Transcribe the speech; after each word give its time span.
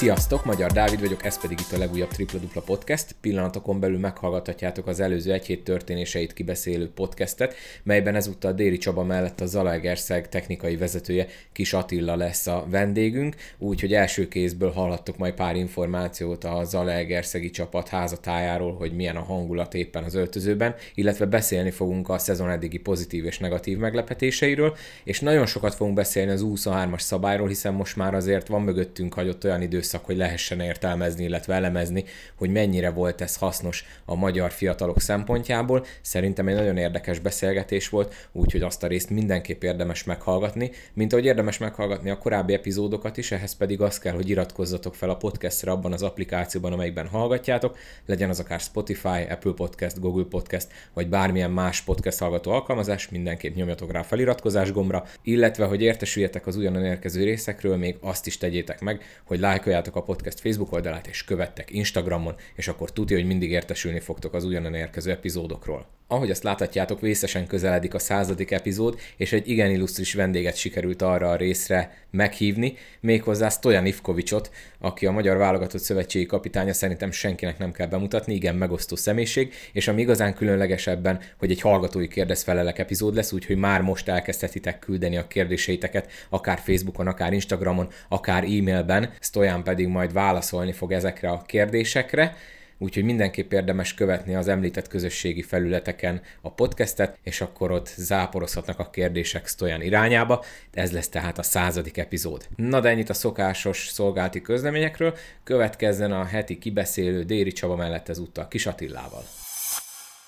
Sziasztok, 0.00 0.44
Magyar 0.44 0.70
Dávid 0.70 1.00
vagyok, 1.00 1.24
ez 1.24 1.40
pedig 1.40 1.60
itt 1.60 1.72
a 1.72 1.78
legújabb 1.78 2.08
Tripla 2.08 2.38
Dupla 2.38 2.60
Podcast. 2.60 3.14
Pillanatokon 3.20 3.80
belül 3.80 3.98
meghallgathatjátok 3.98 4.86
az 4.86 5.00
előző 5.00 5.32
egy 5.32 5.46
hét 5.46 5.64
történéseit 5.64 6.32
kibeszélő 6.32 6.90
podcastet, 6.90 7.54
melyben 7.82 8.14
ezúttal 8.14 8.52
Déri 8.52 8.78
Csaba 8.78 9.02
mellett 9.02 9.40
a 9.40 9.46
Zalaegerszeg 9.46 10.28
technikai 10.28 10.76
vezetője 10.76 11.26
Kis 11.52 11.72
Attila 11.72 12.16
lesz 12.16 12.46
a 12.46 12.66
vendégünk, 12.70 13.36
úgyhogy 13.58 13.94
első 13.94 14.28
kézből 14.28 14.70
hallhattok 14.70 15.18
majd 15.18 15.34
pár 15.34 15.56
információt 15.56 16.44
a 16.44 16.64
Zalaegerszegi 16.64 17.50
csapat 17.50 17.88
házatájáról, 17.88 18.74
hogy 18.74 18.92
milyen 18.92 19.16
a 19.16 19.22
hangulat 19.22 19.74
éppen 19.74 20.04
az 20.04 20.14
öltözőben, 20.14 20.74
illetve 20.94 21.26
beszélni 21.26 21.70
fogunk 21.70 22.08
a 22.08 22.18
szezon 22.18 22.50
eddigi 22.50 22.78
pozitív 22.78 23.24
és 23.24 23.38
negatív 23.38 23.78
meglepetéseiről, 23.78 24.76
és 25.04 25.20
nagyon 25.20 25.46
sokat 25.46 25.74
fogunk 25.74 25.96
beszélni 25.96 26.30
az 26.30 26.44
23-as 26.46 27.00
szabályról, 27.00 27.48
hiszen 27.48 27.74
most 27.74 27.96
már 27.96 28.14
azért 28.14 28.46
van 28.48 28.62
mögöttünk 28.62 29.14
hagyott 29.14 29.44
olyan 29.44 29.62
időszak, 29.62 29.88
időszak, 29.90 30.06
hogy 30.06 30.16
lehessen 30.16 30.60
értelmezni, 30.60 31.24
illetve 31.24 31.54
elemezni, 31.54 32.04
hogy 32.34 32.50
mennyire 32.50 32.90
volt 32.90 33.20
ez 33.20 33.36
hasznos 33.36 33.84
a 34.04 34.14
magyar 34.14 34.50
fiatalok 34.50 35.00
szempontjából. 35.00 35.84
Szerintem 36.00 36.48
egy 36.48 36.54
nagyon 36.54 36.76
érdekes 36.76 37.18
beszélgetés 37.18 37.88
volt, 37.88 38.28
úgyhogy 38.32 38.62
azt 38.62 38.82
a 38.82 38.86
részt 38.86 39.10
mindenképp 39.10 39.62
érdemes 39.62 40.04
meghallgatni, 40.04 40.70
mint 40.94 41.12
ahogy 41.12 41.24
érdemes 41.24 41.58
meghallgatni 41.58 42.10
a 42.10 42.18
korábbi 42.18 42.52
epizódokat 42.52 43.16
is, 43.16 43.32
ehhez 43.32 43.56
pedig 43.56 43.80
az 43.80 43.98
kell, 43.98 44.14
hogy 44.14 44.28
iratkozzatok 44.28 44.94
fel 44.94 45.10
a 45.10 45.16
podcastra 45.16 45.72
abban 45.72 45.92
az 45.92 46.02
applikációban, 46.02 46.72
amelyikben 46.72 47.06
hallgatjátok, 47.06 47.76
legyen 48.06 48.28
az 48.28 48.40
akár 48.40 48.60
Spotify, 48.60 49.22
Apple 49.30 49.52
Podcast, 49.52 50.00
Google 50.00 50.24
Podcast, 50.24 50.68
vagy 50.94 51.08
bármilyen 51.08 51.50
más 51.50 51.80
podcast 51.80 52.18
hallgató 52.18 52.50
alkalmazás, 52.50 53.08
mindenképp 53.08 53.54
nyomjatok 53.54 53.92
rá 53.92 54.02
feliratkozás 54.02 54.72
gombra, 54.72 55.04
illetve, 55.22 55.64
hogy 55.64 55.82
értesüljetek 55.82 56.46
az 56.46 56.56
újonnan 56.56 56.84
érkező 56.84 57.24
részekről, 57.24 57.76
még 57.76 57.96
azt 58.00 58.26
is 58.26 58.38
tegyétek 58.38 58.80
meg, 58.80 59.02
hogy 59.24 59.40
lájkoljátok 59.40 59.79
lájkoljátok 59.80 59.96
a 59.96 60.12
podcast 60.12 60.40
Facebook 60.40 60.72
oldalát, 60.72 61.06
és 61.06 61.24
követtek 61.24 61.70
Instagramon, 61.70 62.34
és 62.54 62.68
akkor 62.68 62.92
tudja, 62.92 63.16
hogy 63.16 63.26
mindig 63.26 63.50
értesülni 63.50 64.00
fogtok 64.00 64.34
az 64.34 64.44
ugyanen 64.44 64.74
érkező 64.74 65.10
epizódokról. 65.10 65.99
Ahogy 66.12 66.30
azt 66.30 66.42
láthatjátok, 66.42 67.00
vészesen 67.00 67.46
közeledik 67.46 67.94
a 67.94 67.98
századik 67.98 68.50
epizód, 68.50 68.98
és 69.16 69.32
egy 69.32 69.48
igen 69.48 69.70
illusztris 69.70 70.14
vendéget 70.14 70.56
sikerült 70.56 71.02
arra 71.02 71.30
a 71.30 71.36
részre 71.36 72.04
meghívni, 72.10 72.74
méghozzá 73.00 73.48
Stojan 73.48 73.86
Ivkovicsot, 73.86 74.50
aki 74.78 75.06
a 75.06 75.10
Magyar 75.10 75.36
Válogatott 75.36 75.80
Szövetségi 75.80 76.26
kapitánya, 76.26 76.72
szerintem 76.72 77.10
senkinek 77.10 77.58
nem 77.58 77.72
kell 77.72 77.86
bemutatni, 77.86 78.34
igen 78.34 78.54
megosztó 78.54 78.96
személyiség, 78.96 79.54
és 79.72 79.88
ami 79.88 80.00
igazán 80.00 80.34
különlegesebben, 80.34 81.20
hogy 81.38 81.50
egy 81.50 81.60
hallgatói 81.60 82.08
kérdezfelelek 82.08 82.78
epizód 82.78 83.14
lesz, 83.14 83.32
úgyhogy 83.32 83.56
már 83.56 83.80
most 83.80 84.08
elkezdhetitek 84.08 84.78
küldeni 84.78 85.16
a 85.16 85.26
kérdéseiteket, 85.26 86.10
akár 86.28 86.58
Facebookon, 86.58 87.06
akár 87.06 87.32
Instagramon, 87.32 87.88
akár 88.08 88.44
e-mailben, 88.44 89.10
Stojan 89.20 89.64
pedig 89.64 89.86
majd 89.86 90.12
válaszolni 90.12 90.72
fog 90.72 90.92
ezekre 90.92 91.30
a 91.30 91.42
kérdésekre 91.46 92.36
úgyhogy 92.80 93.04
mindenképp 93.04 93.52
érdemes 93.52 93.94
követni 93.94 94.34
az 94.34 94.48
említett 94.48 94.88
közösségi 94.88 95.42
felületeken 95.42 96.22
a 96.42 96.52
podcastet, 96.52 97.18
és 97.22 97.40
akkor 97.40 97.70
ott 97.70 97.86
záporozhatnak 97.86 98.78
a 98.78 98.90
kérdések 98.90 99.46
Stojan 99.46 99.82
irányába. 99.82 100.44
Ez 100.72 100.92
lesz 100.92 101.08
tehát 101.08 101.38
a 101.38 101.42
századik 101.42 101.96
epizód. 101.96 102.46
Na 102.56 102.80
de 102.80 102.88
ennyit 102.88 103.08
a 103.08 103.14
szokásos 103.14 103.88
szolgálti 103.88 104.40
közleményekről, 104.40 105.16
következzen 105.44 106.12
a 106.12 106.24
heti 106.24 106.58
kibeszélő 106.58 107.22
Déri 107.22 107.52
Csaba 107.52 107.76
mellett 107.76 108.08
ezúttal 108.08 108.48
Kis 108.48 108.66
Attillával. 108.66 109.22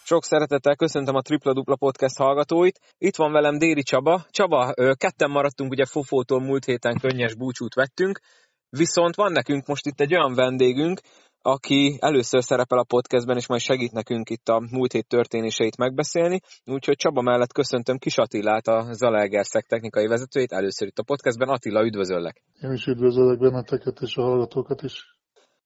Sok 0.05 0.25
szeretettel 0.25 0.77
köszöntöm 0.77 1.15
a 1.15 1.21
Tripla 1.21 1.53
Dupla 1.53 1.77
Podcast 1.77 2.17
hallgatóit. 2.17 2.81
Itt 2.99 3.17
van 3.17 3.33
velem 3.33 3.59
Déri 3.59 3.83
Csaba. 3.83 4.25
Csaba, 4.31 4.73
ketten 4.95 5.31
maradtunk, 5.31 5.71
ugye 5.71 5.85
Fofótól 5.85 6.41
múlt 6.41 6.65
héten 6.65 6.99
könnyes 6.99 7.35
búcsút 7.35 7.75
vettünk, 7.75 8.21
viszont 8.69 9.15
van 9.15 9.33
nekünk 9.33 9.67
most 9.67 9.87
itt 9.87 10.01
egy 10.01 10.15
olyan 10.15 10.35
vendégünk, 10.35 11.01
aki 11.43 11.97
először 12.01 12.43
szerepel 12.43 12.79
a 12.79 12.85
podcastben, 12.85 13.37
és 13.37 13.47
majd 13.47 13.61
segít 13.61 13.93
nekünk 13.93 14.31
itt 14.31 14.49
a 14.49 14.63
múlt 14.71 14.93
hét 14.93 15.09
történéseit 15.09 15.77
megbeszélni. 15.77 16.41
Úgyhogy 16.65 16.97
Csaba 16.97 17.23
mellett 17.23 17.53
köszöntöm 17.53 17.99
Kis 17.99 18.19
Attilát, 18.19 18.67
a 18.67 18.87
Zalaegerszeg 18.93 19.67
technikai 19.67 20.07
vezetőjét 20.07 20.53
először 20.53 20.89
itt 20.89 20.99
a 20.99 21.03
podcastben. 21.03 21.49
Attila, 21.49 21.85
üdvözöllek! 21.85 22.43
Én 22.61 22.73
is 22.73 22.87
üdvözöllek 22.87 23.39
benneteket 23.39 24.01
és 24.01 24.17
a 24.17 24.23
hallgatókat 24.23 24.83
is. 24.83 25.13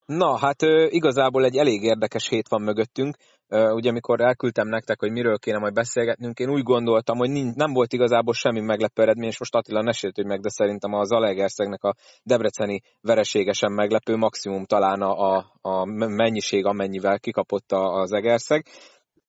Na, 0.06 0.38
hát 0.38 0.62
igazából 0.88 1.44
egy 1.44 1.56
elég 1.56 1.82
érdekes 1.82 2.28
hét 2.28 2.48
van 2.48 2.62
mögöttünk. 2.62 3.16
Ugye, 3.48 3.90
amikor 3.90 4.20
elküldtem 4.20 4.68
nektek, 4.68 5.00
hogy 5.00 5.12
miről 5.12 5.38
kéne 5.38 5.58
majd 5.58 5.72
beszélgetnünk, 5.72 6.38
én 6.38 6.50
úgy 6.50 6.62
gondoltam, 6.62 7.18
hogy 7.18 7.30
nem 7.54 7.72
volt 7.72 7.92
igazából 7.92 8.34
semmi 8.34 8.60
meglepő 8.60 9.02
eredmény, 9.02 9.28
és 9.28 9.38
most 9.38 9.54
Attila 9.54 9.82
ne 9.82 9.92
sértődj 9.92 10.28
meg, 10.28 10.40
de 10.40 10.48
szerintem 10.48 10.92
a 10.92 11.04
Zalaegerszegnek 11.04 11.82
a 11.82 11.94
debreceni 12.22 12.80
vereségesen 13.00 13.72
meglepő 13.72 14.16
maximum 14.16 14.64
talán 14.64 15.02
a, 15.02 15.36
a 15.60 15.84
mennyiség, 16.06 16.64
amennyivel 16.64 17.18
kikapott 17.18 17.72
az 17.72 18.12
Egerszeg. 18.12 18.66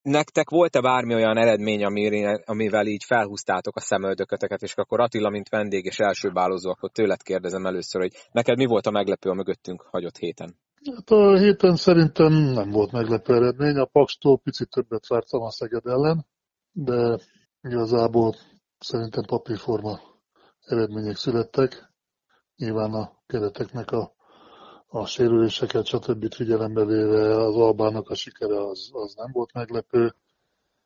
Nektek 0.02 0.50
volt-e 0.50 0.82
bármi 0.82 1.14
olyan 1.14 1.38
eredmény, 1.38 1.84
amivel 2.46 2.88
így 2.88 3.04
felhúztátok 3.04 3.76
a 3.76 3.80
szemöldököteket, 3.80 4.62
és 4.62 4.74
akkor 4.76 5.00
Attila, 5.00 5.30
mint 5.30 5.50
vendég 5.50 5.86
és 5.86 5.98
első 5.98 6.32
bálózó, 6.32 6.70
akkor 6.70 6.90
tőled 6.92 7.22
kérdezem 7.22 7.66
először, 7.66 8.02
hogy 8.02 8.14
neked 8.32 8.58
mi 8.58 8.66
volt 8.66 8.88
a 8.88 8.92
meglepő 8.92 9.30
a 9.30 9.34
mögöttünk 9.34 9.82
hagyott 9.82 10.18
héten? 10.18 10.56
Hát 10.86 11.10
a 11.10 11.38
héten 11.38 11.76
szerintem 11.76 12.34
nem 12.34 12.70
volt 12.72 12.92
meglepő 12.92 13.36
eredmény. 13.36 13.78
A 13.78 13.86
Pakstól 13.86 14.38
picit 14.40 14.70
többet 14.70 15.08
vártam 15.08 15.42
a 15.42 15.52
Szeged 15.52 15.86
ellen, 15.86 16.26
de 16.72 17.18
igazából 17.62 18.36
szerintem 18.80 19.24
papírforma 19.24 20.00
eredmények 20.66 21.16
születtek. 21.16 21.92
Nyilván 22.56 22.94
a 22.94 23.12
kereteknek 23.26 23.92
a, 23.92 24.14
a 24.88 25.06
sérüléseket, 25.06 25.86
stb. 25.86 26.34
figyelembe 26.34 26.86
véve 26.86 27.38
az 27.38 27.56
Albának 27.56 28.10
a 28.10 28.16
sikere 28.16 28.68
az, 28.68 28.90
az 28.94 29.14
nem 29.16 29.32
volt 29.32 29.54
meglepő. 29.54 30.16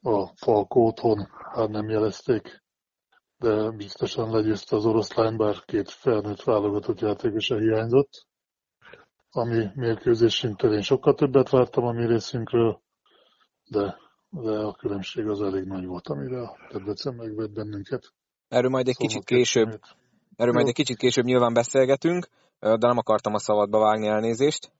A 0.02 0.28
Falkó 0.36 0.86
otthon 0.86 1.30
már 1.56 1.70
nem 1.70 1.90
jelezték, 1.90 2.64
de 3.38 3.72
biztosan 3.72 4.32
legyőzte 4.32 4.76
az 4.76 4.86
oroszlány, 4.86 5.36
bár 5.38 5.66
két 5.66 5.90
felnőtt 5.90 6.44
válogatott 6.44 7.00
játékosa 7.00 7.58
hiányzott 7.58 8.30
ami 9.32 9.66
mérkőzésünktől 9.76 10.74
én 10.74 10.82
sokkal 10.82 11.14
többet 11.14 11.50
vártam 11.50 11.84
a 11.84 11.92
mi 11.92 12.06
részünkről, 12.06 12.82
de, 13.70 13.98
de 14.30 14.52
a 14.52 14.74
különbség 14.74 15.28
az 15.28 15.42
elég 15.42 15.64
nagy 15.64 15.86
volt, 15.86 16.08
amire 16.08 16.42
a 16.42 16.58
Debrecen 16.72 17.14
megvett 17.14 17.52
bennünket. 17.52 18.14
Erről 18.48 18.70
majd 18.70 18.88
egy 18.88 18.94
szóval 18.94 19.10
kicsit 19.10 19.26
később, 19.26 19.80
erről 20.36 20.54
majd 20.54 20.68
egy 20.68 20.74
kicsit 20.74 20.98
később 20.98 21.26
nyilván 21.26 21.54
beszélgetünk, 21.54 22.28
de 22.60 22.88
nem 22.88 22.98
akartam 22.98 23.34
a 23.34 23.40
szabadba 23.40 23.80
vágni 23.80 24.08
elnézést. 24.08 24.72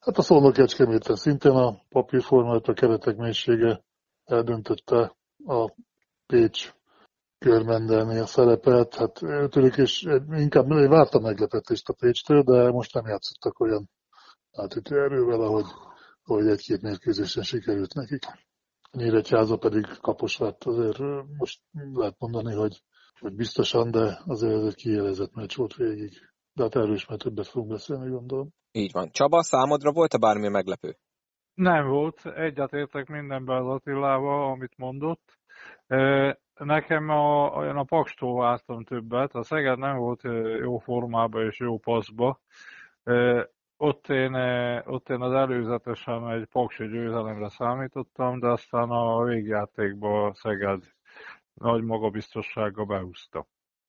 Hát 0.00 0.18
a 0.18 0.22
szolnok 0.22 0.52
kecskeméten 0.52 1.16
szintén 1.16 1.52
a 1.52 1.82
papírformát, 1.88 2.66
a 2.68 2.72
keretek 2.72 3.16
mélysége 3.16 3.84
eldöntötte 4.24 5.16
a 5.46 5.72
Pécs 6.26 6.72
körmendelni 7.40 8.18
a 8.18 8.26
szerepet. 8.26 8.94
Hát 8.94 9.12
tőlük 9.50 9.76
is 9.76 10.02
inkább 10.30 10.70
én 10.70 10.88
vártam 10.88 11.22
meglepetést 11.22 11.88
a 11.88 11.92
Pécstől, 11.92 12.42
de 12.42 12.70
most 12.70 12.94
nem 12.94 13.06
játszottak 13.06 13.60
olyan 13.60 13.90
átütő 14.52 15.02
erővel, 15.02 15.40
ahogy, 15.40 15.64
ahogy 16.22 16.46
egy-két 16.46 16.82
mérkőzésen 16.82 17.42
sikerült 17.42 17.94
nekik. 17.94 18.24
Nyíregyháza 18.92 19.56
pedig 19.56 19.86
kapos 20.00 20.38
lett, 20.38 20.64
azért 20.64 20.98
most 21.38 21.60
lehet 21.92 22.14
mondani, 22.18 22.54
hogy, 22.54 22.82
hogy 23.20 23.34
biztosan, 23.34 23.90
de 23.90 24.20
azért 24.26 24.52
ez 24.52 24.64
egy 24.64 24.74
kiélezett 24.74 25.34
meccs 25.34 25.56
volt 25.56 25.74
végig. 25.74 26.12
De 26.52 26.62
hát 26.62 26.76
erről 26.76 26.94
is 26.94 27.06
már 27.06 27.18
többet 27.18 27.48
fogunk 27.48 27.70
beszélni, 27.70 28.10
gondolom. 28.10 28.48
Így 28.72 28.92
van. 28.92 29.10
Csaba, 29.10 29.42
számodra 29.42 29.92
volt-e 29.92 30.18
bármi 30.18 30.48
meglepő? 30.48 30.96
Nem 31.54 31.88
volt. 31.88 32.26
Egyetértek 32.26 33.08
mindenben 33.08 33.56
az 33.56 33.66
Attilával, 33.66 34.50
amit 34.50 34.76
mondott. 34.76 35.38
Nekem 36.64 37.08
a, 37.08 37.48
olyan 37.56 37.76
a 37.76 37.84
Pakstól 37.84 38.40
vártam 38.40 38.84
többet. 38.84 39.34
A 39.34 39.42
Szeged 39.42 39.78
nem 39.78 39.96
volt 39.96 40.22
jó 40.60 40.78
formában 40.78 41.44
és 41.46 41.58
jó 41.58 41.78
passzba. 41.78 42.40
Ott 43.76 44.08
én, 44.08 44.34
ott 44.86 45.08
én 45.08 45.20
az 45.20 45.32
előzetesen 45.32 46.30
egy 46.30 46.46
paksi 46.52 46.86
győzelemre 46.86 47.48
számítottam, 47.48 48.38
de 48.38 48.46
aztán 48.48 48.90
a 48.90 49.24
végjátékban 49.24 50.32
Szeged 50.32 50.82
nagy 51.54 51.82
magabiztossággal 51.82 52.84
behúzta. 52.84 53.46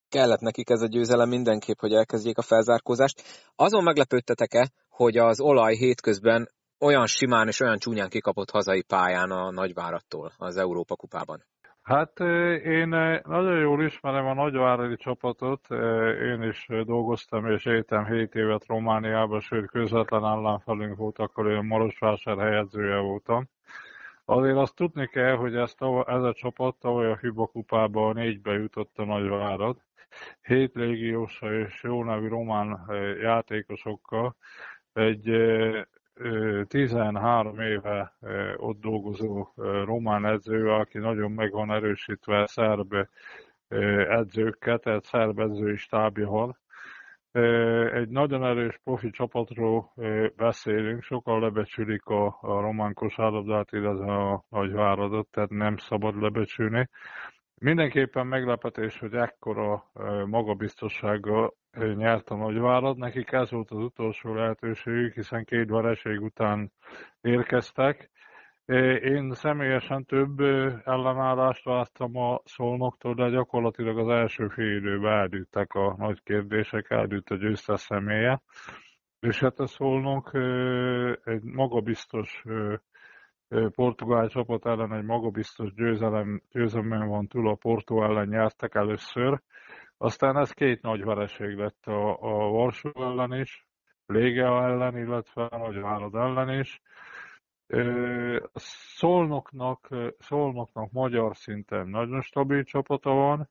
Kellett 0.10 0.40
nekik 0.40 0.70
ez 0.70 0.82
a 0.82 0.88
győzelem 0.88 1.30
mindenképp, 1.30 1.80
hogy 1.80 1.94
elkezdjék 1.94 2.38
a 2.38 2.42
felzárkózást. 2.42 3.22
Azon 3.56 3.84
meglepődtetek-e, 3.84 4.70
hogy 4.90 5.18
az 5.18 5.40
olaj 5.40 5.76
hétközben 5.76 6.50
olyan 6.80 7.06
simán 7.06 7.48
és 7.48 7.60
olyan 7.60 7.78
csúnyán 7.78 8.10
kikapott 8.10 8.50
hazai 8.50 8.82
pályán 8.84 9.32
a 9.32 9.52
Nagyvárattól 9.52 10.32
az 10.38 10.58
Európa 10.58 10.96
kupában? 10.96 11.44
Hát 11.82 12.20
én 12.64 12.88
nagyon 13.24 13.60
jól 13.60 13.84
ismerem 13.84 14.26
a 14.26 14.34
nagyváradi 14.34 14.96
csapatot, 14.96 15.70
én 16.22 16.42
is 16.42 16.68
dolgoztam 16.86 17.46
és 17.46 17.66
éltem 17.66 18.06
7 18.06 18.36
évet 18.36 18.66
Romániában, 18.66 19.40
sőt 19.40 19.70
közvetlen 19.70 20.24
ellenfelünk 20.26 20.98
volt, 20.98 21.20
akkor 21.20 21.48
én 21.48 21.64
Marosvásár 21.64 22.38
helyezője 22.38 22.98
voltam. 22.98 23.50
Azért 24.26 24.58
azt 24.58 24.76
tudni 24.76 25.08
kell, 25.08 25.36
hogy 25.36 25.56
ezt 25.56 25.82
a, 25.82 26.06
ez 26.08 26.24
a 26.24 26.34
csapat 26.34 26.76
tavaly 26.76 27.12
a 27.12 27.18
Hiba 27.18 27.48
kupába 27.48 28.14
négybe 28.14 28.54
jutott 28.54 28.98
a 28.98 29.06
Nagyvárad, 29.06 29.78
hét 30.42 30.76
légiósa 30.76 31.54
és 31.54 31.84
jó 31.84 32.04
nevű 32.04 32.28
román 32.28 32.86
játékosokkal 33.22 34.36
egy 34.94 35.30
13 36.68 37.60
éve 37.60 38.14
ott 38.58 38.80
dolgozó 38.80 39.48
román 39.86 40.26
edző, 40.26 40.72
aki 40.72 40.98
nagyon 40.98 41.32
meg 41.32 41.52
van 41.52 41.72
erősítve 41.72 42.46
szerb 42.48 42.96
edzőket, 44.10 44.88
egy 44.88 45.04
szerb 45.04 45.40
edzői 45.40 45.78
van. 46.26 46.58
Egy 47.94 48.10
nagyon 48.10 48.46
erős 48.46 48.80
profi 48.84 49.10
csapatról 49.10 49.94
beszélünk, 50.36 51.04
sokan 51.04 51.40
lebecsülik 51.40 52.06
a, 52.06 52.26
a 52.26 52.62
román 52.62 52.94
kosárlabdát, 52.94 53.72
illetve 53.72 54.14
a 54.14 54.44
nagyváradot, 54.50 55.28
tehát 55.32 55.50
nem 55.50 55.78
szabad 55.78 56.22
lebecsülni. 56.22 56.90
Mindenképpen 57.64 58.28
meglepetés, 58.28 59.00
hogy 59.00 59.14
ekkora 59.14 59.92
magabiztossággal 60.26 61.54
nyert 61.96 62.30
a 62.30 62.36
nagyvárad. 62.36 62.98
Nekik 62.98 63.32
ez 63.32 63.52
volt 63.52 63.72
az 63.72 63.78
utolsó 63.78 64.34
lehetőségük, 64.34 65.14
hiszen 65.14 65.46
két 65.46 65.70
vereség 65.70 66.22
után 66.22 66.72
érkeztek. 67.22 68.12
Én 69.02 69.34
személyesen 69.34 70.06
több 70.06 70.40
ellenállást 70.86 71.64
vártam 71.64 72.16
a 72.18 72.42
szolnoktól, 72.46 73.14
de 73.14 73.30
gyakorlatilag 73.30 73.98
az 73.98 74.08
első 74.08 74.48
fél 74.48 74.76
időben 74.76 75.14
eldűltek 75.14 75.74
a 75.74 75.96
nagy 75.98 76.24
kérdések, 76.24 76.90
eldűlt 76.90 77.30
a 77.30 77.36
győztes 77.36 77.80
személye. 77.80 78.42
És 79.20 79.40
hát 79.40 79.60
a 79.60 79.68
szolnok 79.68 80.34
egy 81.24 81.44
magabiztos 81.44 82.44
portugál 83.76 84.28
csapat 84.28 84.66
ellen 84.66 84.94
egy 84.94 85.04
magabiztos 85.04 85.74
győzelem, 85.74 86.42
győzelem 86.52 87.08
van 87.08 87.28
túl, 87.28 87.50
a 87.50 87.56
Porto 87.56 88.04
ellen 88.04 88.28
nyertek 88.28 88.76
először. 88.76 89.42
Aztán 89.98 90.38
ez 90.38 90.52
két 90.52 90.82
nagy 90.82 91.04
vereség 91.04 91.56
lett 91.56 91.86
a, 91.86 92.18
a 92.22 92.50
Varsó 92.50 92.92
ellen 92.96 93.34
is, 93.34 93.68
Lége 94.06 94.46
ellen, 94.46 94.98
illetve 94.98 95.44
a 95.46 95.58
Nagyvárad 95.58 96.16
ellen 96.16 96.60
is. 96.60 96.82
Szolnoknak, 98.54 99.90
Szolnoknak 100.20 100.92
magyar 100.92 101.36
szinten 101.36 101.88
nagyon 101.88 102.22
stabil 102.22 102.64
csapata 102.64 103.10
van, 103.10 103.50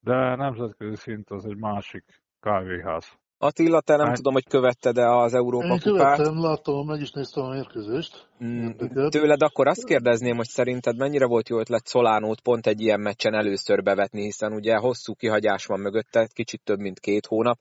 de 0.00 0.34
nemzetközi 0.36 0.96
szint 0.96 1.30
az 1.30 1.46
egy 1.46 1.56
másik 1.56 2.04
kávéház. 2.40 3.19
Attila, 3.42 3.80
te 3.80 3.96
nem 3.96 4.06
hát, 4.06 4.16
tudom, 4.16 4.32
hogy 4.32 4.46
követted 4.48 4.94
de 4.94 5.06
az 5.06 5.34
Európa 5.34 5.64
Én 5.64 5.80
kupát. 5.80 6.16
követtem, 6.16 6.42
láttam, 6.42 6.86
meg 6.86 7.00
is 7.00 7.10
néztem 7.10 7.44
a 7.44 7.48
mérkőzést. 7.48 8.28
Mm, 8.44 8.68
tőled 9.08 9.42
akkor 9.42 9.66
azt 9.66 9.84
kérdezném, 9.84 10.36
hogy 10.36 10.46
szerinted 10.48 10.96
mennyire 10.96 11.26
volt 11.26 11.48
jó 11.48 11.58
ötlet 11.58 11.86
Szolánót 11.86 12.40
pont 12.40 12.66
egy 12.66 12.80
ilyen 12.80 13.00
meccsen 13.00 13.34
először 13.34 13.82
bevetni, 13.82 14.22
hiszen 14.22 14.52
ugye 14.52 14.76
hosszú 14.76 15.14
kihagyás 15.14 15.66
van 15.66 15.80
mögötte, 15.80 16.28
kicsit 16.32 16.60
több, 16.64 16.78
mint 16.78 17.00
két 17.00 17.26
hónap. 17.26 17.58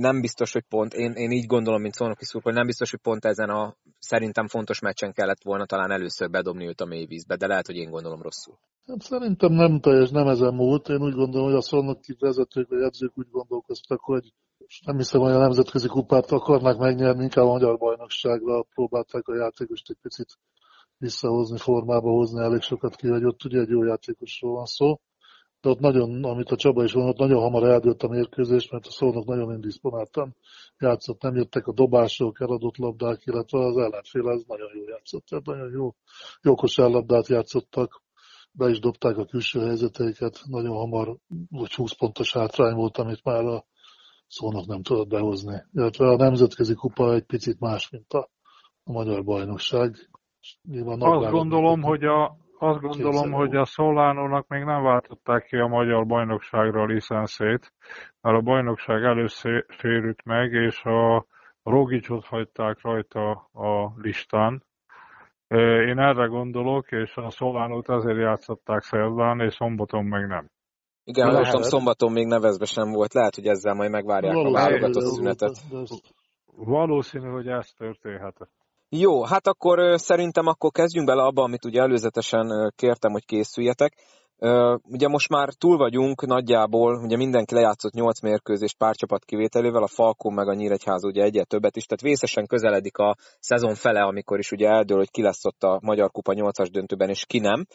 Nem 0.00 0.20
biztos, 0.20 0.52
hogy 0.52 0.64
pont, 0.68 0.92
én, 0.94 1.12
én 1.12 1.30
így 1.30 1.46
gondolom, 1.46 1.80
mint 1.80 1.94
Szónoki 1.94 2.24
hogy 2.42 2.54
nem 2.54 2.66
biztos, 2.66 2.90
hogy 2.90 3.00
pont 3.00 3.24
ezen 3.24 3.50
a 3.50 3.76
szerintem 3.98 4.46
fontos 4.48 4.80
meccsen 4.80 5.12
kellett 5.12 5.42
volna 5.42 5.66
talán 5.66 5.90
először 5.90 6.30
bedobni 6.30 6.66
őt 6.66 6.80
a 6.80 6.84
mélyvízbe, 6.84 7.36
de 7.36 7.46
lehet, 7.46 7.66
hogy 7.66 7.76
én 7.76 7.90
gondolom 7.90 8.22
rosszul. 8.22 8.58
Hát 8.86 9.00
szerintem 9.00 9.52
nem 9.52 9.80
teljes, 9.80 10.10
nem 10.10 10.26
ezen 10.26 10.54
múlt. 10.54 10.88
Én 10.88 11.02
úgy 11.02 11.14
gondolom, 11.14 11.46
hogy 11.46 11.56
a 11.56 11.60
Szónoki 11.60 12.16
vezetők 12.18 12.68
vagy 12.68 12.82
edzők 12.82 13.12
úgy 13.14 13.30
gondolkoztak, 13.30 14.00
hogy 14.00 14.32
és 14.66 14.80
nem 14.84 14.96
hiszem, 14.96 15.20
hogy 15.20 15.32
a 15.32 15.38
nemzetközi 15.38 15.88
kupát 15.88 16.30
akarnak 16.30 16.78
megnyerni, 16.78 17.22
inkább 17.22 17.44
a 17.44 17.52
magyar 17.52 17.78
bajnokságra 17.78 18.62
próbálták 18.62 19.28
a 19.28 19.34
játékost 19.34 19.90
egy 19.90 19.98
picit 20.02 20.38
visszahozni, 20.98 21.58
formába 21.58 22.10
hozni, 22.10 22.42
elég 22.42 22.60
sokat 22.60 22.96
kihagyott, 22.96 23.44
ugye 23.44 23.60
egy 23.60 23.68
jó 23.68 23.84
játékosról 23.84 24.54
van 24.54 24.64
szó. 24.64 25.00
De 25.60 25.68
ott 25.68 25.78
nagyon, 25.78 26.24
amit 26.24 26.50
a 26.50 26.56
Csaba 26.56 26.84
is 26.84 26.92
mondott, 26.92 27.16
nagyon 27.16 27.40
hamar 27.40 27.64
eldőlt 27.64 28.02
a 28.02 28.08
mérkőzés, 28.08 28.70
mert 28.70 28.86
a 28.86 28.90
szónak 28.90 29.24
nagyon 29.24 29.52
indisponáltan 29.52 30.36
játszott, 30.78 31.22
nem 31.22 31.36
jöttek 31.36 31.66
a 31.66 31.72
dobások, 31.72 32.40
eladott 32.40 32.76
labdák, 32.76 33.22
illetve 33.24 33.58
az 33.58 33.76
ellenfél 33.76 34.28
ez 34.28 34.42
nagyon 34.46 34.70
jó 34.74 34.88
játszott, 34.88 35.24
tehát 35.26 35.44
nagyon 35.44 35.70
jó, 35.70 35.94
jó 36.42 36.54
kosárlabdát 36.54 37.28
játszottak, 37.28 38.02
be 38.52 38.68
is 38.68 38.78
dobták 38.78 39.16
a 39.18 39.24
külső 39.24 39.60
helyzeteiket, 39.60 40.40
nagyon 40.44 40.76
hamar, 40.76 41.16
vagy 41.50 41.74
20 41.74 41.92
pontos 41.92 42.32
hátrány 42.32 42.74
volt, 42.74 42.98
amit 42.98 43.24
már 43.24 43.44
a 43.44 43.64
szónak 44.26 44.66
nem 44.66 44.82
tudott 44.82 45.08
behozni. 45.08 45.62
Illetve 45.72 46.08
a 46.08 46.16
nemzetközi 46.16 46.74
kupa 46.74 47.14
egy 47.14 47.24
picit 47.24 47.60
más, 47.60 47.90
mint 47.90 48.12
a, 48.12 48.30
a 48.84 48.92
magyar 48.92 49.24
bajnokság. 49.24 50.10
Nyilván 50.62 51.00
azt 51.00 51.30
gondolom, 51.30 51.82
hogy 51.82 52.04
a, 52.04 52.36
azt 52.62 52.80
gondolom, 52.80 53.32
hogy 53.32 53.56
a 53.56 53.64
Szolánónak 53.64 54.48
még 54.48 54.64
nem 54.64 54.82
váltották 54.82 55.44
ki 55.44 55.56
a 55.56 55.66
magyar 55.66 56.06
bajnokságra 56.06 56.82
a 56.82 56.86
licenszét, 56.86 57.72
mert 58.20 58.36
a 58.36 58.40
bajnokság 58.40 59.02
először 59.02 59.64
sérült 59.68 60.24
meg, 60.24 60.52
és 60.52 60.82
a 60.84 61.26
Rogicsot 61.62 62.24
hagyták 62.24 62.78
rajta 62.82 63.30
a 63.52 63.92
listán. 63.96 64.64
Én 65.88 65.98
erre 65.98 66.26
gondolok, 66.26 66.92
és 66.92 67.16
a 67.16 67.30
Szolánót 67.30 67.88
ezért 67.88 68.18
játszották 68.18 68.82
szerdán, 68.82 69.40
és 69.40 69.54
szombaton 69.54 70.04
meg 70.04 70.26
nem. 70.26 70.50
Igen, 71.04 71.34
ha 71.34 71.42
tudom, 71.42 71.62
szombaton 71.62 72.12
még 72.12 72.26
nevezve 72.26 72.64
sem 72.64 72.90
volt. 72.90 73.12
Lehet, 73.14 73.34
hogy 73.34 73.46
ezzel 73.46 73.74
majd 73.74 73.90
megvárják 73.90 74.34
Valószínű, 74.34 74.58
a 74.58 74.62
válogatott 74.62 75.02
szünetet. 75.02 75.56
Valószínű, 76.56 77.28
hogy 77.28 77.48
ez 77.48 77.70
történhet. 77.70 78.48
Jó, 78.96 79.24
hát 79.24 79.46
akkor 79.46 80.00
szerintem 80.00 80.46
akkor 80.46 80.70
kezdjünk 80.70 81.06
bele 81.06 81.22
abba, 81.22 81.42
amit 81.42 81.64
ugye 81.64 81.80
előzetesen 81.80 82.72
kértem, 82.76 83.12
hogy 83.12 83.24
készüljetek. 83.24 83.92
Ugye 84.82 85.08
most 85.08 85.28
már 85.28 85.48
túl 85.52 85.76
vagyunk 85.76 86.26
nagyjából, 86.26 87.02
ugye 87.04 87.16
mindenki 87.16 87.54
lejátszott 87.54 87.92
8 87.92 88.20
mérkőzést 88.20 88.76
párcsapat 88.76 89.24
kivételével, 89.24 89.82
a 89.82 89.86
Falkó 89.86 90.30
meg 90.30 90.48
a 90.48 90.54
Nyíregyház 90.54 91.04
ugye 91.04 91.22
egyet 91.22 91.48
többet 91.48 91.76
is, 91.76 91.84
tehát 91.84 92.02
vészesen 92.02 92.46
közeledik 92.46 92.98
a 92.98 93.16
szezon 93.38 93.74
fele, 93.74 94.00
amikor 94.00 94.38
is 94.38 94.50
ugye 94.50 94.68
eldől, 94.68 94.96
hogy 94.96 95.10
ki 95.10 95.22
lesz 95.22 95.44
ott 95.44 95.62
a 95.62 95.78
Magyar 95.82 96.10
Kupa 96.10 96.32
8-as 96.36 96.68
döntőben, 96.70 97.08
és 97.08 97.24
ki 97.26 97.38
nem 97.38 97.66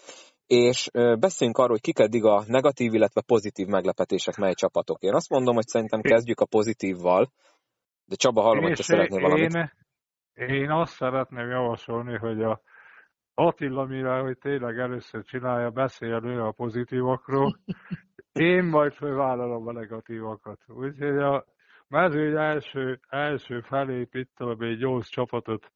és 0.47 0.89
beszéljünk 1.19 1.57
arról, 1.57 1.71
hogy 1.71 1.81
kik 1.81 1.99
eddig 1.99 2.23
a 2.23 2.43
negatív, 2.47 2.93
illetve 2.93 3.21
pozitív 3.21 3.67
meglepetések 3.67 4.35
mely 4.35 4.53
csapatok. 4.53 5.01
Én 5.01 5.13
azt 5.13 5.29
mondom, 5.29 5.55
hogy 5.55 5.67
szerintem 5.67 6.01
kezdjük 6.01 6.39
a 6.39 6.45
pozitívval, 6.45 7.31
de 8.05 8.15
Csaba, 8.15 8.41
hallom, 8.41 8.63
hogy 8.63 8.75
te 8.75 8.83
szeretnél 8.83 9.21
valamit. 9.21 9.53
Én, 9.53 9.71
én 10.35 10.71
azt 10.71 10.93
szeretném 10.93 11.49
javasolni, 11.49 12.17
hogy 12.17 12.43
a 12.43 12.61
Attila, 13.33 13.85
mivel 13.85 14.21
hogy 14.21 14.37
tényleg 14.37 14.77
először 14.77 15.23
csinálja, 15.23 15.69
beszélő 15.69 16.41
a 16.41 16.51
pozitívakról, 16.51 17.57
én 18.31 18.63
majd 18.63 18.93
fölvállalom 18.93 19.67
a 19.67 19.71
negatívakat. 19.71 20.59
Úgyhogy 20.67 21.17
a 21.17 21.45
mezőny 21.87 22.35
első, 22.35 22.99
első 23.09 23.59
felépítem 23.59 24.55
egy 24.59 24.77
gyors 24.77 25.09
csapatot, 25.09 25.71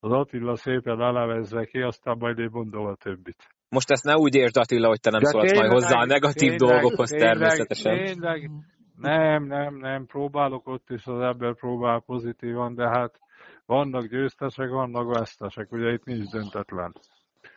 az 0.00 0.12
Attila 0.12 0.56
szépen 0.56 1.00
elevezze 1.00 1.64
ki, 1.64 1.80
aztán 1.80 2.16
majd 2.18 2.38
én 2.38 2.48
mondom 2.52 2.86
a 2.86 2.94
többit. 2.94 3.46
Most 3.68 3.90
ezt 3.90 4.04
ne 4.04 4.16
úgy 4.16 4.34
értsd 4.34 4.56
Attila, 4.56 4.88
hogy 4.88 5.00
te 5.00 5.10
nem 5.10 5.22
szólsz 5.22 5.50
tényleg, 5.50 5.70
majd 5.70 5.82
hozzá 5.82 5.98
a 5.98 6.04
negatív 6.04 6.48
tényleg, 6.48 6.58
dolgokhoz 6.58 7.10
tényleg, 7.10 7.28
természetesen. 7.28 8.04
Tényleg, 8.04 8.50
nem, 8.96 9.44
nem, 9.44 9.76
nem, 9.76 10.06
próbálok 10.06 10.68
ott 10.68 10.90
is, 10.90 11.06
az 11.06 11.20
ember 11.20 11.54
próbál 11.54 12.00
pozitívan, 12.00 12.74
de 12.74 12.88
hát 12.88 13.18
vannak 13.66 14.06
győztesek, 14.06 14.68
vannak 14.68 15.18
vesztesek, 15.18 15.72
ugye 15.72 15.92
itt 15.92 16.04
nincs 16.04 16.30
döntetlen. 16.30 16.92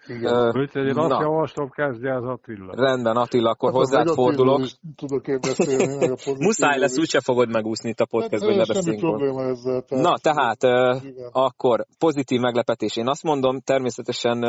Igen. 0.08 0.58
Úgyhogy 0.58 0.86
én 0.86 0.98
azt 0.98 1.10
Na. 1.10 1.22
javaslom, 1.22 1.70
kezdje 1.70 2.16
az 2.16 2.24
Attila. 2.24 2.74
Rendben, 2.76 3.16
Attila, 3.16 3.50
akkor 3.50 3.70
hát 3.70 3.78
hozzád 3.78 4.10
fordulok. 4.10 4.62
Tudok 4.96 5.28
én 5.28 5.40
beszélni, 5.42 6.08
Muszáj 6.40 6.80
lesz, 6.80 6.98
úgyse 6.98 7.22
fogod 7.22 7.50
megúszni 7.50 7.90
itt 7.90 8.00
a 8.00 8.06
podcastből, 8.06 8.58
hát, 8.58 8.68
ne 8.68 8.74
beszéljünk. 8.74 9.22
Ezzel, 9.22 9.82
tehát 9.82 10.06
Na, 10.06 10.18
tehát 10.18 10.64
uh, 10.64 11.02
akkor 11.32 11.86
pozitív 12.00 12.40
meglepetés. 12.40 12.96
Én 12.96 13.08
azt 13.08 13.24
mondom, 13.24 13.60
természetesen 13.60 14.44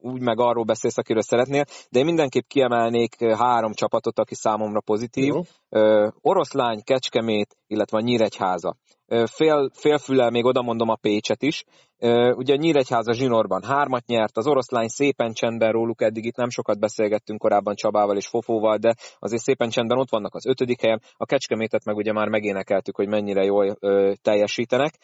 úgy 0.00 0.20
meg 0.20 0.40
arról 0.40 0.64
beszélsz, 0.64 0.98
akiről 0.98 1.22
szeretnél, 1.22 1.64
de 1.90 1.98
én 1.98 2.04
mindenképp 2.04 2.46
kiemelnék 2.46 3.24
három 3.24 3.72
csapatot, 3.72 4.18
aki 4.18 4.34
számomra 4.34 4.80
pozitív. 4.80 5.34
Jó. 5.34 5.40
Oroszlány, 6.20 6.82
Kecskemét, 6.82 7.56
illetve 7.66 7.98
a 7.98 8.00
Nyíregyháza. 8.00 8.76
Fél, 9.24 9.70
félfüllel 9.74 10.30
még 10.30 10.44
oda 10.44 10.62
mondom 10.62 10.88
a 10.88 10.98
Pécset 11.00 11.42
is. 11.42 11.64
Ugye 12.34 12.52
a 12.52 12.56
Nyíregyháza 12.56 13.12
zsinórban 13.12 13.62
hármat 13.62 14.06
nyert, 14.06 14.36
az 14.36 14.46
oroszlány 14.46 14.88
szépen 14.88 15.32
csendben 15.32 15.72
róluk, 15.72 16.02
eddig 16.02 16.24
itt 16.24 16.36
nem 16.36 16.48
sokat 16.48 16.78
beszélgettünk 16.78 17.40
korábban 17.40 17.74
Csabával 17.74 18.16
és 18.16 18.26
Fofóval, 18.26 18.76
de 18.76 18.94
azért 19.18 19.42
szépen 19.42 19.68
csendben 19.68 19.98
ott 19.98 20.10
vannak 20.10 20.34
az 20.34 20.46
ötödik 20.46 20.80
helyen. 20.80 21.00
A 21.16 21.26
Kecskemétet 21.26 21.84
meg 21.84 21.96
ugye 21.96 22.12
már 22.12 22.28
megénekeltük, 22.28 22.96
hogy 22.96 23.08
mennyire 23.08 23.44
jól 23.44 23.76
ö, 23.80 24.12
teljesítenek. 24.22 24.94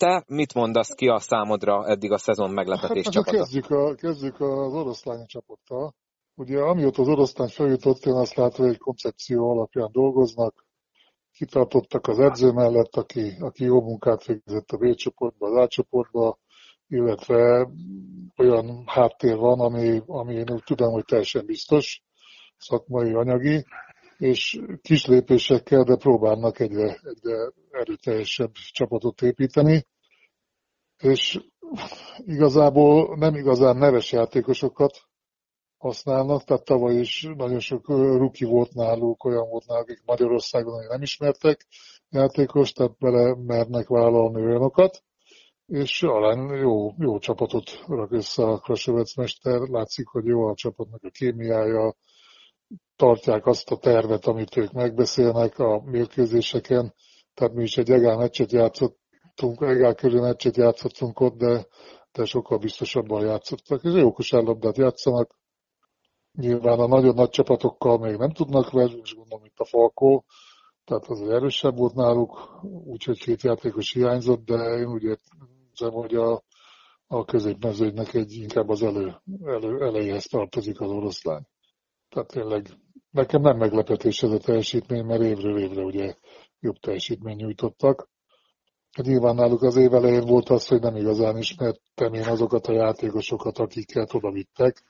Te 0.00 0.24
mit 0.26 0.54
mondasz 0.54 0.94
ki 0.94 1.08
a 1.08 1.18
számodra 1.18 1.86
eddig 1.86 2.12
a 2.12 2.18
szezon 2.18 2.50
meglepetés 2.50 3.04
hát, 3.04 3.12
csapata? 3.12 3.36
Kezdjük, 3.36 3.70
a, 3.70 3.94
kezdjük 3.94 4.40
az 4.40 4.74
oroszlány 4.74 5.26
csapattal. 5.26 5.94
Ugye 6.34 6.58
amióta 6.60 7.02
az 7.02 7.08
oroszlány 7.08 7.48
feljutott, 7.48 8.04
én 8.04 8.12
azt 8.12 8.34
látom, 8.34 8.64
hogy 8.64 8.74
egy 8.74 8.80
koncepció 8.80 9.50
alapján 9.50 9.88
dolgoznak, 9.92 10.66
kitartottak 11.32 12.06
az 12.06 12.18
edző 12.18 12.50
mellett, 12.50 12.96
aki, 12.96 13.36
aki 13.40 13.64
jó 13.64 13.82
munkát 13.82 14.24
végzett 14.24 14.70
a 14.70 14.76
B 14.76 14.94
csoportba, 14.94 15.46
az 15.46 15.56
A 15.56 15.68
csoportba, 15.68 16.38
illetve 16.86 17.70
olyan 18.36 18.82
háttér 18.86 19.36
van, 19.36 19.60
ami, 19.60 20.02
ami 20.06 20.34
én 20.34 20.50
úgy 20.50 20.62
tudom, 20.64 20.92
hogy 20.92 21.04
teljesen 21.04 21.46
biztos, 21.46 22.02
szakmai, 22.58 23.12
anyagi, 23.12 23.64
és 24.20 24.60
kis 24.82 25.06
lépésekkel, 25.06 25.82
de 25.82 25.96
próbálnak 25.96 26.58
egyre, 26.58 26.98
egyre 27.02 27.52
erőteljesebb 27.70 28.52
csapatot 28.52 29.22
építeni, 29.22 29.86
és 30.96 31.40
igazából 32.16 33.16
nem 33.16 33.34
igazán 33.34 33.76
neves 33.76 34.12
játékosokat 34.12 35.08
használnak, 35.78 36.44
tehát 36.44 36.64
tavaly 36.64 36.94
is 36.94 37.28
nagyon 37.36 37.58
sok 37.58 37.88
ruki 37.88 38.44
volt 38.44 38.74
náluk, 38.74 39.24
olyan 39.24 39.48
volt 39.48 39.66
náluk, 39.66 39.88
akik 39.88 40.02
Magyarországon 40.04 40.86
nem 40.88 41.02
ismertek 41.02 41.66
játékos, 42.08 42.72
tehát 42.72 42.98
bele 42.98 43.34
mernek 43.46 43.88
vállalni 43.88 44.42
olyanokat, 44.42 45.02
és 45.66 46.02
alán 46.02 46.56
jó, 46.56 46.94
jó 46.98 47.18
csapatot 47.18 47.84
rak 47.86 48.12
össze 48.12 48.42
a 48.42 48.58
Krasovec 48.58 49.16
mester, 49.16 49.60
látszik, 49.60 50.06
hogy 50.06 50.24
jó 50.24 50.46
a 50.46 50.54
csapatnak 50.54 51.02
a 51.04 51.10
kémiája, 51.10 51.94
tartják 53.00 53.46
azt 53.46 53.70
a 53.70 53.76
tervet, 53.76 54.26
amit 54.26 54.56
ők 54.56 54.72
megbeszélnek 54.72 55.58
a 55.58 55.82
mérkőzéseken, 55.84 56.94
tehát 57.34 57.54
mi 57.54 57.62
is 57.62 57.76
egy 57.76 57.90
egál 57.90 58.16
meccset 58.16 58.52
játszottunk, 58.52 59.60
egál 59.60 59.94
körül 59.94 60.20
meccset 60.20 60.56
játszottunk 60.56 61.20
ott, 61.20 61.36
de, 61.36 61.66
de 62.12 62.24
sokkal 62.24 62.58
biztosabban 62.58 63.24
játszottak, 63.24 63.82
és 63.82 63.92
jó 63.92 64.12
kosárlabdát 64.12 64.76
játszanak, 64.76 65.38
Nyilván 66.32 66.78
a 66.78 66.86
nagyon 66.86 67.14
nagy 67.14 67.28
csapatokkal 67.28 67.98
még 67.98 68.16
nem 68.16 68.30
tudnak 68.30 68.70
velünk, 68.70 69.02
és 69.02 69.14
gondolom 69.14 69.44
itt 69.44 69.58
a 69.58 69.64
Falkó, 69.64 70.24
tehát 70.84 71.06
az 71.06 71.20
erősebb 71.22 71.76
volt 71.76 71.94
náluk, 71.94 72.60
úgyhogy 72.84 73.18
két 73.18 73.42
játékos 73.42 73.92
hiányzott, 73.92 74.44
de 74.44 74.78
én 74.78 74.86
úgy 74.86 75.02
érzem, 75.02 75.92
hogy 75.92 76.14
a, 76.14 76.42
a 77.06 77.24
középmezőnynek 77.24 78.14
egy 78.14 78.32
inkább 78.32 78.68
az 78.68 78.82
elő, 78.82 79.16
elő, 79.44 79.84
elejéhez 79.84 80.24
tartozik 80.24 80.80
az 80.80 80.90
oroszlány. 80.90 81.42
Tehát 82.08 82.28
tényleg 82.28 82.66
nekem 83.10 83.40
nem 83.40 83.56
meglepetés 83.56 84.22
ez 84.22 84.30
a 84.30 84.38
teljesítmény, 84.38 85.04
mert 85.04 85.22
évről 85.22 85.58
évre 85.58 85.82
ugye 85.82 86.14
jobb 86.60 86.76
teljesítmény 86.76 87.36
nyújtottak. 87.36 88.08
Nyilván 89.02 89.34
náluk 89.34 89.62
az 89.62 89.76
év 89.76 89.94
elején 89.94 90.26
volt 90.26 90.48
az, 90.48 90.66
hogy 90.66 90.80
nem 90.80 90.96
igazán 90.96 91.36
ismertem 91.36 92.14
én 92.14 92.24
azokat 92.24 92.66
a 92.66 92.72
játékosokat, 92.72 93.58
akiket 93.58 94.14
oda 94.14 94.30
vittek 94.30 94.84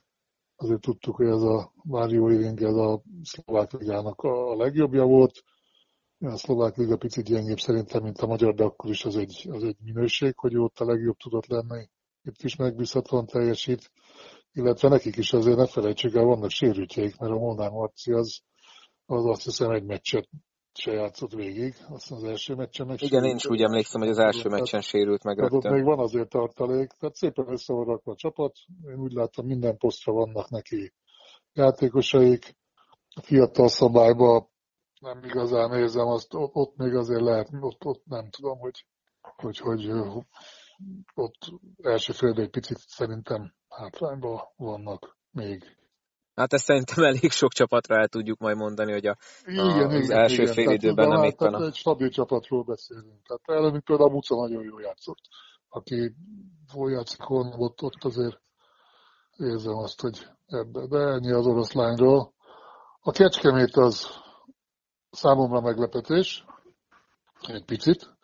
azért 0.60 0.80
tudtuk, 0.80 1.16
hogy 1.16 1.26
ez 1.26 1.42
a 1.42 1.72
Mário 1.82 2.28
Iring, 2.28 2.62
ez 2.62 2.74
a 2.74 3.02
szlovák 3.22 3.72
ligának 3.72 4.20
a 4.20 4.56
legjobbja 4.56 5.04
volt. 5.04 5.42
A 6.18 6.36
szlovák 6.36 6.76
liga 6.76 6.96
picit 6.96 7.24
gyengébb 7.24 7.58
szerintem, 7.58 8.02
mint 8.02 8.18
a 8.18 8.26
magyar, 8.26 8.54
de 8.54 8.64
akkor 8.64 8.90
is 8.90 9.04
az 9.04 9.16
egy, 9.16 9.48
az 9.50 9.64
egy 9.64 9.76
minőség, 9.84 10.36
hogy 10.36 10.56
ott 10.56 10.78
a 10.78 10.84
legjobb 10.84 11.16
tudott 11.16 11.46
lenni. 11.46 11.88
Itt 12.22 12.42
is 12.42 12.56
megbízhatóan 12.56 13.26
teljesít, 13.26 13.90
illetve 14.52 14.88
nekik 14.88 15.16
is 15.16 15.32
azért 15.32 15.56
ne 15.56 15.66
felejtsük 15.66 16.14
el, 16.14 16.24
vannak 16.24 16.50
sérültjeik, 16.50 17.18
mert 17.18 17.32
a 17.32 17.38
Molnár 17.38 17.70
Marci 17.70 18.12
az, 18.12 18.40
az 19.06 19.26
azt 19.26 19.44
hiszem 19.44 19.70
egy 19.70 19.84
meccset 19.84 20.28
se 20.72 20.92
játszott 20.92 21.32
végig, 21.32 21.74
azt 21.88 22.10
az 22.10 22.24
első 22.24 22.54
meccsen 22.54 22.86
meg 22.86 23.02
Igen, 23.02 23.24
én 23.24 23.36
is 23.36 23.46
úgy 23.46 23.62
emlékszem, 23.62 24.00
hogy 24.00 24.10
az 24.10 24.18
első 24.18 24.48
meccsen 24.48 24.80
sérült 24.80 25.24
meg 25.24 25.38
rögtön. 25.38 25.58
Ott 25.58 25.76
még 25.76 25.84
van 25.84 25.98
azért 25.98 26.28
tartalék, 26.28 26.88
tehát 26.88 27.14
szépen 27.14 27.52
össze 27.52 27.72
van 27.72 27.84
rakva 27.84 28.12
a 28.12 28.16
csapat, 28.16 28.56
én 28.86 28.98
úgy 28.98 29.12
látom 29.12 29.46
minden 29.46 29.76
posztra 29.76 30.12
vannak 30.12 30.48
neki 30.48 30.92
játékosaik, 31.52 32.56
a 33.14 33.20
fiatal 33.20 33.68
szabályban 33.68 34.48
nem 35.00 35.24
igazán 35.24 35.72
érzem 35.72 36.06
azt, 36.06 36.34
ott, 36.34 36.54
ott 36.54 36.76
még 36.76 36.94
azért 36.94 37.20
lehet, 37.20 37.48
ott, 37.60 37.84
ott 37.84 38.04
nem 38.04 38.30
tudom, 38.30 38.58
hogy, 38.58 38.86
hogy, 39.36 39.58
hogy 39.58 39.90
ott 41.14 41.38
első 41.82 42.12
fél 42.12 42.40
egy 42.40 42.50
picit 42.50 42.78
szerintem 42.78 43.54
hátrányban 43.70 44.40
vannak 44.56 45.16
még. 45.30 45.78
Hát 46.34 46.52
ezt 46.52 46.64
szerintem 46.64 47.04
elég 47.04 47.30
sok 47.30 47.52
csapatra 47.52 47.96
el 47.96 48.08
tudjuk 48.08 48.38
majd 48.38 48.56
mondani, 48.56 48.92
hogy 48.92 49.06
a, 49.06 49.16
igen, 49.46 49.66
a, 49.66 49.86
az 49.86 50.04
igen, 50.04 50.18
első 50.18 50.42
igen. 50.42 50.54
fél 50.54 50.70
időben 50.70 51.08
nem 51.08 51.16
hát, 51.16 51.26
éppen 51.26 51.54
a... 51.54 51.64
Egy 51.64 51.74
stabil 51.74 52.08
csapatról 52.08 52.62
beszélünk. 52.62 53.22
Tehát 53.26 53.62
előbb 53.62 53.82
például 53.82 54.10
Muca 54.10 54.34
nagyon 54.34 54.62
jól 54.62 54.82
játszott. 54.82 55.20
Aki 55.68 56.14
jól 56.74 56.90
játszik 56.90 57.30
ott, 57.30 57.82
ott 57.82 58.04
azért 58.04 58.40
érzem 59.36 59.76
azt, 59.76 60.00
hogy 60.00 60.26
ebbe. 60.46 60.86
De 60.86 60.98
ennyi 60.98 61.32
az 61.32 61.46
oroszlányról. 61.46 62.32
A 63.00 63.10
Kecskemét 63.10 63.76
az 63.76 64.06
számomra 65.10 65.60
meglepetés, 65.60 66.44
egy 67.40 67.64
picit. 67.64 68.18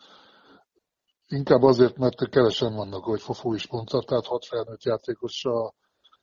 Inkább 1.27 1.61
azért, 1.61 1.97
mert 1.97 2.29
kevesen 2.29 2.75
vannak, 2.75 3.03
hogy 3.03 3.21
Fofó 3.21 3.53
is 3.53 3.67
mondta, 3.67 4.01
tehát 4.01 4.25
hat 4.25 4.45
felnőtt 4.45 4.83
játékossal 4.83 5.75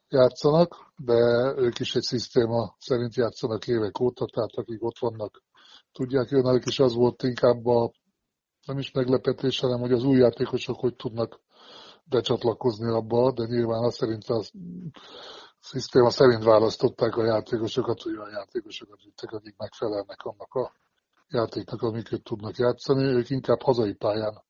játszanak, 0.09 0.93
de 0.97 1.15
ők 1.57 1.79
is 1.79 1.95
egy 1.95 2.03
szisztéma 2.03 2.77
szerint 2.79 3.15
játszanak 3.15 3.67
évek 3.67 4.01
óta, 4.01 4.25
tehát 4.25 4.55
akik 4.55 4.83
ott 4.83 4.99
vannak, 4.99 5.43
tudják, 5.93 6.31
jönnek, 6.31 6.65
és 6.65 6.79
az 6.79 6.95
volt 6.95 7.23
inkább 7.23 7.67
a 7.67 7.93
nem 8.67 8.79
is 8.79 8.91
meglepetés, 8.93 9.61
hanem 9.61 9.81
hogy 9.81 9.93
az 9.93 10.05
új 10.05 10.19
játékosok 10.19 10.81
hogy 10.81 10.95
tudnak 10.97 11.41
becsatlakozni 12.05 12.91
abba, 12.91 13.33
de 13.33 13.45
nyilván 13.45 13.85
azt 13.85 13.97
szerint 13.97 14.25
a 14.25 14.43
szisztéma 15.61 16.11
szerint 16.11 16.45
választották 16.45 17.17
a 17.17 17.25
játékosokat, 17.25 18.03
hogy 18.03 18.17
olyan 18.17 18.31
játékosokat 18.31 19.03
vittek, 19.05 19.33
akik 19.33 19.57
megfelelnek 19.57 20.23
annak 20.23 20.55
a 20.55 20.73
játéknak, 21.29 21.83
amiket 21.83 22.23
tudnak 22.23 22.57
játszani. 22.57 23.05
Ők 23.05 23.31
inkább 23.31 23.63
hazai 23.63 23.93
pályán 23.93 24.43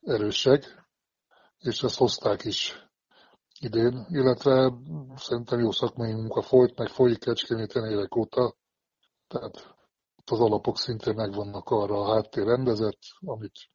erősek, 0.00 0.86
és 1.58 1.82
ezt 1.82 1.98
hozták 1.98 2.44
is 2.44 2.88
idén, 3.60 4.06
illetve 4.08 4.72
szerintem 5.16 5.58
jó 5.58 5.70
szakmai 5.70 6.12
munka 6.12 6.42
folyt, 6.42 6.78
meg 6.78 6.88
folyik 6.88 7.18
Kecskeméten 7.18 7.90
évek 7.90 8.16
óta, 8.16 8.56
tehát 9.26 9.76
az 10.24 10.40
alapok 10.40 10.78
szintén 10.78 11.14
megvannak 11.14 11.68
arra 11.70 12.00
a 12.00 12.14
háttér 12.14 12.44
rendezett, 12.44 13.00
amit, 13.20 13.70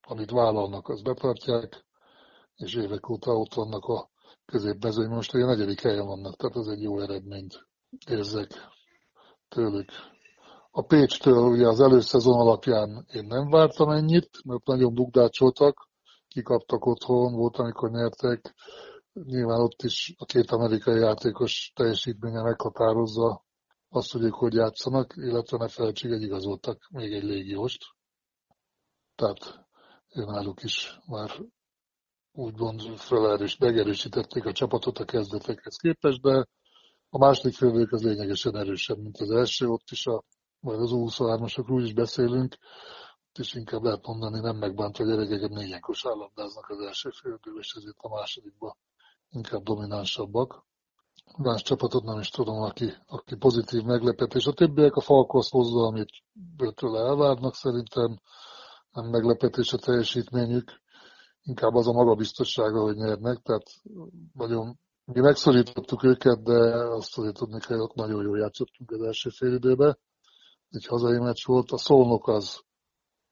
amit 0.00 0.30
vállalnak, 0.30 0.88
azt 0.88 1.02
betartják, 1.02 1.86
és 2.54 2.74
évek 2.74 3.08
óta 3.08 3.30
ott 3.30 3.54
vannak 3.54 3.84
a 3.84 4.10
középmezőny. 4.44 5.08
Most 5.08 5.34
egy 5.34 5.44
negyedik 5.44 5.80
helyen 5.80 6.06
vannak, 6.06 6.36
tehát 6.36 6.56
ez 6.56 6.66
egy 6.66 6.82
jó 6.82 7.00
eredményt 7.00 7.66
érzek 8.06 8.48
tőlük. 9.48 9.90
A 10.78 10.82
Pécstől 10.82 11.50
ugye 11.50 11.66
az 11.66 11.80
előszezon 11.80 12.40
alapján 12.40 13.06
én 13.12 13.24
nem 13.24 13.48
vártam 13.48 13.90
ennyit, 13.90 14.44
mert 14.44 14.64
nagyon 14.64 14.94
bukdácsoltak, 14.94 15.88
kikaptak 16.28 16.86
otthon, 16.86 17.34
volt, 17.34 17.56
amikor 17.56 17.90
nyertek, 17.90 18.54
Nyilván 19.12 19.60
ott 19.60 19.82
is 19.82 20.14
a 20.16 20.24
két 20.24 20.50
amerikai 20.50 20.98
játékos 21.00 21.72
teljesítménye 21.74 22.42
meghatározza 22.42 23.44
azt, 23.88 24.12
hogy 24.12 24.22
ők 24.22 24.34
hogy 24.34 24.54
játszanak, 24.54 25.14
illetve 25.16 25.56
ne 25.56 25.68
felejtség, 25.68 26.10
egy 26.10 26.22
igazoltak 26.22 26.88
még 26.90 27.12
egy 27.12 27.22
légióst. 27.22 27.84
Tehát 29.14 29.66
náluk 30.08 30.62
is 30.62 30.98
már 31.06 31.30
úgymond 32.32 32.80
felerős, 32.80 33.56
megerősítették 33.56 34.44
a 34.44 34.52
csapatot 34.52 34.98
a 34.98 35.04
kezdetekhez 35.04 35.76
képest, 35.76 36.20
de 36.20 36.46
a 37.08 37.18
második 37.18 37.54
félvők 37.54 37.92
az 37.92 38.02
lényegesen 38.02 38.56
erősebb, 38.56 38.98
mint 38.98 39.18
az 39.18 39.30
első, 39.30 39.66
ott 39.66 39.90
is 39.90 40.06
a, 40.06 40.24
majd 40.60 40.80
az 40.80 40.90
U23-asokról 40.92 41.80
is 41.84 41.92
beszélünk, 41.92 42.56
is 43.38 43.54
inkább 43.54 43.82
lehet 43.82 44.06
mondani, 44.06 44.40
nem 44.40 44.56
megbántva, 44.56 45.04
hogy 45.04 45.12
gyerekeket 45.12 45.50
négyen 45.50 45.80
kosárlabdáznak 45.80 46.68
az 46.68 46.80
első 46.80 47.10
félből, 47.10 47.58
és 47.58 47.74
ezért 47.76 47.96
a 47.98 48.08
másodikba 48.08 48.76
inkább 49.30 49.62
dominánsabbak. 49.62 50.66
Más 51.36 51.62
csapatot 51.62 52.04
nem 52.04 52.18
is 52.18 52.30
tudom, 52.30 52.62
aki, 52.62 52.92
aki 53.06 53.36
pozitív 53.36 53.82
meglepetés. 53.82 54.46
A 54.46 54.52
többiek 54.52 54.94
a 54.94 55.00
Falkosz 55.00 55.50
hozza, 55.50 55.86
amit 55.86 56.10
őtől 56.58 56.96
elvárnak 56.96 57.54
szerintem. 57.54 58.20
Nem 58.90 59.10
meglepetés 59.10 59.72
a 59.72 59.78
teljesítményük. 59.78 60.80
Inkább 61.42 61.74
az 61.74 61.86
a 61.86 61.92
magabiztossága, 61.92 62.80
hogy 62.80 62.96
nyernek. 62.96 63.42
Tehát 63.42 63.66
nagyon 64.32 64.78
mi 65.04 65.20
megszorítottuk 65.20 66.02
őket, 66.02 66.42
de 66.42 66.58
azt 66.74 67.18
azért 67.18 67.36
tudni 67.36 67.60
kell, 67.60 67.78
hogy 67.78 67.90
nagyon 67.94 68.22
jól 68.22 68.38
játszottunk 68.38 68.90
az 68.90 69.02
első 69.02 69.30
fél 69.30 69.54
időben. 69.54 69.98
Egy 70.70 70.86
hazai 70.86 71.18
meccs 71.18 71.44
volt. 71.44 71.70
A 71.70 71.78
szolnok 71.78 72.28
az 72.28 72.60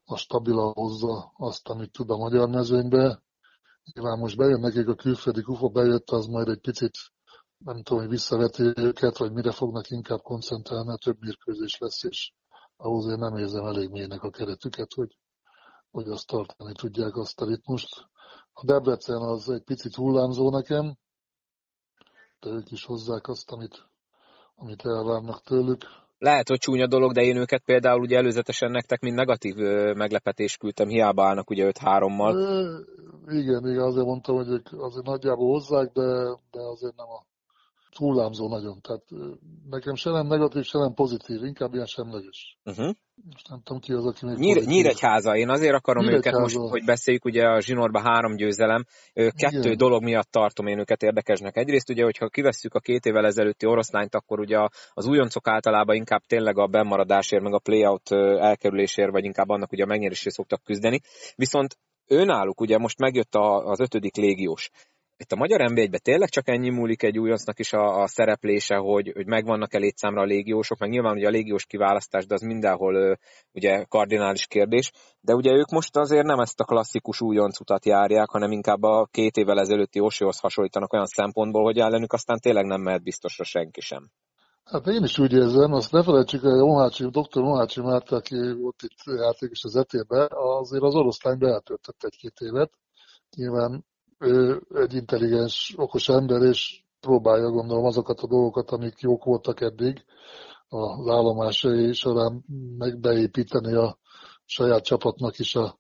a 0.05 0.17
stabila 0.17 0.73
hozza 0.75 1.33
azt, 1.37 1.69
amit 1.69 1.93
tud 1.93 2.11
a 2.11 2.17
magyar 2.17 2.49
mezőnybe. 2.49 3.23
Nyilván 3.93 4.19
most 4.19 4.37
bejön 4.37 4.61
nekik 4.61 4.89
a 4.89 4.95
külföldi 4.95 5.43
kufa, 5.43 5.69
bejött, 5.69 6.11
az 6.11 6.27
majd 6.27 6.49
egy 6.49 6.61
picit 6.61 6.97
nem 7.59 7.83
tudom, 7.83 7.99
hogy 7.99 8.09
visszaveti 8.09 8.63
őket, 8.77 9.19
vagy 9.19 9.33
mire 9.33 9.53
fognak 9.53 9.91
inkább 9.91 10.21
koncentrálni, 10.21 10.91
a 10.91 10.97
több 10.97 11.21
mérkőzés 11.21 11.79
lesz, 11.79 12.03
és 12.03 12.33
ahhoz 12.77 13.07
én 13.07 13.19
nem 13.19 13.37
érzem 13.37 13.65
elég 13.65 13.91
mélynek 13.91 14.23
a 14.23 14.31
keretüket, 14.31 14.93
hogy, 14.93 15.19
hogy 15.91 16.09
azt 16.09 16.27
tartani 16.27 16.73
tudják 16.73 17.17
azt 17.17 17.41
a 17.41 17.47
ritmust. 17.47 18.09
A 18.53 18.65
Debrecen 18.65 19.23
az 19.23 19.49
egy 19.49 19.63
picit 19.63 19.95
hullámzó 19.95 20.51
nekem, 20.51 20.97
de 22.41 22.49
ők 22.49 22.71
is 22.71 22.85
hozzák 22.85 23.29
azt, 23.29 23.51
amit, 23.51 23.89
amit 24.55 24.85
elvárnak 24.85 25.43
tőlük 25.43 25.85
lehet, 26.19 26.49
hogy 26.49 26.59
csúnya 26.59 26.87
dolog, 26.87 27.13
de 27.13 27.23
én 27.23 27.37
őket 27.37 27.63
például 27.65 28.01
ugye 28.01 28.17
előzetesen 28.17 28.71
nektek 28.71 29.01
mind 29.01 29.15
negatív 29.15 29.55
meglepetés 29.95 30.57
küldtem, 30.57 30.89
hiába 30.89 31.25
állnak 31.25 31.51
ugye 31.51 31.71
5-3-mal. 31.73 32.35
Igen, 33.29 33.69
igen, 33.69 33.83
azért 33.83 34.07
mondtam, 34.07 34.37
hogy 34.37 34.49
ők 34.49 34.67
azért 34.73 35.07
nagyjából 35.07 35.53
hozzák, 35.53 35.93
de, 35.93 36.03
de 36.51 36.61
azért 36.61 36.97
nem 36.97 37.07
a 37.07 37.25
hullámzó 37.97 38.49
nagyon. 38.49 38.81
Tehát 38.81 39.05
nekem 39.71 39.95
se 39.95 40.11
nem 40.11 40.27
negatív, 40.27 40.63
se 40.63 40.79
nem 40.79 40.95
pozitív, 40.95 41.45
inkább 41.45 41.75
ilyen 41.75 41.87
semleges. 41.87 42.59
Uh-huh. 42.65 42.95
Most 43.31 43.49
nem 43.49 43.61
tudom 43.65 43.81
ki 43.81 43.93
az, 43.93 44.07
aki 44.07 44.27
még 44.27 44.37
Nyír, 44.37 44.65
Nyíregyháza, 44.65 45.37
én 45.37 45.49
azért 45.49 45.75
akarom 45.75 46.05
Nyíregyháza. 46.05 46.39
őket 46.39 46.55
most, 46.55 46.71
hogy 46.71 46.85
beszéljük, 46.85 47.25
ugye 47.25 47.47
a 47.47 47.61
zsinórban 47.61 48.03
három 48.03 48.37
győzelem, 48.37 48.85
kettő 49.13 49.59
Igen. 49.59 49.77
dolog 49.77 50.03
miatt 50.03 50.31
tartom 50.31 50.67
én 50.67 50.79
őket 50.79 51.03
érdekesnek. 51.03 51.57
Egyrészt 51.57 51.91
ugye, 51.91 52.05
hogyha 52.05 52.29
kivesszük 52.29 52.75
a 52.75 52.81
két 52.81 53.05
évvel 53.05 53.27
ezelőtti 53.27 53.67
oroszlányt, 53.67 54.15
akkor 54.15 54.41
ugye 54.41 54.59
az 54.93 55.07
újoncok 55.07 55.49
általában 55.49 55.97
inkább 55.97 56.23
tényleg 56.27 56.59
a 56.59 56.67
bemaradásért, 56.67 57.43
meg 57.43 57.55
a 57.55 57.59
playout 57.59 58.11
elkerülésért, 58.41 59.11
vagy 59.11 59.25
inkább 59.25 59.49
annak 59.49 59.73
ugye 59.73 59.83
a 59.83 59.87
megnyerésért 59.87 60.35
szoktak 60.35 60.63
küzdeni. 60.65 61.01
Viszont 61.35 61.77
őnáluk 62.07 62.61
ugye 62.61 62.79
most 62.79 62.99
megjött 62.99 63.35
a, 63.35 63.67
az 63.67 63.81
ötödik 63.81 64.17
légiós 64.17 64.71
itt 65.19 65.33
a 65.33 65.37
magyar 65.37 65.71
nb 65.71 65.97
tényleg 65.97 66.29
csak 66.29 66.49
ennyi 66.49 66.71
múlik 66.71 67.03
egy 67.03 67.19
újoncnak 67.19 67.59
is 67.59 67.73
a, 67.73 68.03
a 68.03 68.07
szereplése, 68.07 68.77
hogy, 68.77 69.13
hogy 69.15 69.27
megvannak-e 69.27 69.79
létszámra 69.79 70.21
a 70.21 70.25
légiósok, 70.25 70.79
meg 70.79 70.91
nyilván 70.91 71.17
ugye 71.17 71.27
a 71.27 71.31
légiós 71.31 71.67
kiválasztás, 71.67 72.27
de 72.27 72.35
az 72.35 72.41
mindenhol 72.41 73.19
ugye 73.53 73.85
kardinális 73.85 74.47
kérdés, 74.47 74.93
de 75.21 75.35
ugye 75.35 75.53
ők 75.53 75.71
most 75.71 75.97
azért 75.97 76.27
nem 76.27 76.39
ezt 76.39 76.61
a 76.61 76.65
klasszikus 76.65 77.21
újonc 77.21 77.61
utat 77.61 77.87
járják, 77.87 78.29
hanem 78.29 78.51
inkább 78.51 78.83
a 78.83 79.09
két 79.11 79.37
évvel 79.37 79.61
ezelőtti 79.61 80.01
Osihoz 80.01 80.39
hasonlítanak 80.39 80.93
olyan 80.93 81.07
szempontból, 81.07 81.63
hogy 81.63 81.79
ellenük 81.79 82.13
aztán 82.13 82.39
tényleg 82.41 82.65
nem 82.65 82.81
mehet 82.81 83.03
biztosra 83.03 83.45
senki 83.45 83.81
sem. 83.81 84.11
Hát 84.65 84.87
én 84.87 85.03
is 85.03 85.19
úgy 85.19 85.33
érzem, 85.33 85.73
azt 85.73 85.93
ne 85.93 86.03
felejtsük, 86.03 86.41
hogy 86.41 86.59
a 86.59 86.67
Mohácsi, 86.67 87.05
dr. 87.05 87.43
Mohácsi 87.43 87.81
Márta, 87.81 88.17
aki 88.17 88.53
volt 88.61 88.83
itt 88.83 89.17
játékos 89.17 89.65
az 89.65 89.77
etébe, 89.77 90.29
azért 90.61 90.83
az 90.83 90.95
oroszlány 90.95 91.45
eltöltött 91.45 92.03
egy-két 92.03 92.39
évet. 92.39 92.71
Nyilván 93.37 93.85
ő 94.19 94.63
egy 94.75 94.95
intelligens, 94.95 95.75
okos 95.77 96.09
ember, 96.09 96.43
és 96.43 96.85
próbálja 97.01 97.51
gondolom 97.51 97.85
azokat 97.85 98.21
a 98.21 98.27
dolgokat, 98.27 98.71
amik 98.71 98.99
jók 98.99 99.25
voltak 99.25 99.61
eddig 99.61 100.05
az 100.69 101.09
állomásai 101.09 101.93
során 101.93 102.45
megbeépíteni 102.79 103.75
a 103.75 103.99
saját 104.45 104.85
csapatnak 104.85 105.39
is 105.39 105.55
a, 105.55 105.79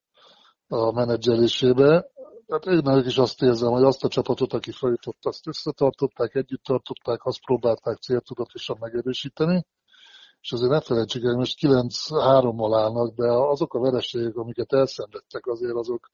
a 0.68 0.92
menedzselésébe. 0.92 2.10
Hát 2.48 2.66
én 2.66 2.86
ők 2.86 3.06
is 3.06 3.18
azt 3.18 3.42
érzem, 3.42 3.70
hogy 3.70 3.82
azt 3.82 4.04
a 4.04 4.08
csapatot, 4.08 4.52
aki 4.52 4.72
feljutott, 4.72 5.24
azt 5.24 5.46
összetartották, 5.46 6.34
együtt 6.34 6.62
tartották, 6.62 7.24
azt 7.24 7.44
próbálták 7.44 7.96
céltudatosan 7.96 8.76
megerősíteni, 8.80 9.66
és 10.40 10.52
azért 10.52 10.70
ne 10.70 10.80
felejtsük 10.80 11.24
el, 11.24 11.34
most 11.34 11.58
9-3-mal 11.60 12.76
állnak, 12.76 13.14
de 13.14 13.28
azok 13.28 13.74
a 13.74 13.80
vereségek, 13.80 14.36
amiket 14.36 14.72
elszenvedtek, 14.72 15.46
azért 15.46 15.74
azok 15.74 16.10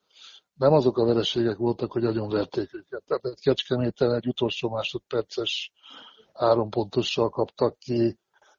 nem 0.62 0.72
azok 0.72 0.98
a 0.98 1.04
vereségek 1.04 1.56
voltak, 1.56 1.92
hogy 1.92 2.02
nagyon 2.02 2.28
verték 2.28 2.74
őket. 2.74 3.02
Tehát 3.06 3.40
Kecskeméten 3.40 4.14
egy 4.14 4.26
utolsó 4.26 4.68
másodperces 4.70 5.72
három 6.32 6.70
pontossal 6.70 7.28
kaptak 7.28 7.78
ki, 7.78 8.18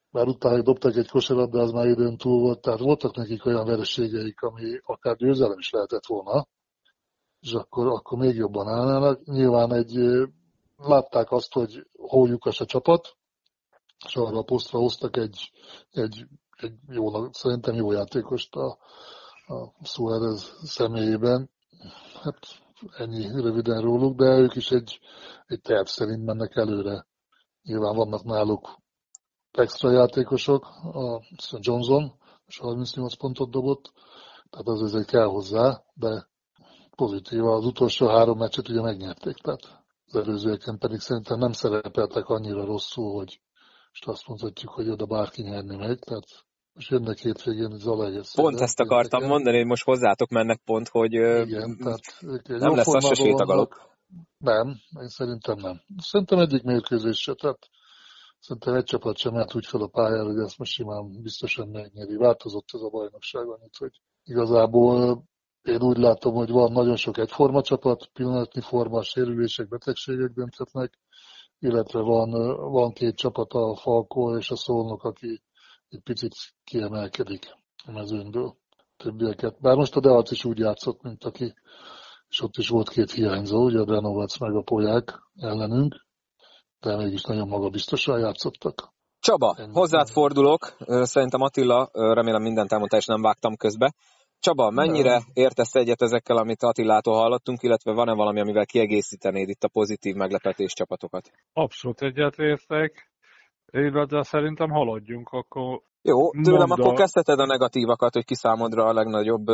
már 0.09 0.27
utána 0.27 0.61
dobtak 0.61 0.95
egy 0.95 1.09
kosarat, 1.09 1.51
de 1.51 1.59
az 1.59 1.71
már 1.71 1.85
időn 1.85 2.17
túl 2.17 2.39
volt, 2.39 2.61
tehát 2.61 2.79
voltak 2.79 3.15
nekik 3.15 3.45
olyan 3.45 3.65
vereségeik, 3.65 4.41
ami 4.41 4.79
akár 4.85 5.15
győzelem 5.15 5.59
is 5.59 5.69
lehetett 5.69 6.05
volna, 6.05 6.47
és 7.39 7.53
akkor, 7.53 7.87
akkor 7.87 8.17
még 8.17 8.35
jobban 8.35 8.67
állnának. 8.67 9.23
Nyilván 9.23 9.73
egy, 9.73 9.95
látták 10.75 11.31
azt, 11.31 11.53
hogy 11.53 11.87
hol 11.97 12.37
a 12.41 12.65
csapat, 12.65 13.17
és 14.05 14.15
arra 14.15 14.37
a 14.37 14.43
posztra 14.43 14.79
hoztak 14.79 15.17
egy, 15.17 15.51
egy, 15.91 16.25
egy 16.57 16.73
jó, 16.87 17.31
szerintem 17.31 17.75
jó 17.75 17.91
játékost 17.91 18.55
a, 18.55 18.77
a 19.47 19.85
Suárez 19.85 20.53
személyében, 20.63 21.51
hát 22.23 22.39
ennyi 22.97 23.41
röviden 23.41 23.81
róluk, 23.81 24.15
de 24.17 24.37
ők 24.37 24.55
is 24.55 24.71
egy, 24.71 24.99
egy 25.45 25.61
terv 25.61 25.85
szerint 25.85 26.25
mennek 26.25 26.55
előre. 26.55 27.07
Nyilván 27.63 27.95
vannak 27.95 28.23
náluk 28.23 28.77
extra 29.51 29.91
játékosok, 29.91 30.65
a 30.93 31.21
Johnson, 31.59 32.13
és 32.45 32.57
38 32.59 33.15
pontot 33.15 33.51
dobott, 33.51 33.91
tehát 34.49 34.67
az 34.67 34.81
ezért 34.83 35.07
kell 35.09 35.25
hozzá, 35.25 35.83
de 35.93 36.27
pozitív. 36.95 37.45
Az 37.45 37.65
utolsó 37.65 38.07
három 38.07 38.37
meccset 38.37 38.69
ugye 38.69 38.81
megnyerték, 38.81 39.35
tehát 39.35 39.83
az 40.05 40.15
előzőeken 40.15 40.77
pedig 40.77 40.99
szerintem 40.99 41.39
nem 41.39 41.51
szerepeltek 41.51 42.27
annyira 42.27 42.65
rosszul, 42.65 43.13
hogy 43.13 43.41
most 43.89 44.07
azt 44.07 44.27
mondhatjuk, 44.27 44.71
hogy 44.71 44.89
oda 44.89 45.05
bárki 45.05 45.41
nyerni 45.41 45.75
megy, 45.75 45.99
tehát 45.99 46.25
most 46.73 46.89
jönnek 46.89 47.17
hétvégén 47.17 47.77
Zalaegerszeg. 47.77 48.43
Pont 48.43 48.59
ezt 48.59 48.79
akartam 48.79 49.19
érdekel. 49.19 49.27
mondani, 49.27 49.57
hogy 49.57 49.65
most 49.65 49.83
hozzátok 49.83 50.29
mennek 50.29 50.61
pont, 50.65 50.87
hogy 50.87 51.13
Igen, 51.13 51.77
tehát 51.77 52.01
nem 52.45 52.75
lesz 52.75 52.93
az 52.93 53.05
se 53.05 53.13
sétagalop. 53.13 53.73
Nem, 54.37 54.67
én 55.01 55.07
szerintem 55.07 55.57
nem. 55.57 55.81
Szerintem 55.97 56.39
egyik 56.39 56.63
mérkőzés 56.63 57.17
se, 57.17 57.33
tehát 57.33 57.69
szerintem 58.39 58.73
egy 58.73 58.83
csapat 58.83 59.17
sem 59.17 59.33
mehet 59.33 59.55
úgy 59.55 59.65
fel 59.65 59.81
a 59.81 59.87
pályára, 59.87 60.25
hogy 60.25 60.39
ezt 60.39 60.57
most 60.57 60.71
simán 60.71 61.21
biztosan 61.21 61.67
megnyeri. 61.67 62.15
Változott 62.15 62.67
ez 62.73 62.81
a 62.81 62.89
bajnokság 62.89 63.47
annyit, 63.47 63.77
hogy 63.77 64.01
igazából 64.23 65.23
én 65.61 65.81
úgy 65.81 65.97
látom, 65.97 66.33
hogy 66.33 66.49
van 66.49 66.71
nagyon 66.71 66.95
sok 66.95 67.17
egyforma 67.17 67.61
csapat, 67.61 68.09
pillanatnyi 68.13 68.61
forma, 68.61 69.01
sérülések, 69.01 69.67
betegségek 69.67 70.31
dönthetnek, 70.31 70.99
illetve 71.59 71.99
van, 71.99 72.29
van 72.71 72.91
két 72.91 73.15
csapat, 73.15 73.51
a 73.53 73.75
Falkó 73.75 74.37
és 74.37 74.49
a 74.49 74.55
Szolnok, 74.55 75.03
aki 75.03 75.41
egy 75.93 76.03
picit 76.03 76.33
kiemelkedik 76.63 77.45
a 77.85 77.91
mezőnből 77.91 78.55
többieket. 78.97 79.61
Bár 79.61 79.75
most 79.75 79.95
a 79.95 79.99
Deac 79.99 80.31
is 80.31 80.45
úgy 80.45 80.57
játszott, 80.57 81.01
mint 81.01 81.23
aki, 81.23 81.53
és 82.27 82.41
ott 82.41 82.57
is 82.57 82.69
volt 82.69 82.89
két 82.89 83.11
hiányzó, 83.11 83.63
ugye 83.63 83.79
a 83.79 83.85
Drenovac 83.85 84.37
meg 84.39 84.55
a 84.55 84.61
Polyák 84.61 85.19
ellenünk, 85.35 85.95
de 86.79 86.95
mégis 86.95 87.23
nagyon 87.23 87.47
magabiztosan 87.47 88.19
játszottak. 88.19 88.93
Csaba, 89.19 89.55
Ennyi 89.57 89.73
hozzád 89.73 90.09
fordulok, 90.09 90.75
szerintem 90.85 91.41
Attila, 91.41 91.89
remélem 91.91 92.41
mindent 92.41 92.71
elmondta, 92.71 92.97
és 92.97 93.05
nem 93.05 93.21
vágtam 93.21 93.55
közbe. 93.55 93.93
Csaba, 94.39 94.69
mennyire 94.69 95.21
értesz 95.33 95.75
egyet 95.75 96.01
ezekkel, 96.01 96.37
amit 96.37 96.63
Attilától 96.63 97.15
hallottunk, 97.15 97.61
illetve 97.61 97.91
van-e 97.91 98.13
valami, 98.13 98.39
amivel 98.39 98.65
kiegészítenéd 98.65 99.49
itt 99.49 99.63
a 99.63 99.67
pozitív 99.67 100.15
meglepetés 100.15 100.73
csapatokat? 100.73 101.31
Abszolút 101.53 102.01
egyet 102.01 102.37
értek 102.37 103.12
illetve 103.81 104.23
szerintem 104.23 104.69
haladjunk, 104.69 105.29
akkor 105.29 105.81
jó, 106.01 106.31
tőlem 106.31 106.67
mondd 106.67 106.81
akkor 106.81 106.93
kezdheted 106.93 107.39
a 107.39 107.45
negatívakat, 107.45 108.13
hogy 108.13 108.25
kiszámodra 108.25 108.83
a 108.85 108.93
legnagyobb 108.93 109.45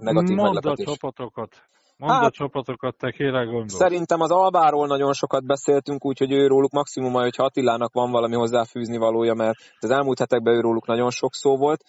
negatív 0.00 0.36
mondd 0.36 0.54
meglepetés. 0.54 0.86
a 0.86 0.90
csapatokat. 0.90 1.54
Mondd 1.96 2.12
hát, 2.12 2.24
a 2.24 2.30
csapatokat, 2.30 2.96
te 2.96 3.10
kére 3.10 3.44
gondolsz. 3.44 3.74
Szerintem 3.74 4.20
az 4.20 4.30
Albáról 4.30 4.86
nagyon 4.86 5.12
sokat 5.12 5.46
beszéltünk, 5.46 6.04
úgyhogy 6.04 6.32
őróluk 6.32 6.70
maximum, 6.70 7.12
hogyha 7.12 7.44
Attilának 7.44 7.92
van 7.92 8.10
valami 8.10 8.34
hozzáfűzni 8.34 8.96
valója, 8.96 9.34
mert 9.34 9.58
az 9.78 9.90
elmúlt 9.90 10.18
hetekben 10.18 10.54
őróluk 10.54 10.86
nagyon 10.86 11.10
sok 11.10 11.34
szó 11.34 11.56
volt. 11.56 11.82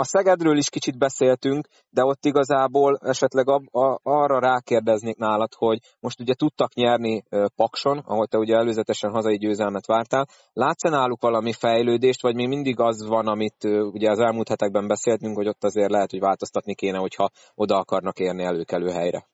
A 0.00 0.04
Szegedről 0.04 0.56
is 0.56 0.70
kicsit 0.70 0.98
beszéltünk, 0.98 1.66
de 1.90 2.04
ott 2.04 2.24
igazából 2.24 2.98
esetleg 3.02 3.48
a, 3.48 3.60
a, 3.70 4.00
arra 4.02 4.38
rákérdeznék 4.38 5.16
nálad, 5.16 5.54
hogy 5.54 5.78
most 6.00 6.20
ugye 6.20 6.34
tudtak 6.34 6.74
nyerni 6.74 7.22
Pakson, 7.56 7.98
ahol 7.98 8.26
te 8.26 8.38
ugye 8.38 8.56
előzetesen 8.56 9.10
hazai 9.10 9.38
győzelmet 9.38 9.86
vártál. 9.86 10.26
Látsz-e 10.52 10.88
náluk 10.88 11.20
valami 11.20 11.52
fejlődést, 11.52 12.22
vagy 12.22 12.34
még 12.34 12.48
mindig 12.48 12.80
az 12.80 13.06
van, 13.08 13.26
amit 13.26 13.64
ugye 13.64 14.10
az 14.10 14.18
elmúlt 14.18 14.48
hetekben 14.48 14.86
beszéltünk, 14.86 15.36
hogy 15.36 15.48
ott 15.48 15.64
azért 15.64 15.90
lehet, 15.90 16.10
hogy 16.10 16.20
változtatni 16.20 16.74
kéne, 16.74 16.98
hogyha 16.98 17.30
oda 17.54 17.76
akarnak 17.76 18.18
érni 18.18 18.42
előkelő 18.42 18.90
helyre? 18.90 19.26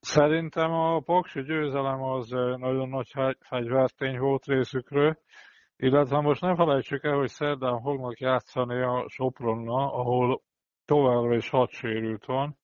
Szerintem 0.00 0.72
a 0.72 1.00
paksi 1.00 1.42
győzelem 1.42 2.02
az 2.02 2.28
nagyon 2.56 2.88
nagy 2.88 3.10
fegyvertény 3.40 4.18
volt 4.18 4.44
részükről, 4.44 5.18
illetve 5.76 6.20
most 6.20 6.40
nem 6.40 6.56
felejtsük 6.56 7.04
el, 7.04 7.16
hogy 7.16 7.28
szerdán 7.28 7.80
fognak 7.80 8.18
játszani 8.20 8.82
a 8.82 9.04
Sopronna, 9.08 9.92
ahol 9.92 10.42
továbbra 10.84 11.34
is 11.34 11.50
hat 11.50 11.70
sérült 11.70 12.24
van, 12.24 12.58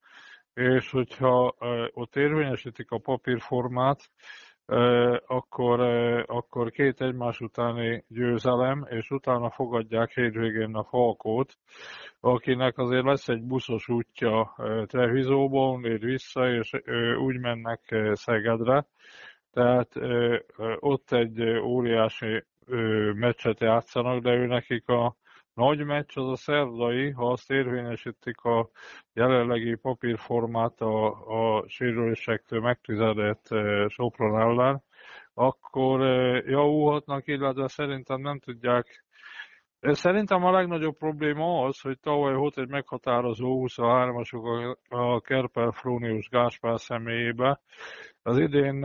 és 0.55 0.91
hogyha 0.91 1.55
ott 1.93 2.17
érvényesítik 2.17 2.91
a 2.91 2.99
papírformát, 2.99 4.01
akkor, 5.27 5.81
akkor 6.27 6.71
két 6.71 7.01
egymás 7.01 7.41
utáni 7.41 8.05
győzelem, 8.09 8.87
és 8.89 9.11
utána 9.11 9.51
fogadják 9.51 10.11
hétvégén 10.11 10.75
a 10.75 10.85
Falkót, 10.85 11.59
akinek 12.21 12.79
azért 12.79 13.05
lesz 13.05 13.29
egy 13.29 13.43
buszos 13.43 13.89
útja 13.89 14.55
Trevizóból, 14.87 15.79
még 15.79 16.01
vissza, 16.01 16.53
és 16.53 16.73
úgy 17.19 17.39
mennek 17.39 17.95
Szegedre. 18.13 18.87
Tehát 19.53 19.89
ott 20.79 21.13
egy 21.13 21.43
óriási 21.59 22.45
meccset 23.15 23.61
játszanak, 23.61 24.23
de 24.23 24.35
ő 24.35 24.47
nekik 24.47 24.89
a 24.89 25.17
nagy 25.55 25.85
meccs 25.85 26.19
az 26.19 26.29
a 26.29 26.37
szerdai, 26.37 27.11
ha 27.11 27.31
azt 27.31 27.51
érvényesítik 27.51 28.41
a 28.41 28.71
jelenlegi 29.13 29.75
papírformát 29.75 30.81
a, 30.81 31.07
a 31.57 31.65
sérülésektől 31.69 32.61
megtüzedett 32.61 33.49
Sopron 33.89 34.41
ellen, 34.41 34.83
akkor 35.35 36.01
javulhatnak, 36.47 37.27
illetve 37.27 37.69
szerintem 37.69 38.21
nem 38.21 38.39
tudják 38.39 39.05
Szerintem 39.83 40.45
a 40.45 40.51
legnagyobb 40.51 40.97
probléma 40.97 41.65
az, 41.65 41.81
hogy 41.81 41.99
tavaly 42.01 42.35
volt 42.35 42.59
egy 42.59 42.69
meghatározó 42.69 43.67
23-asok 43.69 44.77
a 44.89 45.21
Kerper 45.21 45.75
Frónius 45.75 46.29
Gáspár 46.29 46.81
személyébe. 46.81 47.61
Az 48.23 48.39
idén 48.39 48.85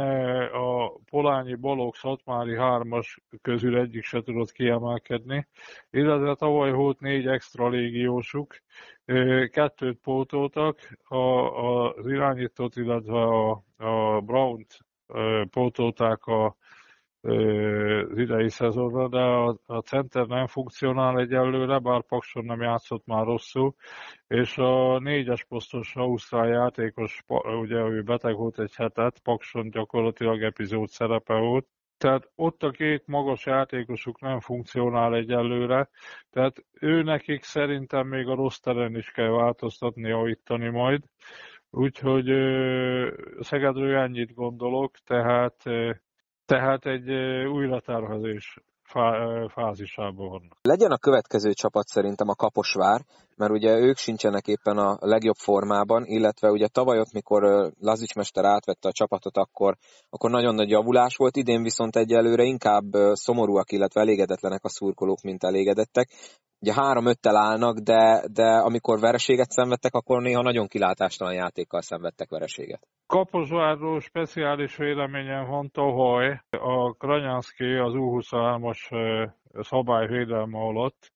a 0.53 0.89
Polányi 1.09 1.55
Balogh 1.55 1.97
Szatmári 1.97 2.55
3-as 2.59 3.17
közül 3.41 3.77
egyik 3.79 4.03
se 4.03 4.21
tudott 4.21 4.51
kiemelkedni, 4.51 5.47
illetve 5.89 6.35
tavaly 6.35 6.71
volt 6.71 6.99
négy 6.99 7.27
extra 7.27 7.69
légiósuk, 7.69 8.55
kettőt 9.51 9.99
pótoltak, 10.03 10.79
az 11.07 12.07
irányítót, 12.07 12.75
illetve 12.75 13.21
a, 13.21 13.63
a 13.77 14.21
Brown-t 14.21 14.77
pótolták 15.49 16.25
a 16.25 16.55
az 17.21 18.17
idei 18.17 18.49
szezonra, 18.49 19.07
de 19.07 19.19
a, 19.19 19.57
a 19.65 19.79
center 19.79 20.27
nem 20.27 20.47
funkcionál 20.47 21.19
egyelőre, 21.19 21.79
bár 21.79 22.03
Pakson 22.03 22.45
nem 22.45 22.61
játszott 22.61 23.05
már 23.05 23.25
rosszul, 23.25 23.75
és 24.27 24.57
a 24.57 24.99
négyes 24.99 25.43
posztos 25.43 25.95
Ausztrál 25.95 26.47
játékos, 26.47 27.23
ugye 27.59 27.75
ő 27.75 28.01
beteg 28.01 28.35
volt 28.35 28.59
egy 28.59 28.75
hetet, 28.75 29.19
Pakson 29.19 29.69
gyakorlatilag 29.69 30.43
epizód 30.43 30.87
szerepe 30.87 31.33
volt, 31.33 31.67
tehát 31.97 32.31
ott 32.35 32.63
a 32.63 32.71
két 32.71 33.07
magas 33.07 33.45
játékosuk 33.45 34.21
nem 34.21 34.39
funkcionál 34.39 35.15
egyelőre, 35.15 35.89
tehát 36.29 36.65
ő 36.79 37.01
nekik 37.01 37.43
szerintem 37.43 38.07
még 38.07 38.27
a 38.27 38.35
rossz 38.35 38.57
teren 38.57 38.95
is 38.95 39.11
kell 39.11 39.29
változtatni, 39.29 40.07
javítani 40.07 40.69
majd. 40.69 41.03
Úgyhogy 41.69 42.25
Szegedről 43.39 43.95
ennyit 43.95 44.33
gondolok, 44.33 44.97
tehát 44.97 45.63
tehát 46.47 46.85
egy 46.85 47.09
újratervezés 47.45 48.59
fázisában 49.47 50.29
vannak. 50.29 50.57
Legyen 50.61 50.91
a 50.91 50.97
következő 50.97 51.51
csapat 51.51 51.87
szerintem 51.87 52.27
a 52.27 52.35
Kaposvár, 52.35 53.01
mert 53.37 53.51
ugye 53.51 53.77
ők 53.77 53.97
sincsenek 53.97 54.47
éppen 54.47 54.77
a 54.77 54.97
legjobb 54.99 55.35
formában, 55.35 56.03
illetve 56.05 56.51
ugye 56.51 56.67
tavaly 56.67 56.99
ott, 56.99 57.11
mikor 57.13 57.71
Lazics 57.79 58.15
mester 58.15 58.45
átvette 58.45 58.87
a 58.87 58.91
csapatot, 58.91 59.37
akkor, 59.37 59.75
akkor 60.09 60.29
nagyon 60.29 60.55
nagy 60.55 60.69
javulás 60.69 61.15
volt, 61.15 61.35
idén 61.35 61.63
viszont 61.63 61.95
egyelőre 61.95 62.43
inkább 62.43 62.85
szomorúak, 63.13 63.71
illetve 63.71 64.01
elégedetlenek 64.01 64.63
a 64.63 64.69
szurkolók, 64.69 65.21
mint 65.21 65.43
elégedettek. 65.43 66.09
Ugye 66.59 66.73
három-öttel 66.73 67.35
állnak, 67.35 67.77
de, 67.77 68.23
de 68.31 68.47
amikor 68.47 68.99
vereséget 68.99 69.49
szenvedtek, 69.49 69.93
akkor 69.93 70.21
néha 70.21 70.41
nagyon 70.41 70.67
kilátástalan 70.67 71.33
játékkal 71.33 71.81
szenvedtek 71.81 72.29
vereséget. 72.29 72.87
Kaposvárról 73.07 73.99
speciális 73.99 74.75
véleményem 74.75 75.47
van 75.49 75.69
tavaly. 75.71 76.41
A 76.49 76.93
Kranyánszki 76.93 77.73
az 77.73 77.93
U23-as 77.95 78.79
szabályvédelme 79.53 80.57
alatt 80.57 81.11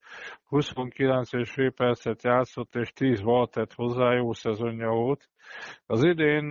29 0.46 1.34
és 1.34 1.56
percet 1.76 2.24
játszott, 2.24 2.76
és 2.76 2.92
10 2.92 3.22
volt 3.22 3.52
tett 3.52 3.74
hozzá, 3.74 4.14
jó 4.14 4.34
szezonja 4.34 4.90
volt. 4.90 5.30
Az 5.86 6.04
idén 6.04 6.46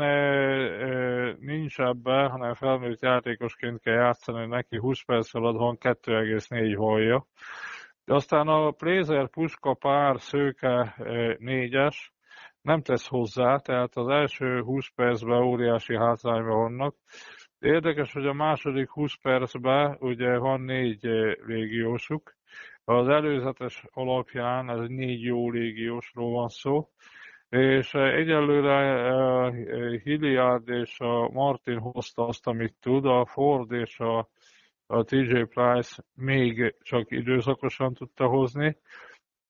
nincs 1.39 1.81
ebbe, 1.81 2.29
hanem 2.29 2.55
felnőtt 2.55 3.01
játékosként 3.01 3.81
kell 3.81 3.95
játszani, 3.95 4.47
neki 4.47 4.77
20 4.77 5.03
perc 5.05 5.35
alatt 5.35 5.57
van 5.57 5.77
2,4 5.81 6.75
holja. 6.77 7.27
Aztán 8.05 8.49
a 8.49 8.71
Plézer 8.71 9.29
Puska 9.29 9.75
pár 9.75 10.21
szőke 10.21 10.95
négyes 11.39 12.13
nem 12.63 12.83
tesz 12.83 13.09
hozzá, 13.09 13.57
tehát 13.57 13.97
az 13.97 14.09
első 14.09 14.61
20 14.61 14.89
percben 14.95 15.43
óriási 15.43 15.97
hátrányban 15.97 16.59
vannak. 16.59 16.95
Érdekes, 17.61 18.13
hogy 18.13 18.27
a 18.27 18.33
második 18.33 18.91
20 18.91 19.15
percben 19.23 19.97
ugye 20.01 20.39
van 20.39 20.61
négy 20.61 21.03
légiósuk. 21.47 22.35
Az 22.85 23.09
előzetes 23.09 23.85
alapján 23.91 24.71
ez 24.71 24.89
négy 24.89 25.23
jó 25.23 25.51
légiósról 25.51 26.31
van 26.31 26.49
szó, 26.49 26.89
és 27.49 27.95
egyelőre 27.95 29.51
Hilliard 30.03 30.69
és 30.69 31.01
a 31.01 31.29
Martin 31.29 31.79
hozta 31.79 32.27
azt, 32.27 32.47
amit 32.47 32.75
tud, 32.81 33.05
a 33.05 33.27
Ford 33.27 33.73
és 33.73 33.99
a 33.99 34.29
a 34.93 35.05
TJ 35.05 35.43
Price 35.43 36.05
még 36.15 36.75
csak 36.83 37.11
időszakosan 37.11 37.95
tudta 37.95 38.27
hozni, 38.27 38.77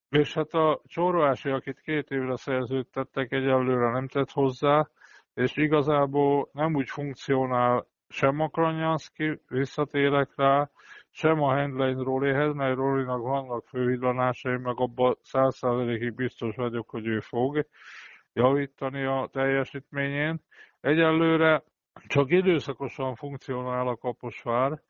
és 0.09 0.35
hát 0.35 0.55
a 0.55 0.81
Csóroási, 0.87 1.51
akit 1.51 1.81
két 1.81 2.11
évre 2.11 2.37
szerződtettek, 2.37 3.33
egyelőre 3.33 3.91
nem 3.91 4.09
tett 4.09 4.31
hozzá, 4.31 4.89
és 5.35 5.57
igazából 5.57 6.49
nem 6.53 6.75
úgy 6.75 6.89
funkcionál 6.89 7.87
sem 8.13 8.41
a 8.41 8.49
Kranyanszki, 8.49 9.41
visszatérek 9.49 10.31
rá, 10.37 10.71
sem 11.11 11.43
a 11.43 11.55
Handline 11.55 12.03
Rollihez, 12.03 12.55
mert 12.55 12.77
Rollinak 12.77 13.21
vannak 13.21 13.69
fővillanásai, 13.69 14.57
meg 14.57 14.81
abban 14.81 15.17
száz 15.23 15.57
százalékig 15.57 16.15
biztos 16.15 16.57
vagyok, 16.57 16.91
hogy 16.91 17.07
ő 17.07 17.21
fog 17.21 17.67
javítani 18.33 19.05
a 19.05 19.29
teljesítményén. 19.33 20.41
Egyelőre 20.81 21.63
csak 22.07 22.31
időszakosan 22.31 23.15
funkcionál 23.15 23.89
a 23.89 23.97
Kaposvár, 23.97 24.83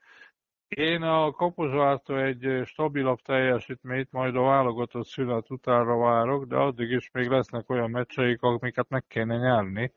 én 0.76 1.02
a 1.02 1.30
Kaposvártól 1.30 2.20
egy 2.20 2.62
stabilabb 2.64 3.18
teljesítményt, 3.18 4.12
majd 4.12 4.36
a 4.36 4.42
válogatott 4.42 5.06
szület 5.06 5.50
utánra 5.50 5.98
várok, 5.98 6.44
de 6.44 6.56
addig 6.56 6.90
is 6.90 7.10
még 7.12 7.28
lesznek 7.28 7.70
olyan 7.70 7.90
meccseik, 7.90 8.42
amiket 8.42 8.88
meg 8.88 9.04
kéne 9.08 9.36
nyerni. 9.36 9.92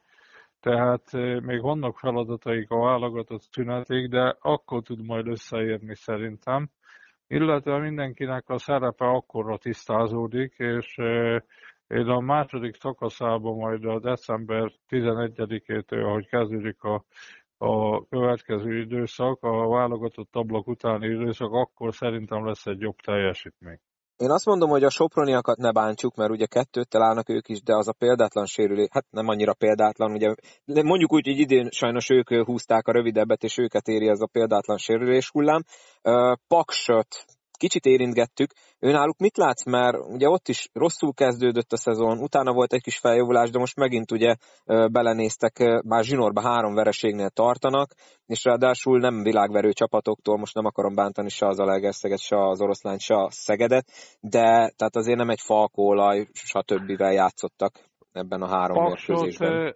Tehát 0.63 1.11
még 1.41 1.61
vannak 1.61 1.97
feladataik 1.97 2.71
a 2.71 2.79
válogatott 2.79 3.41
szünetig, 3.41 4.09
de 4.09 4.37
akkor 4.39 4.81
tud 4.81 5.05
majd 5.05 5.27
összeérni 5.27 5.95
szerintem. 5.95 6.69
Illetve 7.27 7.77
mindenkinek 7.77 8.49
a 8.49 8.57
szerepe 8.57 9.05
akkorra 9.05 9.57
tisztázódik, 9.57 10.53
és 10.57 10.97
én 11.87 12.07
a 12.07 12.19
második 12.19 12.75
szakaszában 12.75 13.57
majd 13.57 13.85
a 13.85 13.99
december 13.99 14.71
11-től, 14.89 16.03
ahogy 16.03 16.27
kezdődik 16.27 16.83
a 16.83 17.05
a 17.57 18.05
következő 18.07 18.79
időszak, 18.79 19.43
a 19.43 19.67
válogatott 19.67 20.35
ablak 20.35 20.67
utáni 20.67 21.07
időszak, 21.07 21.51
akkor 21.51 21.93
szerintem 21.93 22.45
lesz 22.45 22.65
egy 22.65 22.79
jobb 22.79 22.95
teljesítmény. 22.95 23.79
Én 24.17 24.29
azt 24.29 24.45
mondom, 24.45 24.69
hogy 24.69 24.83
a 24.83 24.89
soproniakat 24.89 25.57
ne 25.57 25.71
bántsuk, 25.71 26.15
mert 26.15 26.31
ugye 26.31 26.45
kettőt 26.45 26.89
találnak 26.89 27.29
ők 27.29 27.49
is, 27.49 27.61
de 27.61 27.75
az 27.75 27.87
a 27.87 27.93
példátlan 27.93 28.45
sérülés, 28.45 28.87
hát 28.91 29.05
nem 29.09 29.27
annyira 29.27 29.53
példátlan, 29.53 30.11
ugye 30.11 30.83
mondjuk 30.83 31.13
úgy, 31.13 31.25
hogy 31.25 31.39
idén 31.39 31.69
sajnos 31.71 32.09
ők 32.09 32.33
húzták 32.33 32.87
a 32.87 32.91
rövidebbet, 32.91 33.43
és 33.43 33.57
őket 33.57 33.87
éri 33.87 34.07
ez 34.07 34.19
a 34.21 34.29
példátlan 34.31 34.77
sérülés 34.77 35.29
hullám. 35.29 35.63
Paksot 36.47 37.25
kicsit 37.57 37.85
érintgettük. 37.85 38.51
Őnáluk 38.79 39.17
mit 39.17 39.37
látsz, 39.37 39.65
mert 39.65 39.97
ugye 39.97 40.29
ott 40.29 40.47
is 40.47 40.69
rosszul 40.73 41.13
kezdődött 41.13 41.71
a 41.71 41.77
szezon, 41.77 42.17
utána 42.17 42.53
volt 42.53 42.73
egy 42.73 42.81
kis 42.81 42.97
feljavulás, 42.97 43.49
de 43.49 43.59
most 43.59 43.75
megint 43.75 44.11
ugye 44.11 44.35
belenéztek, 44.65 45.81
már 45.85 46.03
zsinórba 46.03 46.41
három 46.41 46.73
vereségnél 46.73 47.29
tartanak, 47.29 47.91
és 48.25 48.43
ráadásul 48.43 48.99
nem 48.99 49.23
világverő 49.23 49.71
csapatoktól, 49.71 50.37
most 50.37 50.55
nem 50.55 50.65
akarom 50.65 50.95
bántani 50.95 51.29
se 51.29 51.47
az 51.47 51.59
Alegerszeget, 51.59 52.19
se 52.19 52.47
az 52.47 52.61
oroszlány, 52.61 52.97
se 52.97 53.15
a 53.15 53.27
Szegedet, 53.31 53.85
de 54.19 54.71
tehát 54.75 54.95
azért 54.95 55.17
nem 55.17 55.29
egy 55.29 55.41
falkólaj, 55.41 56.27
stb. 56.33 56.89
játszottak 56.99 57.79
ebben 58.11 58.41
a 58.41 58.47
három 58.47 58.77
Paksot, 58.77 59.07
mérkőzésben. 59.07 59.75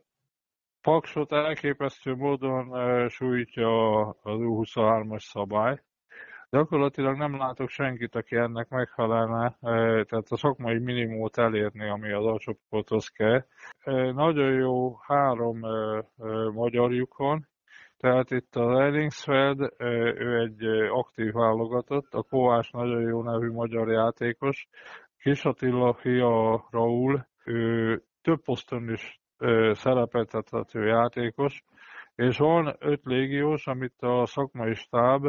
Paksot 0.81 1.31
elképesztő 1.31 2.15
módon 2.15 2.69
sújtja 3.09 3.99
az 4.07 4.15
U23-as 4.23 5.19
szabály, 5.19 5.81
Gyakorlatilag 6.49 7.17
nem 7.17 7.37
látok 7.37 7.69
senkit, 7.69 8.15
aki 8.15 8.35
ennek 8.35 8.69
megfelelne, 8.69 9.57
tehát 9.59 10.29
a 10.29 10.37
szakmai 10.37 10.77
minimumot 10.79 11.37
elérni, 11.37 11.89
ami 11.89 12.11
az 12.11 12.25
alcsoporthoz 12.25 13.07
kell. 13.07 13.45
Nagyon 14.13 14.53
jó 14.53 14.97
három 15.01 15.59
magyarjuk 16.53 17.17
van, 17.17 17.47
tehát 17.97 18.31
itt 18.31 18.55
a 18.55 18.81
Ellingsfeld, 18.81 19.73
ő 20.17 20.39
egy 20.39 20.63
aktív 20.91 21.33
válogatott, 21.33 22.13
a 22.13 22.23
Kovács 22.29 22.71
nagyon 22.71 23.01
jó 23.01 23.23
nevű 23.23 23.51
magyar 23.51 23.91
játékos, 23.91 24.67
Kis 25.17 25.45
Attila 25.45 25.93
fia 25.93 26.65
Raúl, 26.71 27.27
ő 27.45 28.01
több 28.21 28.41
poszton 28.41 28.89
is 28.89 29.19
szerepeltethető 29.71 30.85
játékos, 30.85 31.63
és 32.15 32.37
van 32.37 32.75
öt 32.79 33.01
légiós, 33.03 33.67
amit 33.67 34.01
a 34.01 34.25
szakmai 34.25 34.73
stáb 34.73 35.27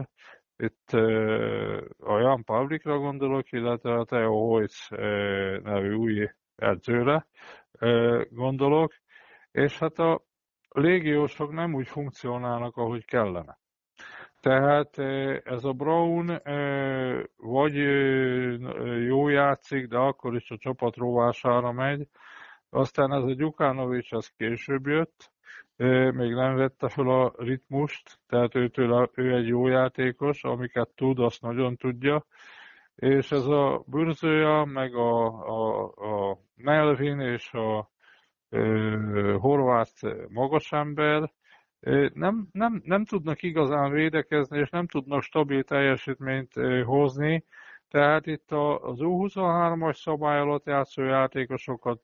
itt 0.58 0.90
a 1.98 2.18
Jan 2.18 2.44
Pavlikra 2.44 2.98
gondolok, 2.98 3.52
illetve 3.52 3.94
a 3.94 4.04
Theo 4.04 4.48
Hoyts 4.48 4.90
nevű 5.62 5.92
új 5.92 6.30
edzőre 6.56 7.26
gondolok, 8.30 8.92
és 9.50 9.78
hát 9.78 9.98
a 9.98 10.22
légiósok 10.68 11.52
nem 11.52 11.74
úgy 11.74 11.86
funkcionálnak, 11.88 12.76
ahogy 12.76 13.04
kellene. 13.04 13.58
Tehát 14.40 14.98
ez 15.44 15.64
a 15.64 15.72
Brown 15.72 16.42
vagy 17.36 17.74
jó 19.06 19.28
játszik, 19.28 19.86
de 19.86 19.96
akkor 19.96 20.34
is 20.34 20.50
a 20.50 20.56
csapat 20.56 20.96
rovására 20.96 21.72
megy. 21.72 22.08
Aztán 22.70 23.12
ez 23.12 23.22
a 23.22 23.34
Gyukánovics, 23.34 24.12
az 24.12 24.28
később 24.36 24.86
jött, 24.86 25.32
még 26.12 26.32
nem 26.32 26.54
vette 26.56 26.88
fel 26.88 27.08
a 27.08 27.32
ritmust, 27.36 28.18
tehát 28.28 28.54
őtől 28.54 29.10
ő 29.14 29.34
egy 29.34 29.46
jó 29.46 29.66
játékos, 29.66 30.44
amiket 30.44 30.88
tud, 30.94 31.18
azt 31.18 31.42
nagyon 31.42 31.76
tudja. 31.76 32.24
és 32.94 33.30
ez 33.30 33.46
a 33.46 33.82
Burzőja, 33.86 34.64
meg 34.64 34.94
a, 34.94 35.26
a, 35.26 35.84
a 36.30 36.38
Melvin 36.56 37.20
és 37.20 37.52
a 37.52 37.90
ö, 38.48 39.36
horvát 39.40 39.92
magasember 40.28 41.30
nem, 42.12 42.48
nem, 42.52 42.82
nem 42.84 43.04
tudnak 43.04 43.42
igazán 43.42 43.90
védekezni, 43.90 44.58
és 44.58 44.70
nem 44.70 44.86
tudnak 44.86 45.22
stabil 45.22 45.64
teljesítményt 45.64 46.52
hozni, 46.84 47.44
tehát 47.90 48.26
itt 48.26 48.50
az 48.50 48.98
U23-as 48.98 49.96
szabály 49.96 50.38
alatt 50.38 50.66
játszó 50.66 51.02
játékosokat 51.02 52.00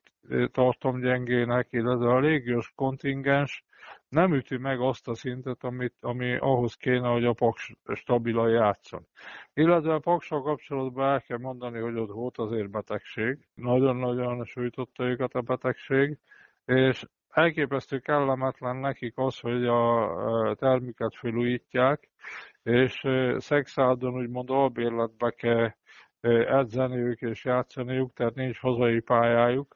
tartom 0.51 0.99
gyengének, 0.99 1.67
illetve 1.71 2.09
a 2.09 2.19
légiós 2.19 2.71
kontingens 2.75 3.63
nem 4.09 4.33
üti 4.33 4.57
meg 4.57 4.79
azt 4.81 5.07
a 5.07 5.15
szintet, 5.15 5.63
amit, 5.63 5.95
ami 6.01 6.37
ahhoz 6.37 6.73
kéne, 6.73 7.07
hogy 7.07 7.25
a 7.25 7.33
Paks 7.33 7.71
stabilan 7.93 8.49
játszon. 8.49 9.07
Illetve 9.53 9.93
a 9.93 9.99
Paksal 9.99 10.41
kapcsolatban 10.41 11.11
el 11.11 11.21
kell 11.21 11.37
mondani, 11.37 11.79
hogy 11.79 11.95
ott 11.95 12.11
volt 12.11 12.37
azért 12.37 12.69
betegség. 12.69 13.37
Nagyon-nagyon 13.53 14.45
sújtotta 14.45 15.03
őket 15.03 15.33
a 15.33 15.41
betegség, 15.41 16.17
és 16.65 17.05
elképesztő 17.35 17.99
kellemetlen 17.99 18.75
nekik 18.75 19.13
az, 19.15 19.39
hogy 19.39 19.65
a 19.65 20.55
termiket 20.59 21.15
felújítják, 21.15 22.09
és 22.63 23.07
szexádon 23.37 24.15
úgymond 24.15 24.49
albérletbe 24.49 25.31
kell 25.31 25.71
edzeniük 26.45 27.21
és 27.21 27.45
játszaniuk, 27.45 28.13
tehát 28.13 28.35
nincs 28.35 28.59
hazai 28.59 28.99
pályájuk. 28.99 29.75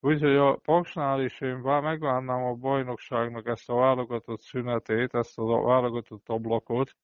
Úgyhogy 0.00 0.36
a 0.36 0.56
Paksnál 0.56 1.22
is 1.22 1.40
én 1.40 1.56
megvárnám 1.56 2.44
a 2.44 2.54
bajnokságnak 2.54 3.46
ezt 3.46 3.70
a 3.70 3.74
válogatott 3.74 4.40
szünetét, 4.40 5.14
ezt 5.14 5.38
a 5.38 5.62
válogatott 5.62 6.28
ablakot, 6.28 6.96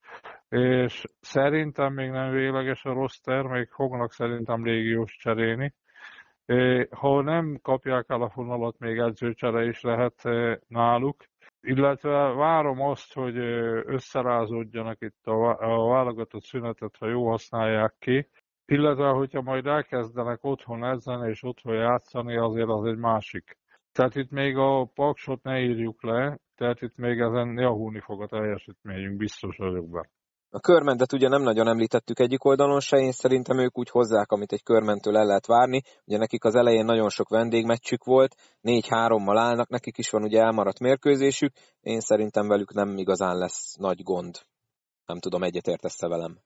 és 0.49 1.05
szerintem 1.21 1.93
még 1.93 2.11
nem 2.11 2.31
végleges 2.31 2.85
a 2.85 2.93
roster, 2.93 3.43
még 3.43 3.69
fognak 3.71 4.12
szerintem 4.12 4.64
légiós 4.64 5.17
cserélni. 5.17 5.75
Ha 6.90 7.20
nem 7.22 7.59
kapják 7.62 8.04
el 8.09 8.22
a 8.22 8.30
fonalat, 8.30 8.78
még 8.78 8.98
edzőcsere 8.98 9.64
is 9.64 9.80
lehet 9.80 10.22
náluk, 10.68 11.24
illetve 11.61 12.11
várom 12.33 12.80
azt, 12.80 13.14
hogy 13.14 13.37
összerázódjanak 13.87 15.00
itt 15.00 15.26
a 15.26 15.57
válogatott 15.88 16.42
szünetet, 16.42 16.96
ha 16.96 17.09
jó 17.09 17.28
használják 17.28 17.94
ki, 17.98 18.28
illetve 18.66 19.09
hogyha 19.09 19.42
majd 19.42 19.66
elkezdenek 19.66 20.44
otthon 20.44 20.85
edzeni 20.85 21.30
és 21.30 21.42
otthon 21.42 21.74
játszani, 21.74 22.37
azért 22.37 22.68
az 22.68 22.85
egy 22.85 22.98
másik. 22.98 23.59
Tehát 23.92 24.14
itt 24.14 24.30
még 24.30 24.57
a 24.57 24.90
paksot 24.94 25.42
ne 25.42 25.61
írjuk 25.61 26.02
le, 26.02 26.38
tehát 26.54 26.83
itt 26.83 26.96
még 26.96 27.20
ezen 27.20 27.59
javulni 27.59 28.00
fog 28.00 28.22
a 28.22 28.26
teljesítményünk, 28.26 29.16
biztos 29.16 29.57
vagyok 29.57 29.88
benne. 29.90 30.09
A 30.55 30.61
körmentet 30.61 31.12
ugye 31.12 31.29
nem 31.29 31.43
nagyon 31.43 31.69
említettük 31.69 32.19
egyik 32.19 32.45
oldalon 32.45 32.81
se, 32.81 32.97
én 32.97 33.12
szerintem 33.12 33.59
ők 33.59 33.79
úgy 33.79 33.90
hozzák, 33.90 34.31
amit 34.31 34.53
egy 34.53 34.62
körmentől 34.62 35.17
el 35.17 35.27
lehet 35.27 35.47
várni. 35.47 35.83
Ugye 36.05 36.19
nekik 36.19 36.45
az 36.45 36.55
elején 36.55 36.85
nagyon 36.85 37.09
sok 37.09 37.29
vendégmeccsük 37.29 38.05
volt, 38.05 38.35
négy-hárommal 38.61 39.38
állnak, 39.38 39.69
nekik 39.69 39.99
is 39.99 40.11
van 40.11 40.23
ugye 40.23 40.40
elmaradt 40.40 40.81
mérkőzésük, 40.81 41.53
én 41.81 42.01
szerintem 42.01 42.49
velük 42.49 42.73
nem 42.73 42.99
igazán 42.99 43.37
lesz 43.37 43.77
nagy 43.79 44.03
gond. 44.03 44.35
Nem 45.07 45.19
tudom, 45.19 45.43
egyetértesz 45.43 46.03
-e 46.03 46.09
velem. 46.09 46.38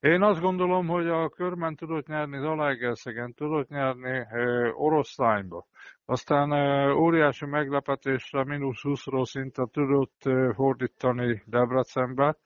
Én 0.00 0.22
azt 0.22 0.40
gondolom, 0.40 0.86
hogy 0.86 1.08
a 1.08 1.28
körben 1.28 1.76
tudott 1.76 2.06
nyerni 2.06 2.38
Zalaegerszegen, 2.38 3.34
tudott 3.34 3.68
nyerni 3.68 4.10
e, 4.10 4.26
oroszlányba. 4.76 5.66
Aztán 6.04 6.50
óriási 6.92 7.46
meglepetésre 7.46 8.44
mínusz 8.44 8.80
20-ról 8.82 9.24
szinte 9.24 9.66
tudott 9.72 10.22
fordítani 10.54 11.42
Debrecenbe, 11.46 12.36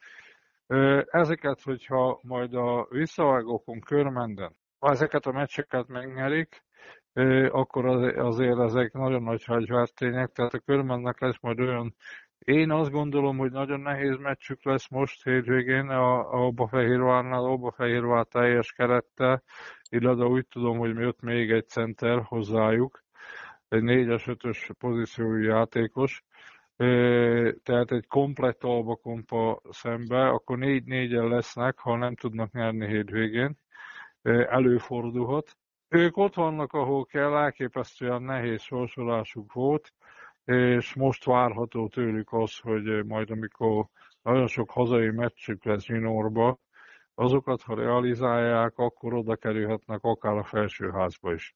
Ezeket, 1.11 1.63
hogyha 1.63 2.21
majd 2.23 2.55
a 2.55 2.87
visszavágókon 2.91 3.81
körmenden 3.81 4.57
ezeket 4.79 5.27
a 5.27 5.33
meccseket 5.33 5.89
megnyerik, 5.89 6.65
akkor 7.49 7.87
azért 8.19 8.59
ezek 8.59 8.93
nagyon 8.93 9.23
nagy 9.23 9.45
hagyvártények, 9.45 10.33
tehát 10.33 10.55
a 10.55 10.59
körmennek 10.59 11.21
lesz 11.21 11.41
majd 11.41 11.61
olyan 11.61 11.95
én 12.45 12.71
azt 12.71 12.91
gondolom, 12.91 13.39
hogy 13.39 13.51
nagyon 13.51 13.81
nehéz 13.81 14.17
meccsük 14.17 14.65
lesz 14.65 14.89
most 14.89 15.25
hétvégén 15.25 15.89
a, 15.89 16.35
a 16.35 16.47
Obafehérvárnál, 16.47 17.45
Obafehérvár 17.45 18.25
teljes 18.27 18.73
kerette, 18.73 19.43
illetve 19.89 20.25
úgy 20.25 20.47
tudom, 20.47 20.79
hogy 20.79 20.97
jött 20.97 21.21
még 21.21 21.51
egy 21.51 21.69
center 21.69 22.23
hozzájuk, 22.23 23.05
egy 23.69 23.83
4-es, 23.85 24.29
5 24.43 24.77
pozíciójú 24.79 25.43
játékos, 25.43 26.25
tehát 27.63 27.91
egy 27.91 28.07
komplett 28.07 28.65
albakompa 28.65 29.61
szembe, 29.71 30.29
akkor 30.29 30.59
négy 30.59 30.85
négyen 30.85 31.29
lesznek, 31.29 31.79
ha 31.79 31.97
nem 31.97 32.15
tudnak 32.15 32.53
nyerni 32.53 32.87
hétvégén. 32.87 33.59
Előfordulhat. 34.23 35.57
Ők 35.89 36.17
ott 36.17 36.35
vannak, 36.35 36.73
ahol 36.73 37.05
kell, 37.05 37.37
elképesztően 37.37 38.23
nehéz 38.23 38.63
sorsolásuk 38.63 39.53
volt, 39.53 39.93
és 40.45 40.95
most 40.95 41.25
várható 41.25 41.89
tőlük 41.89 42.33
az, 42.33 42.59
hogy 42.59 43.05
majd 43.05 43.31
amikor 43.31 43.87
nagyon 44.23 44.47
sok 44.47 44.71
hazai 44.71 45.11
meccsük 45.11 45.65
lesz 45.65 45.87
juniorba, 45.87 46.59
azokat, 47.15 47.63
ha 47.63 47.75
realizálják, 47.75 48.79
akkor 48.79 49.15
oda 49.15 49.37
kerülhetnek 49.37 49.99
akár 50.03 50.37
a 50.37 50.45
felsőházba 50.45 51.33
is. 51.33 51.55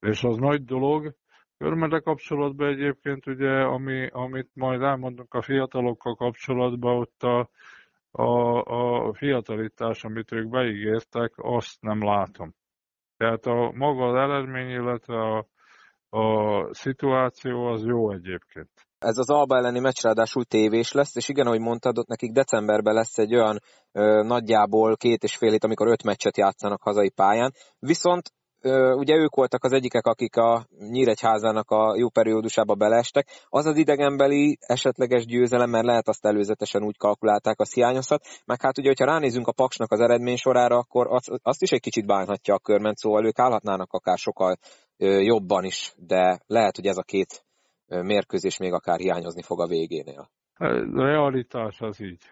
És 0.00 0.24
az 0.24 0.36
nagy 0.36 0.64
dolog, 0.64 1.14
Körmede 1.64 2.00
kapcsolatban 2.00 2.68
egyébként 2.68 3.26
ugye, 3.26 3.50
ami, 3.50 4.06
amit 4.06 4.50
majd 4.54 4.82
elmondunk 4.82 5.34
a 5.34 5.42
fiatalokkal 5.42 6.14
kapcsolatban, 6.14 6.96
ott 6.96 7.22
a, 7.22 7.50
a, 8.10 8.62
a 9.08 9.14
fiatalítás, 9.14 10.04
amit 10.04 10.32
ők 10.32 10.48
beígértek, 10.48 11.32
azt 11.36 11.80
nem 11.80 12.04
látom. 12.04 12.54
Tehát 13.16 13.46
a 13.46 13.72
maga 13.74 14.06
az 14.06 14.14
eredmény, 14.14 14.70
illetve 14.70 15.14
a, 15.14 15.46
a 16.18 16.74
szituáció 16.74 17.66
az 17.66 17.84
jó 17.84 18.12
egyébként. 18.12 18.70
Ez 18.98 19.18
az 19.18 19.30
Alba 19.30 19.56
elleni 19.56 19.80
meccs 19.80 20.02
ráadásul 20.02 20.44
tévés 20.44 20.92
lesz, 20.92 21.16
és 21.16 21.28
igen, 21.28 21.46
ahogy 21.46 21.60
mondtad, 21.60 21.98
ott 21.98 22.08
nekik 22.08 22.32
decemberben 22.32 22.94
lesz 22.94 23.18
egy 23.18 23.34
olyan 23.34 23.58
ö, 23.92 24.22
nagyjából 24.22 24.96
két 24.96 25.22
és 25.22 25.36
fél 25.36 25.50
hét, 25.50 25.64
amikor 25.64 25.88
öt 25.88 26.02
meccset 26.02 26.36
játszanak 26.36 26.82
hazai 26.82 27.10
pályán. 27.10 27.52
Viszont 27.78 28.32
ugye 28.94 29.14
ők 29.14 29.34
voltak 29.34 29.64
az 29.64 29.72
egyikek, 29.72 30.06
akik 30.06 30.36
a 30.36 30.66
Nyíregyházának 30.78 31.70
a 31.70 31.96
jó 31.96 32.08
periódusába 32.08 32.74
beleestek. 32.74 33.26
Az 33.48 33.66
az 33.66 33.76
idegenbeli 33.76 34.58
esetleges 34.60 35.26
győzelem, 35.26 35.70
mert 35.70 35.84
lehet 35.84 36.08
azt 36.08 36.26
előzetesen 36.26 36.82
úgy 36.82 36.96
kalkulálták, 36.96 37.60
az 37.60 37.72
hiányozhat. 37.72 38.22
Meg 38.46 38.60
hát 38.60 38.78
ugye, 38.78 38.88
hogyha 38.88 39.04
ránézünk 39.04 39.46
a 39.46 39.52
Paksnak 39.52 39.92
az 39.92 40.00
eredmény 40.00 40.36
sorára, 40.36 40.76
akkor 40.76 41.06
azt 41.42 41.62
is 41.62 41.70
egy 41.70 41.80
kicsit 41.80 42.06
bánhatja 42.06 42.54
a 42.54 42.58
körment, 42.58 42.96
szóval 42.96 43.26
ők 43.26 43.38
állhatnának 43.38 43.92
akár 43.92 44.18
sokkal 44.18 44.56
jobban 44.98 45.64
is, 45.64 45.94
de 45.96 46.40
lehet, 46.46 46.76
hogy 46.76 46.86
ez 46.86 46.96
a 46.96 47.02
két 47.02 47.44
mérkőzés 47.86 48.58
még 48.58 48.72
akár 48.72 48.98
hiányozni 48.98 49.42
fog 49.42 49.60
a 49.60 49.66
végénél. 49.66 50.30
A 50.54 50.66
realitás 51.02 51.80
az 51.80 52.00
így. 52.00 52.22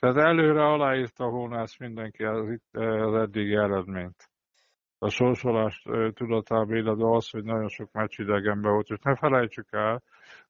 Tehát 0.00 0.16
előre 0.16 0.64
aláírta 0.64 1.24
Hónász 1.24 1.78
mindenki 1.78 2.24
az, 2.24 2.50
itt, 2.50 2.76
az 2.80 3.14
eddigi 3.14 3.54
eredményt 3.54 4.28
a 4.98 5.08
sorsolás 5.08 5.84
tudatába, 6.14 6.76
illetve 6.76 7.10
az, 7.10 7.30
hogy 7.30 7.44
nagyon 7.44 7.68
sok 7.68 7.92
meccs 7.92 8.20
idegenben 8.20 8.72
volt, 8.72 8.90
és 8.90 8.98
ne 9.02 9.16
felejtsük 9.16 9.66
el, 9.70 10.02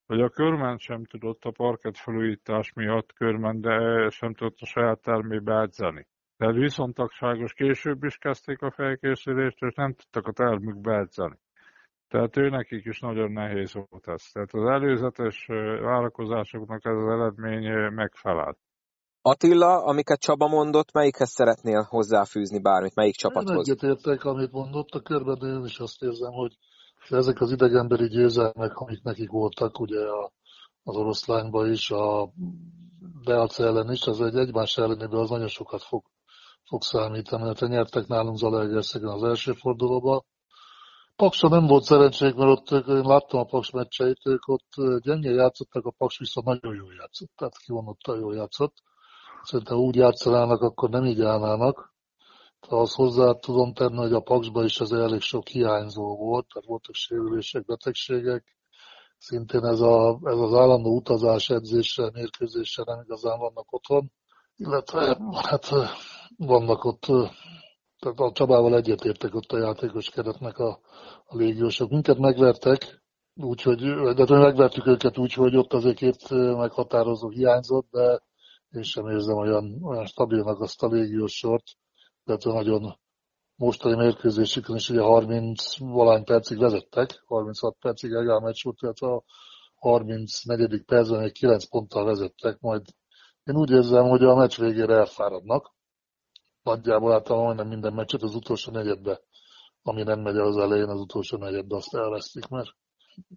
hogy 0.06 0.20
a 0.20 0.28
körment 0.28 0.80
sem 0.80 1.04
tudott 1.04 1.44
a 1.44 1.50
parket 1.50 1.98
felújítás 1.98 2.72
miatt 2.72 3.12
körment, 3.12 3.60
de 3.60 4.08
sem 4.10 4.34
tudott 4.34 4.60
a 4.60 4.66
saját 4.66 5.00
termébe 5.00 5.60
edzeni. 5.60 6.06
Tehát 6.36 6.54
viszontagságos 6.54 7.52
később 7.52 8.04
is 8.04 8.16
kezdték 8.16 8.62
a 8.62 8.70
felkészülést, 8.70 9.62
és 9.62 9.74
nem 9.74 9.92
tudtak 9.92 10.26
a 10.26 10.32
termükbe 10.32 10.96
edzeni. 10.96 11.38
Tehát 12.08 12.36
ő 12.36 12.48
nekik 12.48 12.84
is 12.84 13.00
nagyon 13.00 13.32
nehéz 13.32 13.74
volt 13.74 14.08
ez. 14.08 14.22
Tehát 14.32 14.52
az 14.52 14.68
előzetes 14.68 15.46
várakozásoknak 15.80 16.84
ez 16.84 16.96
az 16.96 17.08
eredmény 17.08 17.92
megfelelt. 17.92 18.58
Attila, 19.28 19.84
amiket 19.84 20.20
Csaba 20.20 20.48
mondott, 20.48 20.92
melyikhez 20.92 21.30
szeretnél 21.30 21.82
hozzáfűzni 21.82 22.60
bármit, 22.60 22.94
melyik 22.94 23.14
csapathoz? 23.14 23.68
Én 23.68 23.74
egyetértek, 23.74 24.24
amit 24.24 24.52
mondott, 24.52 24.90
a 24.90 25.00
körben 25.00 25.36
én 25.42 25.64
is 25.64 25.78
azt 25.78 26.02
érzem, 26.02 26.32
hogy 26.32 26.58
ezek 27.08 27.40
az 27.40 27.50
idegenbeli 27.50 28.08
győzelmek, 28.08 28.76
amik 28.76 29.02
nekik 29.02 29.30
voltak, 29.30 29.80
ugye 29.80 30.00
a, 30.00 30.32
az 30.82 30.96
oroszlányban 30.96 31.72
is, 31.72 31.90
a 31.90 32.32
Beace 33.24 33.64
ellen 33.64 33.92
is, 33.92 34.06
az 34.06 34.20
egy 34.20 34.36
egymás 34.36 34.78
ellenében 34.78 35.20
az 35.20 35.30
nagyon 35.30 35.48
sokat 35.48 35.82
fog, 35.82 36.04
fog 36.64 36.82
számítani, 36.82 37.42
mert 37.42 37.60
nyertek 37.60 38.06
nálunk 38.06 38.36
Zalaegerszegen 38.36 39.08
az 39.08 39.22
első 39.22 39.52
fordulóba. 39.52 40.24
Paksa 41.16 41.48
nem 41.48 41.66
volt 41.66 41.84
szerencsék, 41.84 42.34
mert 42.34 42.50
ott 42.50 42.88
én 42.88 43.02
láttam 43.02 43.40
a 43.40 43.44
Paks 43.44 43.70
meccseit, 43.70 44.20
ők 44.24 44.48
ott 44.48 45.00
gyenge 45.00 45.30
játszottak, 45.30 45.84
a 45.84 45.94
Paks 45.98 46.18
viszont 46.18 46.46
nagyon 46.46 46.74
jól 46.74 46.94
játszott, 46.98 47.30
tehát 47.36 47.58
kivonottan 47.58 48.18
jól 48.18 48.34
játszott 48.34 48.74
Szerintem 49.42 49.76
úgy 49.76 49.94
játszanának, 49.94 50.62
akkor 50.62 50.90
nem 50.90 51.04
így 51.04 51.20
állnának. 51.20 51.94
Azt 52.68 52.94
hozzá 52.94 53.32
tudom 53.32 53.72
tenni, 53.72 53.96
hogy 53.96 54.12
a 54.12 54.20
Paksban 54.20 54.64
is 54.64 54.80
az 54.80 54.92
elég 54.92 55.20
sok 55.20 55.48
hiányzó 55.48 56.16
volt, 56.16 56.46
tehát 56.52 56.68
voltak 56.68 56.94
sérülések, 56.94 57.64
betegségek. 57.64 58.56
Szintén 59.18 59.64
ez, 59.64 59.80
a, 59.80 60.18
ez 60.22 60.38
az 60.38 60.54
állandó 60.54 60.96
utazás, 60.96 61.50
edzésre, 61.50 62.10
mérkőzésre 62.12 62.82
nem 62.86 63.00
igazán 63.00 63.38
vannak 63.38 63.72
otthon. 63.72 64.12
Illetve 64.56 65.18
hát 65.32 65.68
vannak 66.36 66.84
ott 66.84 67.06
tehát 67.98 68.18
a 68.18 68.32
Csabával 68.32 68.76
egyetértek 68.76 69.34
ott 69.34 69.52
a 69.52 69.58
játékos 69.58 70.10
keretnek 70.10 70.58
a, 70.58 70.80
a 71.26 71.36
légiósok. 71.36 71.90
Minket 71.90 72.18
megvertek, 72.18 73.02
úgyhogy, 73.34 73.80
de 74.14 74.38
megvertük 74.38 74.86
őket 74.86 75.18
úgy, 75.18 75.32
hogy 75.32 75.56
ott 75.56 75.72
azért 75.72 75.96
két 75.96 76.30
meghatározó 76.56 77.28
hiányzott, 77.28 77.86
de 77.90 78.20
én 78.70 78.82
sem 78.82 79.08
érzem 79.08 79.36
olyan, 79.36 79.82
olyan 79.82 80.06
stabilnak 80.06 80.60
azt 80.60 80.82
a 80.82 80.88
légiós 80.88 81.32
sort, 81.32 81.64
de 82.24 82.36
nagyon 82.42 82.98
mostani 83.56 83.96
mérkőzésükön 83.96 84.76
is 84.76 84.88
ugye 84.88 85.00
30 85.00 85.78
valány 85.78 86.24
percig 86.24 86.58
vezettek, 86.58 87.22
36 87.26 87.76
percig 87.80 88.12
egál 88.12 88.40
meccs 88.40 88.62
volt, 88.62 88.78
tehát 88.78 88.98
a 88.98 89.22
34. 89.74 90.84
percben 90.84 91.20
egy 91.20 91.32
9 91.32 91.68
ponttal 91.68 92.04
vezettek, 92.04 92.60
majd 92.60 92.86
én 93.44 93.56
úgy 93.56 93.70
érzem, 93.70 94.04
hogy 94.08 94.24
a 94.24 94.34
meccs 94.34 94.58
végére 94.58 94.94
elfáradnak. 94.94 95.74
Nagyjából 96.62 97.12
általában 97.12 97.46
majdnem 97.46 97.68
minden 97.68 97.92
meccset 97.92 98.22
az 98.22 98.34
utolsó 98.34 98.72
negyedbe, 98.72 99.20
ami 99.82 100.02
nem 100.02 100.20
megy 100.20 100.36
az 100.36 100.56
elején, 100.56 100.88
az 100.88 101.00
utolsó 101.00 101.36
negyedbe 101.36 101.76
azt 101.76 101.94
elvesztik, 101.94 102.48
mert 102.48 102.70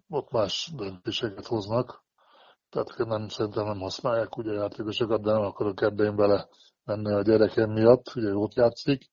ott 0.08 0.30
más 0.30 0.72
döntéseket 0.76 1.46
hoznak. 1.46 2.04
Tehát 2.72 3.08
nem, 3.08 3.28
szerintem 3.28 3.64
nem 3.64 3.80
használják 3.80 4.36
ugye 4.36 4.52
játékosokat, 4.52 5.22
de 5.22 5.32
nem 5.32 5.42
akarok 5.42 5.80
ebbe 5.80 6.04
én 6.04 6.16
bele 6.16 6.48
menni 6.84 7.12
a 7.12 7.22
gyerekem 7.22 7.70
miatt, 7.70 8.14
ugye 8.14 8.34
ott 8.34 8.54
játszik. 8.54 9.10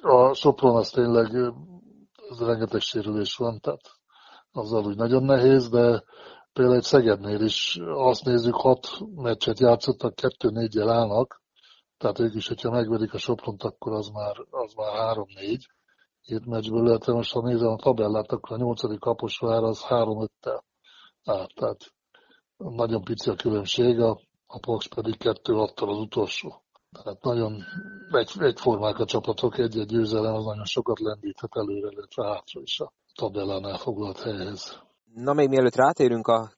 A 0.00 0.34
Sopron 0.34 0.76
az 0.76 0.90
tényleg, 0.90 1.34
ez 2.30 2.38
rengeteg 2.40 2.80
sérülés 2.80 3.36
van, 3.36 3.60
tehát 3.60 3.80
azzal 4.52 4.84
úgy 4.84 4.96
nagyon 4.96 5.22
nehéz, 5.22 5.68
de 5.68 6.04
például 6.52 6.76
egy 6.76 6.82
Szegednél 6.82 7.40
is 7.40 7.78
azt 7.82 8.24
nézzük, 8.24 8.54
hat 8.54 8.88
meccset 9.14 9.58
játszottak, 9.58 10.14
kettő-négyel 10.14 10.90
állnak, 10.90 11.42
tehát 11.98 12.18
ők 12.18 12.34
is, 12.34 12.48
hogyha 12.48 12.70
megverik 12.70 13.14
a 13.14 13.18
Sopront, 13.18 13.62
akkor 13.62 13.92
az 13.92 14.08
már, 14.08 14.36
az 14.50 14.72
már 14.74 14.92
három-négy 14.92 15.66
hét 16.20 16.46
meccsből, 16.46 16.86
illetve 16.86 17.12
most 17.12 17.32
ha 17.32 17.42
nézem 17.42 17.68
a 17.68 17.76
tabellát, 17.76 18.32
akkor 18.32 18.52
a 18.56 18.60
nyolcadik 18.60 18.98
Kaposvár 18.98 19.62
az 19.62 19.82
három-öttel 19.82 20.64
át, 21.24 21.50
tehát 21.54 21.92
nagyon 22.70 23.02
pici 23.02 23.30
a 23.30 23.34
különbség, 23.34 24.00
a, 24.00 24.20
a 24.46 24.58
Paks 24.58 24.88
pedig 24.88 25.16
kettő 25.16 25.52
hattal 25.52 25.88
az 25.88 25.98
utolsó. 25.98 26.62
Tehát 27.02 27.22
nagyon 27.22 27.62
egy, 28.10 28.32
egyformák 28.38 28.98
a 28.98 29.04
csapatok, 29.04 29.58
egy-egy 29.58 29.86
győzelem 29.86 30.34
az 30.34 30.44
nagyon 30.44 30.64
sokat 30.64 31.00
lendíthet 31.00 31.56
előre, 31.56 31.88
illetve 31.90 32.26
hátra 32.26 32.60
is 32.60 32.80
a 32.80 32.92
tabellán 33.14 33.66
elfoglalt 33.66 34.20
helyhez. 34.20 34.82
Na 35.14 35.32
még 35.32 35.48
mielőtt 35.48 35.74
rátérünk 35.74 36.26
a 36.26 36.50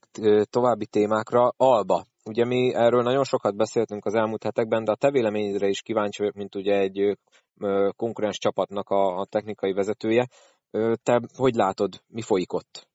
további 0.51 0.87
témákra, 0.87 1.53
Alba. 1.57 2.05
Ugye 2.25 2.45
mi 2.45 2.75
erről 2.75 3.03
nagyon 3.03 3.25
sokat 3.25 3.57
beszéltünk 3.57 4.05
az 4.05 4.15
elmúlt 4.15 4.43
hetekben, 4.43 4.85
de 4.85 4.91
a 4.91 4.97
te 4.97 5.11
véleményedre 5.11 5.69
is 5.69 5.83
kíváncsi 5.83 6.19
vagyok, 6.19 6.35
mint 6.35 6.55
ugye 6.55 6.79
egy 6.79 7.19
konkurens 7.97 8.39
csapatnak 8.39 8.89
a, 8.89 9.19
a 9.19 9.25
technikai 9.25 9.73
vezetője. 9.73 10.29
Te 11.03 11.21
hogy 11.37 11.55
látod, 11.55 12.03
mi 12.07 12.23
folyik 12.23 12.53
ott? 12.53 12.89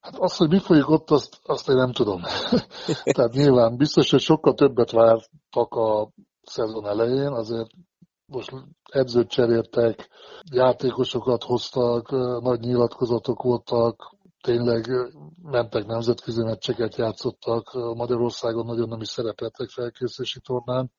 Hát 0.00 0.16
azt, 0.16 0.36
hogy 0.36 0.48
mi 0.48 0.58
folyik 0.58 0.88
ott, 0.88 1.10
azt, 1.10 1.38
azt 1.42 1.68
én 1.68 1.76
nem 1.76 1.92
tudom. 1.92 2.22
Tehát 3.16 3.32
nyilván 3.32 3.76
biztos, 3.76 4.10
hogy 4.10 4.20
sokkal 4.20 4.54
többet 4.54 4.90
vártak 4.90 5.74
a 5.74 6.10
szezon 6.42 6.86
elején, 6.86 7.32
azért 7.32 7.70
most 8.26 8.52
edzőt 8.90 9.28
cseréltek, 9.28 10.08
játékosokat 10.52 11.42
hoztak, 11.42 12.10
nagy 12.42 12.60
nyilatkozatok 12.60 13.42
voltak, 13.42 14.16
tényleg 14.40 14.90
mentek 15.42 15.86
nemzetközi 15.86 16.42
meccseket 16.42 16.96
játszottak, 16.96 17.72
Magyarországon 17.94 18.66
nagyon 18.66 18.88
nem 18.88 19.00
is 19.00 19.08
szerepeltek 19.08 19.68
felkészülési 19.68 20.40
tornán, 20.40 20.92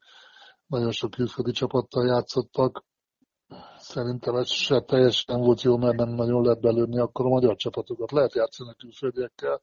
nagyon 0.67 0.91
sok 0.91 1.11
külföldi 1.11 1.51
csapattal 1.51 2.05
játszottak. 2.05 2.83
Szerintem 3.77 4.35
ez 4.35 4.49
se 4.49 4.79
teljesen 4.79 5.39
volt 5.39 5.61
jó, 5.61 5.77
mert 5.77 5.97
nem 5.97 6.09
nagyon 6.09 6.43
lehet 6.43 6.61
belőni 6.61 6.99
akkor 6.99 7.25
a 7.25 7.29
magyar 7.29 7.55
csapatokat. 7.55 8.11
Lehet 8.11 8.33
játszani 8.33 8.75
külföldiekkel, 8.77 9.61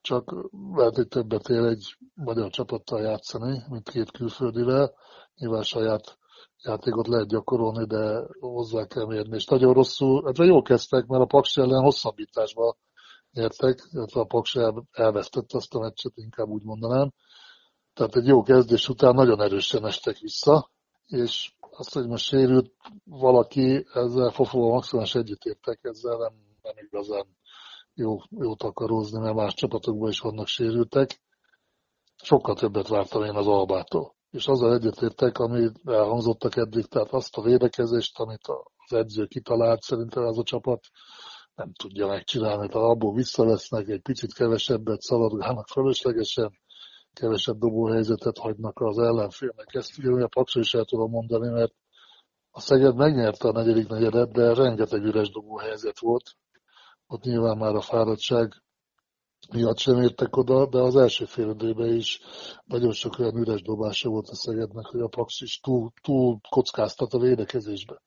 csak 0.00 0.48
lehet, 0.74 0.94
hogy 0.94 1.08
többet 1.08 1.48
ér 1.48 1.64
egy 1.64 1.96
magyar 2.14 2.50
csapattal 2.50 3.00
játszani, 3.00 3.62
mint 3.68 3.90
két 3.90 4.10
külföldivel. 4.10 4.94
Nyilván 5.34 5.62
saját 5.62 6.18
játékot 6.62 7.06
lehet 7.06 7.28
gyakorolni, 7.28 7.86
de 7.86 8.22
hozzá 8.40 8.86
kell 8.86 9.06
mérni. 9.06 9.34
És 9.34 9.44
nagyon 9.44 9.72
rosszul, 9.72 10.24
hát 10.24 10.38
jól 10.38 10.62
kezdtek, 10.62 11.06
mert 11.06 11.22
a 11.22 11.26
Paks 11.26 11.56
ellen 11.56 11.82
hosszabbításba 11.82 12.76
nyertek, 13.32 13.88
illetve 13.90 14.20
a 14.20 14.24
Paks 14.24 14.56
elvesztette 14.90 15.56
azt 15.56 15.74
a 15.74 15.80
meccset, 15.80 16.12
inkább 16.14 16.48
úgy 16.48 16.64
mondanám. 16.64 17.12
Tehát 17.94 18.16
egy 18.16 18.26
jó 18.26 18.42
kezdés 18.42 18.88
után 18.88 19.14
nagyon 19.14 19.40
erősen 19.40 19.86
estek 19.86 20.18
vissza, 20.18 20.70
és 21.06 21.52
azt, 21.78 21.94
hogy 21.94 22.06
most 22.06 22.24
sérült 22.24 22.72
valaki, 23.04 23.86
ezzel 23.92 24.30
Fofóval 24.30 24.72
maximális 24.72 25.14
egyetértek, 25.14 25.78
ezzel 25.82 26.16
nem, 26.16 26.32
nem 26.62 26.74
igazán 26.76 27.26
jó, 27.94 28.18
jó 28.30 28.54
takarózni, 28.54 29.20
mert 29.20 29.34
más 29.34 29.54
csapatokban 29.54 30.10
is 30.10 30.20
vannak 30.20 30.46
sérültek. 30.46 31.20
Sokkal 32.22 32.54
többet 32.54 32.88
vártam 32.88 33.24
én 33.24 33.34
az 33.34 33.46
Albától. 33.46 34.16
És 34.30 34.46
azzal 34.46 34.74
egyetértek, 34.74 35.38
ami 35.38 35.68
elhangzottak 35.84 36.56
eddig, 36.56 36.86
tehát 36.86 37.12
azt 37.12 37.36
a 37.36 37.42
védekezést, 37.42 38.18
amit 38.18 38.46
az 38.86 38.92
edző 38.92 39.26
kitalált, 39.26 39.82
szerintem 39.82 40.24
az 40.24 40.38
a 40.38 40.42
csapat 40.42 40.80
nem 41.54 41.72
tudja 41.72 42.06
megcsinálni. 42.06 42.68
Tehát 42.68 42.88
abból 42.88 43.14
visszavesznek, 43.14 43.88
egy 43.88 44.02
picit 44.02 44.34
kevesebbet 44.34 45.00
szaladgálnak 45.00 45.68
fölöslegesen, 45.68 46.58
kevesebb 47.18 47.58
dobóhelyzetet 47.58 48.38
hagynak 48.38 48.80
az 48.80 48.98
ellenfélnek. 48.98 49.74
Ezt 49.74 49.98
ugye 49.98 50.24
a 50.24 50.28
Paksa 50.28 50.60
is 50.60 50.74
el 50.74 50.84
tudom 50.84 51.10
mondani, 51.10 51.48
mert 51.48 51.74
a 52.50 52.60
Szeged 52.60 52.96
megnyerte 52.96 53.48
a 53.48 53.52
negyedik 53.52 53.88
negyedet, 53.88 54.32
de 54.32 54.54
rengeteg 54.54 55.04
üres 55.04 55.30
dobóhelyzet 55.30 55.98
volt. 55.98 56.30
Ott 57.06 57.22
nyilván 57.22 57.56
már 57.56 57.74
a 57.74 57.80
fáradtság 57.80 58.62
miatt 59.52 59.78
sem 59.78 60.02
értek 60.02 60.36
oda, 60.36 60.66
de 60.66 60.78
az 60.78 60.96
első 60.96 61.24
fél 61.24 61.56
is 61.96 62.20
nagyon 62.64 62.92
sok 62.92 63.18
olyan 63.18 63.36
üres 63.36 63.62
dobása 63.62 64.08
volt 64.08 64.28
a 64.28 64.34
Szegednek, 64.34 64.86
hogy 64.86 65.00
a 65.00 65.08
Paks 65.08 65.40
is 65.40 65.60
túl, 65.60 65.92
túl 66.02 66.40
kockáztat 66.48 67.12
a 67.12 67.18
védekezésbe. 67.18 68.02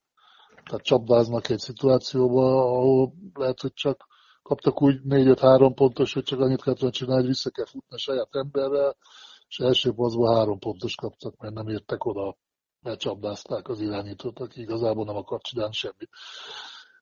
Tehát 0.64 0.86
csapdáznak 0.86 1.50
egy 1.50 1.60
szituációba, 1.60 2.62
ahol 2.62 3.14
lehet, 3.34 3.62
hogy 3.62 3.74
csak 3.74 4.08
kaptak 4.42 4.82
úgy 4.82 5.00
4-5-3 5.10 5.72
pontos, 5.76 6.14
hogy 6.14 6.24
csak 6.24 6.40
annyit 6.40 6.62
kellett 6.62 6.92
csinálni, 6.92 7.22
hogy 7.22 7.32
vissza 7.32 7.50
kell 7.50 7.66
futni 7.66 7.96
a 7.96 8.00
saját 8.00 8.36
emberrel, 8.36 8.96
és 9.48 9.60
első 9.60 9.92
pozban 9.92 10.36
három 10.36 10.60
pontos 10.60 10.96
kaptak, 10.96 11.38
mert 11.38 11.54
nem 11.54 11.68
értek 11.68 12.06
oda, 12.06 12.38
mert 12.82 13.00
csapdázták 13.00 13.68
az 13.68 13.80
irányítót, 13.80 14.40
aki 14.40 14.62
igazából 14.62 15.06
nem 15.06 15.16
akart 15.16 15.44
csinálni 15.44 15.74
semmit. 15.74 16.10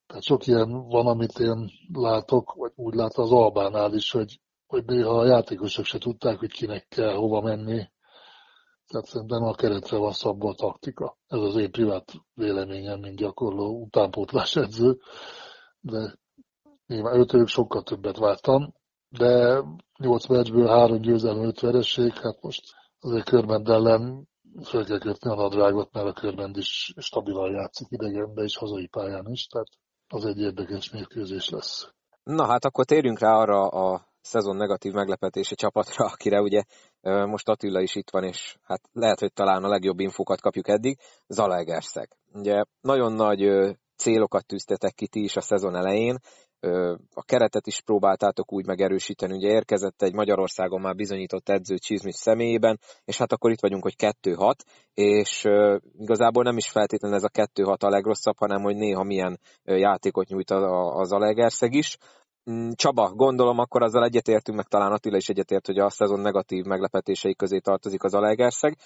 Tehát 0.07 0.23
sok 0.23 0.47
ilyen 0.47 0.87
van, 0.87 1.07
amit 1.07 1.39
én 1.39 1.71
látok, 1.93 2.53
vagy 2.53 2.71
úgy 2.75 2.93
lát 2.93 3.17
az 3.17 3.31
Albánál 3.31 3.93
is, 3.93 4.11
hogy, 4.11 4.39
hogy 4.67 4.85
néha 4.85 5.19
a 5.19 5.25
játékosok 5.25 5.85
se 5.85 5.97
tudták, 5.97 6.39
hogy 6.39 6.51
kinek 6.51 6.87
kell 6.87 7.13
hova 7.13 7.41
menni. 7.41 7.89
Tehát 8.87 9.05
szerintem 9.05 9.43
a 9.43 9.53
keretre 9.53 9.97
van 9.97 10.11
szabva 10.11 10.49
a 10.49 10.55
taktika. 10.55 11.17
Ez 11.27 11.39
az 11.39 11.55
én 11.55 11.71
privát 11.71 12.13
véleményem, 12.33 12.99
mint 12.99 13.15
gyakorló 13.15 13.81
utánpótlás 13.81 14.55
edző. 14.55 14.99
De 15.79 16.17
nyilván 16.89 17.19
őtőlük 17.19 17.47
sokkal 17.47 17.83
többet 17.83 18.17
vártam, 18.17 18.73
de 19.09 19.63
8 19.97 20.27
meccsből 20.27 20.67
3 20.67 21.01
győzelem, 21.01 21.43
5 21.43 21.59
vereség, 21.59 22.13
hát 22.13 22.41
most 22.41 22.61
azért 22.99 23.29
Körmend 23.29 23.69
ellen 23.69 24.27
fel 24.61 24.83
kell 24.83 24.99
kötni 24.99 25.29
a 25.29 25.35
nadrágot, 25.35 25.93
mert 25.93 26.07
a 26.07 26.13
Körmend 26.13 26.57
is 26.57 26.93
stabilan 26.97 27.51
játszik 27.51 27.87
idegenben 27.89 28.45
és 28.45 28.57
hazai 28.57 28.87
pályán 28.87 29.25
is, 29.31 29.47
tehát 29.47 29.67
az 30.07 30.25
egy 30.25 30.39
érdekes 30.39 30.91
mérkőzés 30.91 31.49
lesz. 31.49 31.89
Na 32.23 32.45
hát 32.45 32.65
akkor 32.65 32.85
térjünk 32.85 33.19
rá 33.19 33.33
arra 33.33 33.67
a 33.67 34.07
szezon 34.21 34.55
negatív 34.55 34.93
meglepetési 34.93 35.55
csapatra, 35.55 36.05
akire 36.05 36.41
ugye 36.41 36.63
most 37.01 37.49
Attila 37.49 37.81
is 37.81 37.95
itt 37.95 38.09
van, 38.09 38.23
és 38.23 38.57
hát 38.63 38.81
lehet, 38.91 39.19
hogy 39.19 39.33
talán 39.33 39.63
a 39.63 39.67
legjobb 39.67 39.99
infókat 39.99 40.41
kapjuk 40.41 40.67
eddig, 40.67 40.99
Zalaegerszeg. 41.27 42.17
Ugye 42.33 42.63
nagyon 42.81 43.13
nagy 43.13 43.49
célokat 43.95 44.45
tűztetek 44.45 44.93
ki 44.93 45.07
ti 45.07 45.23
is 45.23 45.35
a 45.35 45.41
szezon 45.41 45.75
elején, 45.75 46.17
a 47.13 47.23
keretet 47.23 47.67
is 47.67 47.81
próbáltátok 47.81 48.53
úgy 48.53 48.65
megerősíteni, 48.65 49.35
ugye 49.35 49.47
érkezett 49.47 50.01
egy 50.01 50.13
Magyarországon 50.13 50.81
már 50.81 50.95
bizonyított 50.95 51.49
edző 51.49 51.77
Csizmis 51.77 52.15
személyében, 52.15 52.79
és 53.05 53.17
hát 53.17 53.31
akkor 53.31 53.51
itt 53.51 53.61
vagyunk, 53.61 53.83
hogy 53.83 53.95
2-6, 53.97 54.53
és 54.93 55.43
igazából 55.97 56.43
nem 56.43 56.57
is 56.57 56.69
feltétlenül 56.69 57.17
ez 57.17 57.23
a 57.23 57.29
2-6 57.29 57.83
a 57.83 57.89
legrosszabb, 57.89 58.37
hanem 58.37 58.61
hogy 58.61 58.75
néha 58.75 59.03
milyen 59.03 59.39
játékot 59.63 60.27
nyújt 60.27 60.51
az 60.51 61.11
Alegerszeg 61.11 61.73
is. 61.73 61.97
Mm, 62.51 62.69
Csaba, 62.75 63.13
gondolom 63.13 63.59
akkor 63.59 63.83
azzal 63.83 64.03
egyetértünk, 64.03 64.57
meg 64.57 64.67
talán 64.67 64.91
Attila 64.91 65.17
is 65.17 65.29
egyetért, 65.29 65.65
hogy 65.65 65.77
a 65.77 65.89
szezon 65.89 66.19
negatív 66.19 66.63
meglepetései 66.63 67.35
közé 67.35 67.59
tartozik 67.59 68.03
az 68.03 68.13
Alegerszeg. 68.13 68.77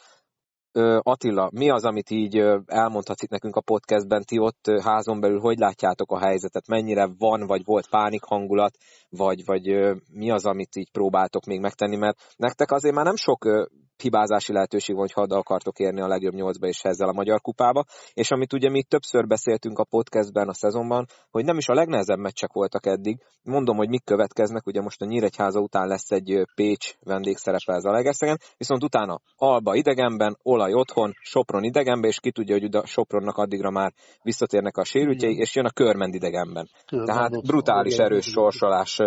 Attila, 1.01 1.49
mi 1.53 1.69
az, 1.69 1.85
amit 1.85 2.09
így 2.09 2.37
elmondhatsz 2.65 3.21
itt 3.21 3.29
nekünk 3.29 3.55
a 3.55 3.61
podcastben, 3.61 4.23
ti 4.23 4.39
ott 4.39 4.71
házon 4.83 5.19
belül 5.19 5.39
hogy 5.39 5.57
látjátok 5.57 6.11
a 6.11 6.19
helyzetet, 6.19 6.67
mennyire 6.67 7.09
van, 7.17 7.47
vagy 7.47 7.61
volt 7.65 7.89
pánik 7.89 8.23
hangulat, 8.23 8.77
vagy, 9.09 9.45
vagy 9.45 9.65
mi 10.11 10.31
az, 10.31 10.45
amit 10.45 10.75
így 10.75 10.91
próbáltok 10.91 11.45
még 11.45 11.59
megtenni, 11.59 11.95
mert 11.95 12.17
nektek 12.35 12.71
azért 12.71 12.95
már 12.95 13.05
nem 13.05 13.15
sok 13.15 13.69
hibázási 13.97 14.53
lehetőség 14.53 14.95
van, 14.95 15.03
hogy 15.03 15.13
hadd 15.13 15.39
akartok 15.39 15.79
érni 15.79 16.01
a 16.01 16.07
legjobb 16.07 16.33
nyolcba 16.33 16.67
és 16.67 16.83
ezzel 16.83 17.09
a 17.09 17.13
Magyar 17.13 17.41
Kupába, 17.41 17.83
és 18.13 18.31
amit 18.31 18.53
ugye 18.53 18.69
mi 18.69 18.83
többször 18.83 19.27
beszéltünk 19.27 19.79
a 19.79 19.83
podcastben 19.83 20.47
a 20.49 20.53
szezonban, 20.53 21.07
hogy 21.31 21.45
nem 21.45 21.57
is 21.57 21.67
a 21.67 21.73
legnehezebb 21.73 22.17
meccsek 22.17 22.53
voltak 22.53 22.85
eddig. 22.85 23.17
Mondom, 23.43 23.77
hogy 23.77 23.89
mik 23.89 24.03
következnek, 24.03 24.65
ugye 24.65 24.81
most 24.81 25.01
a 25.01 25.05
Nyíregyháza 25.05 25.59
után 25.59 25.87
lesz 25.87 26.11
egy 26.11 26.47
Pécs 26.55 26.93
vendégszerepe 26.99 27.73
ez 27.73 27.83
a 27.83 27.91
Legeszegen, 27.91 28.39
viszont 28.57 28.83
utána 28.83 29.19
Alba 29.35 29.75
idegenben, 29.75 30.37
Olaj 30.41 30.73
otthon, 30.73 31.13
Sopron 31.21 31.63
idegenben, 31.63 32.09
és 32.09 32.19
ki 32.19 32.31
tudja, 32.31 32.59
hogy 32.59 32.75
a 32.75 32.85
Sopronnak 32.85 33.37
addigra 33.37 33.69
már 33.69 33.93
visszatérnek 34.21 34.77
a 34.77 34.83
sérültjei, 34.83 35.35
és 35.35 35.55
jön 35.55 35.65
a 35.65 35.71
Körmend 35.71 36.13
idegenben. 36.13 36.69
Tehát 37.05 37.41
brutális 37.45 37.97
erős 37.97 38.25
sorsolás 38.25 38.99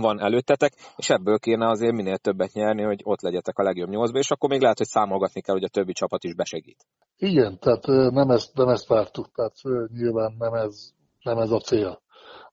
van 0.00 0.20
előttetek, 0.20 0.72
és 0.96 1.10
ebből 1.10 1.38
kéne 1.38 1.68
azért 1.68 1.94
minél 1.94 2.16
többet 2.16 2.52
nyerni, 2.52 2.82
hogy 2.82 3.00
ott 3.04 3.20
legyetek 3.20 3.58
a 3.58 3.62
legjobb 3.62 3.88
nyolcba, 3.88 4.18
és 4.18 4.30
akkor 4.30 4.50
még 4.50 4.60
lehet, 4.60 4.78
hogy 4.78 4.86
számolgatni 4.86 5.40
kell, 5.40 5.54
hogy 5.54 5.64
a 5.64 5.68
többi 5.68 5.92
csapat 5.92 6.24
is 6.24 6.34
besegít. 6.34 6.86
Igen, 7.16 7.58
tehát 7.58 7.86
nem 8.12 8.30
ezt, 8.30 8.54
nem 8.54 8.68
ezt 8.68 8.86
vártuk, 8.86 9.30
tehát 9.34 9.54
nyilván 9.92 10.34
nem 10.38 10.54
ez, 10.54 10.90
nem 11.22 11.38
ez 11.38 11.50
a 11.50 11.60
cél. 11.60 12.02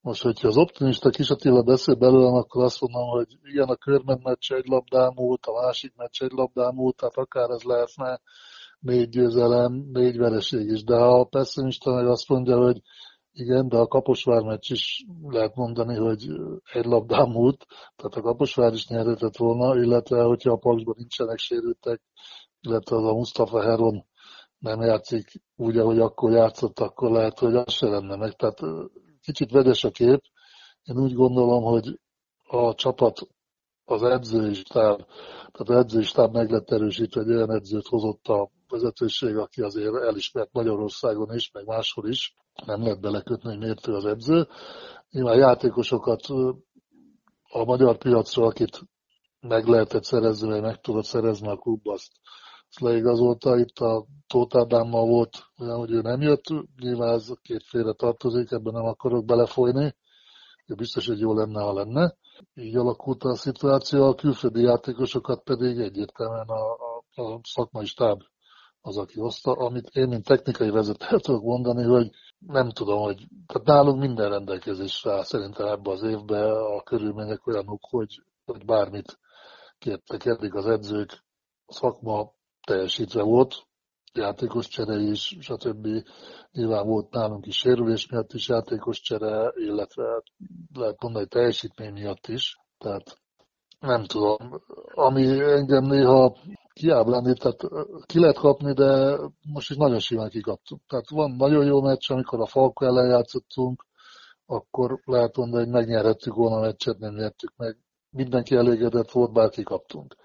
Most, 0.01 0.21
hogyha 0.21 0.47
az 0.47 0.57
optimista 0.57 1.09
Kis 1.09 1.29
Attila 1.29 1.61
beszél 1.61 1.95
belőlem, 1.95 2.33
akkor 2.33 2.63
azt 2.63 2.81
mondom, 2.81 3.09
hogy 3.09 3.27
igen, 3.43 3.67
a 3.67 3.75
körment 3.75 4.23
meccs 4.23 4.51
egy 4.51 4.65
labdám 4.65 5.11
múlt, 5.15 5.45
a 5.45 5.61
másik 5.61 5.93
meccs 5.95 6.21
egy 6.21 6.31
labdám 6.31 6.73
múlt, 6.73 6.95
tehát 6.95 7.15
akár 7.15 7.49
ez 7.49 7.61
lehetne 7.61 8.21
négy 8.79 9.09
győzelem, 9.09 9.73
négy 9.91 10.17
vereség 10.17 10.69
is. 10.69 10.83
De 10.83 10.95
ha 10.95 11.19
a 11.19 11.23
pessimista 11.23 11.93
meg 11.93 12.07
azt 12.07 12.29
mondja, 12.29 12.57
hogy 12.57 12.81
igen, 13.37 13.67
de 13.67 13.77
a 13.77 13.87
Kaposvár 13.87 14.41
meccs 14.41 14.71
is 14.71 15.05
lehet 15.27 15.55
mondani, 15.55 15.95
hogy 15.95 16.27
egy 16.73 16.85
labdán 16.85 17.29
múlt, 17.29 17.65
tehát 17.95 18.15
a 18.15 18.21
Kaposvár 18.21 18.73
is 18.73 18.87
nyerhetett 18.87 19.37
volna, 19.37 19.75
illetve 19.75 20.23
hogyha 20.23 20.51
a 20.51 20.57
Paksban 20.57 20.95
nincsenek 20.97 21.37
sérültek, 21.37 22.01
illetve 22.61 22.95
az 22.95 23.03
a 23.03 23.13
Mustafa 23.13 23.61
Heron 23.61 24.05
nem 24.57 24.81
játszik 24.81 25.41
úgy, 25.55 25.77
ahogy 25.77 25.99
akkor 25.99 26.31
játszott, 26.31 26.79
akkor 26.79 27.11
lehet, 27.11 27.39
hogy 27.39 27.55
az 27.55 27.73
se 27.73 27.87
lenne 27.87 28.15
meg. 28.15 28.33
Tehát 28.33 28.59
kicsit 29.21 29.51
vegyes 29.51 29.83
a 29.83 29.91
kép. 29.91 30.21
Én 30.83 30.99
úgy 30.99 31.13
gondolom, 31.13 31.63
hogy 31.63 31.99
a 32.43 32.73
csapat, 32.73 33.27
az 33.85 34.03
edzői 34.03 34.53
stáb, 34.53 34.97
tehát 35.51 35.69
az 35.69 35.75
edzői 35.75 36.03
stáb 36.03 36.33
meg 36.33 36.49
lett 36.49 36.71
erősítve, 36.71 37.21
egy 37.21 37.29
olyan 37.29 37.51
edzőt 37.51 37.87
hozott 37.87 38.27
a 38.27 38.49
vezetőség, 38.67 39.37
aki 39.37 39.61
azért 39.61 39.95
elismert 39.95 40.49
Magyarországon 40.51 41.35
is, 41.35 41.51
meg 41.51 41.65
máshol 41.65 42.09
is, 42.09 42.35
nem 42.65 42.81
lehet 42.81 43.01
belekötni, 43.01 43.49
hogy 43.49 43.59
miért 43.59 43.87
az 43.87 44.05
edző. 44.05 44.47
Nyilván 45.11 45.37
játékosokat 45.37 46.21
a 47.43 47.63
magyar 47.63 47.97
piacra, 47.97 48.45
akit 48.45 48.81
meg 49.39 49.67
lehetett 49.67 50.03
szerezni, 50.03 50.49
vagy 50.49 50.61
meg 50.61 50.79
tudott 50.81 51.03
szerezni 51.03 51.47
a 51.47 51.55
klub, 51.55 51.87
azt, 51.87 52.11
azt 52.69 52.79
leigazolta. 52.79 53.57
Itt 53.57 53.79
a 53.79 54.05
Tóth 54.27 54.57
Ádámmal 54.57 55.05
volt 55.05 55.43
olyan, 55.57 55.77
hogy 55.77 55.91
ő 55.91 56.01
nem 56.01 56.21
jött, 56.21 56.43
nyilván 56.81 57.13
ez 57.13 57.31
két 57.41 57.63
félre 57.63 57.93
tartozik, 57.93 58.51
ebben 58.51 58.73
nem 58.73 58.85
akarok 58.85 59.25
belefolyni. 59.25 59.95
De 60.65 60.75
biztos, 60.75 61.07
hogy 61.07 61.19
jó 61.19 61.33
lenne, 61.33 61.61
ha 61.61 61.73
lenne. 61.73 62.15
Így 62.53 62.75
alakult 62.75 63.23
a 63.23 63.35
szituáció, 63.35 64.03
a 64.03 64.15
külföldi 64.15 64.61
játékosokat 64.61 65.43
pedig 65.43 65.79
egyértelműen 65.79 66.47
a, 66.47 66.71
a, 67.15 67.33
a 67.33 67.39
szakmai 67.43 67.85
stáb 67.85 68.21
az, 68.81 68.97
aki 68.97 69.19
hozta, 69.19 69.51
amit 69.51 69.87
én, 69.87 70.07
mint 70.07 70.25
technikai 70.25 70.69
vezető 70.69 71.17
tudok 71.19 71.43
mondani, 71.43 71.83
hogy 71.83 72.09
nem 72.39 72.69
tudom, 72.69 73.01
hogy 73.01 73.27
tehát 73.45 73.67
nálunk 73.67 73.99
minden 73.99 74.29
rendelkezésre 74.29 75.11
áll 75.11 75.23
szerintem 75.23 75.67
ebbe 75.67 75.91
az 75.91 76.03
évben 76.03 76.51
a 76.51 76.83
körülmények 76.83 77.47
olyanok, 77.47 77.79
hogy, 77.89 78.21
hogy 78.45 78.65
bármit 78.65 79.19
kértek. 79.77 80.25
Eddig 80.25 80.55
az 80.55 80.65
edzők, 80.65 81.23
a 81.65 81.73
szakma 81.73 82.31
teljesítve 82.61 83.21
volt, 83.21 83.67
játékos 84.17 84.67
csere 84.67 84.95
is, 84.95 85.37
stb. 85.39 85.87
Nyilván 86.51 86.87
volt 86.87 87.11
nálunk 87.11 87.45
is 87.45 87.57
sérülés 87.57 88.09
miatt 88.09 88.33
is 88.33 88.47
játékos 88.47 89.01
csere, 89.01 89.51
illetve 89.55 90.23
lehet 90.73 91.01
mondani 91.01 91.27
teljesítmény 91.27 91.93
miatt 91.93 92.27
is. 92.27 92.57
Tehát 92.77 93.17
nem 93.79 94.05
tudom. 94.05 94.37
Ami 94.93 95.39
engem 95.39 95.83
néha 95.83 96.35
kiábránít, 96.73 97.39
tehát 97.39 97.87
ki 98.05 98.19
lehet 98.19 98.37
kapni, 98.37 98.73
de 98.73 99.17
most 99.53 99.69
is 99.69 99.75
nagyon 99.75 99.99
simán 99.99 100.29
kikaptunk. 100.29 100.81
Tehát 100.87 101.09
van 101.09 101.31
nagyon 101.31 101.65
jó 101.65 101.81
meccs, 101.81 102.11
amikor 102.11 102.39
a 102.41 102.45
Falko 102.45 102.85
ellen 102.85 103.09
játszottunk, 103.09 103.85
akkor 104.45 104.99
lehet 105.05 105.37
mondani, 105.37 105.63
hogy 105.63 105.73
megnyerhettük 105.73 106.33
volna 106.33 106.55
a 106.55 106.61
meccset, 106.61 106.97
nem 106.97 107.13
nyertük 107.13 107.53
meg. 107.57 107.77
Mindenki 108.09 108.55
elégedett 108.55 109.11
volt, 109.11 109.33
bár 109.33 109.49
kikaptunk. 109.49 110.15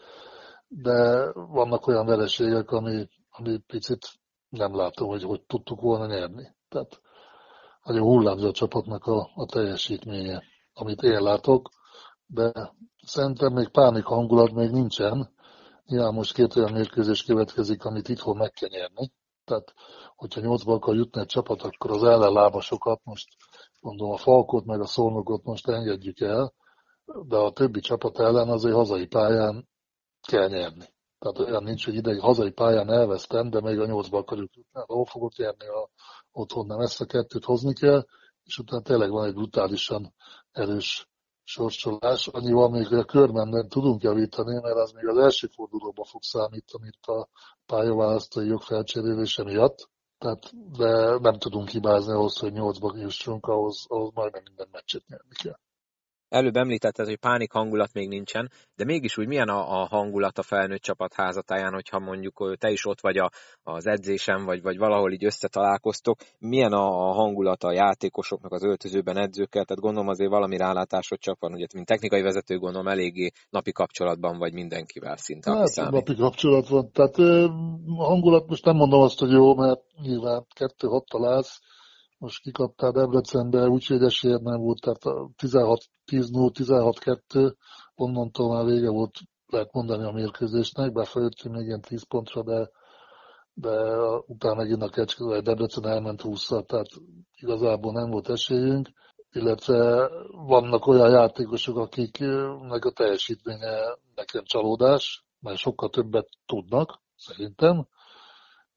De 0.68 1.30
vannak 1.32 1.86
olyan 1.86 2.07
vereségek, 2.07 2.70
ami, 2.70 3.09
ami 3.41 3.59
picit 3.59 4.07
nem 4.49 4.74
látom, 4.76 5.09
hogy 5.09 5.22
hogy 5.22 5.43
tudtuk 5.43 5.80
volna 5.80 6.07
nyerni. 6.07 6.55
Tehát 6.68 7.01
nagyon 7.84 8.03
hullámzó 8.03 8.49
a 8.49 8.53
csapatnak 8.53 9.07
a, 9.07 9.30
a 9.34 9.47
teljesítménye, 9.47 10.43
amit 10.72 11.03
én 11.03 11.22
látok, 11.22 11.68
de 12.26 12.72
szerintem 13.03 13.53
még 13.53 13.68
pánik 13.68 14.05
hangulat 14.05 14.53
még 14.53 14.70
nincsen, 14.70 15.38
Ja, 15.93 16.11
most 16.11 16.34
két 16.34 16.57
olyan 16.57 16.72
mérkőzés 16.72 17.24
következik, 17.24 17.84
amit 17.84 18.09
itthon 18.09 18.36
meg 18.36 18.51
kell 18.51 18.68
nyerni. 18.68 19.12
Tehát, 19.45 19.74
hogyha 20.16 20.41
nyolcba 20.41 20.74
akar 20.74 20.95
jutni 20.95 21.20
egy 21.20 21.26
csapat, 21.26 21.62
akkor 21.62 21.91
az 21.91 22.03
ellenlábasokat 22.03 23.01
most, 23.05 23.28
mondom, 23.80 24.11
a 24.11 24.16
Falkot 24.16 24.64
meg 24.64 24.80
a 24.80 24.86
Szolnokot 24.86 25.45
most 25.45 25.68
engedjük 25.68 26.20
el, 26.20 26.55
de 27.28 27.36
a 27.36 27.53
többi 27.53 27.80
csapat 27.80 28.18
ellen 28.18 28.49
azért 28.49 28.74
hazai 28.74 29.07
pályán 29.07 29.68
kell 30.28 30.49
nyerni. 30.49 30.84
Tehát 31.21 31.39
olyan 31.39 31.62
nincs, 31.62 31.85
hogy 31.85 31.95
ide 31.95 32.21
hazai 32.21 32.51
pályán 32.51 32.91
elvesztem, 32.91 33.51
de 33.51 33.61
még 33.61 33.79
a 33.79 33.87
nyolcba 33.87 34.18
akarjuk 34.18 34.55
jutni. 34.55 34.71
Hát 34.75 34.87
hol 34.87 35.05
fogok 35.05 35.37
nyerni, 35.37 35.66
a 35.66 35.91
otthon 36.33 36.66
nem 36.66 36.81
ezt 36.81 37.01
a 37.01 37.05
kettőt 37.05 37.45
hozni 37.45 37.73
kell, 37.73 38.07
és 38.45 38.59
utána 38.59 38.83
tényleg 38.83 39.11
van 39.11 39.27
egy 39.27 39.35
brutálisan 39.35 40.14
erős 40.53 41.09
sorsolás. 41.45 42.27
Annyival 42.27 42.71
még, 42.71 42.87
hogy 42.87 42.99
a 42.99 43.05
körben 43.05 43.68
tudunk 43.68 44.03
javítani, 44.03 44.61
mert 44.61 44.77
az 44.77 44.93
még 44.93 45.07
az 45.07 45.16
első 45.16 45.47
fordulóban 45.47 46.05
fog 46.05 46.23
számítani 46.23 46.87
itt 46.87 47.05
a 47.07 47.29
pályaválasztói 47.66 48.47
jog 48.47 48.62
felcserélése 48.62 49.43
miatt. 49.45 49.89
Tehát, 50.18 50.51
de 50.79 51.18
nem 51.18 51.39
tudunk 51.39 51.68
hibázni 51.68 52.12
ahhoz, 52.12 52.39
hogy 52.39 52.53
nyolcba 52.53 52.97
jussunk, 52.97 53.47
ahhoz, 53.47 53.85
ahhoz 53.89 54.11
majdnem 54.14 54.43
minden 54.45 54.68
meccset 54.71 55.07
nyerni 55.07 55.35
kell 55.43 55.59
előbb 56.31 56.57
említetted, 56.57 57.07
hogy 57.07 57.16
pánik 57.16 57.53
hangulat 57.53 57.93
még 57.93 58.09
nincsen, 58.09 58.51
de 58.76 58.85
mégis 58.85 59.18
úgy 59.18 59.26
milyen 59.26 59.49
a, 59.49 59.81
a 59.81 59.87
hangulat 59.87 60.39
a 60.39 60.43
felnőtt 60.43 60.83
csapat 60.83 61.14
házatáján, 61.14 61.72
hogyha 61.72 61.99
mondjuk 61.99 62.57
te 62.59 62.70
is 62.70 62.87
ott 62.87 63.01
vagy 63.01 63.16
a, 63.16 63.31
az 63.62 63.87
edzésen, 63.87 64.45
vagy, 64.45 64.62
vagy 64.62 64.78
valahol 64.78 65.12
így 65.12 65.24
összetalálkoztok, 65.24 66.18
milyen 66.39 66.72
a, 66.72 67.09
a 67.09 67.12
hangulat 67.12 67.62
a 67.62 67.72
játékosoknak 67.72 68.53
az 68.53 68.64
öltözőben, 68.64 69.16
edzőkkel, 69.16 69.64
tehát 69.64 69.83
gondolom 69.83 70.09
azért 70.09 70.31
valami 70.31 70.57
rálátásod 70.57 71.18
csak 71.18 71.41
van, 71.41 71.53
ugye, 71.53 71.66
mint 71.74 71.87
technikai 71.87 72.22
vezető 72.22 72.59
gondolom 72.59 72.89
eléggé 72.89 73.31
napi 73.51 73.72
kapcsolatban 73.72 74.39
vagy 74.39 74.53
mindenkivel 74.53 75.16
szinte. 75.16 75.51
Hát, 75.51 75.91
napi 75.91 76.14
kapcsolat 76.14 76.68
van, 76.68 76.91
tehát 76.93 77.16
hangulat 77.97 78.49
most 78.49 78.64
nem 78.64 78.76
mondom 78.76 79.01
azt, 79.01 79.18
hogy 79.18 79.31
jó, 79.31 79.55
mert 79.55 79.81
nyilván 80.03 80.47
kettő 80.55 80.89
hat 80.89 81.05
találsz, 81.09 81.61
most 82.21 82.43
kikaptál 82.43 82.91
Debrecenbe, 82.93 83.68
úgyhogy 83.68 84.03
esélyed 84.03 84.43
nem 84.43 84.61
volt, 84.61 84.81
tehát 84.81 85.31
16-10-0, 85.43 85.91
16-2, 86.07 87.55
onnantól 87.95 88.55
már 88.55 88.64
vége 88.64 88.91
volt, 88.91 89.18
lehet 89.47 89.73
mondani 89.73 90.05
a 90.05 90.12
mérkőzésnek, 90.12 90.93
bár 90.93 91.07
feljöttünk 91.07 91.55
még 91.55 91.66
ilyen 91.66 91.81
10 91.81 92.07
pontra, 92.07 92.43
de, 92.43 92.71
de 93.53 93.97
utána 94.27 94.55
megint 94.55 94.83
a 94.83 94.89
Kecske, 94.89 95.41
Debrecen 95.41 95.87
elment 95.87 96.21
20 96.21 96.49
tehát 96.49 96.89
igazából 97.33 97.93
nem 97.93 98.11
volt 98.11 98.29
esélyünk, 98.29 98.89
illetve 99.33 100.11
vannak 100.31 100.87
olyan 100.87 101.11
játékosok, 101.11 101.77
akiknek 101.77 102.85
a 102.85 102.91
teljesítménye 102.91 103.97
nekem 104.14 104.45
csalódás, 104.45 105.25
mert 105.41 105.59
sokkal 105.59 105.89
többet 105.89 106.29
tudnak, 106.47 107.01
szerintem, 107.16 107.87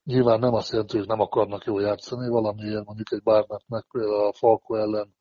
Nyilván 0.04 0.38
nem 0.38 0.54
azt 0.54 0.70
jelenti, 0.70 0.98
hogy 0.98 1.06
nem 1.06 1.20
akarnak 1.20 1.64
jól 1.64 1.82
játszani, 1.82 2.28
valamiért 2.28 2.84
mondjuk 2.84 3.12
egy 3.12 3.22
Barnettnek 3.22 3.86
például 3.90 4.26
a 4.26 4.32
Falko 4.32 4.74
ellen 4.74 5.14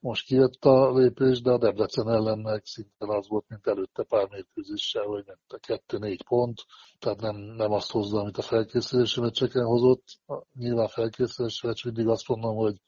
most 0.00 0.26
kijött 0.26 0.64
a 0.64 0.92
lépés, 0.92 1.40
de 1.40 1.50
a 1.50 1.58
Debrecen 1.58 2.08
ellen 2.08 2.38
meg 2.38 2.64
szintén 2.64 3.08
az 3.08 3.28
volt, 3.28 3.44
mint 3.48 3.66
előtte 3.66 4.02
pár 4.02 4.28
mérkőzéssel, 4.28 5.04
hogy 5.04 5.24
nem 5.26 5.58
kettő-négy 5.60 6.24
pont, 6.24 6.64
tehát 6.98 7.20
nem, 7.20 7.36
nem 7.36 7.72
azt 7.72 7.90
hozza, 7.90 8.20
amit 8.20 8.38
a 8.38 8.42
felkészülési 8.42 9.20
meccseken 9.20 9.64
hozott. 9.64 10.04
Nyilván 10.54 10.88
felkészülési 10.88 11.66
meccs 11.66 11.84
mindig 11.84 12.08
azt 12.08 12.28
mondom, 12.28 12.56
hogy 12.56 12.80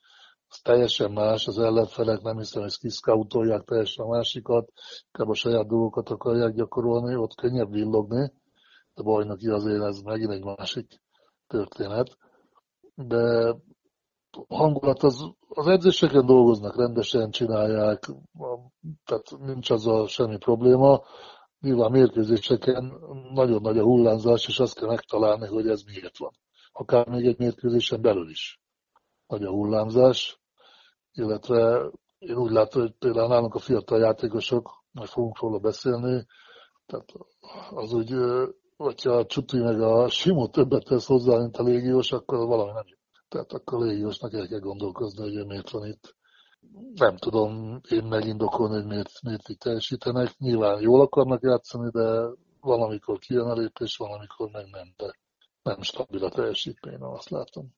az 0.47 0.59
teljesen 0.59 1.11
más, 1.11 1.47
az 1.47 1.59
ellenfelek 1.59 2.21
nem 2.21 2.37
hiszem, 2.37 2.61
hogy 2.61 2.77
kiszkautolják 2.77 3.63
teljesen 3.63 4.05
a 4.05 4.09
másikat, 4.09 4.71
inkább 5.05 5.29
a 5.29 5.35
saját 5.35 5.67
dolgokat 5.67 6.09
akarják 6.09 6.53
gyakorolni, 6.53 7.15
ott 7.15 7.35
könnyebb 7.35 7.71
villogni, 7.71 8.33
de 8.93 9.03
bajnoki 9.03 9.47
azért 9.47 9.83
ez 9.83 10.01
megint 10.01 10.31
egy 10.31 10.43
másik 10.43 11.01
történet, 11.49 12.17
de 12.95 13.55
hangulat 14.47 15.03
az, 15.03 15.33
az 15.47 15.67
edzéseken 15.67 16.25
dolgoznak, 16.25 16.75
rendesen 16.75 17.31
csinálják, 17.31 18.05
tehát 19.05 19.37
nincs 19.39 19.69
azzal 19.69 20.07
semmi 20.07 20.37
probléma. 20.37 21.03
Nyilván 21.59 21.91
mérkőzéseken 21.91 22.93
nagyon 23.33 23.61
nagy 23.61 23.77
a 23.77 23.83
hullámzás, 23.83 24.47
és 24.47 24.59
azt 24.59 24.79
kell 24.79 24.87
megtalálni, 24.87 25.47
hogy 25.47 25.67
ez 25.67 25.83
miért 25.83 26.17
van. 26.17 26.31
Akár 26.71 27.07
még 27.07 27.25
egy 27.25 27.37
mérkőzésen 27.37 28.01
belül 28.01 28.29
is 28.29 28.61
nagy 29.27 29.43
a 29.43 29.49
hullámzás, 29.49 30.41
illetve 31.11 31.89
én 32.17 32.37
úgy 32.37 32.51
látom, 32.51 32.81
hogy 32.81 32.91
például 32.91 33.27
nálunk 33.27 33.55
a 33.55 33.59
fiatal 33.59 33.99
játékosok, 33.99 34.83
majd 34.91 35.09
fogunk 35.09 35.39
róla 35.39 35.59
beszélni, 35.59 36.25
tehát 36.85 37.11
az 37.69 37.93
úgy, 37.93 38.15
hogyha 38.83 39.11
a 39.11 39.25
Csuti 39.25 39.57
meg 39.57 39.81
a 39.81 40.09
Simó 40.09 40.47
többet 40.47 40.83
tesz 40.85 41.05
hozzá, 41.05 41.37
mint 41.37 41.57
a 41.57 41.63
légiós, 41.63 42.11
akkor 42.11 42.47
valami 42.47 42.71
nem. 42.71 42.83
Tehát 43.29 43.53
akkor 43.53 43.81
a 43.81 43.85
légiósnak 43.85 44.33
el 44.33 44.47
kell 44.47 44.59
gondolkozni, 44.59 45.21
hogy 45.21 45.45
miért 45.45 45.69
van 45.69 45.87
itt. 45.87 46.15
Nem 46.95 47.17
tudom 47.17 47.81
én 47.89 48.03
megindokolni, 48.03 48.75
hogy 48.75 48.85
miért, 48.85 49.21
miért 49.21 49.49
így 49.49 49.57
teljesítenek. 49.57 50.37
Nyilván 50.37 50.81
jól 50.81 51.01
akarnak 51.01 51.41
játszani, 51.41 51.89
de 51.91 52.25
valamikor 52.61 53.19
kijön 53.19 53.47
a 53.47 53.53
lépés, 53.53 53.97
valamikor 53.97 54.49
meg 54.51 54.67
nem, 54.71 54.93
de 54.97 55.15
nem 55.63 55.81
stabil 55.81 56.23
a 56.23 56.29
teljesítmény, 56.29 57.01
azt 57.01 57.29
látom. 57.29 57.73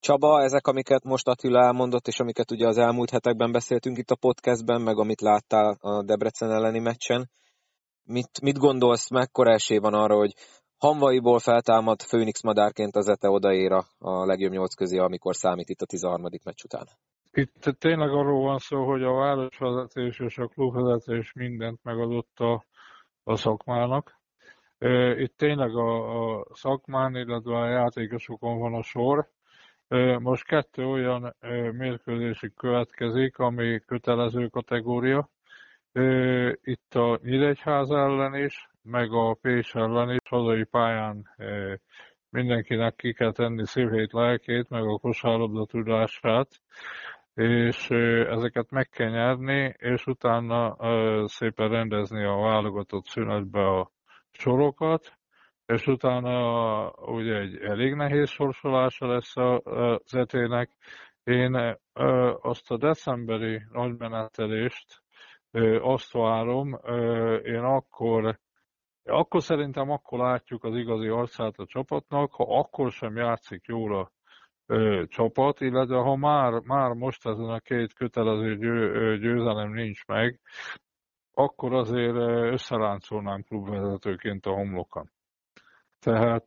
Csaba, 0.00 0.42
ezek, 0.42 0.66
amiket 0.66 1.04
most 1.04 1.28
Attila 1.28 1.64
elmondott, 1.64 2.06
és 2.06 2.20
amiket 2.20 2.50
ugye 2.50 2.66
az 2.66 2.78
elmúlt 2.78 3.10
hetekben 3.10 3.52
beszéltünk 3.52 3.98
itt 3.98 4.10
a 4.10 4.16
podcastben, 4.16 4.80
meg 4.80 4.98
amit 4.98 5.20
láttál 5.20 5.76
a 5.80 6.02
Debrecen 6.02 6.50
elleni 6.50 6.78
meccsen, 6.78 7.30
mit, 8.04 8.40
mit 8.42 8.58
gondolsz, 8.58 9.10
mekkora 9.10 9.52
esély 9.52 9.78
van 9.78 9.94
arra, 9.94 10.16
hogy 10.16 10.34
Hanvaiból 10.78 11.38
feltámad 11.38 12.02
Főnix 12.02 12.42
madárként 12.42 12.96
az 12.96 13.08
Ete 13.08 13.28
odaér 13.28 13.72
a 13.98 14.24
legjobb 14.24 14.52
nyolc 14.52 14.74
közé, 14.74 14.98
amikor 14.98 15.34
számít 15.34 15.68
itt 15.68 15.80
a 15.80 15.86
13. 15.86 16.20
meccs 16.44 16.64
után? 16.64 16.86
Itt 17.32 17.78
tényleg 17.78 18.08
arról 18.08 18.42
van 18.42 18.58
szó, 18.58 18.84
hogy 18.84 19.02
a 19.02 19.12
városvezetés 19.12 20.18
és 20.18 20.38
a 20.38 20.46
klubvezetés 20.46 21.32
mindent 21.32 21.78
megadott 21.82 22.38
a, 22.38 22.64
a 23.24 23.36
szakmának. 23.36 24.20
Itt 25.16 25.36
tényleg 25.36 25.76
a, 25.76 26.38
a 26.38 26.46
szakmán, 26.52 27.16
illetve 27.16 27.56
a 27.56 27.68
játékosokon 27.68 28.58
van 28.58 28.74
a 28.74 28.82
sor. 28.82 29.28
Most 30.18 30.44
kettő 30.44 30.84
olyan 30.84 31.34
mérkőzésig 31.72 32.54
következik, 32.54 33.38
ami 33.38 33.80
kötelező 33.86 34.48
kategória. 34.48 35.28
Itt 36.62 36.94
a 36.94 37.18
Nyíregyház 37.22 37.90
ellen 37.90 38.34
is, 38.34 38.68
meg 38.82 39.12
a 39.12 39.34
Pés 39.34 39.74
ellen 39.74 40.10
is, 40.10 40.28
hazai 40.28 40.64
pályán 40.64 41.28
mindenkinek 42.30 42.94
ki 42.94 43.12
kell 43.12 43.32
tenni 43.32 43.66
szívét, 43.66 44.12
lelkét, 44.12 44.68
meg 44.68 44.82
a 44.82 44.98
kosárlabda 44.98 45.64
tudását, 45.64 46.48
és 47.34 47.90
ezeket 48.28 48.70
meg 48.70 48.88
kell 48.88 49.10
nyerni, 49.10 49.74
és 49.78 50.06
utána 50.06 50.76
szépen 51.28 51.68
rendezni 51.68 52.24
a 52.24 52.36
válogatott 52.36 53.06
szünetbe 53.06 53.68
a 53.68 53.90
sorokat, 54.30 55.18
és 55.66 55.86
utána 55.86 56.90
ugye 56.90 57.34
egy 57.34 57.56
elég 57.56 57.94
nehéz 57.94 58.28
sorsolása 58.28 59.06
lesz 59.06 59.36
az 59.36 60.14
etének. 60.14 60.70
Én 61.24 61.76
azt 62.40 62.70
a 62.70 62.76
decemberi 62.76 63.62
nagymenetelést 63.72 65.01
azt 65.80 66.12
várom, 66.12 66.78
én 67.44 67.62
akkor 67.62 68.38
akkor 69.04 69.42
szerintem 69.42 69.90
akkor 69.90 70.18
látjuk 70.18 70.64
az 70.64 70.74
igazi 70.74 71.08
arcát 71.08 71.58
a 71.58 71.66
csapatnak, 71.66 72.32
ha 72.32 72.58
akkor 72.58 72.90
sem 72.90 73.16
játszik 73.16 73.64
jól 73.66 73.98
a 73.98 74.10
csapat, 75.06 75.60
illetve 75.60 75.96
ha 75.96 76.16
már, 76.16 76.60
már 76.60 76.92
most 76.92 77.26
ezen 77.26 77.48
a 77.48 77.60
két 77.60 77.92
kötelező 77.92 78.56
győ, 78.56 79.18
győzelem 79.18 79.72
nincs 79.72 80.06
meg, 80.06 80.40
akkor 81.34 81.74
azért 81.74 82.16
összeláncolnánk 82.52 83.44
klubvezetőként 83.44 84.46
a 84.46 84.50
homlokon. 84.52 85.10
Tehát, 85.98 86.44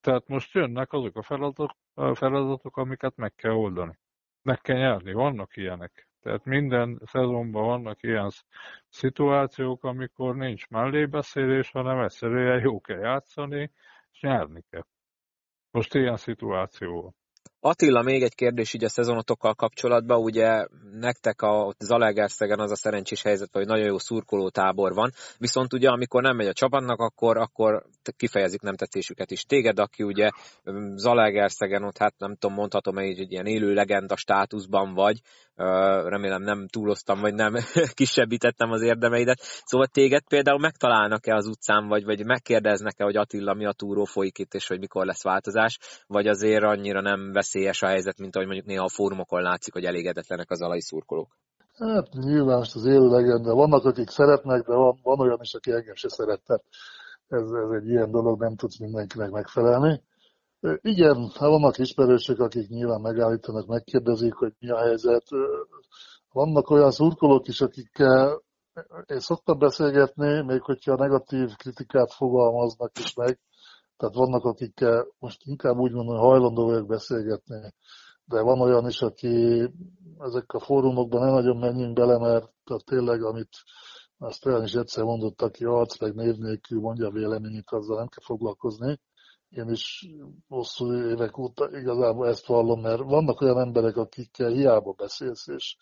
tehát 0.00 0.28
most 0.28 0.54
jönnek 0.54 0.92
azok 0.92 1.16
a 1.16 1.22
feladatok, 1.22 1.70
feladatok, 1.94 2.76
amiket 2.76 3.16
meg 3.16 3.34
kell 3.34 3.52
oldani. 3.52 3.98
Meg 4.42 4.60
kell 4.60 4.76
nyerni, 4.76 5.12
vannak 5.12 5.56
ilyenek. 5.56 6.05
Tehát 6.26 6.44
minden 6.44 7.00
szezonban 7.04 7.64
vannak 7.64 8.02
ilyen 8.02 8.30
szituációk, 8.88 9.84
amikor 9.84 10.36
nincs 10.36 10.68
mellébeszélés, 10.68 11.70
hanem 11.70 12.00
egyszerűen 12.00 12.60
jó 12.60 12.80
kell 12.80 12.98
játszani, 12.98 13.70
és 14.12 14.20
nyerni 14.20 14.64
kell. 14.70 14.86
Most 15.70 15.94
ilyen 15.94 16.16
szituáció 16.16 17.14
Attila, 17.60 18.02
még 18.02 18.22
egy 18.22 18.34
kérdés 18.34 18.74
így 18.74 18.84
a 18.84 18.88
szezonotokkal 18.88 19.54
kapcsolatban, 19.54 20.22
ugye 20.22 20.66
nektek 20.92 21.42
a 21.42 21.74
Zalaegerszegen 21.78 22.58
az 22.58 22.70
a 22.70 22.76
szerencsés 22.76 23.22
helyzet, 23.22 23.48
hogy 23.52 23.66
nagyon 23.66 23.86
jó 23.86 23.98
szurkoló 23.98 24.48
tábor 24.48 24.94
van, 24.94 25.10
viszont 25.38 25.72
ugye 25.72 25.88
amikor 25.88 26.22
nem 26.22 26.36
megy 26.36 26.46
a 26.46 26.52
csapatnak, 26.52 27.00
akkor, 27.00 27.36
akkor 27.36 27.86
kifejezik 28.16 28.60
nem 28.60 28.74
tetszésüket 28.74 29.30
is. 29.30 29.42
Téged, 29.42 29.78
aki 29.78 30.02
ugye 30.02 30.30
Zalaegerszegen 30.94 31.82
ott, 31.82 31.98
hát 31.98 32.14
nem 32.18 32.36
tudom, 32.36 32.56
mondhatom, 32.56 32.94
hogy 32.94 33.04
egy 33.04 33.32
ilyen 33.32 33.46
élő 33.46 33.74
legenda 33.74 34.16
státuszban 34.16 34.94
vagy, 34.94 35.20
remélem 36.08 36.42
nem 36.42 36.68
túloztam, 36.68 37.20
vagy 37.20 37.34
nem 37.34 37.54
kisebbítettem 37.94 38.70
az 38.70 38.82
érdemeidet. 38.82 39.38
Szóval 39.40 39.86
téged 39.86 40.22
például 40.28 40.58
megtalálnak-e 40.58 41.34
az 41.34 41.46
utcán, 41.46 41.88
vagy, 41.88 42.04
vagy 42.04 42.24
megkérdeznek-e, 42.24 43.04
hogy 43.04 43.16
Attila 43.16 43.54
mi 43.54 43.66
a 43.66 43.72
túró 43.72 44.04
folyik 44.04 44.38
itt, 44.38 44.54
és 44.54 44.66
hogy 44.66 44.78
mikor 44.78 45.06
lesz 45.06 45.22
változás, 45.22 45.78
vagy 46.06 46.26
azért 46.26 46.64
annyira 46.64 47.00
nem 47.00 47.32
veszélyes 47.32 47.82
a 47.82 47.86
helyzet, 47.86 48.18
mint 48.18 48.34
ahogy 48.34 48.46
mondjuk 48.46 48.68
néha 48.68 48.84
a 48.84 48.88
fórumokon 48.88 49.42
látszik, 49.42 49.72
hogy 49.72 49.84
elégedetlenek 49.84 50.50
az 50.50 50.62
alai 50.62 50.80
szurkolók? 50.80 51.36
Hát 51.78 52.12
nyilván 52.12 52.58
most 52.58 52.74
az 52.74 52.84
élő 52.84 53.08
legenda. 53.08 53.54
Vannak, 53.54 53.84
akik 53.84 54.08
szeretnek, 54.08 54.66
de 54.66 54.74
van, 54.74 54.98
van 55.02 55.20
olyan 55.20 55.38
is, 55.42 55.54
aki 55.54 55.72
engem 55.72 55.94
se 55.94 56.08
szeret. 56.08 56.42
ez, 57.28 57.42
ez 57.50 57.70
egy 57.80 57.88
ilyen 57.88 58.10
dolog, 58.10 58.40
nem 58.40 58.56
tudsz 58.56 58.78
mindenkinek 58.78 59.30
megfelelni. 59.30 60.02
Igen, 60.74 61.30
ha 61.34 61.48
vannak 61.48 61.78
ismerősök, 61.78 62.38
akik 62.38 62.68
nyilván 62.68 63.00
megállítanak, 63.00 63.66
megkérdezik, 63.66 64.34
hogy 64.34 64.52
mi 64.58 64.70
a 64.70 64.78
helyzet. 64.78 65.24
Vannak 66.32 66.70
olyan 66.70 66.90
szurkolók 66.90 67.48
is, 67.48 67.60
akikkel 67.60 68.42
én 69.06 69.20
szoktam 69.20 69.58
beszélgetni, 69.58 70.42
még 70.42 70.62
hogyha 70.62 70.96
negatív 70.96 71.56
kritikát 71.56 72.12
fogalmaznak 72.12 72.98
is 72.98 73.14
meg, 73.14 73.40
tehát 73.96 74.14
vannak, 74.14 74.44
akikkel 74.44 75.06
most 75.18 75.40
inkább 75.44 75.78
úgy 75.78 75.92
mondom, 75.92 76.16
hajlandó 76.16 76.66
vagyok 76.66 76.86
beszélgetni, 76.86 77.72
de 78.24 78.40
van 78.40 78.60
olyan 78.60 78.86
is, 78.86 79.02
aki 79.02 79.68
ezek 80.18 80.52
a 80.52 80.60
fórumokban 80.60 81.20
nem 81.20 81.32
nagyon 81.32 81.56
menjünk 81.56 81.94
bele, 81.94 82.18
mert 82.18 82.52
tehát 82.64 82.84
tényleg, 82.84 83.22
amit 83.22 83.56
azt 84.18 84.46
olyan 84.46 84.62
is 84.62 84.74
egyszer 84.74 85.04
mondott, 85.04 85.42
aki 85.42 85.64
arc 85.64 86.00
meg 86.00 86.14
név 86.14 86.36
nélkül 86.36 86.80
mondja 86.80 87.06
a 87.06 87.10
véleményét, 87.10 87.70
azzal 87.70 87.96
nem 87.96 88.08
kell 88.08 88.24
foglalkozni 88.24 88.98
én 89.56 89.68
is 89.68 90.06
hosszú 90.48 90.94
évek 90.94 91.38
óta 91.38 91.78
igazából 91.78 92.28
ezt 92.28 92.46
vallom, 92.46 92.80
mert 92.80 93.02
vannak 93.02 93.40
olyan 93.40 93.58
emberek, 93.58 93.96
akikkel 93.96 94.50
hiába 94.50 94.92
beszélsz, 94.92 95.46
és 95.46 95.76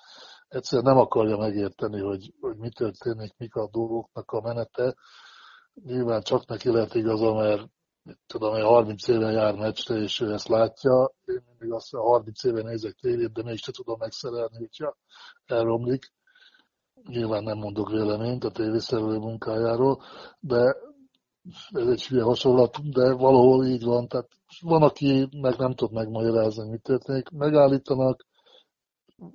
egyszerűen 0.49 0.95
nem 0.95 1.03
akarja 1.03 1.37
megérteni, 1.37 2.01
hogy, 2.01 2.35
hogy 2.41 2.57
mi 2.57 2.71
történik, 2.71 3.35
mik 3.37 3.55
a 3.55 3.69
dolgoknak 3.73 4.31
a 4.31 4.41
menete. 4.41 4.95
Nyilván 5.75 6.23
csak 6.23 6.47
neki 6.47 6.71
lehet 6.71 6.95
igaza, 6.95 7.35
mert 7.35 7.69
tudom, 8.27 8.53
hogy 8.53 8.63
30 8.63 9.09
éven 9.09 9.33
jár 9.33 9.55
meccsre, 9.55 9.97
és 9.97 10.21
ő 10.21 10.33
ezt 10.33 10.49
látja. 10.49 11.13
Én 11.25 11.43
mindig 11.47 11.73
azt 11.73 11.93
mondom, 11.93 12.11
30 12.11 12.45
éven 12.45 12.65
nézek 12.65 12.93
tévét, 12.93 13.33
de 13.33 13.43
mégsem 13.43 13.75
tudom 13.75 13.99
megszerelni, 13.99 14.57
hogyha 14.57 14.97
elromlik. 15.47 16.13
Nyilván 17.03 17.43
nem 17.43 17.59
mondok 17.59 17.91
véleményt 17.91 18.45
a 18.45 18.51
tévészerelő 18.51 19.19
munkájáról, 19.19 20.03
de 20.41 20.77
ez 21.71 21.87
egy 21.87 22.07
hülye 22.07 22.23
hasonlat, 22.23 22.91
de 22.91 23.13
valahol 23.13 23.67
így 23.67 23.85
van. 23.85 24.09
Tehát 24.09 24.29
van, 24.61 24.83
aki 24.83 25.29
meg 25.41 25.59
nem 25.59 25.75
tud 25.75 25.93
megmagyarázni, 25.93 26.71
mit 26.71 26.83
történik. 26.83 27.31
Megállítanak, 27.31 28.27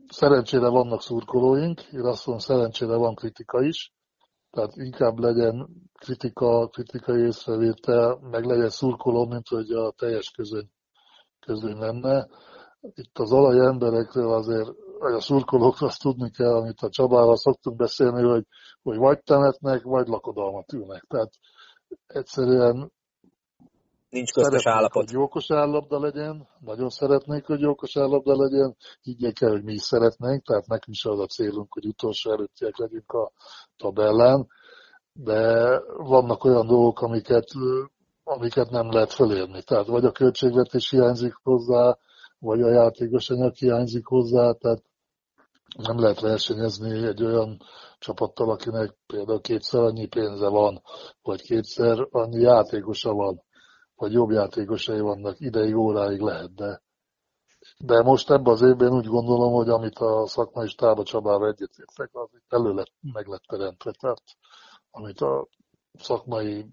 szerencsére 0.07 0.67
vannak 0.67 1.01
szurkolóink, 1.01 1.81
én 1.81 2.05
azt 2.05 2.25
mondom, 2.25 2.45
szerencsére 2.45 2.95
van 2.95 3.15
kritika 3.15 3.61
is, 3.61 3.93
tehát 4.49 4.75
inkább 4.75 5.17
legyen 5.17 5.67
kritika, 5.93 6.67
kritikai 6.67 7.21
észrevétel, 7.21 8.19
meg 8.31 8.45
legyen 8.45 8.69
szurkoló, 8.69 9.25
mint 9.25 9.47
hogy 9.47 9.71
a 9.71 9.91
teljes 9.91 10.31
közöny, 10.31 10.69
közöny 11.39 11.77
lenne. 11.77 12.27
Itt 12.81 13.17
az 13.19 13.31
alaj 13.31 13.59
emberekről 13.59 14.33
azért, 14.33 14.69
vagy 14.99 15.13
a 15.13 15.21
szurkolókról 15.21 15.89
azt 15.89 16.01
tudni 16.01 16.31
kell, 16.31 16.55
amit 16.55 16.81
a 16.81 16.89
Csabával 16.89 17.35
szoktunk 17.35 17.75
beszélni, 17.75 18.21
hogy, 18.21 18.45
hogy 18.81 18.97
vagy 18.97 19.23
temetnek, 19.23 19.83
vagy 19.83 20.07
lakodalmat 20.07 20.73
ülnek. 20.73 21.03
Tehát 21.07 21.31
egyszerűen 22.07 22.91
Nincs 24.09 24.31
köztes 24.31 24.65
állapot. 24.65 25.03
hogy 25.03 25.11
jókos 25.11 25.51
állapda 25.51 25.99
legyen, 25.99 26.47
nagyon 26.59 26.89
szeretnék, 26.89 27.45
hogy 27.45 27.59
jókos 27.59 27.97
állapda 27.97 28.35
legyen, 28.35 28.75
higgyék 29.01 29.41
el, 29.41 29.49
hogy 29.49 29.63
mi 29.63 29.73
is 29.73 29.81
szeretnénk, 29.81 30.43
tehát 30.43 30.67
nekünk 30.67 30.95
is 30.95 31.05
az 31.05 31.19
a 31.19 31.25
célunk, 31.25 31.73
hogy 31.73 31.85
utolsó 31.85 32.31
előttiek 32.31 32.77
legyünk 32.77 33.11
a 33.11 33.31
tabellán, 33.77 34.47
de 35.13 35.71
vannak 35.97 36.43
olyan 36.43 36.67
dolgok, 36.67 37.01
amiket, 37.01 37.47
amiket 38.23 38.69
nem 38.69 38.91
lehet 38.91 39.13
fölérni. 39.13 39.63
Tehát 39.63 39.87
vagy 39.87 40.05
a 40.05 40.11
költségvetés 40.11 40.89
hiányzik 40.89 41.33
hozzá, 41.43 41.97
vagy 42.39 42.61
a 42.61 42.69
játékos 42.69 43.29
anyag 43.29 43.55
hiányzik 43.55 44.05
hozzá, 44.05 44.51
tehát 44.51 44.83
nem 45.77 45.99
lehet 45.99 46.19
versenyezni 46.19 47.07
egy 47.07 47.23
olyan 47.23 47.61
csapattal, 47.99 48.49
akinek 48.49 48.95
például 49.07 49.41
kétszer 49.41 49.81
annyi 49.81 50.07
pénze 50.07 50.47
van, 50.47 50.81
vagy 51.21 51.41
kétszer 51.41 52.07
annyi 52.11 52.41
játékosa 52.41 53.13
van, 53.13 53.43
vagy 53.95 54.11
jobb 54.11 54.29
játékosai 54.29 54.99
vannak, 54.99 55.39
ideig, 55.39 55.75
óráig 55.75 56.19
lehet, 56.19 56.55
de, 56.55 56.81
de 57.77 58.01
most 58.01 58.29
ebben 58.29 58.53
az 58.53 58.61
évben 58.61 58.93
úgy 58.93 59.05
gondolom, 59.05 59.53
hogy 59.53 59.69
amit 59.69 59.97
a 59.97 60.27
szakmai 60.27 60.67
stába 60.67 61.03
Csabával 61.03 61.47
egyetértek, 61.47 62.09
az 62.11 62.29
elő 62.47 62.73
lett, 62.73 62.93
meg 63.01 63.27
lett 63.27 63.43
teremtve, 63.47 63.91
tehát 63.91 64.23
amit 64.91 65.21
a 65.21 65.47
szakmai 65.93 66.65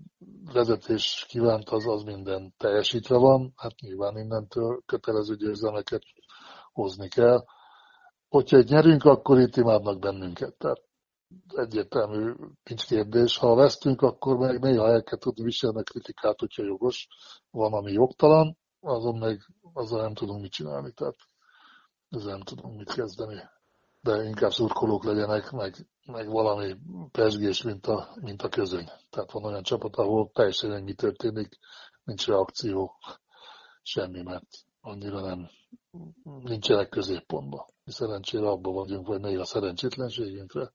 vezetés 0.52 1.26
kívánt, 1.28 1.68
az, 1.68 1.86
az 1.86 2.02
minden 2.02 2.54
teljesítve 2.56 3.16
van, 3.16 3.52
hát 3.56 3.80
nyilván 3.80 4.18
innentől 4.18 4.82
kötelező 4.86 5.36
győzelmeket 5.36 6.02
hozni 6.72 7.08
kell. 7.08 7.44
Hogyha 8.28 8.62
nyerünk, 8.66 9.04
akkor 9.04 9.38
itt 9.38 9.56
imádnak 9.56 9.98
bennünket. 9.98 10.54
Tehát 10.54 10.82
egyértelmű, 11.54 12.32
nincs 12.64 12.86
kérdés. 12.86 13.36
Ha 13.36 13.54
vesztünk, 13.54 14.02
akkor 14.02 14.36
meg 14.36 14.60
néha 14.60 14.88
el 14.88 15.02
kell 15.02 15.18
tudni 15.18 15.44
viselni 15.44 15.78
a 15.78 15.82
kritikát, 15.82 16.40
hogyha 16.40 16.62
jogos. 16.62 17.08
Van, 17.50 17.72
ami 17.72 17.92
jogtalan, 17.92 18.56
azon 18.80 19.18
meg 19.18 19.40
azzal 19.72 20.00
nem 20.02 20.14
tudunk 20.14 20.40
mit 20.40 20.52
csinálni. 20.52 20.92
Tehát 20.92 21.16
ezzel 22.08 22.32
nem 22.32 22.40
tudunk 22.40 22.76
mit 22.76 22.92
kezdeni. 22.92 23.40
De 24.00 24.22
inkább 24.22 24.50
szurkolók 24.50 25.04
legyenek, 25.04 25.50
meg, 25.50 25.74
meg 26.06 26.28
valami 26.28 26.76
pesgés, 27.10 27.62
mint 27.62 27.86
a, 27.86 28.08
mint 28.20 28.42
a 28.42 28.48
közöny. 28.48 28.88
Tehát 29.10 29.30
van 29.32 29.44
olyan 29.44 29.62
csapat, 29.62 29.96
ahol 29.96 30.30
teljesen 30.32 30.72
ennyi 30.72 30.94
történik, 30.94 31.58
nincs 32.04 32.26
reakció, 32.26 32.94
semmi, 33.82 34.22
mert 34.22 34.46
annyira 34.80 35.20
nem, 35.20 35.48
nincsenek 36.42 36.88
középpontban. 36.88 37.64
Mi 37.84 37.92
szerencsére 37.92 38.48
abban 38.48 38.74
vagyunk, 38.74 39.06
vagy 39.06 39.20
még 39.20 39.38
a 39.38 39.44
szerencsétlenségünkre, 39.44 40.72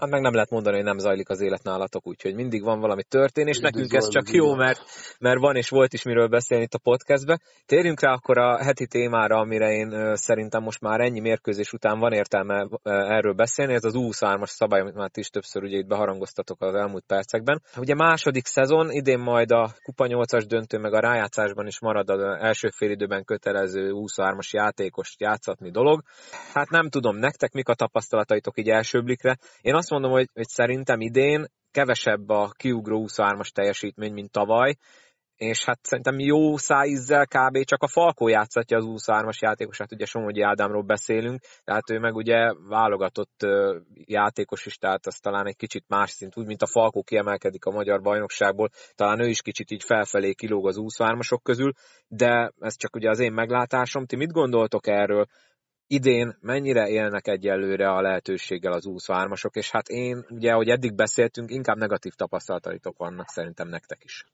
hát 0.00 0.10
meg 0.10 0.20
nem 0.20 0.32
lehet 0.32 0.50
mondani, 0.50 0.76
hogy 0.76 0.84
nem 0.84 0.98
zajlik 0.98 1.28
az 1.28 1.40
élet 1.40 1.62
nálatok, 1.62 2.06
úgyhogy 2.06 2.34
mindig 2.34 2.62
van 2.62 2.80
valami 2.80 3.02
történés. 3.02 3.58
Mindig 3.58 3.80
Nekünk 3.80 4.02
ez 4.02 4.08
csak 4.08 4.30
jó, 4.30 4.54
mert, 4.54 4.80
mert 5.18 5.38
van 5.38 5.56
és 5.56 5.68
volt 5.68 5.92
is 5.92 6.02
miről 6.02 6.28
beszélni 6.28 6.64
itt 6.64 6.74
a 6.74 6.78
podcastbe. 6.78 7.40
Térjünk 7.66 8.00
rá 8.00 8.12
akkor 8.12 8.38
a 8.38 8.64
heti 8.64 8.86
témára, 8.86 9.38
amire 9.38 9.70
én 9.70 10.16
szerintem 10.16 10.62
most 10.62 10.80
már 10.80 11.00
ennyi 11.00 11.20
mérkőzés 11.20 11.72
után 11.72 11.98
van 11.98 12.12
értelme 12.12 12.68
erről 12.82 13.32
beszélni. 13.32 13.74
Ez 13.74 13.84
az 13.84 13.94
U23-as 13.96 14.46
szabály, 14.46 14.80
amit 14.80 14.94
már 14.94 15.10
is 15.14 15.28
többször 15.28 15.62
ugye 15.62 15.78
itt 15.78 15.86
beharangoztatok 15.86 16.62
az 16.62 16.74
elmúlt 16.74 17.04
percekben. 17.06 17.62
Ugye 17.76 17.94
második 17.94 18.46
szezon, 18.46 18.90
idén 18.90 19.18
majd 19.18 19.50
a 19.50 19.74
Kupa 19.82 20.06
8-as 20.08 20.44
döntő, 20.48 20.78
meg 20.78 20.92
a 20.92 21.00
rájátszásban 21.00 21.66
is 21.66 21.80
marad 21.80 22.10
az 22.10 22.20
első 22.40 22.68
félidőben 22.76 23.24
kötelező 23.24 23.90
23-as 23.94 24.50
játékost 24.50 25.20
játszatni 25.20 25.70
dolog. 25.70 26.02
Hát 26.54 26.70
nem 26.70 26.88
tudom, 26.88 27.16
nektek 27.16 27.52
mik 27.52 27.68
a 27.68 27.74
tapasztalataitok 27.74 28.58
így 28.58 28.68
elsőblikre. 28.68 29.36
Én 29.60 29.74
azt 29.74 29.89
mondom, 29.90 30.10
hogy, 30.10 30.28
hogy 30.34 30.48
szerintem 30.48 31.00
idén 31.00 31.46
kevesebb 31.70 32.28
a 32.28 32.50
kiugró 32.56 33.06
23-as 33.08 33.48
teljesítmény, 33.48 34.12
mint 34.12 34.30
tavaly, 34.30 34.76
és 35.40 35.64
hát 35.64 35.78
szerintem 35.82 36.18
jó 36.18 36.56
szájízzel 36.56 37.26
kb. 37.26 37.64
csak 37.64 37.82
a 37.82 37.88
Falkó 37.88 38.28
játszatja 38.28 38.76
az 38.76 38.84
23-as 38.88 39.38
játékosát, 39.38 39.92
ugye 39.92 40.04
Somogyi 40.04 40.42
Ádámról 40.42 40.82
beszélünk, 40.82 41.40
tehát 41.64 41.90
ő 41.90 41.98
meg 41.98 42.14
ugye 42.14 42.52
válogatott 42.68 43.46
játékos 43.92 44.66
is, 44.66 44.76
tehát 44.76 45.06
az 45.06 45.16
talán 45.16 45.46
egy 45.46 45.56
kicsit 45.56 45.84
más 45.88 46.10
szint, 46.10 46.36
úgy, 46.36 46.46
mint 46.46 46.62
a 46.62 46.66
Falkó 46.66 47.02
kiemelkedik 47.02 47.64
a 47.64 47.70
magyar 47.70 48.00
bajnokságból, 48.00 48.68
talán 48.94 49.20
ő 49.20 49.28
is 49.28 49.42
kicsit 49.42 49.70
így 49.70 49.84
felfelé 49.84 50.32
kilóg 50.32 50.66
az 50.66 50.76
23-asok 50.78 51.40
közül, 51.42 51.72
de 52.08 52.52
ez 52.58 52.76
csak 52.76 52.94
ugye 52.94 53.10
az 53.10 53.18
én 53.18 53.32
meglátásom. 53.32 54.06
Ti 54.06 54.16
mit 54.16 54.32
gondoltok 54.32 54.86
erről? 54.86 55.26
Idén 55.90 56.36
mennyire 56.40 56.88
élnek 56.88 57.26
egyelőre 57.26 57.90
a 57.90 58.00
lehetőséggel 58.00 58.72
az 58.72 58.84
23-asok, 58.88 59.56
és 59.56 59.70
hát 59.70 59.88
én, 59.88 60.26
ugye, 60.28 60.52
ahogy 60.52 60.68
eddig 60.68 60.94
beszéltünk, 60.94 61.50
inkább 61.50 61.76
negatív 61.76 62.12
tapasztalataitok 62.12 62.98
vannak 62.98 63.28
szerintem 63.28 63.68
nektek 63.68 64.04
is. 64.04 64.24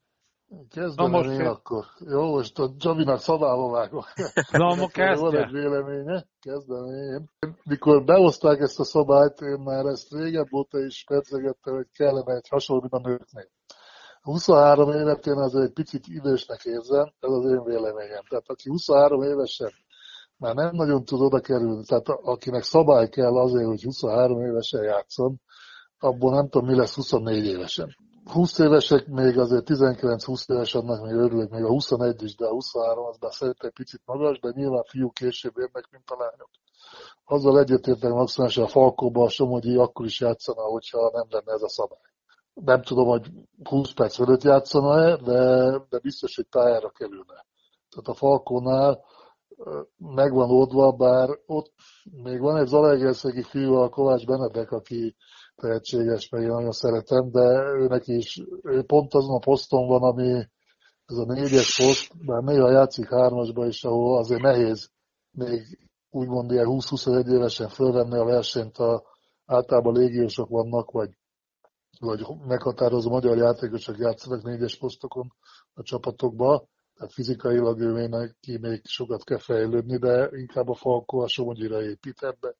Kezdem 0.69 1.09
most 1.09 1.29
én, 1.29 1.39
én 1.39 1.45
akkor. 1.45 1.85
Jó, 1.99 2.29
most 2.29 2.59
a 2.59 2.73
Csabinak 2.77 3.19
szavába 3.19 3.69
vágok. 3.69 4.05
Na, 4.51 4.75
ma 4.75 4.87
kezdje. 4.87 5.29
Van 5.29 5.35
egy 5.35 5.51
véleménye, 5.51 6.25
kezdem 6.39 6.85
én. 6.85 7.29
Mikor 7.63 8.03
behozták 8.03 8.59
ezt 8.59 8.79
a 8.79 8.83
szabályt, 8.83 9.39
én 9.39 9.59
már 9.59 9.85
ezt 9.85 10.13
régebb 10.13 10.53
óta 10.53 10.79
is 10.79 11.03
percegettem, 11.07 11.73
hogy 11.75 11.87
kellene 11.93 12.33
egy 12.35 12.47
hasonló, 12.49 12.87
a 12.89 12.99
nőknél. 12.99 13.49
23 14.21 14.91
évet 14.91 15.25
én 15.25 15.37
azért 15.37 15.65
egy 15.65 15.73
picit 15.73 16.07
idősnek 16.07 16.63
érzem, 16.63 17.13
ez 17.19 17.31
az 17.31 17.45
én 17.45 17.63
véleményem. 17.63 18.23
Tehát 18.29 18.47
aki 18.47 18.69
23 18.69 19.21
évesen 19.21 19.71
már 20.37 20.55
nem 20.55 20.75
nagyon 20.75 21.03
tud 21.03 21.21
oda 21.21 21.39
kerülni. 21.39 21.83
Tehát 21.85 22.09
akinek 22.09 22.63
szabály 22.63 23.09
kell 23.09 23.37
azért, 23.37 23.67
hogy 23.67 23.83
23 23.83 24.41
évesen 24.41 24.83
játszon, 24.83 25.41
abból 25.99 26.33
nem 26.33 26.49
tudom, 26.49 26.67
mi 26.67 26.75
lesz 26.75 26.95
24 26.95 27.45
évesen. 27.45 27.95
20 28.25 28.59
évesek 28.59 29.07
még 29.07 29.37
azért 29.37 29.69
19-20 29.69 30.51
éves 30.51 30.75
annak 30.75 31.03
még 31.03 31.13
örülök, 31.13 31.49
még 31.49 31.63
a 31.63 31.69
21 31.69 32.23
is, 32.23 32.35
de 32.35 32.45
a 32.45 32.51
23 32.51 33.05
az 33.05 33.17
már 33.19 33.33
szerintem 33.33 33.71
picit 33.71 34.01
magas, 34.05 34.39
de 34.39 34.51
nyilván 34.55 34.83
fiúk 34.83 35.13
később 35.13 35.57
érnek, 35.57 35.87
mint 35.91 36.09
a 36.09 36.15
lányok. 36.17 36.49
Azzal 37.25 37.59
egyetértek 37.59 38.11
maximálisan 38.11 38.63
a 38.63 38.67
Falkóban 38.67 39.25
a 39.25 39.29
Somogyi 39.29 39.75
akkor 39.75 40.05
is 40.05 40.19
játszana, 40.19 40.61
hogyha 40.61 41.11
nem 41.13 41.25
lenne 41.29 41.51
ez 41.51 41.61
a 41.61 41.69
szabály. 41.69 41.99
Nem 42.53 42.81
tudom, 42.81 43.07
hogy 43.07 43.27
20 43.63 43.93
perc 43.93 44.15
fölött 44.15 44.43
játszana-e, 44.43 45.15
de, 45.15 45.71
de 45.89 45.99
biztos, 45.99 46.35
hogy 46.35 46.45
pályára 46.45 46.89
kerülne. 46.89 47.45
Tehát 47.89 48.07
a 48.07 48.13
Falkónál 48.13 49.03
megvan 49.97 50.49
oldva, 50.49 50.91
bár 50.91 51.29
ott 51.45 51.73
még 52.23 52.39
van 52.39 52.57
egy 52.57 52.67
Zalaegerszegi 52.67 53.43
fiú, 53.43 53.73
a 53.73 53.89
Kovács 53.89 54.25
Benedek, 54.25 54.71
aki 54.71 55.15
tehetséges, 55.55 56.29
meg 56.29 56.41
én 56.41 56.47
nagyon 56.47 56.71
szeretem, 56.71 57.31
de 57.31 57.73
őnek 57.75 58.07
is, 58.07 58.41
ő 58.63 58.83
pont 58.83 59.13
azon 59.13 59.35
a 59.35 59.39
poszton 59.39 59.87
van, 59.87 60.03
ami 60.03 60.45
ez 61.05 61.17
a 61.17 61.25
négyes 61.25 61.77
poszt, 61.77 62.25
bár 62.25 62.43
néha 62.43 62.71
játszik 62.71 63.09
hármasba 63.09 63.65
is, 63.65 63.83
ahol 63.83 64.17
azért 64.17 64.41
nehéz 64.41 64.91
még 65.31 65.89
úgymond 66.09 66.51
ilyen 66.51 66.67
20-21 66.69 67.27
évesen 67.27 67.69
fölvenni 67.69 68.17
a 68.17 68.23
versenyt, 68.23 68.77
a, 68.77 69.03
általában 69.45 69.93
légiósok 69.93 70.49
vannak, 70.49 70.91
vagy, 70.91 71.09
vagy 71.99 72.25
meghatározó 72.47 73.09
magyar 73.09 73.37
játékosok 73.37 73.97
játszanak 73.97 74.43
négyes 74.43 74.77
posztokon 74.77 75.33
a 75.73 75.83
csapatokba, 75.83 76.67
tehát 76.97 77.13
fizikailag 77.13 77.79
ő 77.79 78.07
neki 78.07 78.57
még 78.57 78.85
sokat 78.85 79.23
kell 79.23 79.37
fejlődni, 79.37 79.97
de 79.97 80.29
inkább 80.31 80.67
a 80.67 80.73
Falko 80.73 81.19
a 81.19 81.27
Somogyira 81.27 81.81
épít 81.81 82.23
ebbe. 82.23 82.55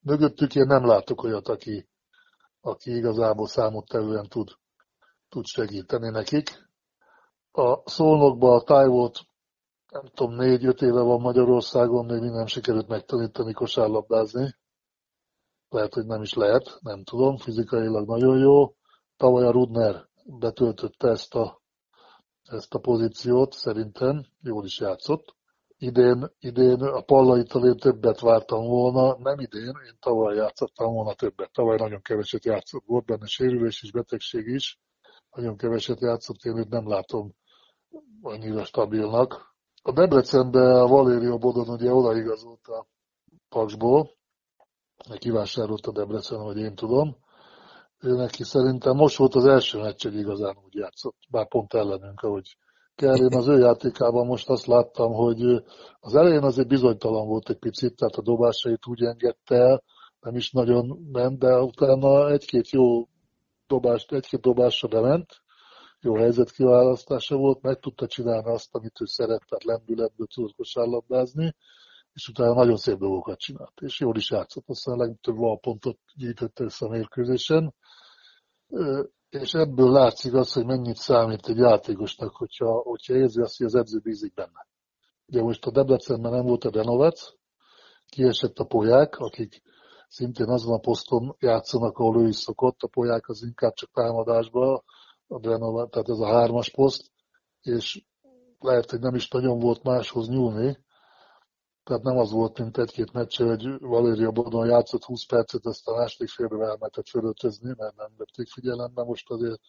Mögöttük 0.00 0.54
én 0.54 0.66
nem 0.66 0.86
látok 0.86 1.22
olyat, 1.22 1.48
aki, 1.48 1.88
aki 2.60 2.96
igazából 2.96 3.46
számottevően 3.46 4.28
tud, 4.28 4.48
tud 5.28 5.44
segíteni 5.44 6.10
nekik. 6.10 6.68
A 7.52 7.90
Szolnokban 7.90 8.58
a 8.58 8.62
táj 8.62 8.86
volt, 8.86 9.20
nem 9.90 10.06
tudom, 10.14 10.34
négy-öt 10.34 10.82
éve 10.82 11.00
van 11.00 11.20
Magyarországon, 11.20 12.04
még 12.04 12.20
minden 12.20 12.46
sikerült 12.46 12.88
megtanítani 12.88 13.52
kosárlabdázni. 13.52 14.56
Lehet, 15.68 15.94
hogy 15.94 16.06
nem 16.06 16.22
is 16.22 16.34
lehet, 16.34 16.78
nem 16.80 17.04
tudom, 17.04 17.36
fizikailag 17.36 18.08
nagyon 18.08 18.38
jó. 18.38 18.74
Tavaly 19.16 19.44
a 19.44 19.50
Rudner 19.50 20.08
betöltötte 20.24 21.08
ezt 21.08 21.34
a 21.34 21.59
ezt 22.50 22.74
a 22.74 22.78
pozíciót, 22.78 23.52
szerintem 23.52 24.26
jól 24.42 24.64
is 24.64 24.80
játszott. 24.80 25.34
Idén, 25.78 26.30
idén 26.38 26.80
a 26.80 27.00
Pallaitól 27.00 27.66
én 27.66 27.76
többet 27.76 28.20
vártam 28.20 28.66
volna, 28.66 29.18
nem 29.18 29.40
idén, 29.40 29.74
én 29.86 29.96
tavaly 30.00 30.36
játszottam 30.36 30.92
volna 30.92 31.14
többet. 31.14 31.52
Tavaly 31.52 31.76
nagyon 31.76 32.02
keveset 32.02 32.44
játszott, 32.44 32.84
volt 32.86 33.04
benne 33.04 33.26
sérülés 33.26 33.82
és 33.82 33.92
betegség 33.92 34.46
is, 34.46 34.80
nagyon 35.30 35.56
keveset 35.56 36.00
játszott, 36.00 36.44
én 36.44 36.56
őt 36.56 36.68
nem 36.68 36.88
látom 36.88 37.34
annyira 38.22 38.64
stabilnak. 38.64 39.54
A 39.82 39.92
Debrecenbe 39.92 40.80
a 40.80 40.86
Valério 40.86 41.38
Bodon 41.38 41.68
ugye 41.68 41.92
odaigazolt 41.92 42.66
a 42.66 42.86
Paksból, 43.48 44.10
kivásárolt 45.18 45.86
a 45.86 45.92
Debrecen, 45.92 46.38
hogy 46.38 46.58
én 46.58 46.74
tudom, 46.74 47.16
ő 48.00 48.16
neki 48.16 48.44
szerintem 48.44 48.96
most 48.96 49.16
volt 49.16 49.34
az 49.34 49.46
első 49.46 49.78
meccs, 49.78 50.02
hogy 50.02 50.14
igazán 50.14 50.56
úgy 50.64 50.74
játszott, 50.74 51.16
bár 51.30 51.48
pont 51.48 51.74
ellenünk, 51.74 52.20
ahogy 52.20 52.56
kell. 52.94 53.16
Én 53.16 53.34
az 53.34 53.48
ő 53.48 53.58
játékában 53.58 54.26
most 54.26 54.48
azt 54.48 54.66
láttam, 54.66 55.12
hogy 55.12 55.62
az 56.00 56.14
elején 56.14 56.42
azért 56.42 56.68
bizonytalan 56.68 57.26
volt 57.26 57.48
egy 57.50 57.58
picit, 57.58 57.96
tehát 57.96 58.14
a 58.14 58.22
dobásait 58.22 58.86
úgy 58.86 59.02
engedte 59.02 59.54
el, 59.54 59.82
nem 60.20 60.34
is 60.34 60.50
nagyon 60.50 61.08
ment, 61.12 61.38
de 61.38 61.60
utána 61.60 62.30
egy-két 62.30 62.70
jó 62.70 63.08
dobást, 63.66 64.12
egy-két 64.12 64.40
dobásra 64.40 64.88
bement, 64.88 65.42
jó 66.00 66.16
helyzetkiválasztása 66.16 67.36
volt, 67.36 67.62
meg 67.62 67.78
tudta 67.78 68.06
csinálni 68.06 68.50
azt, 68.50 68.74
amit 68.74 69.00
ő 69.00 69.04
szeret, 69.04 69.42
tehát 69.48 69.64
lendületből 69.64 70.26
tudott 70.26 70.54
kosárlabdázni, 70.56 71.54
és 72.20 72.28
utána 72.28 72.54
nagyon 72.54 72.76
szép 72.76 72.98
dolgokat 72.98 73.38
csinált, 73.38 73.80
és 73.80 74.00
jól 74.00 74.16
is 74.16 74.30
játszott, 74.30 74.68
aztán 74.68 74.96
legtöbb 74.96 75.36
valpontot 75.36 75.98
gyűjtötte 76.14 76.64
össze 76.64 76.86
a 76.86 76.88
mérkőzésen, 76.88 77.74
és 79.28 79.54
ebből 79.54 79.90
látszik 79.90 80.34
az, 80.34 80.52
hogy 80.52 80.66
mennyit 80.66 80.96
számít 80.96 81.48
egy 81.48 81.56
játékosnak, 81.56 82.36
hogyha, 82.36 82.80
hogyha 82.82 83.14
érzi 83.14 83.40
azt, 83.40 83.56
hogy 83.56 83.66
az 83.66 83.74
edző 83.74 83.98
bízik 83.98 84.34
benne. 84.34 84.66
Ugye 85.26 85.42
most 85.42 85.66
a 85.66 85.70
Debrecenben 85.70 86.32
nem 86.32 86.44
volt 86.44 86.64
a 86.64 86.70
Denovec, 86.70 87.32
kiesett 88.06 88.58
a 88.58 88.64
polyák, 88.64 89.18
akik 89.18 89.62
szintén 90.08 90.48
azon 90.48 90.74
a 90.74 90.78
poszton 90.78 91.36
játszanak, 91.38 91.98
ahol 91.98 92.22
ő 92.22 92.28
is 92.28 92.36
szokott, 92.36 92.82
a 92.82 92.88
polyák 92.88 93.28
az 93.28 93.42
inkább 93.42 93.72
csak 93.72 93.90
támadásba, 93.92 94.84
a 95.26 95.38
Drenova, 95.38 95.88
tehát 95.88 96.08
ez 96.08 96.18
a 96.18 96.32
hármas 96.32 96.70
poszt, 96.70 97.10
és 97.60 98.04
lehet, 98.58 98.90
hogy 98.90 99.00
nem 99.00 99.14
is 99.14 99.28
nagyon 99.28 99.58
volt 99.58 99.82
máshoz 99.82 100.28
nyúlni, 100.28 100.78
tehát 101.84 102.02
nem 102.02 102.18
az 102.18 102.30
volt, 102.30 102.58
mint 102.58 102.78
egy-két 102.78 103.12
meccs, 103.12 103.42
hogy 103.42 103.78
Valéria 103.78 104.30
Bodon 104.30 104.66
játszott 104.66 105.04
20 105.04 105.26
percet, 105.26 105.66
aztán 105.66 105.94
a 105.94 105.98
második 105.98 106.28
félre 106.28 106.64
elmetett 106.64 107.08
fölöltözni, 107.08 107.74
mert 107.76 107.96
nem 107.96 108.10
vették 108.16 108.48
figyelembe. 108.48 109.04
Most 109.04 109.30
azért, 109.30 109.60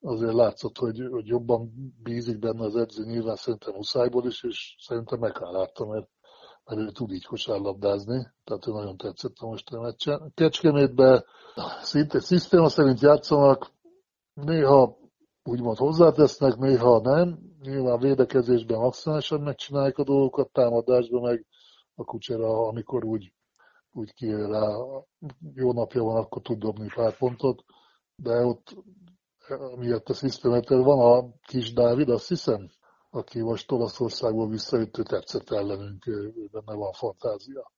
azért 0.00 0.32
látszott, 0.32 0.78
hogy, 0.78 1.08
hogy 1.10 1.26
jobban 1.26 1.72
bízik 2.02 2.38
benne 2.38 2.64
az 2.64 2.76
edző, 2.76 3.04
nyilván 3.04 3.36
szerintem 3.36 3.74
muszájból 3.74 4.26
is, 4.26 4.42
és 4.42 4.76
szerintem 4.78 5.18
megállálta, 5.18 5.86
mert, 5.86 6.08
mert 6.64 6.80
ő 6.80 6.90
tud 6.90 7.12
így 7.12 7.24
kosárlabdázni, 7.24 8.26
tehát 8.44 8.66
ő 8.66 8.72
nagyon 8.72 8.96
tetszett 8.96 9.36
a 9.38 9.46
mostani 9.46 9.82
meccsen. 9.82 10.32
Kecskemétben 10.34 11.24
szinte 11.82 12.20
szisztéma 12.20 12.68
szerint 12.68 13.00
játszanak, 13.00 13.70
néha 14.34 14.96
úgymond 15.42 15.76
hozzátesznek, 15.76 16.56
néha 16.56 17.00
nem. 17.00 17.38
Nyilván 17.62 17.98
védekezésben 17.98 18.78
maximálisan 18.78 19.40
megcsinálják 19.40 19.98
a 19.98 20.04
dolgokat, 20.04 20.52
támadásban 20.52 21.22
meg 21.22 21.46
a 21.96 22.04
kucsera, 22.04 22.66
amikor 22.66 23.04
úgy, 23.04 23.32
úgy 23.92 24.14
kiér 24.14 24.48
rá, 24.48 24.76
jó 25.54 25.72
napja 25.72 26.02
van, 26.02 26.16
akkor 26.16 26.42
tud 26.42 26.58
dobni 26.58 26.88
pontot, 27.18 27.64
de 28.16 28.44
ott 28.44 28.74
miatt 29.76 30.08
a 30.08 30.14
szisztemeter 30.14 30.78
van 30.78 30.98
a 30.98 31.32
kis 31.46 31.72
Dávid, 31.72 32.08
azt 32.08 32.28
hiszem, 32.28 32.70
aki 33.10 33.40
most 33.40 33.72
Olaszországból 33.72 34.48
visszajött, 34.48 34.98
ő 34.98 35.02
tetszett 35.02 35.50
ellenünk, 35.50 36.04
benne 36.50 36.74
van 36.74 36.92
fantázia. 36.92 37.72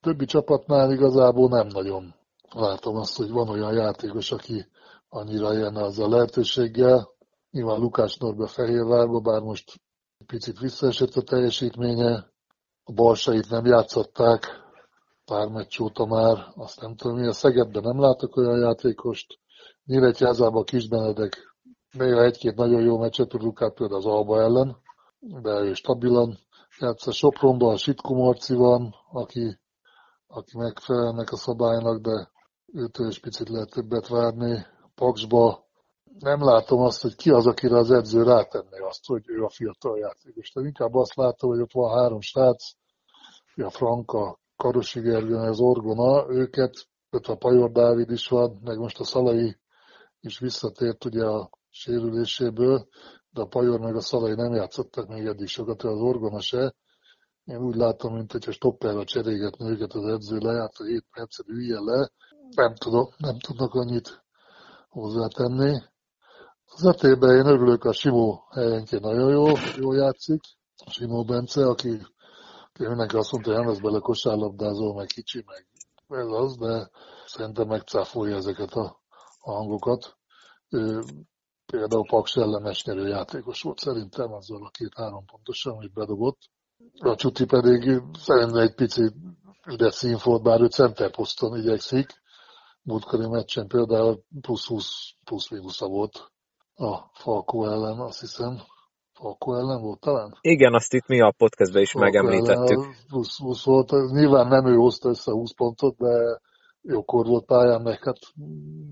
Többi 0.00 0.24
csapatnál 0.24 0.92
igazából 0.92 1.48
nem 1.48 1.66
nagyon 1.66 2.14
látom 2.50 2.96
azt, 2.96 3.16
hogy 3.16 3.30
van 3.30 3.48
olyan 3.48 3.72
játékos, 3.72 4.32
aki 4.32 4.66
annyira 5.08 5.54
ilyen 5.54 5.76
az 5.76 5.98
a 5.98 6.08
lehetőséggel. 6.08 7.14
Nyilván 7.50 7.80
Lukás 7.80 8.16
Norbe 8.16 8.46
Fehérvárba, 8.46 9.20
bár 9.20 9.42
most 9.42 9.80
picit 10.26 10.58
visszaesett 10.58 11.14
a 11.14 11.22
teljesítménye, 11.22 12.34
a 12.88 12.92
balsait 12.92 13.50
nem 13.50 13.66
játszották, 13.66 14.46
pár 15.24 15.48
meccs 15.48 15.80
óta 15.80 16.06
már, 16.06 16.52
azt 16.54 16.80
nem 16.80 16.94
tudom 16.94 17.18
mi, 17.18 17.26
a 17.26 17.32
Szegedben 17.32 17.82
nem 17.82 18.00
látok 18.00 18.36
olyan 18.36 18.58
játékost, 18.58 19.38
Nyíregyházában 19.84 20.60
a 20.60 20.64
Kisbenedek 20.64 21.56
néha 21.90 22.22
egy-két 22.22 22.54
nagyon 22.54 22.82
jó 22.82 22.98
meccset 22.98 23.28
produkált, 23.28 23.74
például 23.74 23.98
az 23.98 24.06
Alba 24.06 24.40
ellen, 24.40 24.76
de 25.18 25.50
ő 25.50 25.74
stabilan 25.74 26.38
játsza. 26.78 27.12
Sopronban 27.12 27.72
a 27.72 27.76
Sitku 27.76 28.14
Marci 28.14 28.54
van, 28.54 28.94
aki, 29.12 29.58
aki 30.26 30.56
megfelelnek 30.56 31.32
a 31.32 31.36
szabálynak, 31.36 32.00
de 32.00 32.30
őtől 32.72 33.08
is 33.08 33.18
picit 33.18 33.48
lehet 33.48 33.70
többet 33.70 34.08
várni. 34.08 34.66
Paksba 34.94 35.65
nem 36.18 36.44
látom 36.44 36.80
azt, 36.80 37.02
hogy 37.02 37.14
ki 37.14 37.30
az, 37.30 37.46
akire 37.46 37.76
az 37.76 37.90
edző 37.90 38.22
rátenné 38.22 38.78
azt, 38.78 39.06
hogy 39.06 39.22
ő 39.26 39.44
a 39.44 39.48
fiatal 39.48 39.98
játékos. 39.98 40.50
Tehát 40.50 40.68
inkább 40.68 40.94
azt 40.94 41.14
látom, 41.14 41.50
hogy 41.50 41.60
ott 41.60 41.72
van 41.72 41.98
három 41.98 42.20
srác, 42.20 42.64
a 43.54 43.70
Franka, 43.70 44.38
Karosi 44.56 45.00
Gergő, 45.00 45.34
az 45.34 45.60
Orgona, 45.60 46.28
őket, 46.28 46.88
ott 47.10 47.26
a 47.26 47.36
Pajor 47.36 47.70
Dávid 47.70 48.10
is 48.10 48.28
van, 48.28 48.60
meg 48.64 48.78
most 48.78 49.00
a 49.00 49.04
Szalai 49.04 49.56
is 50.20 50.38
visszatért 50.38 51.04
ugye 51.04 51.24
a 51.24 51.50
sérüléséből, 51.70 52.88
de 53.30 53.40
a 53.40 53.46
Pajor 53.46 53.80
meg 53.80 53.96
a 53.96 54.00
Szalai 54.00 54.34
nem 54.34 54.54
játszottak 54.54 55.08
még 55.08 55.26
eddig 55.26 55.46
sokat, 55.46 55.82
az 55.82 56.00
Orgona 56.00 56.40
se. 56.40 56.74
Én 57.44 57.64
úgy 57.64 57.74
látom, 57.74 58.14
mint 58.14 58.32
hogyha 58.32 58.52
stopperra 58.52 59.04
cserégetni 59.04 59.70
őket 59.70 59.92
az 59.92 60.04
edző 60.04 60.38
lejárt, 60.38 60.76
hogy 60.76 60.86
7 60.86 61.04
percet 61.10 61.48
ülje 61.48 61.80
le. 61.80 62.10
Nem 62.54 62.74
tudom, 62.74 63.08
nem 63.16 63.38
tudnak 63.38 63.74
annyit 63.74 64.24
hozzátenni. 64.88 65.80
Az 66.78 66.84
etében 66.84 67.36
én 67.36 67.46
örülök, 67.46 67.84
a 67.84 67.92
Simó 67.92 68.46
helyenként 68.50 69.02
nagyon 69.02 69.30
jó, 69.30 69.44
jó 69.76 69.92
játszik. 69.92 70.40
A 70.84 70.90
Simó 70.90 71.24
Bence, 71.24 71.66
aki 71.66 72.06
mindenki 72.78 73.16
azt 73.16 73.32
mondta, 73.32 73.50
hogy 73.50 73.58
nem 73.60 73.68
lesz 73.68 73.80
bele 73.80 73.98
kosárlabdázó, 73.98 74.94
meg 74.94 75.06
kicsi, 75.06 75.44
meg 75.46 75.66
ez 76.20 76.26
az, 76.26 76.56
de 76.56 76.90
szerintem 77.26 77.66
megcáfolja 77.66 78.36
ezeket 78.36 78.72
a 78.72 79.00
hangokat. 79.38 80.16
Ő, 80.68 81.02
például 81.66 82.06
Paks 82.08 82.36
ellenes 82.36 82.84
nyerő 82.84 83.08
játékos 83.08 83.62
volt 83.62 83.78
szerintem, 83.78 84.32
azzal 84.32 84.64
a 84.64 84.70
két-három 84.70 85.24
pontosan, 85.24 85.76
amit 85.76 85.92
bedobott. 85.92 86.38
A 86.98 87.14
Csuti 87.14 87.44
pedig 87.44 88.02
szerintem 88.18 88.60
egy 88.60 88.74
pici 88.74 89.12
üde 89.66 89.90
színfolt, 89.90 90.42
bár 90.42 90.60
ő 90.60 90.66
centerposzton 90.66 91.58
igyekszik. 91.58 92.22
Múltkori 92.82 93.28
meccsen 93.28 93.66
például 93.66 94.22
plusz 94.40 94.66
20 94.66 94.86
plusz 95.24 95.50
minusza 95.50 95.86
volt 95.86 96.34
a 96.76 97.10
Falkó 97.12 97.64
ellen, 97.64 97.98
azt 97.98 98.20
hiszem. 98.20 98.60
Falkó 99.12 99.54
ellen 99.54 99.80
volt 99.80 100.00
talán? 100.00 100.38
Igen, 100.40 100.74
azt 100.74 100.94
itt 100.94 101.06
mi 101.06 101.20
a 101.20 101.34
podcastben 101.36 101.82
is 101.82 101.90
Falkó 101.90 102.06
megemlítettük. 102.06 102.78
Ellen, 102.78 102.94
20, 103.08 103.38
20 103.38 103.64
volt, 103.64 103.90
nyilván 103.90 104.48
nem 104.48 104.66
ő 104.66 104.74
hozta 104.74 105.08
össze 105.08 105.32
20 105.32 105.54
pontot, 105.54 105.96
de 105.96 106.40
jókor 106.80 107.26
volt 107.26 107.44
pályán, 107.44 107.82
meg 107.82 108.04
hát 108.04 108.18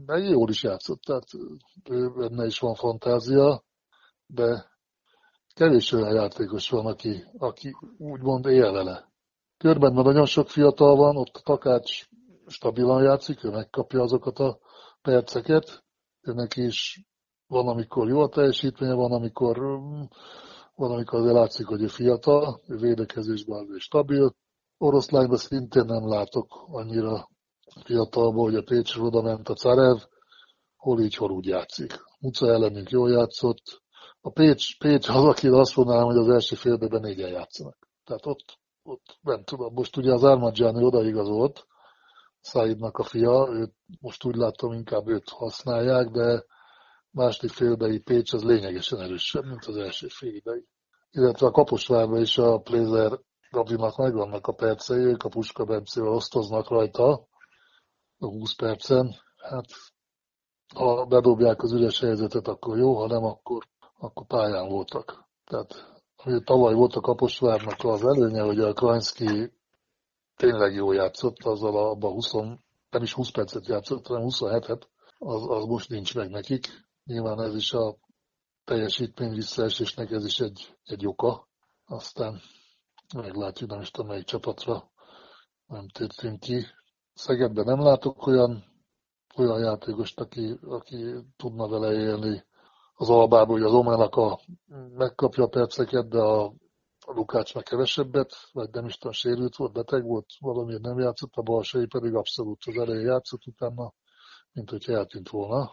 meg 0.07 0.25
jól 0.25 0.49
is 0.49 0.63
játszott, 0.63 1.01
tehát 1.01 1.25
ő, 1.91 2.09
benne 2.09 2.47
is 2.47 2.59
van 2.59 2.75
fantázia, 2.75 3.65
de 4.27 4.71
kevés 5.55 5.93
olyan 5.93 6.15
játékos 6.15 6.71
van, 6.71 6.87
aki, 6.87 7.25
aki 7.39 7.77
úgymond 7.99 8.47
él 8.47 8.73
vele. 8.73 9.13
Körben 9.57 9.93
nagyon 9.93 10.27
sok 10.27 10.49
fiatal 10.49 10.97
van, 10.97 11.17
ott 11.17 11.37
a 11.37 11.41
Takács 11.41 12.09
stabilan 12.47 13.03
játszik, 13.03 13.45
ő 13.45 13.51
megkapja 13.51 14.01
azokat 14.01 14.39
a 14.39 14.59
perceket, 15.03 15.85
őnek 16.21 16.57
is 16.57 17.05
van, 17.47 17.69
amikor 17.69 18.09
jó 18.09 18.21
a 18.21 18.29
teljesítménye, 18.29 18.95
van, 18.95 19.13
amikor, 19.13 19.59
van, 20.75 20.91
amikor 20.91 21.19
azért 21.19 21.35
látszik, 21.35 21.67
hogy 21.67 21.83
ő 21.83 21.87
fiatal, 21.87 22.61
ő 22.67 22.77
védekezésben 22.77 23.59
azért 23.59 23.81
stabil. 23.81 24.35
Oroszlányban 24.79 25.37
szintén 25.37 25.85
nem 25.85 26.09
látok 26.09 26.65
annyira 26.67 27.29
fiatalból, 27.85 28.45
hogy 28.45 28.55
a 28.55 28.63
Pécs 28.63 28.97
oda 28.97 29.23
ment 29.23 29.49
a 29.49 29.55
Carev, 29.55 29.99
hol 30.77 31.01
így, 31.01 31.15
hol 31.15 31.31
úgy 31.31 31.47
játszik. 31.47 31.93
Muca 32.21 32.47
ellenünk 32.47 32.91
jól 32.91 33.11
játszott. 33.11 33.83
A 34.21 34.31
Pécs, 34.31 34.79
Pécs 34.79 35.09
az, 35.09 35.25
aki 35.25 35.49
azt 35.49 35.77
mondanám, 35.77 36.05
hogy 36.05 36.17
az 36.17 36.29
első 36.29 36.57
félben 36.57 37.01
négyen 37.01 37.31
játszanak. 37.31 37.89
Tehát 38.05 38.27
ott, 38.27 38.59
ott 38.83 39.19
nem 39.23 39.45
tudom, 39.45 39.73
most 39.75 39.97
ugye 39.97 40.13
az 40.13 40.25
Armadzsáni 40.25 40.85
odaigazolt, 40.85 41.67
Saidnak 42.41 42.99
a 42.99 43.03
fia, 43.03 43.49
őt 43.53 43.75
most 44.01 44.25
úgy 44.25 44.35
látom, 44.35 44.73
inkább 44.73 45.09
őt 45.09 45.29
használják, 45.29 46.09
de 46.09 46.45
második 47.15 47.51
félidei 47.51 47.99
Pécs 47.99 48.33
az 48.33 48.43
lényegesen 48.43 49.01
erősebb, 49.01 49.45
mint 49.45 49.65
az 49.65 49.77
első 49.77 50.09
félidei. 50.09 50.67
Illetve 51.11 51.47
a 51.47 51.51
Kaposvárban 51.51 52.21
is 52.21 52.39
a 52.39 52.59
Plézer 52.59 53.19
Gabinak 53.51 53.97
megvannak 53.97 54.47
a 54.47 54.53
percei, 54.53 54.99
ők 54.99 55.23
a 55.23 55.29
Puska 55.29 55.65
Bencével 55.65 56.13
osztoznak 56.13 56.69
rajta 56.69 57.29
a 58.19 58.27
20 58.27 58.55
percen. 58.55 59.15
Hát 59.37 59.67
ha 60.75 61.05
bedobják 61.05 61.63
az 61.63 61.73
üres 61.73 62.01
helyzetet, 62.01 62.49
akkor 62.49 62.79
jó, 62.79 62.97
ha 62.97 63.07
nem, 63.07 63.25
akkor, 63.25 63.65
akkor 63.99 64.27
pályán 64.27 64.69
voltak. 64.69 65.29
Tehát 65.45 66.03
ugye 66.25 66.41
tavaly 66.41 66.75
volt 66.75 66.95
a 66.95 67.01
Kaposvárnak 67.01 67.85
az 67.85 68.05
előnye, 68.05 68.43
hogy 68.43 68.61
a 68.61 68.73
Krajnszki 68.73 69.53
tényleg 70.37 70.75
jó 70.75 70.93
játszott, 70.93 71.45
azzal 71.45 71.89
abban 71.89 72.13
20, 72.13 72.33
nem 72.91 73.03
is 73.03 73.13
20 73.13 73.31
percet 73.31 73.67
játszott, 73.67 74.07
hanem 74.07 74.27
27-et, 74.29 74.83
az, 75.19 75.49
az 75.49 75.65
most 75.65 75.89
nincs 75.89 76.15
meg 76.15 76.31
nekik. 76.31 76.67
Nyilván 77.05 77.41
ez 77.41 77.55
is 77.55 77.73
a 77.73 77.97
teljesítmény 78.65 79.35
visszaesésnek 79.35 80.11
ez 80.11 80.25
is 80.25 80.41
egy, 80.41 80.77
egy 80.85 81.07
oka. 81.07 81.49
Aztán 81.85 82.41
meglátjuk, 83.15 83.71
nem 83.71 83.81
is 83.81 83.91
tudom 83.91 84.09
melyik 84.11 84.25
csapatra 84.25 84.93
nem 85.67 85.89
tértünk 85.89 86.41
ki. 86.41 86.67
Szegedben 87.15 87.65
nem 87.65 87.81
látok 87.81 88.27
olyan, 88.27 88.65
olyan 89.37 89.59
játékost, 89.59 90.21
aki, 90.21 90.59
aki 90.63 91.15
tudna 91.37 91.69
vele 91.69 91.93
élni 91.93 92.45
az 92.95 93.11
albából, 93.11 93.57
hogy 93.57 93.67
az 93.67 93.73
Omának 93.73 94.17
a, 94.17 94.41
megkapja 94.95 95.45
a 95.45 95.49
perceket, 95.49 96.09
de 96.09 96.19
a, 96.19 96.45
a 97.07 97.13
Lukács 97.13 97.55
meg 97.55 97.63
kevesebbet, 97.63 98.33
vagy 98.53 98.71
nem 98.71 98.85
is 98.85 98.97
tudom, 98.97 99.13
sérült 99.13 99.57
volt, 99.57 99.73
beteg 99.73 100.05
volt, 100.05 100.27
valamiért 100.39 100.83
nem 100.83 100.99
játszott, 100.99 101.35
a 101.35 101.43
balsai 101.43 101.87
pedig 101.87 102.15
abszolút 102.15 102.63
az 102.67 102.77
elején 102.77 103.07
játszott, 103.07 103.47
utána, 103.47 103.93
mint 104.53 104.71
hogy 104.71 104.85
eltűnt 104.89 105.29
volna. 105.29 105.73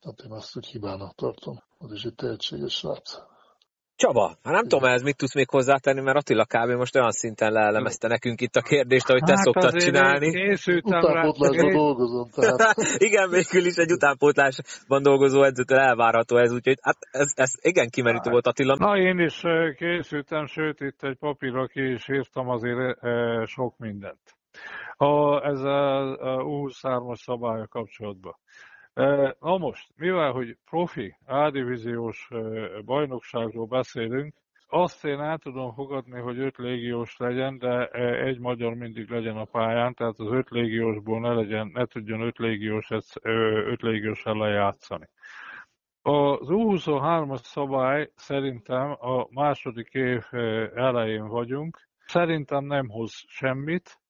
Tehát 0.00 0.20
én 0.24 0.32
azt 0.32 0.56
úgy 0.56 0.66
hibának 0.66 1.14
tartom. 1.14 1.56
Az 1.78 1.92
is 1.92 2.02
egy 2.02 2.14
tehetséges 2.14 2.74
srác. 2.74 3.18
Csaba, 3.96 4.26
hát 4.42 4.54
nem 4.54 4.62
tudom, 4.62 4.84
ez 4.84 5.02
mit 5.02 5.16
tudsz 5.16 5.34
még 5.34 5.50
hozzátenni, 5.50 6.00
mert 6.00 6.16
Attila 6.16 6.44
kb. 6.44 6.70
most 6.70 6.96
olyan 6.96 7.10
szinten 7.10 7.52
leelemezte 7.52 8.08
nekünk 8.08 8.40
itt 8.40 8.56
a 8.56 8.60
kérdést, 8.60 9.08
ahogy 9.08 9.22
te 9.22 9.32
hát 9.32 9.44
szoktad 9.44 9.74
csinálni. 9.76 10.30
Készültem 10.30 11.00
rá. 11.00 11.22
dolgozom, 11.72 12.28
tehát. 12.30 12.74
igen, 13.08 13.30
végül 13.30 13.66
is 13.66 13.76
egy 13.76 13.92
utánpótlásban 13.92 15.02
dolgozó 15.02 15.42
edzőtől 15.42 15.78
elvárható 15.78 16.36
ez, 16.36 16.52
úgyhogy 16.52 16.78
hát 16.82 16.96
ez, 17.10 17.32
ez 17.34 17.52
igen 17.60 17.88
kimerítő 17.88 18.22
hát. 18.22 18.32
volt 18.32 18.46
Attila. 18.46 18.76
Na 18.78 18.96
én 18.96 19.18
is 19.18 19.42
készültem, 19.76 20.46
sőt 20.46 20.80
itt 20.80 21.02
egy 21.02 21.16
papírra 21.18 21.66
ki 21.66 21.92
is 21.92 22.08
írtam 22.08 22.48
azért 22.48 22.98
sok 23.46 23.78
mindent. 23.78 24.20
a, 24.96 25.44
ezzel 25.46 26.12
a 26.12 26.42
U23-as 26.42 27.22
szabálya 27.22 27.66
kapcsolatban. 27.66 28.36
Na 29.40 29.58
most, 29.58 29.88
mivel 29.96 30.32
hogy 30.32 30.56
profi, 30.64 31.16
A-divíziós 31.26 32.28
bajnokságról 32.84 33.66
beszélünk, 33.66 34.34
azt 34.66 35.04
én 35.04 35.20
el 35.20 35.38
tudom 35.38 35.72
fogadni, 35.72 36.20
hogy 36.20 36.38
öt 36.38 36.56
légiós 36.56 37.16
legyen, 37.16 37.58
de 37.58 37.86
egy 38.24 38.38
magyar 38.38 38.74
mindig 38.74 39.10
legyen 39.10 39.36
a 39.36 39.44
pályán, 39.44 39.94
tehát 39.94 40.18
az 40.18 40.30
öt 40.30 40.48
légiósból 40.48 41.20
ne, 41.20 41.32
legyen, 41.32 41.70
ne 41.74 41.84
tudjon 41.86 42.20
öt 42.20 42.38
légiós, 42.38 42.90
öt 43.22 43.82
légiós 43.82 44.24
ellen 44.24 44.52
játszani. 44.52 45.08
Az 46.02 46.48
U23-as 46.48 47.42
szabály 47.42 48.10
szerintem 48.14 48.90
a 48.90 49.26
második 49.30 49.92
év 49.92 50.24
elején 50.74 51.28
vagyunk. 51.28 51.88
Szerintem 52.06 52.64
nem 52.64 52.88
hoz 52.88 53.12
semmit 53.26 54.00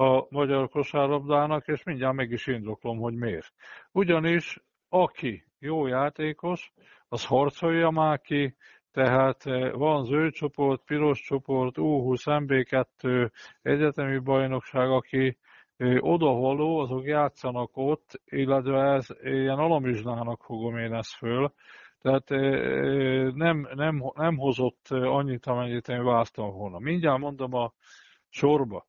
a 0.00 0.26
magyar 0.30 0.68
kosárlabdának, 0.68 1.66
és 1.66 1.82
mindjárt 1.82 2.14
meg 2.14 2.30
is 2.30 2.46
indoklom, 2.46 2.98
hogy 2.98 3.14
miért. 3.14 3.52
Ugyanis 3.92 4.58
aki 4.88 5.44
jó 5.58 5.86
játékos, 5.86 6.72
az 7.08 7.24
harcolja 7.24 7.90
már 7.90 8.20
ki, 8.20 8.56
tehát 8.92 9.44
van 9.72 10.04
zöld 10.04 10.32
csoport, 10.32 10.82
piros 10.84 11.20
csoport, 11.20 11.74
U20, 11.78 12.22
MB2, 12.24 13.30
egyetemi 13.62 14.18
bajnokság, 14.18 14.90
aki 14.90 15.38
odavaló, 15.98 16.78
azok 16.78 17.04
játszanak 17.04 17.70
ott, 17.74 18.20
illetve 18.24 18.92
ez 18.92 19.06
ilyen 19.22 19.58
alamizsnának 19.58 20.42
fogom 20.42 20.76
én 20.76 20.94
ezt 20.94 21.14
föl. 21.14 21.52
Tehát 22.00 22.28
nem, 23.34 23.68
nem, 23.74 24.10
nem 24.14 24.36
hozott 24.36 24.86
annyit, 24.88 25.46
amennyit 25.46 25.88
én 25.88 26.04
vártam 26.04 26.52
volna. 26.52 26.78
Mindjárt 26.78 27.18
mondom 27.18 27.54
a 27.54 27.72
sorba. 28.28 28.88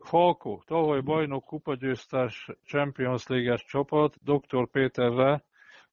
Falko, 0.00 0.60
tavaly 0.66 1.00
bajnok 1.00 1.44
kupagyőztes 1.44 2.50
Champions 2.64 3.26
League-es 3.26 3.64
csapat, 3.64 4.14
Dr. 4.22 4.70
Péterre 4.70 5.44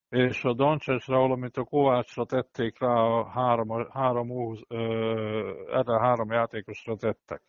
és 0.10 0.44
a 0.44 0.54
Dancsesre, 0.54 1.16
valamint 1.16 1.58
a 1.58 1.64
Kovácsra 1.64 2.26
tették 2.26 2.80
rá 2.80 2.94
a 2.94 3.30
három, 3.30 3.90
három, 3.90 4.58
erre 5.70 6.00
három 6.00 6.32
játékosra 6.32 6.96
tettek. 6.96 7.42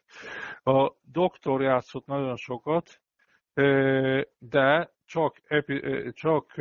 A 0.63 0.93
doktor 1.03 1.63
játszott 1.63 2.07
nagyon 2.07 2.37
sokat, 2.37 3.01
de 4.39 4.93
csak, 5.05 5.37
epi, 5.45 5.81
csak 6.13 6.55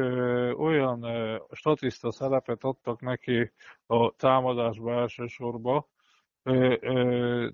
olyan 0.57 1.05
statiszta 1.51 2.11
szerepet 2.11 2.63
adtak 2.63 3.01
neki 3.01 3.51
a 3.86 4.11
támadásba 4.11 4.91
elsősorban, 4.91 5.86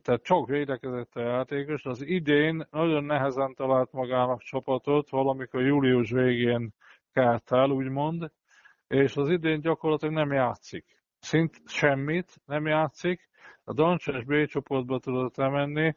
tehát 0.01 0.21
csak 0.23 0.47
védekezett 0.47 1.15
a 1.15 1.21
játékos. 1.21 1.85
Az 1.85 2.01
idén 2.01 2.67
nagyon 2.71 3.03
nehezen 3.03 3.53
talált 3.53 3.91
magának 3.91 4.41
csapatot, 4.41 5.09
valamikor 5.09 5.61
július 5.61 6.11
végén 6.11 6.73
kelt 7.11 7.51
el, 7.51 7.69
úgymond, 7.69 8.31
és 8.87 9.15
az 9.15 9.29
idén 9.29 9.61
gyakorlatilag 9.61 10.13
nem 10.13 10.31
játszik. 10.31 10.85
Szint 11.19 11.61
semmit 11.65 12.41
nem 12.45 12.65
játszik, 12.65 13.29
a 13.63 13.73
Dancses 13.73 14.23
B 14.23 14.45
csoportba 14.45 14.99
tudott 14.99 15.37
emenni, 15.37 15.95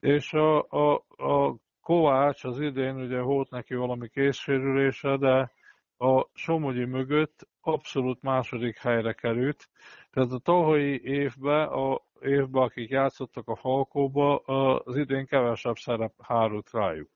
és 0.00 0.32
a, 0.32 0.66
a, 0.68 1.04
a 1.16 1.56
Kovács 1.82 2.44
az 2.44 2.60
idén 2.60 2.96
ugye 2.96 3.20
volt 3.20 3.50
neki 3.50 3.74
valami 3.74 4.08
készsérülése, 4.08 5.16
de 5.16 5.52
a 5.98 6.26
Somogyi 6.32 6.84
mögött 6.84 7.48
abszolút 7.60 8.22
második 8.22 8.78
helyre 8.78 9.12
került. 9.12 9.68
Tehát 10.10 10.30
a 10.30 10.38
tavalyi 10.38 11.00
évben, 11.02 11.68
a 11.68 12.00
évben, 12.22 12.62
akik 12.62 12.90
játszottak 12.90 13.48
a 13.48 13.56
Falkóba, 13.56 14.36
az 14.36 14.96
idén 14.96 15.26
kevesebb 15.26 15.76
szerep 15.76 16.12
hárult 16.22 16.70
rájuk. 16.72 17.10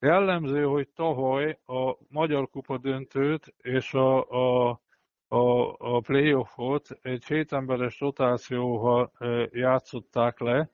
Jellemző, 0.00 0.64
hogy 0.64 0.88
tavaly 0.88 1.58
a 1.66 1.96
Magyar 2.08 2.48
Kupa 2.50 2.78
döntőt 2.78 3.54
és 3.62 3.94
a, 3.94 4.30
a, 4.30 4.80
a, 5.28 5.74
a 5.78 6.00
playoffot 6.00 6.98
egy 7.02 7.24
hétemberes 7.24 8.00
rotációval 8.00 9.12
játszották 9.50 10.40
le, 10.40 10.70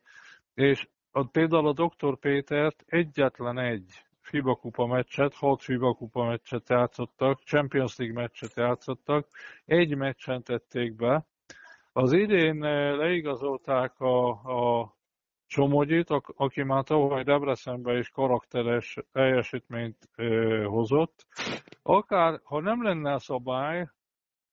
és 0.54 0.88
a, 1.10 1.24
például 1.24 1.66
a 1.66 1.72
Dr. 1.72 2.18
Pétert 2.18 2.84
egyetlen 2.86 3.58
egy 3.58 4.04
FIBA 4.20 4.54
kupa 4.54 4.86
meccset, 4.86 5.34
hat 5.34 5.62
FIBA 5.62 5.94
kupa 5.94 6.24
meccset 6.24 6.68
játszottak, 6.68 7.40
Champions 7.40 7.96
League 7.96 8.20
meccset 8.20 8.54
játszottak, 8.56 9.28
egy 9.64 9.96
meccsen 9.96 10.42
tették 10.42 10.94
be. 10.94 11.26
Az 11.96 12.12
idén 12.12 12.58
leigazolták 12.96 14.00
a, 14.00 14.28
a 14.28 14.94
Somogyit, 15.46 16.10
aki 16.36 16.62
már 16.62 16.84
tavaly 16.84 17.22
Debrecenbe 17.22 17.98
is 17.98 18.08
karakteres 18.08 18.98
teljesítményt 19.12 20.08
ö, 20.16 20.64
hozott. 20.64 21.26
Akár, 21.82 22.40
ha 22.42 22.60
nem 22.60 22.82
lenne 22.82 23.18
szabály, 23.18 23.88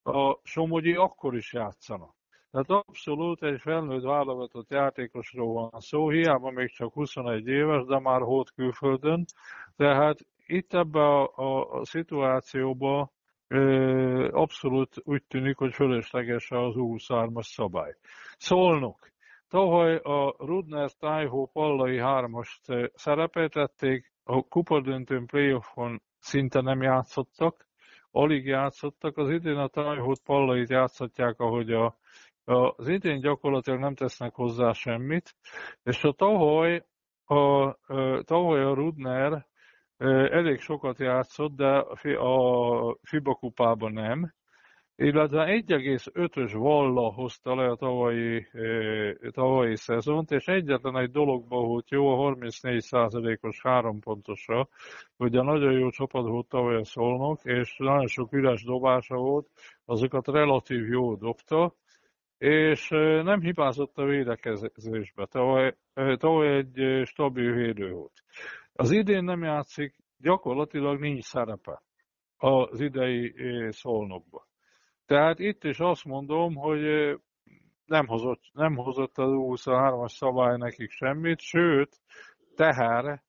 a 0.04 0.40
Somogyi 0.44 0.94
akkor 0.96 1.36
is 1.36 1.54
játszana. 1.54 2.16
Tehát 2.52 2.70
abszolút 2.70 3.44
egy 3.44 3.60
felnőtt 3.62 4.04
válogatott 4.04 4.70
játékosról 4.70 5.54
van 5.54 5.80
szó, 5.80 6.10
hiába 6.10 6.52
még 6.52 6.70
csak 6.70 6.94
21 6.94 7.48
éves, 7.48 7.86
de 7.86 8.00
már 8.00 8.22
hót 8.22 8.52
külföldön. 8.52 9.26
Tehát 9.76 10.20
itt 10.46 10.74
ebbe 10.74 11.00
a, 11.00 11.32
a, 11.36 11.72
a 11.72 11.86
szituációban 11.86 13.12
abszolút 14.32 14.96
úgy 15.04 15.24
tűnik, 15.24 15.58
hogy 15.58 15.74
fölösleges 15.74 16.52
az 16.52 16.74
U23-as 16.78 17.44
szabály. 17.44 17.96
Szolnok. 18.38 19.10
Tavaly 19.50 19.96
a 19.96 20.36
Rudner 20.38 20.92
Tájhó 20.92 21.50
Pallai 21.54 21.98
3-ast 22.02 22.90
szerepeltették, 22.94 24.12
a 24.24 24.42
kupadöntőn 24.42 25.26
playoffon 25.26 26.02
szinte 26.20 26.62
nem 26.62 26.82
játszottak, 26.82 27.68
alig 28.12 28.46
játszottak, 28.46 29.18
az 29.18 29.30
idén 29.30 29.58
a 29.58 29.68
Tájhót 29.68 30.20
Pallait 30.24 30.70
játszhatják, 30.70 31.40
ahogy 31.40 31.72
a, 31.72 31.96
az 32.44 32.88
idén 32.88 33.20
gyakorlatilag 33.20 33.80
nem 33.80 33.96
tesznek 33.96 34.34
hozzá 34.34 34.72
semmit, 34.72 35.36
és 35.84 36.04
a 36.04 36.12
tavaly 36.12 36.86
a, 37.26 37.36
a, 37.36 37.76
tavaly 38.24 38.64
a 38.64 38.74
Rudner 38.74 39.46
elég 40.30 40.60
sokat 40.60 41.00
játszott, 41.00 41.56
de 41.56 41.78
a 42.18 42.98
FIBA 43.02 43.34
kupában 43.34 43.92
nem, 43.92 44.34
illetve 44.96 45.64
1,5-ös 45.68 46.52
valla 46.54 47.14
hozta 47.14 47.56
le 47.56 47.70
a 47.70 47.76
tavalyi, 47.76 48.48
tavalyi 49.32 49.76
szezont, 49.76 50.32
és 50.32 50.48
egyetlen 50.48 50.98
egy 50.98 51.12
dologba 51.12 51.58
volt 51.62 51.90
jó, 51.90 52.08
a 52.08 52.36
34%-os 52.36 53.62
hárompontosra, 53.62 54.68
ugye 55.18 55.42
nagyon 55.42 55.72
jó 55.72 55.90
csapat 55.90 56.28
volt 56.28 56.48
tavaly 56.48 56.76
a 56.76 56.84
Szolnok, 56.84 57.40
és 57.44 57.78
nagyon 57.78 58.08
sok 58.08 58.34
üres 58.34 58.64
dobása 58.64 59.16
volt, 59.16 59.48
azokat 59.86 60.28
relatív 60.28 60.88
jó 60.88 61.16
dobta, 61.16 61.74
és 62.38 62.90
nem 63.24 63.42
hibázott 63.42 63.98
a 63.98 64.06
védekezésbe. 64.06 65.26
Tavaly, 65.26 65.76
tavaly 66.18 66.56
egy 66.56 67.02
stabil 67.06 67.54
védő 67.54 67.92
volt. 67.92 68.24
Az 68.82 68.92
idén 68.92 69.24
nem 69.24 69.44
játszik, 69.44 69.96
gyakorlatilag 70.18 71.00
nincs 71.00 71.24
szerepe 71.24 71.82
az 72.38 72.80
idei 72.80 73.34
szolnokba. 73.70 74.48
Tehát 75.06 75.40
itt 75.40 75.64
is 75.64 75.80
azt 75.80 76.06
mondom, 76.06 76.56
hogy 76.56 76.82
nem 77.86 78.08
hozott, 78.08 78.42
nem 78.54 78.76
hozott 78.76 79.18
az 79.18 79.30
23-as 79.32 80.08
szabály 80.08 80.58
nekik 80.58 80.90
semmit, 80.90 81.40
sőt, 81.40 82.02
teher, 82.56 83.22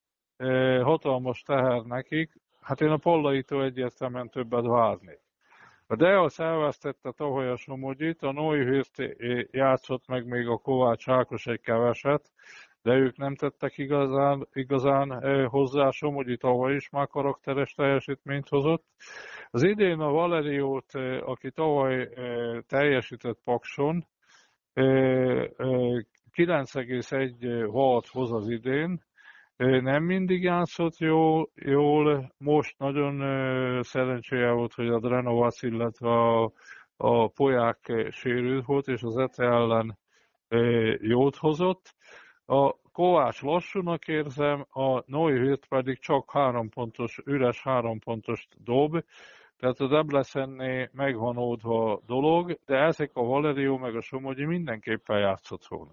hatalmas 0.82 1.42
teher 1.42 1.82
nekik, 1.82 2.32
hát 2.60 2.80
én 2.80 2.90
a 2.90 2.96
Pollaitól 2.96 3.64
egyértelműen 3.64 4.28
többet 4.28 4.66
várnék. 4.66 5.20
A 5.86 5.96
Deasz 5.96 6.38
elvesztette 6.38 7.10
tavaly 7.10 7.48
a 7.48 7.56
Somogyit, 7.56 8.22
a 8.22 8.32
Neuhirst 8.32 9.16
játszott 9.50 10.06
meg 10.06 10.26
még 10.26 10.46
a 10.46 10.56
Kovács 10.56 11.08
Ákos 11.08 11.46
egy 11.46 11.60
keveset, 11.60 12.30
de 12.82 12.94
ők 12.94 13.16
nem 13.16 13.34
tettek 13.34 13.78
igazán, 13.78 14.48
igazán 14.52 15.08
hozzá, 15.48 15.90
Somogyi 15.90 16.36
tavaly 16.36 16.74
is 16.74 16.88
már 16.88 17.06
karakteres 17.06 17.72
teljesítményt 17.72 18.48
hozott. 18.48 18.84
Az 19.50 19.62
idén 19.62 20.00
a 20.00 20.10
Valeriót, 20.10 20.94
aki 21.20 21.50
tavaly 21.50 22.08
teljesített 22.66 23.38
Pakson, 23.44 24.06
9,1 24.74 27.68
volt 27.70 28.06
hoz 28.06 28.32
az 28.32 28.48
idén, 28.48 29.02
nem 29.56 30.04
mindig 30.04 30.42
játszott 30.42 30.98
jó, 30.98 31.42
jól, 31.54 32.32
most 32.38 32.78
nagyon 32.78 33.82
szerencséje 33.82 34.50
volt, 34.50 34.72
hogy 34.72 34.88
a 34.88 35.00
Drenovac, 35.00 35.62
illetve 35.62 36.08
a, 36.08 36.52
a 36.96 37.28
Poják 37.28 38.08
sérült 38.10 38.64
volt, 38.64 38.86
és 38.86 39.02
az 39.02 39.16
Ete 39.16 39.44
ellen 39.44 39.98
jót 41.00 41.36
hozott. 41.36 41.94
A 42.46 42.74
Kovács 42.92 43.42
lassúnak 43.42 44.08
érzem, 44.08 44.66
a 44.70 45.02
Neuhirt 45.06 45.66
pedig 45.66 45.98
csak 45.98 46.30
három 46.30 46.68
pontos, 46.68 47.18
üres 47.24 47.62
három 47.62 47.98
pontos 47.98 48.48
dob, 48.64 49.04
tehát 49.62 49.80
a 49.80 49.88
Debrecenné 49.88 50.88
megvan 50.92 51.36
oldva 51.36 51.92
a 51.92 52.00
dolog, 52.06 52.58
de 52.66 52.76
ezek 52.76 53.10
a 53.14 53.22
Valerio 53.22 53.78
meg 53.78 53.96
a 53.96 54.00
Somogyi 54.00 54.44
mindenképpen 54.44 55.18
játszott 55.18 55.66
volna. 55.66 55.92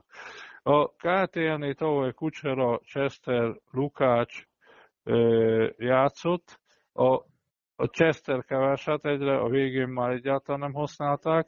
A 0.63 0.87
KTN-é 0.87 1.73
tavaly 1.73 2.13
Kucsera, 2.13 2.79
Chester, 2.79 3.55
Lukács 3.71 4.47
játszott, 5.77 6.59
a, 6.93 7.13
a 7.75 7.85
Chester 7.85 8.45
keveset 8.45 9.05
egyre, 9.05 9.37
a 9.37 9.49
végén 9.49 9.87
már 9.87 10.11
egyáltalán 10.11 10.59
nem 10.59 10.73
használták, 10.73 11.47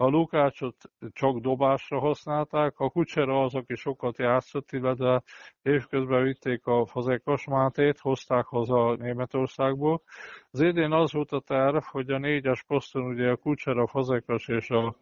a 0.00 0.08
Lukácsot 0.08 0.76
csak 1.12 1.38
dobásra 1.38 1.98
használták, 1.98 2.78
a 2.78 2.90
Kucsera 2.90 3.42
az, 3.42 3.54
aki 3.54 3.74
sokat 3.74 4.18
játszott, 4.18 4.72
illetve 4.72 5.22
évközben 5.62 6.22
vitték 6.22 6.66
a 6.66 6.86
Fazekas 6.86 7.46
Mátét, 7.46 7.98
hozták 7.98 8.44
haza 8.44 8.94
Németországból. 8.94 10.02
Az 10.50 10.60
idén 10.60 10.92
az 10.92 11.12
volt 11.12 11.32
a 11.32 11.40
terv, 11.40 11.82
hogy 11.82 12.10
a 12.10 12.18
négyes 12.18 12.62
poszton 12.62 13.02
ugye 13.02 13.30
a 13.30 13.36
Kucsera, 13.36 13.86
Fazekas 13.86 14.48
és 14.48 14.70
a 14.70 14.96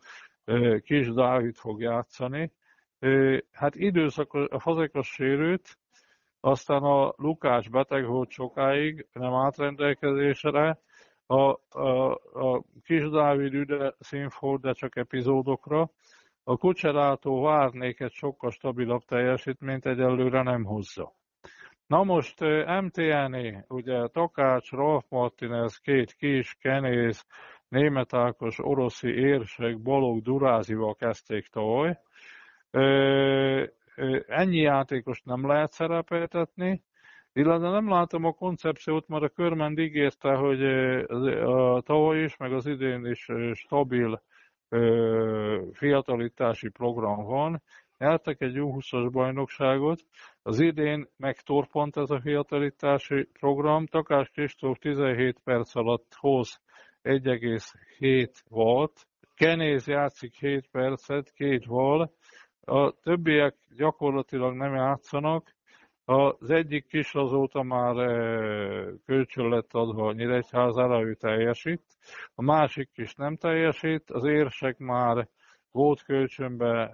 Kis 0.82 1.12
Dávid 1.12 1.56
fog 1.56 1.80
játszani. 1.80 2.52
Hát 3.52 3.74
időszak 3.74 4.32
a 4.32 4.58
Fazekas 4.58 5.08
sérült, 5.08 5.78
aztán 6.40 6.82
a 6.82 7.12
Lukács 7.16 7.70
beteg 7.70 8.06
volt 8.06 8.30
sokáig, 8.30 9.06
nem 9.12 9.34
átrendelkezésre, 9.34 10.78
a, 11.30 11.58
a, 11.80 12.10
a 12.32 12.62
Kis 12.84 13.08
Dávid 13.08 13.54
üde 13.54 13.94
színfolt, 13.98 14.60
de 14.60 14.72
csak 14.72 14.96
epizódokra. 14.96 15.90
A 16.44 16.56
Kucserától 16.56 17.42
várnék 17.42 18.00
egy 18.00 18.12
sokkal 18.12 18.50
stabilabb 18.50 19.02
teljesítményt, 19.04 19.86
egyelőre 19.86 20.42
nem 20.42 20.64
hozza. 20.64 21.12
Na 21.86 22.02
most 22.02 22.40
MTN, 22.80 23.64
ugye 23.68 24.06
Takács, 24.06 24.70
Rolf 24.70 25.04
Martinez, 25.08 25.76
két 25.76 26.12
kis, 26.12 26.56
Kenéz, 26.60 27.26
Német 27.68 28.14
Ákos, 28.14 28.58
Oroszi, 28.58 29.08
Érsek, 29.08 29.82
Balog, 29.82 30.22
Durázival 30.22 30.94
kezdték 30.94 31.46
tavaly. 31.46 31.98
Ennyi 34.26 34.58
játékost 34.58 35.24
nem 35.24 35.46
lehet 35.46 35.72
szerepeltetni, 35.72 36.82
illetve 37.38 37.70
nem 37.70 37.88
látom 37.88 38.24
a 38.24 38.32
koncepciót, 38.32 39.08
mert 39.08 39.22
a 39.22 39.28
Körmend 39.28 39.78
ígérte, 39.78 40.34
hogy 40.34 40.64
a 41.42 41.80
tavaly 41.80 42.22
is, 42.22 42.36
meg 42.36 42.52
az 42.52 42.66
idén 42.66 43.06
is 43.06 43.30
stabil 43.52 44.22
fiatalítási 45.72 46.68
program 46.68 47.24
van. 47.24 47.62
Nyertek 47.98 48.40
egy 48.40 48.56
U20-as 48.56 49.08
bajnokságot, 49.12 50.00
az 50.42 50.60
idén 50.60 51.08
megtorpant 51.16 51.96
ez 51.96 52.10
a 52.10 52.20
fiatalítási 52.20 53.28
program, 53.38 53.86
Takás 53.86 54.28
Kristóf 54.28 54.78
17 54.78 55.38
perc 55.44 55.76
alatt 55.76 56.14
hoz 56.14 56.60
1,7 57.02 58.32
volt, 58.48 59.06
Kenéz 59.34 59.86
játszik 59.86 60.34
7 60.34 60.68
percet, 60.70 61.32
két 61.32 61.64
val, 61.64 62.12
a 62.60 62.90
többiek 62.90 63.54
gyakorlatilag 63.76 64.54
nem 64.54 64.74
játszanak, 64.74 65.56
az 66.08 66.50
egyik 66.50 66.86
kis 66.86 67.14
azóta 67.14 67.62
már 67.62 67.94
kölcsön 69.06 69.48
lett 69.48 69.72
adva 69.72 70.12
Nyíregyházára, 70.12 71.00
ő 71.00 71.14
teljesít. 71.14 71.82
A 72.34 72.42
másik 72.42 72.90
kis 72.92 73.14
nem 73.14 73.36
teljesít. 73.36 74.10
Az 74.10 74.24
érsek 74.24 74.78
már 74.78 75.28
volt 75.70 76.02
kölcsönbe 76.02 76.90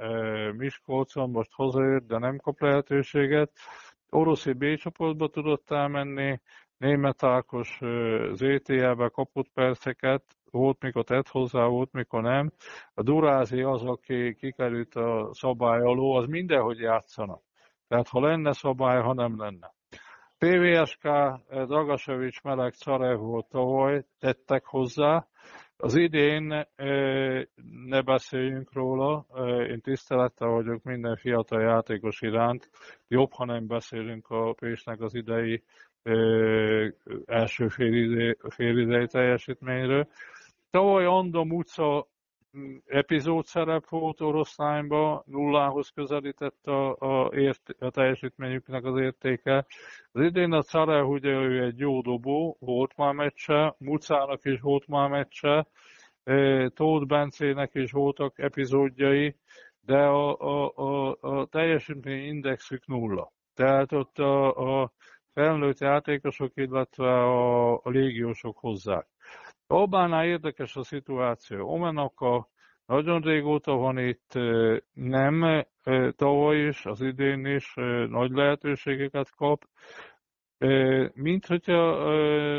Miskolcon, 0.56 1.30
most 1.30 1.52
hazajött, 1.52 2.06
de 2.06 2.18
nem 2.18 2.36
kap 2.38 2.60
lehetőséget. 2.60 3.50
Oroszi 4.10 4.52
B 4.52 4.76
csoportba 4.76 5.28
tudott 5.28 5.70
elmenni, 5.70 6.40
Német 6.76 7.22
Ákos 7.22 7.80
ZTL-be 8.32 9.08
kapott 9.08 9.48
perceket, 9.54 10.24
volt, 10.50 10.82
mikor 10.82 11.04
tett 11.04 11.28
hozzá, 11.28 11.66
volt, 11.66 11.92
mikor 11.92 12.22
nem. 12.22 12.52
A 12.94 13.02
Durázi 13.02 13.62
az, 13.62 13.82
aki 13.82 14.34
kikerült 14.34 14.94
a 14.94 15.28
szabály 15.32 15.80
alól, 15.80 16.16
az 16.16 16.26
mindenhogy 16.26 16.78
játszanak. 16.78 17.42
Tehát 17.88 18.08
ha 18.08 18.20
lenne 18.20 18.52
szabály, 18.52 19.00
ha 19.00 19.12
nem 19.12 19.38
lenne. 19.38 19.74
PVSK, 20.38 21.02
Dragasevics, 21.48 22.42
Meleg, 22.42 22.72
Carev 22.72 23.20
tavaly, 23.48 24.04
tettek 24.18 24.64
hozzá. 24.64 25.26
Az 25.76 25.96
idén 25.96 26.66
ne 27.86 28.02
beszéljünk 28.02 28.72
róla, 28.72 29.26
én 29.68 29.80
tisztelettel 29.80 30.48
vagyok 30.48 30.82
minden 30.82 31.16
fiatal 31.16 31.60
játékos 31.60 32.20
iránt. 32.20 32.70
Jobb, 33.08 33.32
ha 33.32 33.44
nem 33.44 33.66
beszélünk 33.66 34.28
a 34.28 34.52
Pésnek 34.52 35.00
az 35.00 35.14
idei 35.14 35.62
első 37.24 37.68
félidei 38.48 39.06
teljesítményről. 39.06 40.08
Tavaly 40.70 41.04
Anda 41.04 41.44
Muca 41.44 42.06
epizód 42.86 43.44
szerep 43.44 43.88
volt 43.88 44.20
oroszlányba, 44.20 45.22
nullához 45.26 45.88
közelített 45.88 46.66
a, 46.66 46.96
a, 46.98 47.34
ért, 47.34 47.74
a 47.78 47.90
teljesítményüknek 47.90 48.84
az 48.84 48.98
értéke. 48.98 49.66
Az 50.12 50.22
idén 50.22 50.52
a 50.52 50.62
Carev 50.62 51.08
ugye 51.08 51.30
ő 51.30 51.64
egy 51.64 51.78
jó 51.78 52.00
dobó, 52.00 52.56
volt 52.60 52.96
már 52.96 53.14
meccse, 53.14 53.74
Mucának 53.78 54.44
is 54.44 54.60
volt 54.60 54.86
már 54.86 55.08
meccse, 55.10 55.66
Tóth 56.74 57.06
Bencének 57.06 57.74
is 57.74 57.92
voltak 57.92 58.38
epizódjai, 58.38 59.36
de 59.80 59.98
a, 59.98 60.38
a, 60.38 60.72
a, 60.74 61.16
a 61.20 61.46
teljesítmény 61.46 62.24
indexük 62.24 62.86
nulla. 62.86 63.32
Tehát 63.54 63.92
ott 63.92 64.18
a, 64.18 64.82
a 64.82 64.92
felnőtt 65.32 65.78
játékosok, 65.78 66.52
illetve 66.54 67.22
a, 67.22 67.72
a 67.72 67.90
légiósok 67.90 68.58
hozzák. 68.58 69.06
Albánál 69.74 70.24
érdekes 70.26 70.76
a 70.76 70.82
szituáció. 70.82 71.68
Omenaka 71.68 72.48
nagyon 72.86 73.20
régóta 73.20 73.72
van 73.72 73.98
itt, 73.98 74.38
nem 74.92 75.64
tavaly 76.16 76.66
is, 76.66 76.86
az 76.86 77.00
idén 77.00 77.46
is 77.46 77.74
nagy 78.08 78.30
lehetőségeket 78.30 79.34
kap, 79.34 79.64
mint 81.14 81.46
hogyha 81.46 82.10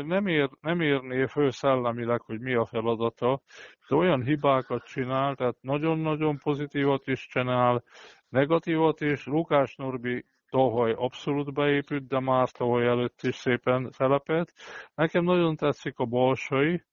nem, 0.02 0.26
ér, 0.26 0.48
nem 0.60 0.80
érné 0.80 1.26
föl 1.26 1.50
szellemileg, 1.50 2.20
hogy 2.20 2.40
mi 2.40 2.54
a 2.54 2.64
feladata, 2.64 3.40
de 3.88 3.94
olyan 3.96 4.22
hibákat 4.22 4.84
csinál, 4.84 5.34
tehát 5.34 5.56
nagyon-nagyon 5.60 6.38
pozitívat 6.38 7.06
is 7.06 7.26
csinál, 7.26 7.84
negatívat 8.28 9.00
is. 9.00 9.26
Lukás 9.26 9.74
Norbi 9.76 10.24
tavaly 10.50 10.92
abszolút 10.92 11.52
beépült, 11.52 12.06
de 12.06 12.20
már 12.20 12.50
tavaly 12.50 12.86
előtt 12.86 13.22
is 13.22 13.34
szépen 13.34 13.90
felepett. 13.90 14.52
Nekem 14.94 15.24
nagyon 15.24 15.56
tetszik 15.56 15.98
a 15.98 16.04
balsai, 16.04 16.84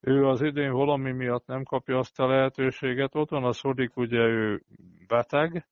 ő 0.00 0.26
az 0.26 0.42
idén 0.42 0.72
valami 0.72 1.12
miatt 1.12 1.46
nem 1.46 1.62
kapja 1.62 1.98
azt 1.98 2.20
a 2.20 2.26
lehetőséget. 2.26 3.14
Ott 3.14 3.30
van 3.30 3.44
a 3.44 3.52
Szodik, 3.52 3.96
ugye 3.96 4.20
ő 4.20 4.62
beteg, 5.06 5.66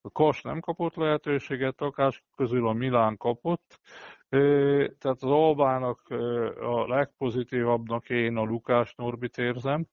a 0.00 0.10
Kos 0.10 0.42
nem 0.42 0.60
kapott 0.60 0.94
lehetőséget, 0.94 1.76
Takás 1.76 2.22
közül 2.36 2.68
a 2.68 2.72
Milán 2.72 3.16
kapott, 3.16 3.80
tehát 4.98 5.02
az 5.02 5.22
Albának 5.22 6.00
a 6.60 6.86
legpozitívabbnak 6.86 8.10
én 8.10 8.36
a 8.36 8.42
Lukás 8.42 8.94
Norbit 8.94 9.36
érzem. 9.36 9.86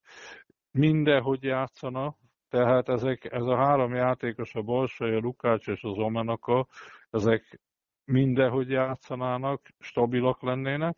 Mindenhogy 0.72 1.43
játszana, 1.43 2.16
tehát 2.50 2.89
ezek, 2.89 3.32
ez 3.32 3.46
a 3.46 3.56
három 3.56 3.93
játékos, 3.93 4.56
a 4.56 4.62
Balsai, 4.62 5.16
a 5.16 5.20
Lukács 5.20 5.68
és 5.68 5.84
az 5.84 5.98
Omenaka, 5.98 6.68
ezek 7.10 7.60
mindenhogy 8.06 8.70
játszanának, 8.70 9.62
stabilak 9.80 10.41
lennének. 10.41 10.98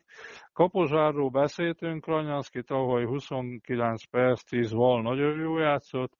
Kapozsárról 0.52 1.30
beszéltünk, 1.30 2.06
Ranyanszki 2.06 2.62
tavaly 2.62 3.04
29 3.04 4.04
perc, 4.04 4.42
10 4.48 4.72
val 4.72 5.02
nagyon 5.02 5.38
jó 5.38 5.58
játszott. 5.58 6.12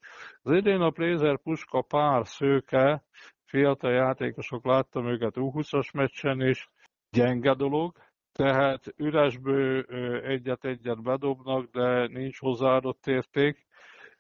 Az 0.43 0.53
idén 0.53 0.81
a 0.81 0.91
Plézer 0.91 1.39
Puska 1.43 1.83
pár 1.83 2.27
szőke, 2.27 3.05
fiatal 3.45 3.93
játékosok, 3.93 4.65
láttam 4.65 5.07
őket 5.07 5.35
U20-as 5.37 5.95
meccsen 5.95 6.41
is, 6.41 6.71
gyenge 7.11 7.55
dolog, 7.55 7.97
tehát 8.33 8.95
üresből 8.97 9.83
egyet-egyet 10.23 11.03
bedobnak, 11.03 11.71
de 11.71 12.07
nincs 12.07 12.39
hozzáadott 12.39 13.07
érték. 13.07 13.67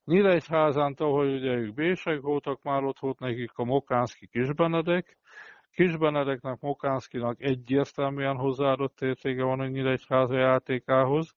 Nyíregyházán 0.09 0.94
tavaly 0.94 1.34
ugye 1.34 1.52
ők 1.52 1.74
bések 1.74 2.20
voltak, 2.20 2.62
már 2.62 2.84
ott 2.84 2.98
volt 2.98 3.18
nekik 3.18 3.50
a 3.54 3.64
Mokánszki 3.64 4.26
Kisbenedek, 4.26 5.16
Kisbenedeknek, 5.70 6.61
Mokánszkinak 6.61 7.42
egyértelműen 7.42 8.36
hozzáadott 8.36 9.00
értéke 9.00 9.42
van 9.42 9.61
a 9.61 9.66
Nyíregyháza 9.66 10.38
játékához. 10.38 11.34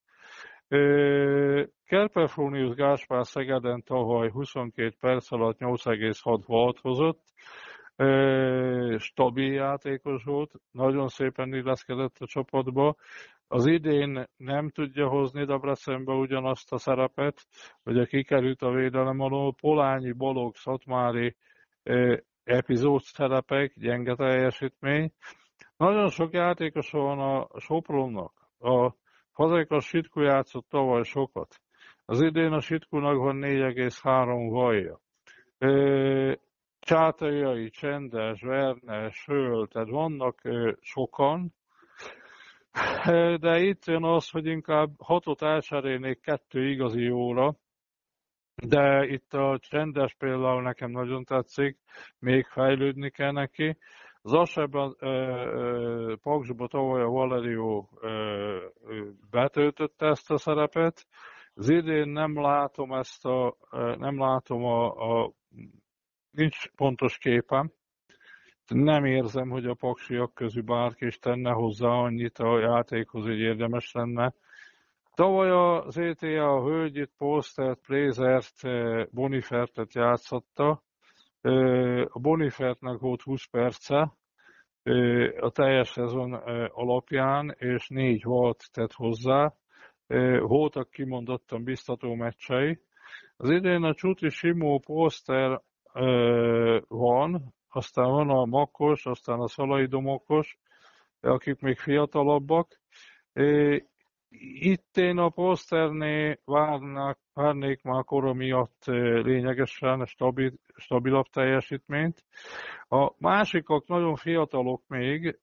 Kerpefrónius 1.86 2.76
Gáspár 2.76 3.26
Szegeden 3.26 3.84
tavaly 3.84 4.30
22 4.30 4.96
perc 5.00 5.32
alatt 5.32 5.58
8,6 5.60 6.42
volt 6.46 6.80
hozott, 6.80 7.20
stabil 8.98 9.54
játékos 9.54 10.24
volt, 10.24 10.52
nagyon 10.72 11.08
szépen 11.08 11.54
illeszkedett 11.54 12.16
a 12.20 12.26
csapatba. 12.26 12.96
Az 13.48 13.66
idén 13.66 14.28
nem 14.38 14.70
tudja 14.70 15.08
hozni 15.08 15.46
Debrecenbe 15.46 16.14
ugyanazt 16.14 16.72
a 16.74 16.78
szerepet, 16.78 17.48
hogy 17.84 17.98
a 18.00 18.06
kikerült 18.06 18.62
a 18.62 18.72
védelem 18.72 19.20
alól. 19.20 19.54
Polányi, 19.54 20.12
Balog, 20.12 20.56
Szatmári 20.56 21.36
epizód 22.44 23.02
szerepek, 23.02 23.74
gyenge 23.76 24.16
teljesítmény. 24.16 25.12
Nagyon 25.78 26.10
sok 26.10 26.34
játékos 26.34 26.92
van 26.92 27.20
a 27.20 27.60
Sopronnak. 27.60 28.34
A 28.60 28.92
Fazekas 29.32 29.86
Sitku 29.86 30.22
játszott 30.22 30.70
tavaly 30.70 31.04
sokat. 31.04 31.62
Az 32.06 32.22
idén 32.22 32.52
a 32.52 32.60
Sitkunak 32.60 33.18
van 33.18 33.38
4,3 33.42 34.48
vajja. 34.50 35.00
Csátajai, 36.92 37.70
Csendes, 37.70 38.42
Vernes, 38.42 39.26
Höl, 39.26 39.68
tehát 39.68 39.90
vannak 39.90 40.42
sokan, 40.80 41.54
de 43.40 43.60
itt 43.60 43.86
jön 43.86 44.04
az, 44.04 44.30
hogy 44.30 44.46
inkább 44.46 44.90
hatot 44.98 45.42
elcserélnék 45.42 46.22
kettő 46.22 46.70
igazi 46.70 47.02
jóra, 47.02 47.56
de 48.56 49.06
itt 49.06 49.34
a 49.34 49.58
csendes 49.62 50.14
például 50.14 50.62
nekem 50.62 50.92
nagyon 50.92 51.24
tetszik, 51.24 51.78
még 52.20 52.46
fejlődni 52.46 53.10
kell 53.10 53.32
neki. 53.32 53.78
Az 54.22 54.34
Asebben 54.34 54.96
Paksba 56.22 56.68
tavaly 56.68 57.02
a 57.02 57.10
Valerio 57.10 57.88
betöltötte 59.30 60.06
ezt 60.08 60.32
a 60.32 60.38
szerepet, 60.38 61.08
az 61.54 61.70
idén 61.70 62.10
nem 62.10 62.42
látom 62.42 62.94
ezt 62.94 63.26
a, 63.26 63.56
nem 63.98 64.20
látom 64.20 64.64
a, 64.64 64.86
a 65.22 65.32
nincs 66.32 66.70
pontos 66.76 67.18
képem, 67.18 67.72
nem 68.68 69.06
érzem, 69.06 69.50
hogy 69.50 69.66
a 69.66 69.74
paksiak 69.74 70.34
közül 70.34 70.64
bárki 70.64 71.06
is 71.06 71.20
tenne 71.20 71.52
hozzá 71.52 71.88
annyit 71.88 72.38
a 72.38 72.60
játékhoz, 72.60 73.24
hogy 73.26 73.40
érdemes 73.40 73.92
lenne. 73.92 74.34
Tavaly 75.14 75.50
az 75.50 75.98
ETA 75.98 76.56
a 76.56 76.64
Hölgyit, 76.64 77.12
Postert, 77.18 77.80
Plézert, 77.82 78.54
Bonifertet 79.12 79.94
játszotta. 79.94 80.84
A 82.08 82.20
Bonifertnek 82.20 83.00
volt 83.00 83.22
20 83.22 83.46
perce 83.46 84.14
a 85.40 85.50
teljes 85.50 85.88
szezon 85.88 86.34
alapján, 86.68 87.56
és 87.58 87.88
négy 87.88 88.24
volt 88.24 88.64
tett 88.72 88.94
hozzá. 88.94 89.54
Voltak 90.40 90.90
kimondottan 90.90 91.64
biztató 91.64 92.14
meccsei. 92.14 92.80
Az 93.38 93.50
idén 93.50 93.84
a 93.84 93.94
Csuti 93.94 94.30
Simó 94.30 94.80
Poster 94.80 95.62
van, 96.88 97.54
aztán 97.70 98.10
van 98.10 98.30
a 98.30 98.46
Makos, 98.46 99.06
aztán 99.06 99.40
a 99.40 99.48
Szalai 99.48 99.86
Domokos, 99.86 100.58
akik 101.20 101.60
még 101.60 101.78
fiatalabbak. 101.78 102.82
Itt 104.60 104.98
én 104.98 105.18
a 105.18 105.30
poszterné 105.30 106.40
várnak, 106.46 107.20
várnék 107.34 107.82
már 107.84 108.04
kora 108.04 108.34
miatt 108.34 108.84
lényegesen 109.24 110.06
stabil, 110.06 110.54
stabilabb 110.76 111.26
teljesítményt. 111.26 112.26
A 112.90 113.12
másikak 113.18 113.88
nagyon 113.88 114.16
fiatalok 114.16 114.84
még, 114.88 115.40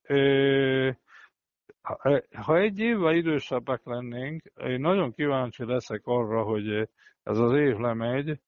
ha 2.35 2.57
egy 2.57 2.79
évvel 2.79 3.15
idősebbek 3.15 3.81
lennénk, 3.83 4.43
én 4.63 4.79
nagyon 4.79 5.13
kíváncsi 5.13 5.65
leszek 5.65 6.01
arra, 6.03 6.43
hogy 6.43 6.89
ez 7.23 7.37
az 7.37 7.53
év 7.53 7.77
lemegy, 7.77 8.39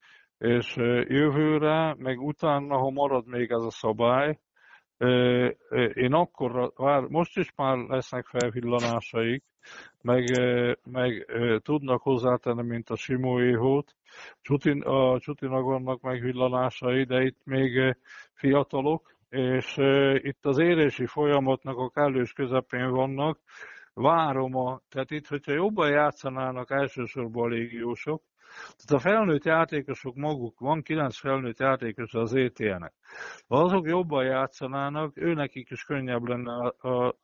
és 0.42 0.76
jövőre, 1.08 1.96
meg 1.98 2.20
utána, 2.22 2.78
ha 2.78 2.90
marad 2.90 3.28
még 3.28 3.52
ez 3.52 3.64
a 3.64 3.72
szabály, 3.72 4.40
én 5.94 6.14
akkor, 6.14 6.74
most 7.10 7.38
is 7.38 7.54
már 7.56 7.78
lesznek 7.78 8.26
felvillanásaik, 8.26 9.44
meg, 10.02 10.24
meg 10.92 11.26
tudnak 11.64 12.02
hozzátenni, 12.02 12.64
mint 12.64 12.90
a 12.90 12.96
Simóéhót. 12.96 13.96
Csutin, 14.42 14.82
a 14.82 15.20
Csutinak 15.20 15.64
vannak 15.64 16.02
megvillanásai, 16.02 17.04
de 17.04 17.24
itt 17.24 17.40
még 17.44 17.96
fiatalok, 18.34 19.16
és 19.30 19.78
itt 20.14 20.46
az 20.46 20.60
érési 20.60 21.06
folyamatnak 21.06 21.78
a 21.78 21.90
kellős 21.90 22.34
közepén 22.34 22.90
vannak. 22.90 23.40
Várom 23.94 24.56
a, 24.56 24.82
tehát 24.90 25.12
itt, 25.12 25.28
hogyha 25.28 25.52
jobban 25.52 25.90
játszanának 25.90 26.72
elsősorban 26.72 27.44
a 27.44 27.54
légiósok, 27.54 28.22
tehát 28.52 29.06
a 29.06 29.10
felnőtt 29.10 29.44
játékosok 29.44 30.16
maguk, 30.16 30.60
van 30.60 30.82
kilenc 30.82 31.20
felnőtt 31.20 31.60
játékos 31.60 32.14
az 32.14 32.36
ETN-nek. 32.36 32.94
Ha 33.48 33.62
azok 33.62 33.88
jobban 33.88 34.26
játszanának, 34.26 35.18
őnekik 35.18 35.70
is 35.70 35.84
könnyebb 35.84 36.24
lenne 36.24 36.54
a, 36.54 36.90
a, 36.90 37.16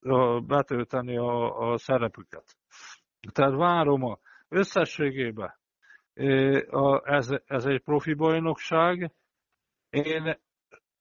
a 0.00 0.40
betölteni 0.40 1.16
a, 1.16 1.58
a 1.70 1.76
szerepüket. 1.78 2.56
Tehát 3.32 3.54
várom 3.54 4.04
a 4.04 4.18
összességében. 4.48 5.54
Ez, 7.02 7.28
ez 7.46 7.64
egy 7.64 7.82
profi 7.82 8.14
bajnokság. 8.14 9.12
Én 9.90 10.38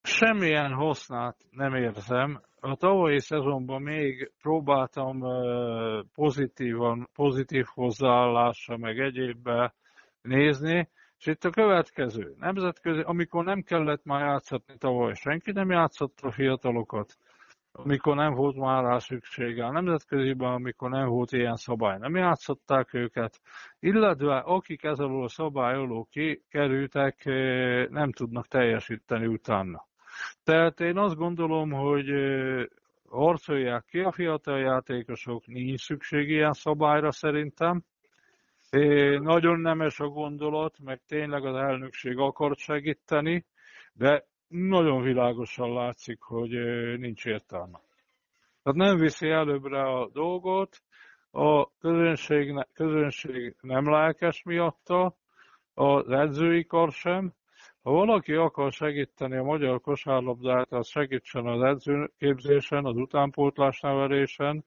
semmilyen 0.02 0.74
hasznát 0.74 1.38
nem 1.50 1.76
érzem 1.76 2.42
a 2.66 2.76
tavalyi 2.76 3.20
szezonban 3.20 3.82
még 3.82 4.32
próbáltam 4.42 5.24
pozitívan, 6.14 7.10
pozitív 7.14 7.66
hozzáállásra, 7.74 8.78
meg 8.78 9.00
egyébbe 9.00 9.74
nézni, 10.22 10.90
és 11.18 11.26
itt 11.26 11.44
a 11.44 11.50
következő, 11.50 12.34
nemzetközi, 12.38 13.02
amikor 13.02 13.44
nem 13.44 13.62
kellett 13.62 14.04
már 14.04 14.22
játszatni 14.22 14.78
tavaly, 14.78 15.14
senki 15.14 15.52
nem 15.52 15.70
játszott 15.70 16.20
a 16.22 16.32
fiatalokat, 16.32 17.18
amikor 17.72 18.16
nem 18.16 18.34
volt 18.34 18.56
már 18.56 18.84
rá 18.84 18.98
szüksége. 18.98 19.66
A 19.66 19.72
nemzetköziben, 19.72 20.52
amikor 20.52 20.90
nem 20.90 21.08
volt 21.08 21.32
ilyen 21.32 21.56
szabály, 21.56 21.98
nem 21.98 22.16
játszották 22.16 22.94
őket, 22.94 23.40
illetve 23.80 24.38
akik 24.38 24.84
ezzel 24.84 25.22
a 25.22 25.28
szabály 25.28 25.74
alól 25.76 26.08
kikerültek, 26.12 27.24
nem 27.90 28.12
tudnak 28.12 28.48
teljesíteni 28.48 29.26
utána. 29.26 29.92
Tehát 30.44 30.80
én 30.80 30.98
azt 30.98 31.16
gondolom, 31.16 31.72
hogy 31.72 32.10
harcolják 33.10 33.86
ki 33.86 34.00
a 34.00 34.12
fiatal 34.12 34.60
játékosok, 34.60 35.48
nincs 35.48 35.82
szükség 35.82 36.30
ilyen 36.30 36.54
szabályra 36.54 37.12
szerintem. 37.12 37.84
É, 38.70 39.18
nagyon 39.18 39.60
nemes 39.60 40.00
a 40.00 40.08
gondolat, 40.08 40.80
meg 40.80 41.02
tényleg 41.08 41.46
az 41.46 41.56
elnökség 41.56 42.18
akart 42.18 42.58
segíteni, 42.58 43.46
de 43.94 44.26
nagyon 44.48 45.02
világosan 45.02 45.74
látszik, 45.74 46.22
hogy 46.22 46.50
nincs 46.98 47.26
értelme. 47.26 47.80
Tehát 48.64 48.80
nem 48.80 48.98
viszi 48.98 49.30
előbbre 49.30 49.82
a 49.82 50.10
dolgot, 50.14 50.82
a 51.32 51.78
közönség, 51.80 52.68
közönség 52.74 53.56
nem 53.62 53.90
lelkes 53.90 54.44
miatta, 54.44 55.16
az 55.74 56.10
edzői 56.10 56.66
kar 56.66 56.92
sem, 56.92 57.34
ha 57.84 57.92
valaki 57.92 58.34
akar 58.34 58.72
segíteni 58.72 59.38
a 59.38 59.44
magyar 59.44 59.82
kosárlabdát, 59.82 60.72
az 60.72 60.88
segítsen 60.88 61.46
az 61.46 61.62
edzőképzésen, 61.62 62.86
az 62.86 62.96
utánpótlás 62.96 63.80
nevelésen, 63.80 64.66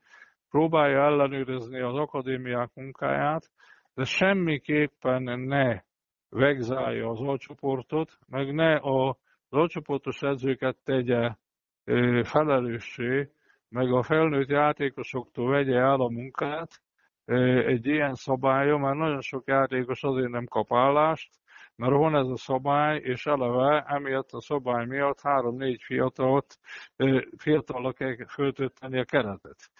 próbálja 0.50 1.04
ellenőrizni 1.04 1.80
az 1.80 1.94
akadémiák 1.94 2.70
munkáját, 2.74 3.50
de 3.94 4.04
semmiképpen 4.04 5.22
ne 5.40 5.80
vegzálja 6.28 7.08
az 7.08 7.20
alcsoportot, 7.20 8.18
meg 8.28 8.54
ne 8.54 8.74
az 8.76 9.14
alcsoportos 9.48 10.22
edzőket 10.22 10.76
tegye 10.84 11.30
felelőssé, 12.22 13.30
meg 13.68 13.92
a 13.92 14.02
felnőtt 14.02 14.48
játékosoktól 14.48 15.50
vegye 15.50 15.78
el 15.78 16.00
a 16.00 16.08
munkát 16.08 16.80
egy 17.66 17.86
ilyen 17.86 18.14
szabálya, 18.14 18.76
mert 18.76 18.96
nagyon 18.96 19.20
sok 19.20 19.46
játékos 19.46 20.02
azért 20.02 20.30
nem 20.30 20.44
kap 20.44 20.74
állást, 20.74 21.30
mert 21.76 21.92
van 21.92 22.16
ez 22.16 22.26
a 22.26 22.36
szabály, 22.36 22.98
és 22.98 23.26
eleve 23.26 23.84
emiatt 23.88 24.32
a 24.32 24.40
szabály 24.40 24.86
miatt 24.86 25.20
három-négy 25.20 25.82
fiatalt, 25.82 26.58
fiatalra 27.36 27.92
kell 27.92 28.26
föltölteni 28.28 28.98
a 28.98 29.04
keretet. 29.04 29.70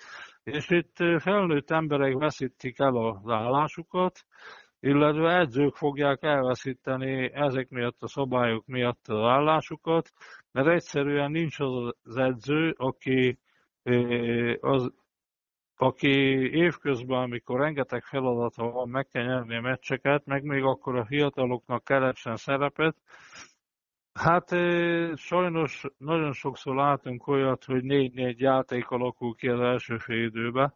És 0.42 0.70
itt 0.70 0.96
felnőtt 1.18 1.70
emberek 1.70 2.14
veszítik 2.14 2.78
el 2.78 2.96
az 2.96 3.30
állásukat, 3.30 4.24
illetve 4.80 5.38
edzők 5.38 5.74
fogják 5.74 6.22
elveszíteni 6.22 7.32
ezek 7.32 7.68
miatt 7.68 8.02
a 8.02 8.08
szabályok 8.08 8.66
miatt 8.66 9.08
az 9.08 9.24
állásukat, 9.24 10.10
mert 10.52 10.68
egyszerűen 10.68 11.30
nincs 11.30 11.60
az 11.60 12.16
edző, 12.16 12.74
aki 12.76 13.38
az 14.60 14.92
aki 15.76 16.08
évközben, 16.56 17.18
amikor 17.18 17.60
rengeteg 17.60 18.02
feladata 18.02 18.70
van, 18.70 18.88
meg 18.88 19.08
kell 19.08 19.24
nyerni 19.24 19.56
a 19.56 19.60
meccseket, 19.60 20.26
meg 20.26 20.42
még 20.42 20.62
akkor 20.62 20.96
a 20.96 21.04
fiataloknak 21.04 21.84
keressen 21.84 22.36
szerepet. 22.36 22.96
Hát 24.12 24.48
sajnos 25.16 25.84
nagyon 25.98 26.32
sokszor 26.32 26.74
látunk 26.74 27.26
olyat, 27.26 27.64
hogy 27.64 27.82
négy-négy 27.82 28.40
játék 28.40 28.88
alakul 28.88 29.34
ki 29.34 29.48
az 29.48 29.60
első 29.60 29.98
fél 29.98 30.24
időben. 30.24 30.74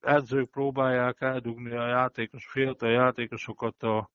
Edzők 0.00 0.50
próbálják 0.50 1.20
eldugni 1.20 1.76
a 1.76 1.86
játékos, 1.86 2.46
fiatal 2.46 2.90
játékosokat 2.90 3.82
a, 3.82 4.10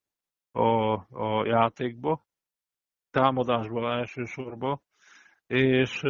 a, 0.52 0.92
a 1.10 1.46
játékba, 1.46 2.24
támadásba 3.10 3.92
elsősorban, 3.92 4.80
és 5.46 6.02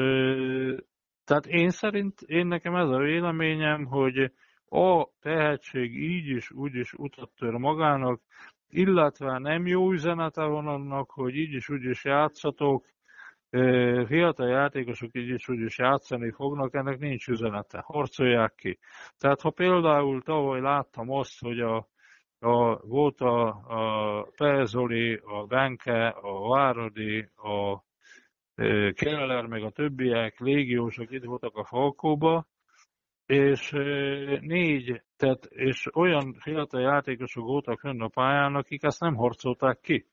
tehát 1.27 1.47
én 1.47 1.71
szerint, 1.71 2.21
én 2.21 2.47
nekem 2.47 2.75
ez 2.75 2.89
a 2.89 2.99
véleményem, 2.99 3.85
hogy 3.85 4.33
a 4.69 5.09
tehetség 5.21 6.03
így 6.03 6.27
is, 6.29 6.51
úgy 6.51 6.75
is 6.75 6.93
utat 6.93 7.31
tör 7.39 7.53
magának, 7.53 8.21
illetve 8.69 9.39
nem 9.39 9.67
jó 9.67 9.93
üzenete 9.93 10.45
van 10.45 10.67
annak, 10.67 11.11
hogy 11.11 11.37
így 11.37 11.53
is, 11.53 11.69
úgy 11.69 11.85
is 11.85 12.05
játszatok, 12.05 12.85
fiatal 14.07 14.49
játékosok 14.49 15.11
így 15.13 15.29
is, 15.29 15.49
úgy 15.49 15.61
is 15.61 15.79
játszani 15.79 16.31
fognak, 16.31 16.75
ennek 16.75 16.99
nincs 16.99 17.29
üzenete, 17.29 17.83
harcolják 17.85 18.55
ki. 18.55 18.79
Tehát 19.19 19.41
ha 19.41 19.51
például 19.51 20.23
tavaly 20.23 20.61
láttam 20.61 21.11
azt, 21.11 21.41
hogy 21.41 21.61
a 21.61 21.89
a, 22.41 22.87
volt 22.87 23.21
a, 23.21 23.47
a 23.49 24.23
Perzoli, 24.37 25.21
a 25.25 25.47
Benke, 25.47 26.09
a 26.09 26.49
Váradi, 26.49 27.29
a 27.37 27.85
Keller, 28.95 29.47
meg 29.47 29.63
a 29.63 29.71
többiek, 29.71 30.41
légiósok 30.41 31.11
itt 31.11 31.25
voltak 31.25 31.57
a 31.57 31.65
Falkóba, 31.65 32.47
és 33.27 33.71
négy, 34.41 35.03
tehát, 35.17 35.45
és 35.45 35.87
olyan 35.95 36.35
fiatal 36.39 36.81
játékosok 36.81 37.45
voltak 37.45 37.81
fönn 37.81 38.01
a 38.01 38.09
pályán, 38.09 38.55
akik 38.55 38.83
ezt 38.83 39.01
nem 39.01 39.15
harcolták 39.15 39.81
ki. 39.81 40.07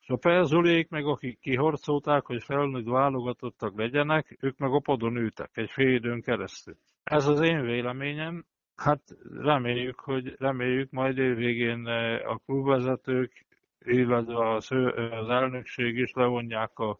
És 0.00 0.08
a 0.08 0.16
Perzolék, 0.16 0.88
meg 0.88 1.06
akik 1.06 1.38
kiharcolták, 1.40 2.26
hogy 2.26 2.42
felnőtt 2.42 2.86
válogatottak 2.86 3.76
legyenek, 3.76 4.36
ők 4.40 4.58
meg 4.58 4.72
a 4.72 4.80
padon 4.80 5.16
ültek 5.16 5.50
egy 5.52 5.70
fél 5.70 5.94
időn 5.94 6.22
keresztül. 6.22 6.76
Ez 7.04 7.26
az 7.26 7.40
én 7.40 7.62
véleményem, 7.62 8.44
hát 8.76 9.00
reméljük, 9.40 10.00
hogy 10.00 10.34
reméljük 10.38 10.90
majd 10.90 11.18
évvégén 11.18 11.86
a 12.26 12.36
klubvezetők, 12.36 13.46
illetve 13.84 14.48
az 14.50 15.28
elnökség 15.28 15.98
is 15.98 16.12
levonják 16.12 16.78
a 16.78 16.98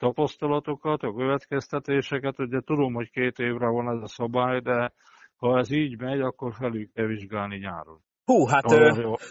tapasztalatokat, 0.00 1.02
a 1.02 1.14
következtetéseket. 1.14 2.38
Ugye 2.38 2.60
tudom, 2.60 2.94
hogy 2.94 3.10
két 3.10 3.38
évre 3.38 3.68
van 3.68 3.96
ez 3.96 4.02
a 4.02 4.06
szabály, 4.06 4.60
de 4.60 4.92
ha 5.36 5.58
ez 5.58 5.70
így 5.70 5.98
megy, 5.98 6.20
akkor 6.20 6.54
felül 6.54 6.88
kell 6.92 7.06
vizsgálni 7.06 7.56
nyáron. 7.56 8.00
Hú, 8.24 8.46
hát... 8.46 8.64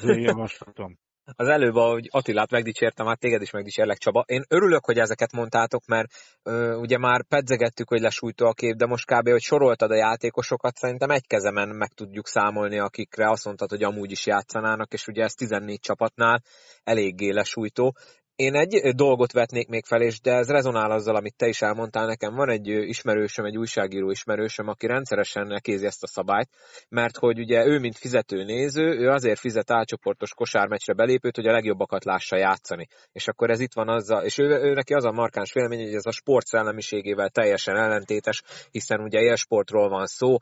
javaslatom. 0.02 0.98
Az 1.36 1.48
előbb, 1.48 1.76
ahogy 1.76 2.08
Attilát 2.12 2.52
megdicsértem, 2.52 3.06
hát 3.06 3.20
téged 3.20 3.42
is 3.42 3.52
megdicsérlek, 3.52 3.98
Csaba. 3.98 4.24
Én 4.28 4.44
örülök, 4.50 4.86
hogy 4.86 4.98
ezeket 4.98 5.32
mondtátok, 5.32 5.86
mert 5.86 6.08
ö, 6.44 6.76
ugye 6.76 6.98
már 6.98 7.26
pedzegettük, 7.28 7.88
hogy 7.90 8.00
lesújtó 8.00 8.46
a 8.46 8.54
kép, 8.54 8.76
de 8.76 8.86
most 8.86 9.06
kb. 9.06 9.30
hogy 9.30 9.42
soroltad 9.42 9.92
a 9.92 9.96
játékosokat, 9.96 10.76
szerintem 10.76 11.10
egy 11.10 11.28
kezemen 11.28 11.70
meg 11.70 11.90
tudjuk 11.94 12.28
számolni, 12.28 12.80
akikre 12.80 13.30
azt 13.30 13.46
mondtad, 13.46 13.70
hogy 13.70 13.84
amúgy 13.84 14.12
is 14.12 14.26
játszanának, 14.26 14.94
és 14.94 15.08
ugye 15.08 15.24
ez 15.24 15.34
14 15.34 15.80
csapatnál 15.80 16.42
eléggé 16.84 17.30
lesújtó. 17.32 17.96
Én 18.40 18.56
egy 18.56 18.96
dolgot 18.96 19.32
vetnék 19.32 19.68
még 19.68 19.86
fel, 19.86 20.02
és 20.02 20.22
de 20.22 20.32
ez 20.32 20.50
rezonál 20.50 20.92
azzal, 20.92 21.16
amit 21.16 21.36
te 21.36 21.48
is 21.48 21.62
elmondtál 21.62 22.06
nekem. 22.06 22.36
Van 22.36 22.50
egy 22.50 22.68
ismerősöm, 22.68 23.46
egy 23.46 23.58
újságíró 23.58 24.10
ismerősöm, 24.10 24.68
aki 24.68 24.88
rendszeresen 24.88 25.48
nekézi 25.48 25.86
ezt 25.86 26.04
a 26.04 26.08
szabályt, 26.08 26.50
mert 26.90 27.18
hogy 27.18 27.40
ugye 27.40 27.66
ő, 27.66 27.80
mint 27.80 27.98
fizető 27.98 28.44
néző, 28.44 28.84
ő 28.84 29.10
azért 29.10 29.40
fizet 29.40 29.72
álcsoportos 29.72 30.34
kosármeccsre 30.34 30.94
belépőt, 30.94 31.36
hogy 31.36 31.48
a 31.48 31.52
legjobbakat 31.52 32.04
lássa 32.06 32.38
játszani. 32.38 32.88
És 33.12 33.28
akkor 33.28 33.50
ez 33.50 33.60
itt 33.60 33.74
van 33.74 33.90
azzal, 33.90 34.24
és 34.24 34.38
ő, 34.38 34.44
ő 34.44 34.74
neki 34.74 34.94
az 34.94 35.06
a 35.06 35.12
markáns 35.12 35.54
vélemény, 35.54 35.84
hogy 35.86 35.94
ez 35.94 36.06
a 36.06 36.12
sport 36.12 36.46
szellemiségével 36.46 37.30
teljesen 37.30 37.76
ellentétes, 37.76 38.42
hiszen 38.72 39.00
ugye 39.00 39.20
élsportról 39.20 39.90
van 39.90 40.06
szó. 40.06 40.36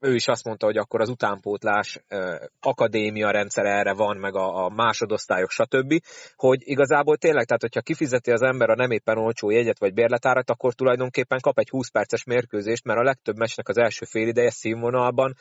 Ő 0.00 0.14
is 0.14 0.28
azt 0.28 0.44
mondta, 0.44 0.66
hogy 0.66 0.76
akkor 0.76 1.00
az 1.00 1.08
utánpótlás 1.08 1.98
akadémia 2.60 3.30
rendszer 3.30 3.64
erre 3.64 3.94
van, 3.94 4.16
meg 4.16 4.36
a, 4.36 4.64
a 4.64 4.68
másodosztályok, 4.68 5.50
stb. 5.50 6.00
Hogy 6.36 6.58
igazából 6.64 7.20
tényleg, 7.22 7.44
tehát 7.44 7.62
hogyha 7.62 7.80
kifizeti 7.80 8.30
az 8.30 8.42
ember 8.42 8.70
a 8.70 8.74
nem 8.74 8.90
éppen 8.90 9.18
olcsó 9.18 9.50
jegyet 9.50 9.78
vagy 9.78 9.92
bérletárat, 9.92 10.50
akkor 10.50 10.74
tulajdonképpen 10.74 11.40
kap 11.40 11.58
egy 11.58 11.68
20 11.68 11.90
perces 11.90 12.24
mérkőzést, 12.24 12.84
mert 12.84 12.98
a 12.98 13.02
legtöbb 13.02 13.36
meccsnek 13.36 13.68
az 13.68 13.78
első 13.78 14.04
fél 14.04 14.28
ideje 14.28 14.50
színvonalban 14.50 15.34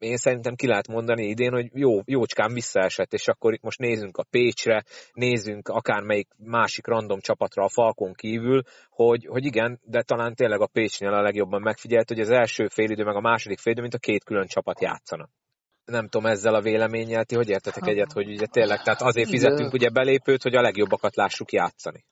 én 0.00 0.16
szerintem 0.16 0.54
ki 0.54 0.66
lehet 0.66 0.88
mondani 0.88 1.26
idén, 1.26 1.52
hogy 1.52 1.68
jó, 1.72 2.00
jócskán 2.04 2.52
visszaesett, 2.52 3.12
és 3.12 3.28
akkor 3.28 3.52
itt 3.52 3.62
most 3.62 3.78
nézzünk 3.78 4.16
a 4.16 4.24
Pécsre, 4.30 4.84
nézzünk 5.12 5.68
akármelyik 5.68 6.28
másik 6.36 6.86
random 6.86 7.20
csapatra 7.20 7.64
a 7.64 7.68
Falkon 7.68 8.12
kívül, 8.14 8.62
hogy, 8.90 9.26
hogy 9.26 9.44
igen, 9.44 9.80
de 9.82 10.02
talán 10.02 10.34
tényleg 10.34 10.60
a 10.60 10.70
Pécsnél 10.72 11.12
a 11.12 11.22
legjobban 11.22 11.62
megfigyelt, 11.62 12.08
hogy 12.08 12.20
az 12.20 12.30
első 12.30 12.68
félidő 12.68 13.04
meg 13.04 13.16
a 13.16 13.20
második 13.20 13.58
félidő, 13.58 13.82
mint 13.82 13.94
a 13.94 13.98
két 13.98 14.24
külön 14.24 14.46
csapat 14.46 14.80
játszanak 14.80 15.30
nem 15.90 16.08
tudom 16.08 16.30
ezzel 16.30 16.54
a 16.54 16.60
véleménnyel, 16.60 17.24
ti 17.24 17.34
hogy 17.34 17.48
értetek 17.48 17.82
hát, 17.82 17.92
egyet, 17.92 18.12
hogy 18.12 18.28
ugye 18.28 18.46
tényleg, 18.46 18.82
tehát 18.82 19.02
azért 19.02 19.28
fizetünk 19.28 19.72
ugye 19.72 19.90
belépőt, 19.90 20.42
hogy 20.42 20.54
a 20.54 20.60
legjobbakat 20.60 21.16
lássuk 21.16 21.52
játszani. 21.52 22.04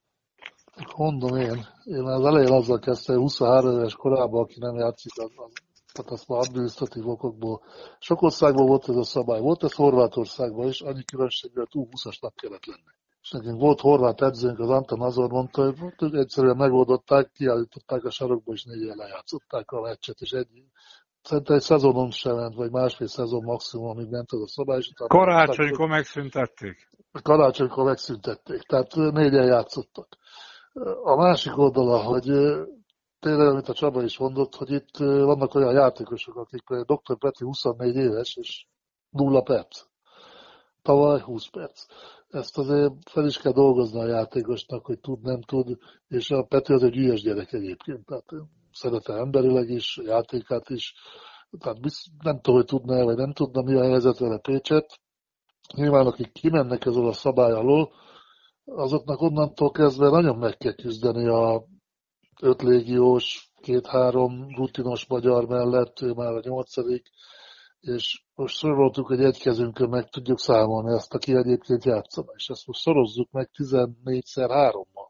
Mondom 0.96 1.36
én, 1.36 1.66
én 1.84 2.02
az 2.02 2.24
elején 2.24 2.52
azzal 2.52 2.78
kezdtem, 2.78 3.16
23 3.16 3.78
éves 3.78 3.94
korában, 3.94 4.42
aki 4.42 4.58
nem 4.58 4.76
játszik, 4.76 5.12
az, 5.16 5.30
az, 5.34 5.52
tehát 5.92 6.10
azt 6.10 6.28
már 6.28 6.38
adminisztratív 6.38 7.08
okokból. 7.08 7.62
Sok 7.98 8.22
országban 8.22 8.66
volt 8.66 8.88
ez 8.88 8.96
a 8.96 9.04
szabály, 9.04 9.40
volt 9.40 9.64
ez 9.64 9.72
Horvátországban 9.72 10.68
is, 10.68 10.80
annyi 10.80 11.04
különbséggel 11.04 11.66
túl 11.66 11.88
20-asnak 11.90 12.32
kellett 12.34 12.66
lenni. 12.66 12.96
És 13.22 13.30
nekünk 13.30 13.60
volt 13.60 13.80
horvát 13.80 14.22
edzőnk, 14.22 14.58
az 14.58 14.68
Anton 14.68 15.00
Azor 15.00 15.30
mondta, 15.30 15.74
hogy 15.96 16.14
egyszerűen 16.14 16.56
megoldották, 16.56 17.30
kiállították 17.32 18.04
a 18.04 18.10
sarokba, 18.10 18.52
és 18.52 18.64
négyen 18.64 18.96
lejátszották 18.96 19.70
a 19.70 19.80
meccset, 19.80 20.20
és 20.20 20.30
egy 20.30 20.48
Szerintem 21.22 21.56
egy 21.56 21.62
szezonon 21.62 22.10
sem 22.10 22.36
ment, 22.36 22.54
vagy 22.54 22.70
másfél 22.70 23.06
szezon 23.06 23.44
maximum, 23.44 23.88
amíg 23.88 24.08
ment 24.08 24.32
az 24.32 24.42
a 24.42 24.46
szabály. 24.46 24.78
És 24.78 24.92
Karácsonykor 25.06 25.88
megszüntették. 25.88 26.90
Karácsonykor 27.22 27.84
megszüntették, 27.84 28.62
tehát 28.62 28.94
négyen 28.94 29.46
játszottak. 29.46 30.08
A 31.02 31.16
másik 31.16 31.58
oldala, 31.58 32.02
hogy 32.02 32.24
tényleg, 33.20 33.48
amit 33.48 33.68
a 33.68 33.72
Csaba 33.72 34.02
is 34.02 34.18
mondott, 34.18 34.54
hogy 34.54 34.70
itt 34.70 34.96
vannak 34.98 35.54
olyan 35.54 35.72
játékosok, 35.72 36.36
akik 36.36 36.64
Dr. 36.68 37.18
Peti 37.18 37.44
24 37.44 37.96
éves, 37.96 38.36
és 38.36 38.66
nulla 39.10 39.42
perc. 39.42 39.82
Tavaly 40.82 41.20
20 41.20 41.48
perc. 41.48 41.84
Ezt 42.28 42.58
azért 42.58 43.10
fel 43.10 43.26
is 43.26 43.38
kell 43.38 43.52
dolgozni 43.52 44.00
a 44.00 44.06
játékosnak, 44.06 44.86
hogy 44.86 44.98
tud, 44.98 45.20
nem 45.22 45.40
tud, 45.40 45.78
és 46.08 46.30
a 46.30 46.42
Peti 46.42 46.72
az 46.72 46.82
egy 46.82 46.96
ügyes 46.96 47.22
gyerek 47.22 47.52
egyébként, 47.52 48.06
tehát 48.06 48.24
szerete 48.78 49.12
emberileg 49.12 49.68
is, 49.68 50.00
játékát 50.04 50.68
is. 50.70 50.94
Tehát 51.58 51.78
nem 52.22 52.40
tudom, 52.40 52.56
hogy 52.56 52.64
tudna-e, 52.64 53.04
vagy 53.04 53.16
nem 53.16 53.32
tudna, 53.32 53.62
mi 53.62 53.74
a 53.74 53.82
helyzet 53.82 54.18
vele 54.18 54.38
Pécset. 54.38 55.00
Nyilván, 55.74 56.06
akik 56.06 56.32
kimennek 56.32 56.84
ezzel 56.84 57.06
a 57.06 57.12
szabály 57.12 57.52
alól, 57.52 57.92
azoknak 58.64 59.20
onnantól 59.20 59.70
kezdve 59.70 60.08
nagyon 60.08 60.36
meg 60.36 60.56
kell 60.56 60.74
küzdeni 60.74 61.28
a 61.28 61.64
ötlégiós, 62.42 63.52
két-három 63.60 64.54
rutinos 64.56 65.06
magyar 65.06 65.46
mellett, 65.46 66.00
ő 66.00 66.12
már 66.12 66.32
a 66.32 66.40
nyolcadik, 66.42 67.10
és 67.80 68.24
most 68.34 68.56
szoroltuk, 68.56 69.06
hogy 69.06 69.24
egy 69.24 69.38
kezünkön 69.38 69.88
meg 69.88 70.08
tudjuk 70.08 70.38
számolni 70.38 70.94
ezt, 70.94 71.14
aki 71.14 71.34
egyébként 71.34 71.84
játszana, 71.84 72.32
és 72.36 72.48
ezt 72.48 72.66
most 72.66 72.80
szorozzuk 72.80 73.30
meg 73.30 73.50
14-szer 73.56 74.48
3-mal 74.48 75.07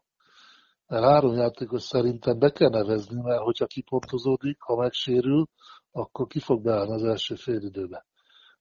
de 0.89 0.99
három 0.99 1.33
játékos 1.33 1.83
szerintem 1.83 2.39
be 2.39 2.49
kell 2.49 2.69
nevezni, 2.69 3.21
mert 3.21 3.41
hogyha 3.41 3.65
kipontozódik, 3.65 4.61
ha 4.61 4.75
megsérül, 4.75 5.47
akkor 5.91 6.27
ki 6.27 6.39
fog 6.39 6.61
beállni 6.61 6.93
az 6.93 7.03
első 7.03 7.35
fél 7.35 7.61
időbe. 7.61 8.05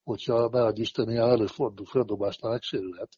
Hogyha 0.02 0.48
ne 0.48 0.62
adj 0.62 0.80
Isten, 0.80 1.10
ilyen 1.10 1.28
előfordul, 1.28 1.86
földobásnál 1.86 2.52
megsérülhet. 2.52 3.08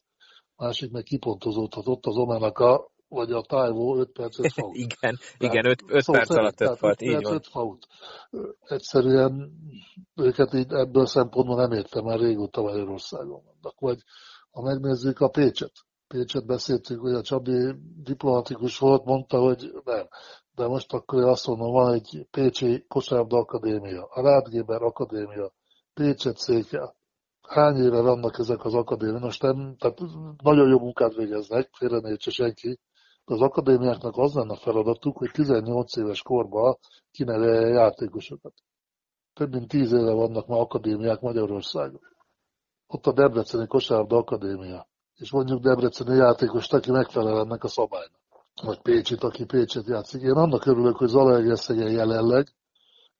Másik 0.55 0.91
meg 0.91 1.03
kipontozódhat 1.03 1.87
ott 1.87 2.05
az 2.05 2.17
omának 2.17 2.59
a 2.59 2.91
vagy 3.07 3.31
a 3.31 3.41
tájvó 3.41 3.97
5 3.97 4.11
percet 4.11 4.51
fault. 4.53 4.75
igen, 4.75 4.97
tehát, 4.99 5.35
igen 5.37 5.65
5, 5.65 6.03
szóval 6.03 6.21
perc 6.21 6.37
alatt 6.37 6.61
5 6.61 6.77
fault, 6.77 7.01
így 7.01 7.21
van. 7.21 7.33
5 7.33 7.47
fault. 7.47 7.87
Egyszerűen 8.59 9.51
őket 10.15 10.53
így 10.53 10.71
ebből 10.71 11.01
a 11.01 11.05
szempontból 11.05 11.55
nem 11.55 11.71
értem 11.71 12.03
már 12.03 12.19
régóta 12.19 12.61
Magyarországon 12.61 13.43
vannak. 13.43 13.79
Vagy 13.79 14.03
ha 14.51 14.61
megnézzük 14.61 15.19
a 15.19 15.27
Pécset, 15.27 15.71
Pécset 16.11 16.45
beszéltünk, 16.45 17.01
hogy 17.01 17.13
a 17.13 17.21
Csabi 17.21 17.75
diplomatikus 18.03 18.77
volt, 18.77 19.05
mondta, 19.05 19.39
hogy 19.39 19.71
nem. 19.83 20.07
De 20.55 20.67
most 20.67 20.93
akkor 20.93 21.23
azt 21.23 21.47
mondom, 21.47 21.71
van 21.71 21.93
egy 21.93 22.27
Pécsi 22.31 22.85
Kosárlabda 22.87 23.37
Akadémia, 23.37 24.05
a 24.05 24.21
Rádgéber 24.21 24.81
Akadémia, 24.81 25.51
Pécset 25.93 26.37
székel. 26.37 26.95
Hány 27.47 27.75
éve 27.75 28.01
vannak 28.01 28.37
ezek 28.39 28.65
az 28.65 28.73
akadémiák? 28.73 29.21
Most 29.21 29.41
nem, 29.41 29.75
tehát 29.77 29.99
nagyon 30.43 30.69
jó 30.69 30.79
munkát 30.79 31.15
végeznek, 31.15 31.69
félre 31.71 31.99
ne 31.99 32.17
senki, 32.17 32.79
de 33.25 33.33
az 33.33 33.41
akadémiáknak 33.41 34.17
az 34.17 34.33
lenne 34.33 34.53
a 34.53 34.55
feladatuk, 34.55 35.17
hogy 35.17 35.31
18 35.31 35.95
éves 35.95 36.21
korban 36.21 36.77
kinevelje 37.11 37.67
játékosokat. 37.67 38.53
Több 39.33 39.51
mint 39.51 39.67
10 39.67 39.91
éve 39.91 40.13
vannak 40.13 40.47
ma 40.47 40.59
akadémiák 40.59 41.21
Magyarországon. 41.21 42.01
Ott 42.87 43.05
a 43.05 43.11
Debreceni 43.11 43.67
Kosárlabda 43.67 44.17
Akadémia 44.17 44.89
és 45.21 45.31
mondjuk 45.31 45.61
Debreceni 45.61 46.15
játékos, 46.15 46.67
aki 46.67 46.91
megfelel 46.91 47.39
ennek 47.39 47.63
a 47.63 47.67
szabálynak. 47.67 48.19
Vagy 48.63 48.81
Pécsit, 48.81 49.23
aki 49.23 49.45
Pécset 49.45 49.87
játszik. 49.87 50.21
Én 50.21 50.31
annak 50.31 50.65
örülök, 50.65 50.95
hogy 50.97 51.07
Zalaegerszegen 51.07 51.91
jelenleg 51.91 52.55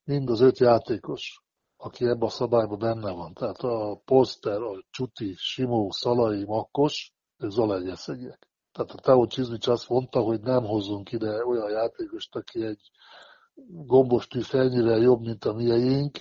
mind 0.04 0.30
az 0.30 0.40
öt 0.40 0.58
játékos, 0.58 1.42
aki 1.76 2.04
ebben 2.04 2.28
a 2.28 2.28
szabályban 2.28 2.78
benne 2.78 3.12
van. 3.12 3.32
Tehát 3.32 3.58
a 3.58 4.00
Poster, 4.04 4.62
a 4.62 4.84
Csuti, 4.90 5.34
Simó, 5.36 5.90
Szalai, 5.90 6.44
Makkos, 6.44 7.14
ők 7.38 7.50
Zalaegerszegiek. 7.50 8.48
Tehát 8.72 8.90
a 8.90 9.00
Teo 9.00 9.26
Csizmics 9.26 9.66
azt 9.66 9.88
mondta, 9.88 10.20
hogy 10.20 10.40
nem 10.40 10.64
hozzunk 10.64 11.12
ide 11.12 11.44
olyan 11.44 11.70
játékost, 11.70 12.36
aki 12.36 12.64
egy 12.64 12.90
gombostű 13.86 14.40
felnyivel 14.40 14.98
jobb, 14.98 15.20
mint 15.20 15.44
a 15.44 15.52
mieink, 15.52 16.18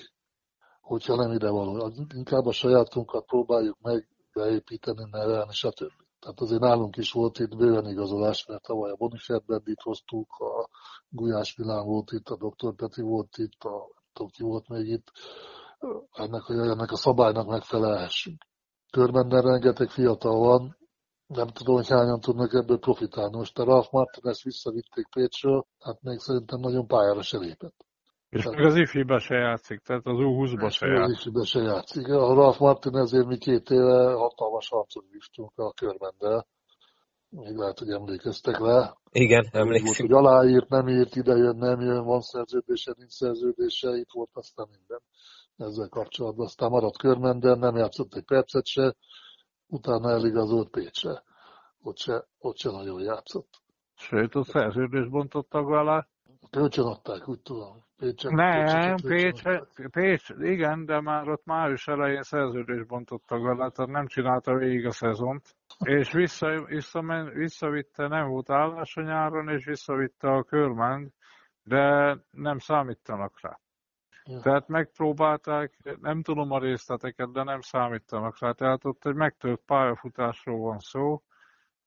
hogyha 0.82 1.16
nem 1.16 1.32
ide 1.32 1.50
való. 1.50 1.92
Inkább 2.16 2.46
a 2.46 2.52
sajátunkat 2.52 3.26
próbáljuk 3.26 3.78
meg 3.82 4.11
beépíteni, 4.34 5.08
nevelni, 5.12 5.54
stb. 5.54 5.92
Tehát 6.20 6.40
azért 6.40 6.62
nálunk 6.62 6.98
is 6.98 7.12
volt 7.12 7.40
itt 7.40 7.58
bőven 7.58 7.90
igazolás, 7.90 8.46
mert 8.46 8.64
tavaly 8.64 8.92
a 8.92 8.96
Bonifert 8.96 9.46
Bendit 9.46 9.82
hoztuk, 9.82 10.28
a 10.40 10.70
Gulyás 11.10 11.56
Milán 11.56 11.86
volt 11.86 12.12
itt, 12.12 12.30
a 12.30 12.36
Dr. 12.36 12.76
Peti 12.76 13.02
volt 13.02 13.38
itt, 13.38 13.64
a 13.64 13.88
tudom 14.14 14.32
volt 14.38 14.68
még 14.68 14.88
itt, 14.88 15.12
ennek, 16.12 16.42
hogy 16.42 16.58
ennek 16.58 16.92
a 16.92 16.96
szabálynak 16.96 17.48
megfelelhessünk. 17.48 18.46
körmenden 18.92 19.42
rengeteg 19.42 19.90
fiatal 19.90 20.40
van, 20.40 20.78
nem 21.28 21.48
tudom, 21.48 21.76
hogy 21.76 21.90
hányan 21.90 22.20
tudnak 22.20 22.54
ebből 22.54 22.80
profitálni. 22.80 23.38
Most 23.38 23.60
a 23.60 23.64
Ralph 23.64 23.92
Martinez 23.92 24.44
visszavitték 24.44 25.08
Pécsről, 25.10 25.66
hát 25.80 26.02
még 26.02 26.20
szerintem 26.20 26.60
nagyon 26.60 26.88
pályára 26.88 27.22
se 27.22 27.38
lépett. 27.38 27.86
És 28.32 28.46
még 28.46 28.66
az 28.66 28.76
ifibe 28.76 29.20
se 29.20 29.36
játszik, 29.36 29.80
tehát 29.80 30.06
az 30.06 30.18
U20-ba 30.18 30.72
se 30.72 30.88
játszik. 30.88 31.04
Az 31.04 31.20
ifibe 31.20 31.46
se 31.46 31.60
játszik. 31.60 32.08
A 32.08 32.34
Ralph 32.34 32.60
Martinezért 32.60 33.26
mi 33.26 33.38
két 33.38 33.70
éve 33.70 34.14
hatalmas 34.14 34.70
harcot 34.70 35.06
vívtunk 35.12 35.52
a 35.56 35.72
körmendel. 35.72 36.48
Még 37.30 37.56
lehet, 37.56 37.80
hogy 37.80 37.90
emlékeztek 37.90 38.60
rá. 38.60 38.94
Igen, 39.12 39.48
emlékszem. 39.52 40.06
Hogy 40.08 40.16
aláírt, 40.16 40.70
nem 40.70 40.88
írt, 40.88 41.16
ide 41.16 41.36
jön, 41.36 41.56
nem 41.56 41.82
jön, 41.82 42.04
van 42.04 42.22
szerződése, 42.22 42.94
nincs 42.98 43.12
szerződése, 43.12 43.96
itt 43.96 44.12
volt 44.12 44.30
aztán 44.34 44.68
minden 44.72 45.02
ezzel 45.58 45.90
kapcsolatban. 45.90 46.46
Aztán 46.46 46.70
maradt 46.70 46.98
körmenden, 46.98 47.60
nem 47.60 47.76
játszott 47.76 48.16
egy 48.16 48.26
percet 48.26 48.66
se, 48.66 48.96
utána 49.68 50.10
eligazolt 50.10 50.70
Pécsre. 50.70 51.24
Ott 51.82 51.98
se, 51.98 52.28
ott 52.40 52.58
se 52.58 52.72
nagyon 52.72 53.02
játszott. 53.02 53.62
Sőt, 53.96 54.36
ott 54.36 54.48
szerződést 54.48 55.10
bontottak 55.10 55.68
vele. 55.68 56.08
Kölcsön 56.50 56.86
adták, 56.86 57.28
úgy 57.28 57.42
tudom. 57.42 57.84
Pécset, 57.98 58.32
Nem, 58.32 58.96
Pécs, 58.96 59.42
Pécs, 59.92 60.30
igen, 60.40 60.86
de 60.86 61.02
már 61.02 61.30
ott 61.30 61.46
május 61.46 61.88
elején 61.88 62.22
szerződést 62.22 62.88
bontottak 62.88 63.42
vele, 63.42 63.70
tehát 63.70 63.92
nem 63.92 64.08
csinálta 64.08 64.56
végig 64.56 64.86
a 64.86 64.92
szezont. 64.92 65.56
És 65.80 66.12
vissza, 66.12 66.64
vissza, 66.66 67.30
visszavitte, 67.34 68.08
nem 68.08 68.28
volt 68.28 68.50
állás 68.50 68.98
a 68.98 69.02
nyáron, 69.02 69.50
és 69.50 69.66
visszavitte 69.66 70.28
a 70.28 70.44
körmend, 70.44 71.10
de 71.64 72.18
nem 72.32 72.58
számítanak 72.58 73.42
rá. 73.42 73.60
Ja. 74.24 74.40
Tehát 74.40 74.68
megpróbálták, 74.68 75.78
nem 76.02 76.22
tudom 76.22 76.52
a 76.52 76.60
részleteket, 76.60 77.32
de 77.32 77.44
nem 77.44 77.62
számítanak 77.62 78.40
rá. 78.40 78.52
Tehát 78.52 78.86
ott 78.86 79.06
egy 79.06 79.16
megtört 79.16 79.62
pályafutásról 79.66 80.60
van 80.60 80.80
szó, 80.80 81.22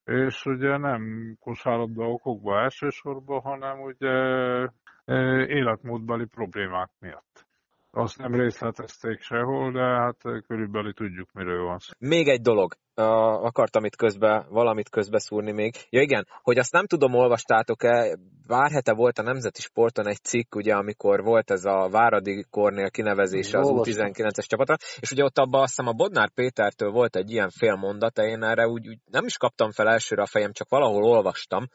és 0.05 0.45
ugye 0.45 0.77
nem 0.77 1.35
kosárlabda 1.39 2.03
okokban 2.03 2.63
elsősorban, 2.63 3.41
hanem 3.41 3.81
ugye 3.81 4.13
életmódbeli 5.45 6.25
problémák 6.25 6.89
miatt. 6.99 7.45
Azt 7.97 8.17
nem 8.17 8.33
részletezték 8.33 9.21
sehol, 9.21 9.71
de 9.71 9.81
hát 9.81 10.17
körülbelül 10.47 10.93
tudjuk, 10.93 11.29
miről 11.33 11.63
van 11.63 11.77
szó. 11.77 11.91
Még 11.99 12.27
egy 12.27 12.41
dolog, 12.41 12.73
uh, 12.95 13.05
akartam 13.45 13.85
itt 13.85 13.95
közbe, 13.95 14.45
valamit 14.49 14.89
közbeszúrni 14.89 15.51
még. 15.51 15.73
Ja 15.89 16.01
igen, 16.01 16.27
hogy 16.41 16.57
azt 16.57 16.71
nem 16.71 16.87
tudom, 16.87 17.13
olvastátok-e, 17.13 18.17
pár 18.47 18.71
hete 18.71 18.93
volt 18.93 19.17
a 19.17 19.23
Nemzeti 19.23 19.61
Sporton 19.61 20.07
egy 20.07 20.21
cikk, 20.21 20.55
ugye, 20.55 20.73
amikor 20.73 21.23
volt 21.23 21.51
ez 21.51 21.65
a 21.65 21.89
Váradi 21.91 22.45
Kornél 22.49 22.89
kinevezése 22.89 23.59
az 23.59 23.69
U19-es 23.71 24.47
csapatra, 24.47 24.75
és 24.99 25.11
ugye 25.11 25.23
ott 25.23 25.37
abban 25.37 25.61
azt 25.61 25.75
hiszem 25.75 25.91
a 25.91 25.95
Bodnár 25.95 26.29
Pétertől 26.29 26.91
volt 26.91 27.15
egy 27.15 27.31
ilyen 27.31 27.49
fél 27.49 27.75
mondata, 27.75 28.23
én 28.23 28.43
erre 28.43 28.67
úgy, 28.67 28.87
úgy 28.87 28.99
nem 29.11 29.25
is 29.25 29.37
kaptam 29.37 29.71
fel 29.71 29.89
elsőre 29.89 30.21
a 30.21 30.27
fejem, 30.27 30.51
csak 30.51 30.69
valahol 30.69 31.03
olvastam, 31.03 31.67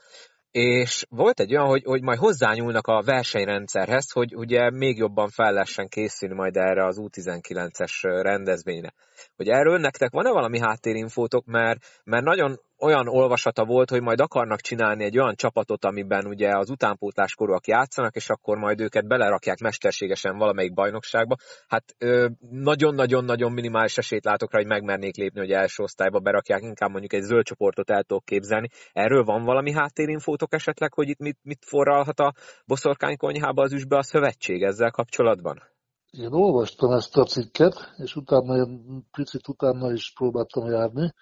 és 0.50 1.06
volt 1.08 1.40
egy 1.40 1.54
olyan, 1.56 1.68
hogy, 1.68 1.84
hogy 1.84 2.02
majd 2.02 2.18
hozzányúlnak 2.18 2.86
a 2.86 3.02
versenyrendszerhez, 3.02 4.10
hogy 4.10 4.36
ugye 4.36 4.70
még 4.70 4.96
jobban 4.96 5.28
fel 5.28 5.52
lehessen 5.52 5.88
készülni 5.88 6.34
majd 6.34 6.56
erre 6.56 6.86
az 6.86 6.98
U19-es 7.00 7.92
rendezvényre. 8.02 8.92
Hogy 9.36 9.48
erről 9.48 9.78
nektek 9.78 10.10
van-e 10.10 10.30
valami 10.30 10.60
háttérinfótok, 10.60 11.44
mert, 11.44 11.78
mert 12.04 12.24
nagyon 12.24 12.60
olyan 12.80 13.08
olvasata 13.08 13.64
volt, 13.64 13.90
hogy 13.90 14.02
majd 14.02 14.20
akarnak 14.20 14.60
csinálni 14.60 15.04
egy 15.04 15.18
olyan 15.18 15.34
csapatot, 15.34 15.84
amiben 15.84 16.26
ugye 16.26 16.56
az 16.56 16.70
utánpótlás 16.70 17.34
korúak 17.34 17.66
játszanak, 17.66 18.14
és 18.14 18.28
akkor 18.28 18.56
majd 18.56 18.80
őket 18.80 19.06
belerakják 19.06 19.58
mesterségesen 19.58 20.38
valamelyik 20.38 20.74
bajnokságba. 20.74 21.36
Hát 21.68 21.84
nagyon-nagyon-nagyon 22.50 23.52
minimális 23.52 23.98
esélyt 23.98 24.24
látok 24.24 24.52
rá, 24.52 24.58
hogy 24.58 24.68
megmernék 24.68 25.16
lépni, 25.16 25.40
hogy 25.40 25.52
első 25.52 25.82
osztályba 25.82 26.18
berakják, 26.18 26.62
inkább 26.62 26.90
mondjuk 26.90 27.12
egy 27.12 27.22
zöld 27.22 27.44
csoportot 27.44 27.90
el 27.90 28.02
tudok 28.02 28.24
képzelni. 28.24 28.68
Erről 28.92 29.24
van 29.24 29.44
valami 29.44 29.72
háttérinfótok 29.72 30.54
esetleg, 30.54 30.94
hogy 30.94 31.08
itt 31.08 31.18
mit, 31.18 31.38
mit 31.42 31.64
forralhat 31.66 32.20
a 32.20 32.32
boszorkánykonyhába 32.66 33.62
az 33.62 33.72
üsbe 33.72 33.96
a 33.96 34.02
szövetség 34.02 34.62
ezzel 34.62 34.90
kapcsolatban? 34.90 35.62
Én 36.10 36.32
olvastam 36.32 36.92
ezt 36.92 37.16
a 37.16 37.24
cikket, 37.24 37.74
és 37.96 38.16
utána 38.16 38.66
picit 39.10 39.48
utána 39.48 39.92
is 39.92 40.12
próbáltam 40.12 40.70
járni, 40.70 41.12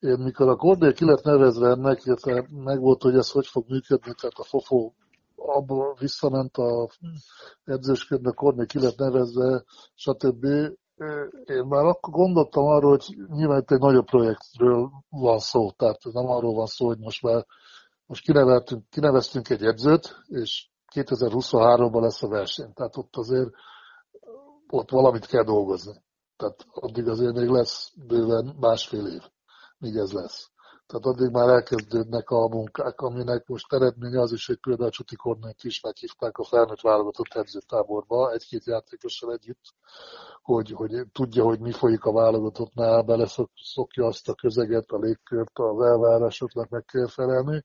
mikor 0.00 0.48
a 0.48 0.56
Kornél 0.56 0.92
ki 0.92 1.04
lett 1.04 1.22
nevezve 1.22 1.68
ennek, 1.68 2.04
illetve 2.04 2.46
megvolt, 2.50 3.02
hogy 3.02 3.14
ez 3.14 3.30
hogy 3.30 3.46
fog 3.46 3.64
működni, 3.68 4.14
tehát 4.20 4.38
a 4.38 4.44
Fofó 4.44 4.94
abba 5.36 5.94
visszament 5.98 6.56
a 6.56 6.88
edzősködnek, 7.64 8.34
Kornél 8.34 8.66
ki 8.66 8.80
lett 8.80 8.96
nevezve, 8.96 9.64
stb. 9.94 10.44
Én 11.44 11.64
már 11.68 11.84
akkor 11.84 12.12
gondoltam 12.12 12.64
arra, 12.64 12.88
hogy 12.88 13.16
nyilván 13.26 13.60
itt 13.60 13.70
egy 13.70 13.78
nagyobb 13.78 14.04
projektről 14.04 14.90
van 15.08 15.38
szó, 15.38 15.70
tehát 15.70 15.98
nem 16.12 16.26
arról 16.26 16.54
van 16.54 16.66
szó, 16.66 16.86
hogy 16.86 16.98
most 16.98 17.22
már 17.22 17.46
most 18.06 18.24
kineveztünk, 18.24 18.88
kineveztünk 18.88 19.48
egy 19.48 19.62
edzőt, 19.62 20.16
és 20.26 20.68
2023-ban 20.94 22.00
lesz 22.00 22.22
a 22.22 22.28
verseny. 22.28 22.72
Tehát 22.72 22.96
ott 22.96 23.16
azért 23.16 23.50
ott 24.70 24.90
valamit 24.90 25.26
kell 25.26 25.44
dolgozni. 25.44 25.92
Tehát 26.36 26.66
addig 26.70 27.08
azért 27.08 27.34
még 27.34 27.48
lesz 27.48 27.92
bőven 28.06 28.56
másfél 28.60 29.06
év 29.06 29.22
míg 29.80 29.96
ez 29.96 30.12
lesz. 30.12 30.50
Tehát 30.90 31.06
addig 31.06 31.30
már 31.30 31.48
elkezdődnek 31.48 32.30
a 32.30 32.48
munkák, 32.48 33.00
aminek 33.00 33.46
most 33.46 33.72
eredménye 33.72 34.20
az 34.20 34.32
is, 34.32 34.46
hogy 34.46 34.60
például 34.60 34.90
Csuti 34.90 35.16
Kornét 35.16 35.64
is 35.64 35.80
meghívták 35.80 36.38
a 36.38 36.44
felnőtt 36.44 36.80
válogatott 36.80 37.34
edzőtáborba 37.34 38.32
egy-két 38.32 38.64
játékossal 38.64 39.32
együtt, 39.32 39.74
hogy, 40.42 40.70
hogy 40.70 41.06
tudja, 41.12 41.44
hogy 41.44 41.60
mi 41.60 41.72
folyik 41.72 42.04
a 42.04 42.12
válogatottnál, 42.12 43.02
beleszokja 43.02 44.06
azt 44.06 44.28
a 44.28 44.34
közeget, 44.34 44.90
a 44.90 44.98
légkört, 44.98 45.58
az 45.58 45.80
elvárásoknak 45.80 46.68
meg 46.68 46.84
kell 46.84 47.08
felelni. 47.08 47.64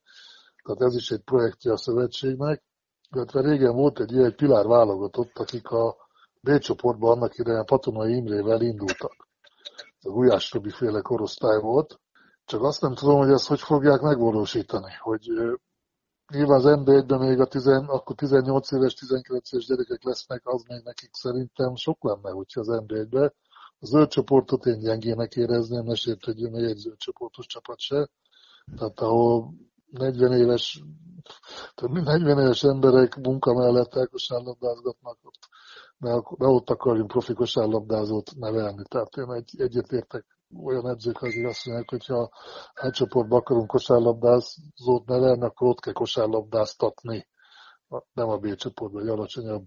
Tehát 0.63 0.81
ez 0.81 0.95
is 0.95 1.11
egy 1.11 1.23
projektje 1.23 1.71
a 1.71 1.77
szövetségnek. 1.77 2.63
Illetve 3.11 3.41
régen 3.41 3.75
volt 3.75 3.99
egy 3.99 4.11
ilyen 4.11 4.35
Pilár 4.35 4.65
válogatott, 4.65 5.37
akik 5.37 5.69
a 5.69 5.95
B 6.41 6.57
csoportban 6.57 7.11
annak 7.11 7.37
idején 7.37 7.65
Patonai 7.65 8.15
Imrével 8.15 8.61
indultak. 8.61 9.27
A 10.01 10.09
Gulyás 10.09 10.51
Robi 10.51 10.69
féle 10.69 11.01
korosztály 11.01 11.59
volt, 11.59 11.99
csak 12.45 12.63
azt 12.63 12.81
nem 12.81 12.93
tudom, 12.93 13.17
hogy 13.17 13.31
ezt 13.31 13.47
hogy 13.47 13.59
fogják 13.59 14.01
megvalósítani, 14.01 14.91
hogy 14.99 15.31
nyilván 16.33 16.57
az 16.57 16.63
NB1-ben 16.65 17.19
még 17.19 17.39
a 17.39 17.45
tizen, 17.45 17.85
akkor 17.85 18.15
18 18.15 18.71
éves, 18.71 18.93
19 18.93 19.51
éves 19.51 19.65
gyerekek 19.65 20.03
lesznek, 20.03 20.41
az 20.43 20.63
még 20.67 20.81
nekik 20.83 21.09
szerintem 21.13 21.75
sok 21.75 22.03
lenne, 22.03 22.29
hogyha 22.31 22.59
az 22.59 22.67
NB1-be. 22.69 23.33
A 23.79 23.85
zöld 23.85 24.07
csoportot 24.07 24.65
én 24.65 24.79
gyengének 24.79 25.35
érezném, 25.35 25.83
ne 25.83 25.95
sértődjön 25.95 26.51
még 26.51 26.63
egy 26.63 26.77
zöld 26.77 26.97
csoportos 26.97 27.45
csapat 27.45 27.79
se. 27.79 28.09
Tehát 28.77 28.99
ahol 28.99 29.53
40 29.91 30.31
éves, 30.31 30.83
tehát 31.75 32.05
40 32.05 32.39
éves 32.39 32.63
emberek 32.63 33.15
munka 33.15 33.53
mellett 33.53 33.95
elkosárlabdázgatnak, 33.95 35.17
ott, 35.21 35.49
ne, 35.97 36.13
ne 36.37 36.47
ott 36.47 36.69
akarjunk 36.69 37.07
profi 37.07 37.33
kosárlabdázót 37.33 38.35
nevelni. 38.35 38.83
Tehát 38.87 39.17
én 39.17 39.31
egy, 39.31 39.53
egyetértek 39.57 40.34
olyan 40.63 40.89
edzők, 40.89 41.21
akik 41.21 41.45
azt 41.45 41.65
mondják, 41.65 41.89
hogy 41.89 42.05
ha 42.05 42.31
egy 42.73 42.91
csoportban 42.91 43.39
akarunk 43.39 43.67
kosárlabdázót 43.67 45.05
nevelni, 45.05 45.43
akkor 45.43 45.67
ott 45.67 45.79
kell 45.79 45.93
kosárlabdáztatni. 45.93 47.27
Nem 48.13 48.29
a 48.29 48.37
B 48.37 48.55
csoportban, 48.55 49.01
egy 49.01 49.07
alacsonyabb 49.07 49.65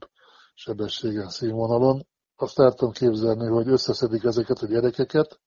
sebességen, 0.54 1.28
színvonalon. 1.28 2.06
Azt 2.36 2.58
el 2.58 2.72
tudom 2.72 2.92
képzelni, 2.92 3.46
hogy 3.46 3.68
összeszedik 3.68 4.24
ezeket 4.24 4.58
a 4.58 4.66
gyerekeket, 4.66 5.40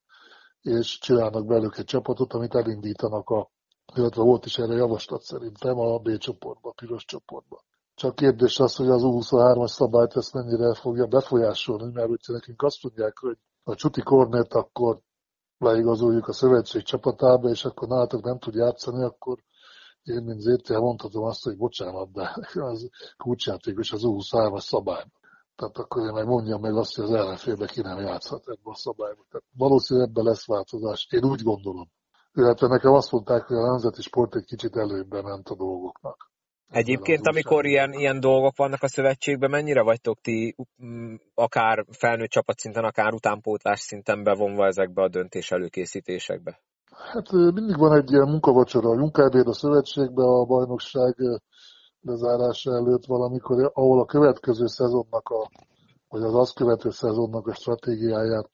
és 0.62 0.98
csinálnak 0.98 1.46
belőlük 1.46 1.78
egy 1.78 1.86
csapatot, 1.86 2.34
amit 2.34 2.56
elindítanak 2.56 3.30
a, 3.30 3.52
illetve 3.96 4.22
volt 4.22 4.46
is 4.46 4.58
erre 4.58 4.74
javaslat 4.74 5.22
szerintem 5.22 5.80
a 5.80 5.98
B 5.98 6.18
csoportba, 6.18 6.70
a 6.70 6.74
piros 6.74 7.06
csoportba. 7.06 7.64
Csak 7.96 8.16
kérdés 8.16 8.60
az, 8.60 8.76
hogy 8.76 8.90
az 8.90 9.02
U23-as 9.06 9.68
szabályt 9.68 10.16
ezt 10.16 10.34
mennyire 10.34 10.74
fogja 10.74 11.06
befolyásolni, 11.06 11.92
mert 11.94 12.08
hogyha 12.08 12.34
nekünk 12.34 12.62
azt 12.62 12.84
mondják, 12.84 13.18
hogy 13.18 13.38
a 13.64 13.76
Csuti 13.76 14.02
Kornet 14.02 14.54
akkor 14.54 15.02
leigazoljuk 15.62 16.28
a 16.28 16.34
szövetség 16.34 16.82
csapatába, 16.82 17.50
és 17.50 17.66
akkor 17.66 17.88
nálatok 17.88 18.24
nem 18.24 18.40
tud 18.40 18.54
játszani, 18.54 19.04
akkor 19.04 19.38
én, 20.04 20.24
mint 20.24 20.40
ZTH 20.40 20.78
mondhatom 20.78 21.24
azt, 21.24 21.44
hogy 21.44 21.58
bocsánat, 21.58 22.12
de 22.12 22.36
az 22.72 22.90
kulcsjátékos 23.18 23.92
az 23.92 24.02
U23-as 24.04 24.60
szabályban. 24.62 25.20
Tehát 25.56 25.78
akkor 25.78 26.06
én 26.06 26.14
meg 26.14 26.26
mondjam 26.26 26.62
meg 26.62 26.76
azt, 26.76 26.96
hogy 26.96 27.04
az 27.04 27.12
ellenfélbe 27.12 27.66
ki 27.66 27.82
nem 27.82 28.00
játszhat 28.00 28.48
ebben 28.48 28.74
a 28.74 28.76
szabályban. 28.76 29.26
Tehát 29.30 29.46
valószínűleg 29.58 30.10
ebben 30.10 30.24
lesz 30.24 30.48
változás. 30.48 31.08
Én 31.10 31.26
úgy 31.26 31.42
gondolom. 31.42 31.90
Illetve 32.34 32.68
nekem 32.68 32.94
azt 32.94 33.12
mondták, 33.12 33.48
hogy 33.48 33.58
a 33.58 33.70
nemzeti 33.70 34.02
sport 34.02 34.36
egy 34.36 34.46
kicsit 34.46 34.76
előbbre 34.76 35.22
ment 35.22 35.50
a 35.50 35.56
dolgoknak. 35.56 36.31
Egyébként, 36.72 37.28
amikor 37.28 37.66
ilyen, 37.66 37.94
ilyen 37.94 38.20
dolgok 38.20 38.58
vannak 38.58 38.84
a 38.84 38.88
szövetségben, 38.88 39.50
mennyire 39.50 39.82
vagytok 39.82 40.22
ti 40.22 40.56
mm, 40.86 41.16
akár 41.34 41.86
felnőtt 41.92 42.30
csapatszinten, 42.30 42.84
akár 42.84 43.14
utánpótlás 43.14 43.80
szinten 43.80 44.24
bevonva 44.24 44.66
ezekbe 44.66 45.02
a 45.02 45.10
döntés 45.10 45.52
előkészítésekbe? 45.52 46.60
Hát 47.12 47.32
mindig 47.32 47.78
van 47.78 47.98
egy 47.98 48.12
ilyen 48.12 48.30
munkavacsora, 48.30 48.90
a 48.90 48.96
munkábér 48.96 49.48
a 49.48 49.54
szövetségbe, 49.54 50.24
a 50.24 50.46
bajnokság 50.46 51.16
lezárása 52.02 52.72
előtt 52.72 53.06
valamikor, 53.06 53.72
ahol 53.74 54.00
a 54.00 54.06
következő 54.06 54.68
szezonnak 54.68 55.30
a 55.30 55.50
hogy 56.08 56.24
az 56.24 56.36
azt 56.36 56.56
követő 56.56 56.90
szezonnak 56.90 57.48
a 57.48 57.54
stratégiáját 57.54 58.50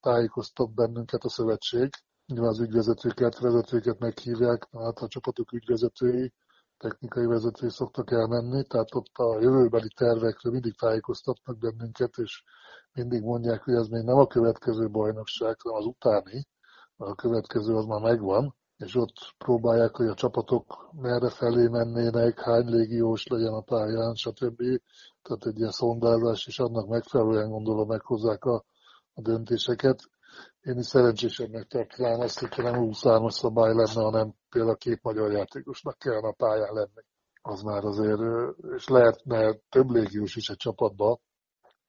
tájékoztat 0.00 0.74
bennünket 0.74 1.24
a 1.24 1.28
szövetség. 1.28 1.88
Nyilván 2.26 2.50
az 2.50 2.60
ügyvezetőket, 2.60 3.38
vezetőket 3.38 3.98
meghívják, 3.98 4.68
hát 4.72 4.98
a 4.98 5.08
csapatok 5.08 5.52
ügyvezetői, 5.52 6.32
technikai 6.80 7.26
vezetői 7.26 7.70
szoktak 7.70 8.10
elmenni, 8.10 8.64
tehát 8.64 8.94
ott 8.94 9.16
a 9.18 9.40
jövőbeli 9.40 9.88
tervekről 9.96 10.52
mindig 10.52 10.74
tájékoztatnak 10.74 11.58
bennünket, 11.58 12.16
és 12.16 12.42
mindig 12.92 13.22
mondják, 13.22 13.62
hogy 13.62 13.74
ez 13.74 13.88
még 13.88 14.04
nem 14.04 14.16
a 14.16 14.26
következő 14.26 14.90
bajnokság, 14.90 15.56
hanem 15.60 15.78
az 15.78 15.86
utáni, 15.86 16.46
a 16.96 17.14
következő 17.14 17.74
az 17.74 17.84
már 17.84 18.00
megvan, 18.00 18.54
és 18.76 18.94
ott 18.94 19.34
próbálják, 19.38 19.96
hogy 19.96 20.06
a 20.06 20.14
csapatok 20.14 20.90
merre 20.92 21.30
felé 21.30 21.68
mennének, 21.68 22.40
hány 22.40 22.68
légiós 22.68 23.26
legyen 23.26 23.52
a 23.52 23.60
pályán, 23.60 24.14
stb. 24.14 24.62
Tehát 25.22 25.46
egy 25.46 25.58
ilyen 25.58 25.70
szondázás, 25.70 26.46
és 26.46 26.58
annak 26.58 26.88
megfelelően 26.88 27.50
gondolom 27.50 27.88
meghozzák 27.88 28.44
a, 28.44 28.64
a 29.14 29.20
döntéseket. 29.20 30.02
Én 30.60 30.78
is 30.78 30.86
szerencsésebbnek 30.86 31.66
tartanám 31.66 32.20
azt, 32.20 32.38
hogyha 32.38 32.62
nem 32.62 32.74
23-as 32.76 33.30
szabály 33.30 33.74
lenne, 33.74 34.02
hanem 34.02 34.34
például 34.50 34.76
két 34.76 35.02
magyar 35.02 35.32
játékosnak 35.32 35.98
kellene 35.98 36.28
a 36.28 36.32
pályán 36.32 36.72
lenni. 36.72 37.02
Az 37.42 37.62
már 37.62 37.84
azért, 37.84 38.20
és 38.76 38.88
lehetne 38.88 39.54
több 39.68 39.90
légiós 39.90 40.36
is 40.36 40.48
egy 40.48 40.56
csapatba, 40.56 41.20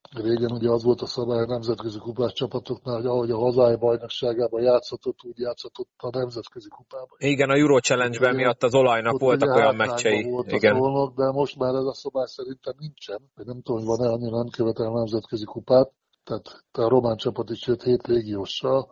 Régen 0.09 0.51
ugye 0.51 0.69
az 0.69 0.83
volt 0.83 1.01
a 1.01 1.05
szabály 1.05 1.41
a 1.41 1.45
nemzetközi 1.45 1.97
kupás 1.97 2.33
csapatoknál, 2.33 2.95
hogy 2.95 3.05
ahogy 3.05 3.31
a 3.31 3.37
hazai 3.37 3.75
bajnokságában 3.75 4.61
játszhatott, 4.61 5.23
úgy 5.23 5.37
játszhatott 5.39 5.89
a 5.97 6.17
nemzetközi 6.17 6.69
kupában. 6.69 7.17
Igen, 7.17 7.49
a 7.49 7.53
Euro 7.53 7.79
Challenge-ben 7.79 8.35
miatt 8.35 8.63
az 8.63 8.75
olajnak 8.75 9.19
voltak 9.19 9.55
olyan 9.55 9.75
meccsei. 9.75 10.23
Volt 10.23 10.51
Igen. 10.51 10.77
Volnak, 10.77 11.15
de 11.15 11.31
most 11.31 11.57
már 11.57 11.73
ez 11.73 11.85
a 11.85 11.93
szabály 11.93 12.25
szerintem 12.27 12.73
nincsen. 12.77 13.31
Nem 13.35 13.61
tudom, 13.61 13.85
hogy 13.85 13.97
van-e, 13.97 14.11
annyira 14.11 14.37
nem 14.37 14.49
követel 14.49 14.85
a 14.85 14.97
nemzetközi 14.97 15.45
kupát. 15.45 15.91
Tehát 16.23 16.63
a 16.71 16.87
román 16.87 17.17
csapat 17.17 17.49
is 17.49 17.67
jött 17.67 17.83
hét 17.83 18.07
légióssal. 18.07 18.89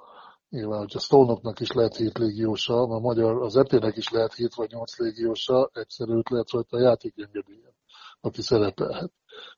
Nyilván, 0.50 0.80
hogyha 0.80 1.00
Stolnoknak 1.00 1.60
is 1.60 1.72
lehet 1.72 1.96
hét 1.96 2.18
légiósa, 2.18 2.82
a 2.82 3.00
magyar, 3.00 3.42
az 3.42 3.56
etének 3.56 3.98
is 3.98 4.10
lehet 4.10 4.34
hét 4.34 4.54
vagy 4.56 4.72
nyolc 4.72 4.98
légiósa, 4.98 5.70
egyszerű 5.74 6.20
lehet 6.30 6.50
rajta 6.50 6.78
a 6.78 6.82
játékengedélyen, 6.82 7.76
aki 8.22 8.42
szerepelhet 8.42 9.12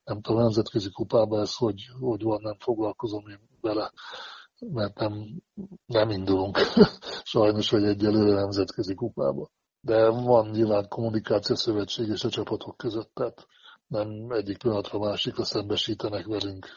nem 0.03 0.21
tudom, 0.21 0.41
nemzetközi 0.41 0.91
kupában 0.91 1.41
ez 1.41 1.55
hogy, 1.55 1.89
hogy 1.99 2.23
van, 2.23 2.41
nem 2.41 2.57
foglalkozom 2.59 3.27
én 3.27 3.39
vele, 3.61 3.91
mert 4.59 4.99
nem, 4.99 5.41
nem 5.85 6.09
indulunk 6.09 6.57
sajnos, 7.23 7.69
hogy 7.69 7.83
egyelőre 7.83 8.33
nemzetközi 8.33 8.93
kupába. 8.93 9.49
De 9.81 10.09
van 10.09 10.49
nyilván 10.49 10.87
kommunikáció 10.87 11.55
szövetség 11.55 12.07
és 12.07 12.23
a 12.23 12.29
csapatok 12.29 12.77
között, 12.77 13.11
tehát 13.13 13.47
nem 13.87 14.31
egyik 14.31 14.57
pillanatra 14.57 14.99
másikra 14.99 15.43
szembesítenek 15.43 16.25
velünk 16.25 16.67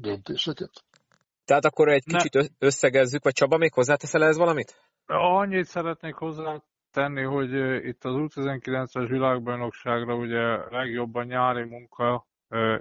döntéseket. 0.00 0.70
Tehát 1.50 1.64
akkor 1.64 1.88
egy 1.88 2.04
kicsit 2.04 2.50
összegezzük, 2.58 3.22
vagy 3.22 3.32
Csaba, 3.32 3.56
még 3.56 3.72
hozzáteszel 3.72 4.24
ez 4.24 4.36
valamit? 4.36 4.74
Annyit 5.06 5.64
szeretnék 5.64 6.14
hozzá 6.14 6.62
tenni, 6.92 7.22
hogy 7.22 7.52
itt 7.86 8.04
az 8.04 8.14
U19-es 8.16 9.06
világbajnokságra 9.08 10.14
ugye 10.14 10.68
legjobban 10.70 11.26
nyári 11.26 11.64
munka 11.64 12.26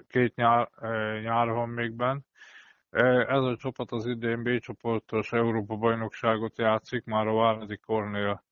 két 0.07 0.35
nyár, 0.35 0.69
nyár 1.21 1.47
van 1.47 1.69
még 1.69 1.91
benn. 1.95 2.19
Ez 3.27 3.41
a 3.41 3.55
csapat 3.59 3.91
az 3.91 4.05
idén 4.05 4.43
B 4.43 4.59
csoportos 4.59 5.31
Európa 5.31 5.75
bajnokságot 5.75 6.57
játszik, 6.57 7.05
már 7.05 7.27
a 7.27 7.33
Váradi 7.33 7.77
Kornél 7.77 8.43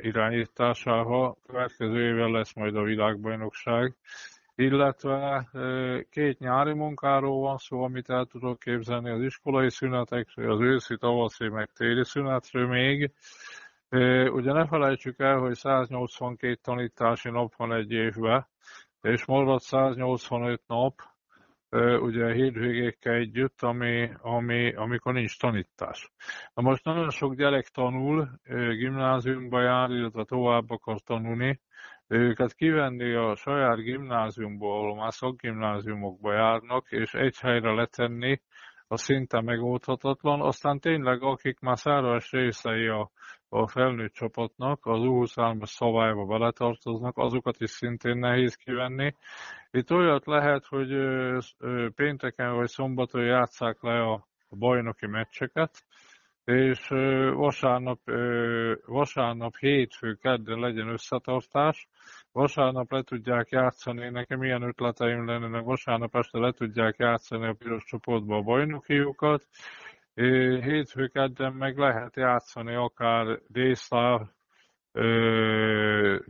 irányításával. 0.00 1.36
Következő 1.46 2.08
évben 2.08 2.30
lesz 2.30 2.54
majd 2.54 2.76
a 2.76 2.82
világbajnokság, 2.82 3.96
illetve 4.60 5.48
két 6.10 6.38
nyári 6.38 6.72
munkáról 6.72 7.40
van 7.40 7.56
szó, 7.56 7.82
amit 7.82 8.10
el 8.10 8.24
tudok 8.24 8.58
képzelni 8.58 9.10
az 9.10 9.22
iskolai 9.22 9.70
szünetekről, 9.70 10.52
az 10.52 10.60
őszi, 10.60 10.96
tavaszi, 10.96 11.48
meg 11.48 11.70
téli 11.72 12.04
szünetről 12.04 12.66
még. 12.66 13.12
Ugye 14.32 14.52
ne 14.52 14.66
felejtsük 14.66 15.18
el, 15.18 15.38
hogy 15.38 15.54
182 15.54 16.54
tanítási 16.54 17.30
nap 17.30 17.56
van 17.56 17.72
egy 17.72 17.90
évben, 17.90 18.46
és 19.00 19.24
maradt 19.24 19.62
185 19.62 20.62
nap, 20.66 20.94
ugye 22.00 22.32
hétvégékkel 22.32 23.14
együtt, 23.14 23.62
ami, 23.62 24.10
ami, 24.20 24.74
amikor 24.74 25.12
nincs 25.12 25.38
tanítás. 25.38 26.10
Na 26.54 26.62
most 26.62 26.84
nagyon 26.84 27.10
sok 27.10 27.34
gyerek 27.34 27.68
tanul, 27.68 28.28
gimnáziumba 28.78 29.62
jár, 29.62 29.90
illetve 29.90 30.24
tovább 30.24 30.70
akar 30.70 31.00
tanulni, 31.00 31.60
őket 32.10 32.54
kivenni 32.54 33.14
a 33.14 33.34
saját 33.34 33.76
gimnáziumból, 33.76 34.78
ahol 34.78 34.96
már 34.96 35.12
szakgimnáziumokba 35.12 36.32
járnak, 36.32 36.90
és 36.90 37.14
egy 37.14 37.38
helyre 37.38 37.72
letenni, 37.72 38.40
a 38.92 38.96
szinte 38.96 39.40
megoldhatatlan. 39.40 40.40
Aztán 40.40 40.80
tényleg, 40.80 41.22
akik 41.22 41.60
már 41.60 41.78
száraz 41.78 42.30
részei 42.30 42.86
a, 42.86 43.10
a 43.48 43.68
felnőtt 43.68 44.12
csapatnak, 44.12 44.86
az 44.86 45.00
U23-as 45.02 45.66
szabályba 45.66 46.24
beletartoznak, 46.24 47.18
azokat 47.18 47.60
is 47.60 47.70
szintén 47.70 48.18
nehéz 48.18 48.54
kivenni. 48.54 49.14
Itt 49.70 49.90
olyat 49.90 50.26
lehet, 50.26 50.64
hogy 50.64 50.88
pénteken 51.94 52.54
vagy 52.54 52.68
szombaton 52.68 53.24
játszák 53.24 53.82
le 53.82 54.00
a, 54.02 54.12
a 54.48 54.56
bajnoki 54.56 55.06
meccseket, 55.06 55.84
és 56.50 56.88
vasárnap, 57.34 58.00
vasárnap, 58.86 59.56
hétfő, 59.56 60.14
kedden 60.14 60.58
legyen 60.58 60.88
összetartás, 60.88 61.88
vasárnap 62.32 62.92
le 62.92 63.02
tudják 63.02 63.48
játszani, 63.50 64.08
nekem 64.08 64.42
ilyen 64.42 64.62
ötleteim 64.62 65.26
lennének, 65.26 65.64
vasárnap 65.64 66.16
este 66.16 66.38
le 66.38 66.52
tudják 66.52 66.96
játszani 66.98 67.46
a 67.46 67.52
piros 67.58 67.84
csoportba 67.84 68.36
a 68.36 68.42
bajnokiukat, 68.42 69.46
hétfő 70.14 71.06
kedden 71.06 71.52
meg 71.52 71.78
lehet 71.78 72.16
játszani 72.16 72.74
akár 72.74 73.38
délszláv 73.46 74.20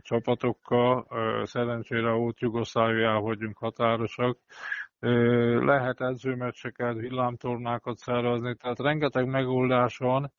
csapatokkal, 0.01 1.07
szerencsére 1.45 2.13
út 2.13 2.39
Jugoszláviával 2.39 3.21
vagyunk 3.21 3.57
határosak, 3.57 4.37
lehet 5.65 6.01
edzőmeccseket, 6.01 6.95
villámtornákat 6.95 7.97
szervezni, 7.97 8.55
tehát 8.55 8.79
rengeteg 8.79 9.25
megoldás 9.25 9.97
van. 9.97 10.31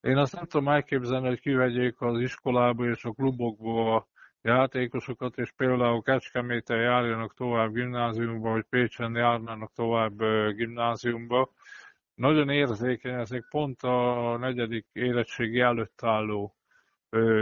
Én 0.00 0.16
azt 0.16 0.34
nem 0.34 0.44
tudom 0.44 0.68
elképzelni, 0.68 1.26
hogy 1.26 1.40
kivegyék 1.40 2.00
az 2.00 2.20
iskolába 2.20 2.84
és 2.84 3.04
a 3.04 3.10
klubokból 3.10 3.96
a 3.96 4.06
játékosokat, 4.42 5.38
és 5.38 5.52
például 5.56 6.02
Kecskeméten 6.02 6.80
járjanak 6.80 7.34
tovább 7.34 7.72
gimnáziumba, 7.72 8.50
vagy 8.50 8.64
Pécsen 8.68 9.14
járnának 9.14 9.72
tovább 9.72 10.18
gimnáziumba. 10.54 11.50
Nagyon 12.14 12.48
érzékeny, 12.48 13.14
ezek 13.14 13.46
pont 13.50 13.82
a 13.82 14.36
negyedik 14.38 14.86
érettségi 14.92 15.60
előtt 15.60 16.02
álló 16.02 16.54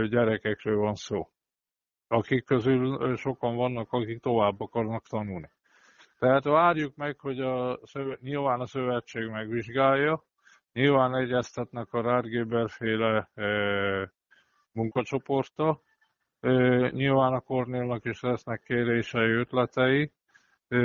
gyerekekről 0.09 0.77
van 0.77 0.95
szó, 0.95 1.29
akik 2.07 2.45
közül 2.45 3.15
sokan 3.15 3.55
vannak, 3.55 3.91
akik 3.91 4.21
tovább 4.21 4.61
akarnak 4.61 5.07
tanulni. 5.07 5.49
Tehát 6.19 6.43
várjuk 6.43 6.95
meg, 6.95 7.19
hogy 7.19 7.39
a, 7.39 7.79
nyilván 8.21 8.59
a 8.59 8.65
szövetség 8.65 9.27
megvizsgálja, 9.27 10.23
nyilván 10.73 11.15
egyeztetnek 11.15 11.93
a 11.93 12.01
Rárgéber 12.01 12.69
féle 12.69 13.29
e, 13.33 13.45
munkacsoporta, 14.71 15.81
e, 16.39 16.49
nyilván 16.89 17.33
a 17.33 17.39
Kornélnak 17.39 18.05
is 18.05 18.21
lesznek 18.21 18.61
kérései, 18.61 19.31
ötletei, 19.31 20.11
e, 20.67 20.77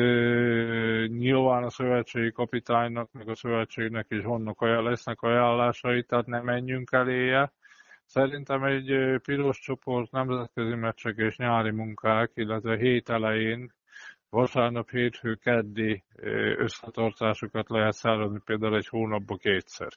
nyilván 1.07 1.65
a 1.65 1.71
szövetségi 1.71 2.33
kapitánynak, 2.33 3.13
meg 3.13 3.29
a 3.29 3.35
szövetségnek 3.35 4.07
is 4.09 4.25
vannak, 4.25 4.61
lesznek 4.61 5.23
ajánlásai, 5.23 6.03
tehát 6.03 6.27
nem 6.27 6.45
menjünk 6.45 6.93
eléje, 6.93 7.53
Szerintem 8.07 8.65
egy 8.65 9.21
piros 9.23 9.59
csoport 9.59 10.11
nemzetközi 10.11 10.75
meccsek 10.75 11.17
és 11.17 11.37
nyári 11.37 11.71
munkák, 11.71 12.31
illetve 12.35 12.77
hét 12.77 13.09
elején 13.09 13.73
vasárnap, 14.35 14.91
hétfő, 14.91 15.35
keddi 15.35 16.03
összetartásokat 16.57 17.69
lehet 17.69 17.93
szállni 17.93 18.41
például 18.45 18.77
egy 18.77 18.89
hónapban 18.89 19.39
kétszer. 19.39 19.89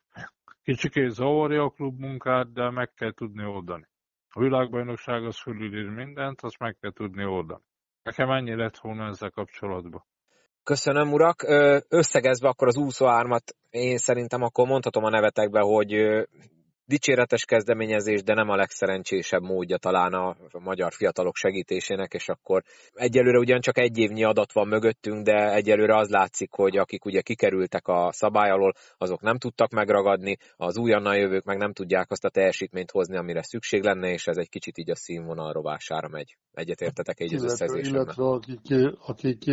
Kicsikét 0.64 1.10
zavarja 1.10 1.64
a 1.64 1.70
klub 1.70 2.00
munkát, 2.00 2.54
de 2.54 2.70
meg 2.70 2.94
kell 2.94 3.14
tudni 3.14 3.46
oldani. 3.46 3.88
A 4.30 4.40
világbajnokság 4.40 5.24
az 5.24 5.42
fölülír 5.42 5.90
mindent, 5.90 6.42
azt 6.42 6.60
meg 6.60 6.78
kell 6.80 6.92
tudni 6.92 7.26
oldani. 7.26 7.62
Nekem 8.04 8.30
ennyi 8.30 8.56
lett 8.56 8.78
volna 8.78 9.08
ezzel 9.08 9.30
kapcsolatban. 9.30 10.04
Köszönöm, 10.64 11.12
urak. 11.12 11.44
Összegezve 11.90 12.48
akkor 12.48 12.68
az 12.68 12.78
23-at 12.80 13.48
én 13.70 13.98
szerintem 13.98 14.42
akkor 14.42 14.68
mondhatom 14.68 15.04
a 15.04 15.10
nevetekbe, 15.10 15.60
hogy 15.60 15.92
dicséretes 16.88 17.46
kezdeményezés, 17.46 18.24
de 18.24 18.34
nem 18.34 18.50
a 18.50 18.56
legszerencsésebb 18.56 19.42
módja 19.42 19.78
talán 19.78 20.14
a 20.14 20.36
magyar 20.60 20.94
fiatalok 20.94 21.36
segítésének, 21.36 22.14
és 22.14 22.30
akkor 22.30 22.64
egyelőre 22.94 23.38
ugyancsak 23.38 23.78
egy 23.78 23.98
évnyi 23.98 24.24
adat 24.24 24.54
van 24.54 24.68
mögöttünk, 24.68 25.26
de 25.26 25.54
egyelőre 25.54 25.96
az 25.98 26.10
látszik, 26.10 26.52
hogy 26.52 26.78
akik 26.78 27.06
ugye 27.06 27.22
kikerültek 27.22 27.88
a 27.88 28.12
szabály 28.12 28.50
alól, 28.50 28.74
azok 28.98 29.22
nem 29.22 29.38
tudtak 29.38 29.72
megragadni, 29.72 30.38
az 30.56 30.78
újonnan 30.78 31.18
jövők 31.18 31.44
meg 31.44 31.58
nem 31.58 31.74
tudják 31.74 32.12
azt 32.12 32.26
a 32.26 32.30
teljesítményt 32.30 32.92
hozni, 32.92 33.18
amire 33.18 33.44
szükség 33.44 33.84
lenne, 33.84 34.12
és 34.12 34.28
ez 34.28 34.38
egy 34.38 34.50
kicsit 34.50 34.78
így 34.78 34.90
a 34.90 34.96
színvonal 34.96 35.52
rovására 35.52 36.08
megy. 36.08 36.38
Egyetértetek 36.52 37.20
egy 37.20 37.34
az 37.34 37.44
összezésemmel. 37.44 38.02
Illetve 38.02 38.24
akik, 38.24 38.98
akik 39.00 39.46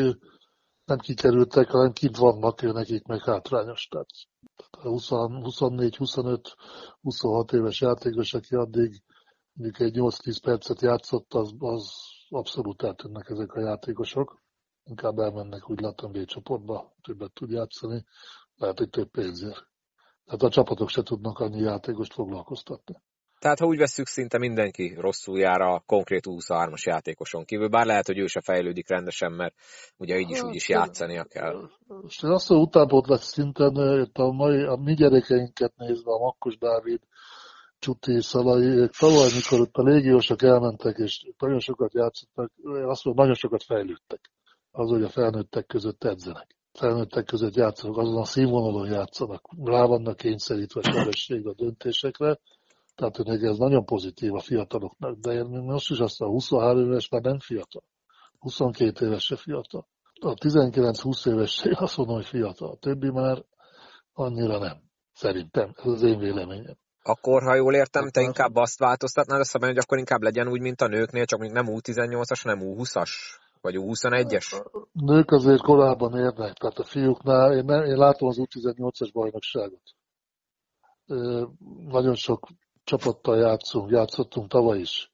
nem 0.84 0.98
kikerültek, 0.98 1.68
hanem 1.68 1.92
kint 1.92 2.16
vannak, 2.16 2.62
nekik 2.62 3.06
meg 3.06 3.24
hátrányos. 3.24 3.86
Tehát 3.86 4.08
24, 4.90 5.96
25, 5.96 6.54
26 7.00 7.52
éves 7.52 7.80
játékos, 7.80 8.34
aki 8.34 8.54
addig 8.54 9.02
mondjuk 9.52 9.80
egy 9.80 9.94
8-10 9.98 10.38
percet 10.42 10.80
játszott, 10.80 11.34
az, 11.34 11.54
az 11.58 11.92
abszolút 12.28 12.82
eltűnnek 12.82 13.28
ezek 13.28 13.52
a 13.52 13.60
játékosok. 13.60 14.42
Inkább 14.84 15.18
elmennek, 15.18 15.70
úgy 15.70 15.80
látom, 15.80 16.12
B 16.12 16.24
csoportba, 16.24 16.94
többet 17.02 17.32
tud 17.32 17.50
játszani, 17.50 18.04
lehet, 18.56 18.78
hogy 18.78 18.90
több 18.90 19.10
pénzért. 19.10 19.66
Tehát 20.24 20.42
a 20.42 20.48
csapatok 20.48 20.88
se 20.88 21.02
tudnak 21.02 21.38
annyi 21.38 21.60
játékost 21.60 22.12
foglalkoztatni. 22.12 23.02
Tehát 23.44 23.58
ha 23.58 23.66
úgy 23.66 23.78
vesszük, 23.78 24.06
szinte 24.06 24.38
mindenki 24.38 24.94
rosszul 24.98 25.38
jár 25.38 25.60
a 25.60 25.82
konkrét 25.86 26.24
23-as 26.26 26.82
játékoson 26.82 27.44
kívül, 27.44 27.68
bár 27.68 27.86
lehet, 27.86 28.06
hogy 28.06 28.18
ő 28.18 28.26
se 28.26 28.40
fejlődik 28.40 28.88
rendesen, 28.88 29.32
mert 29.32 29.54
ugye 29.96 30.18
így 30.18 30.30
is 30.30 30.42
úgy 30.42 30.54
is 30.54 30.68
játszania 30.68 31.24
kell. 31.24 31.70
És 32.06 32.22
én 32.22 32.30
azt 32.30 32.48
mondom, 32.48 32.66
utánpótlás 32.66 33.20
szinten 33.20 33.76
a, 34.12 34.32
mai, 34.32 34.62
a 34.62 34.76
mi 34.76 34.94
gyerekeinket 34.94 35.72
nézve, 35.76 36.12
a 36.12 36.18
Makkos 36.18 36.58
Dávid, 36.58 37.00
Csuti, 37.78 38.20
Szalai, 38.20 38.64
ők 38.64 38.96
tavaly, 38.96 39.28
mikor 39.34 39.60
ott 39.60 39.76
a 39.76 39.82
légiósok 39.82 40.42
elmentek, 40.42 40.96
és 40.96 41.26
nagyon 41.38 41.60
sokat 41.60 41.94
játszottak, 41.94 42.52
azt 42.64 43.04
mondom, 43.04 43.24
nagyon 43.24 43.34
sokat 43.34 43.62
fejlődtek. 43.62 44.20
Az, 44.70 44.90
hogy 44.90 45.02
a 45.02 45.08
felnőttek 45.08 45.66
között 45.66 46.04
edzenek. 46.04 46.56
Felnőttek 46.72 47.24
között 47.24 47.54
játszanak, 47.54 47.96
azon 47.96 48.20
a 48.20 48.24
színvonalon 48.24 48.90
játszanak, 48.90 49.48
rá 49.64 49.84
vannak 49.84 50.16
kényszerítve 50.16 50.82
sebességre 50.82 51.50
a 51.50 51.54
döntésekre, 51.54 52.38
tehát 52.94 53.16
hogy 53.16 53.44
ez 53.44 53.56
nagyon 53.56 53.84
pozitív 53.84 54.34
a 54.34 54.40
fiataloknak, 54.40 55.18
de 55.18 55.32
én 55.32 55.44
most 55.44 55.90
is 55.90 55.98
azt 55.98 56.20
a 56.20 56.26
23 56.26 56.84
éves 56.84 57.08
már 57.08 57.22
nem 57.22 57.38
fiatal. 57.38 57.82
22 58.38 59.06
éves 59.06 59.24
se 59.24 59.36
fiatal. 59.36 59.86
A 60.20 60.34
19-20 60.34 61.28
éves 61.28 61.64
azt 61.72 61.96
mondom, 61.96 62.14
hogy 62.14 62.26
fiatal. 62.26 62.70
A 62.70 62.76
többi 62.76 63.10
már 63.10 63.44
annyira 64.12 64.58
nem. 64.58 64.82
Szerintem. 65.12 65.72
Ez 65.76 65.92
az 65.92 66.02
én 66.02 66.18
véleményem. 66.18 66.76
Akkor, 67.02 67.42
ha 67.42 67.54
jól 67.54 67.74
értem, 67.74 68.10
te 68.10 68.20
inkább 68.20 68.56
azt 68.56 68.78
változtatnád 68.78 69.40
a 69.40 69.44
szabály, 69.44 69.70
hogy 69.70 69.78
akkor 69.78 69.98
inkább 69.98 70.22
legyen 70.22 70.48
úgy, 70.48 70.60
mint 70.60 70.80
a 70.80 70.86
nőknél, 70.86 71.24
csak 71.24 71.40
még 71.40 71.50
nem 71.50 71.66
U18-as, 71.68 72.40
hanem 72.42 72.58
U20-as? 72.62 73.10
Vagy 73.60 73.74
U21-es? 73.78 74.64
Nők 74.92 75.30
azért 75.30 75.62
korábban 75.62 76.18
érnek, 76.18 76.52
tehát 76.52 76.78
a 76.78 76.84
fiúknál, 76.84 77.56
én, 77.56 77.64
nem, 77.64 77.84
én 77.84 77.96
látom 77.96 78.28
az 78.28 78.36
U18-as 78.40 79.10
bajnokságot. 79.12 79.82
Nagyon 81.86 82.14
sok 82.14 82.48
csapattal 82.84 83.38
játszunk, 83.38 83.90
játszottunk 83.90 84.48
tavaly 84.48 84.78
is. 84.78 85.12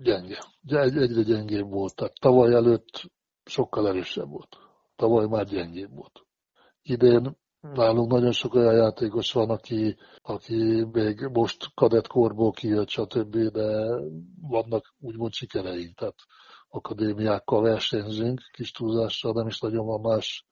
Gyenge. 0.00 0.38
Egy, 0.66 0.96
egyre 0.96 1.22
gyengébb 1.22 1.70
volt. 1.70 1.94
Tehát 1.94 2.14
tavaly 2.20 2.54
előtt 2.54 3.10
sokkal 3.44 3.88
erősebb 3.88 4.28
volt. 4.28 4.56
Tavaly 4.96 5.26
már 5.26 5.44
gyengébb 5.44 5.94
volt. 5.94 6.26
Idén 6.82 7.36
nálunk 7.60 8.10
nagyon 8.10 8.32
sok 8.32 8.54
olyan 8.54 8.74
játékos 8.74 9.32
van, 9.32 9.50
aki, 9.50 9.96
aki 10.22 10.84
még 10.92 11.28
most 11.32 11.74
kadettkorból 11.74 12.50
kijött, 12.50 12.88
stb., 12.88 13.36
de 13.36 13.86
vannak 14.40 14.94
úgymond 14.98 15.32
sikereink. 15.32 15.98
Tehát 15.98 16.16
akadémiákkal 16.68 17.62
versenyzünk, 17.62 18.40
kis 18.52 18.70
túlzással, 18.70 19.32
nem 19.32 19.46
is 19.46 19.60
nagyon 19.60 19.86
van 19.86 20.00
más 20.00 20.46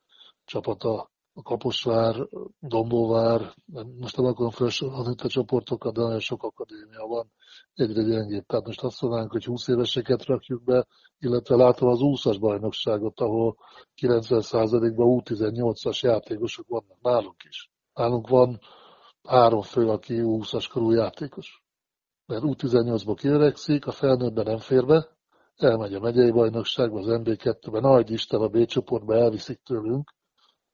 csapata 0.44 1.12
a 1.36 1.42
Kaposvár, 1.42 2.28
Dombóvár, 2.60 3.54
most 4.00 4.16
nem 4.16 4.26
akarom 4.26 4.50
felsorolni 4.50 5.14
a 5.22 5.28
csoportokat, 5.28 5.94
de 5.94 6.00
nagyon 6.00 6.20
sok 6.20 6.42
akadémia 6.42 7.06
van, 7.06 7.32
egyre 7.74 8.02
gyengébb. 8.02 8.44
Tehát 8.46 8.66
most 8.66 8.82
azt 8.82 9.00
mondanánk, 9.02 9.30
hogy 9.30 9.44
20 9.44 9.68
éveseket 9.68 10.24
rakjuk 10.24 10.64
be, 10.64 10.86
illetve 11.18 11.56
látom 11.56 11.88
az 11.88 11.98
20-as 12.02 12.36
bajnokságot, 12.40 13.20
ahol 13.20 13.56
90%-ban 14.02 15.22
U18-as 15.24 16.00
játékosok 16.00 16.68
vannak 16.68 17.00
nálunk 17.00 17.42
is. 17.48 17.70
Nálunk 17.94 18.28
van 18.28 18.60
három 19.22 19.62
fő, 19.62 19.88
aki 19.88 20.20
20-as 20.22 20.68
korú 20.72 20.90
játékos. 20.90 21.62
Mert 22.26 22.42
U18-ból 22.46 23.16
kiöregszik, 23.18 23.86
a 23.86 23.92
felnőttben 23.92 24.44
nem 24.44 24.58
fér 24.58 24.86
be, 24.86 25.08
elmegy 25.56 25.94
a 25.94 26.00
megyei 26.00 26.30
bajnokságba, 26.30 26.98
az 26.98 27.06
MB2-ben, 27.08 27.82
nagy 27.82 28.10
Isten 28.10 28.40
a 28.40 28.48
B 28.48 28.64
csoportba 28.64 29.14
elviszik 29.14 29.60
tőlünk, 29.62 30.10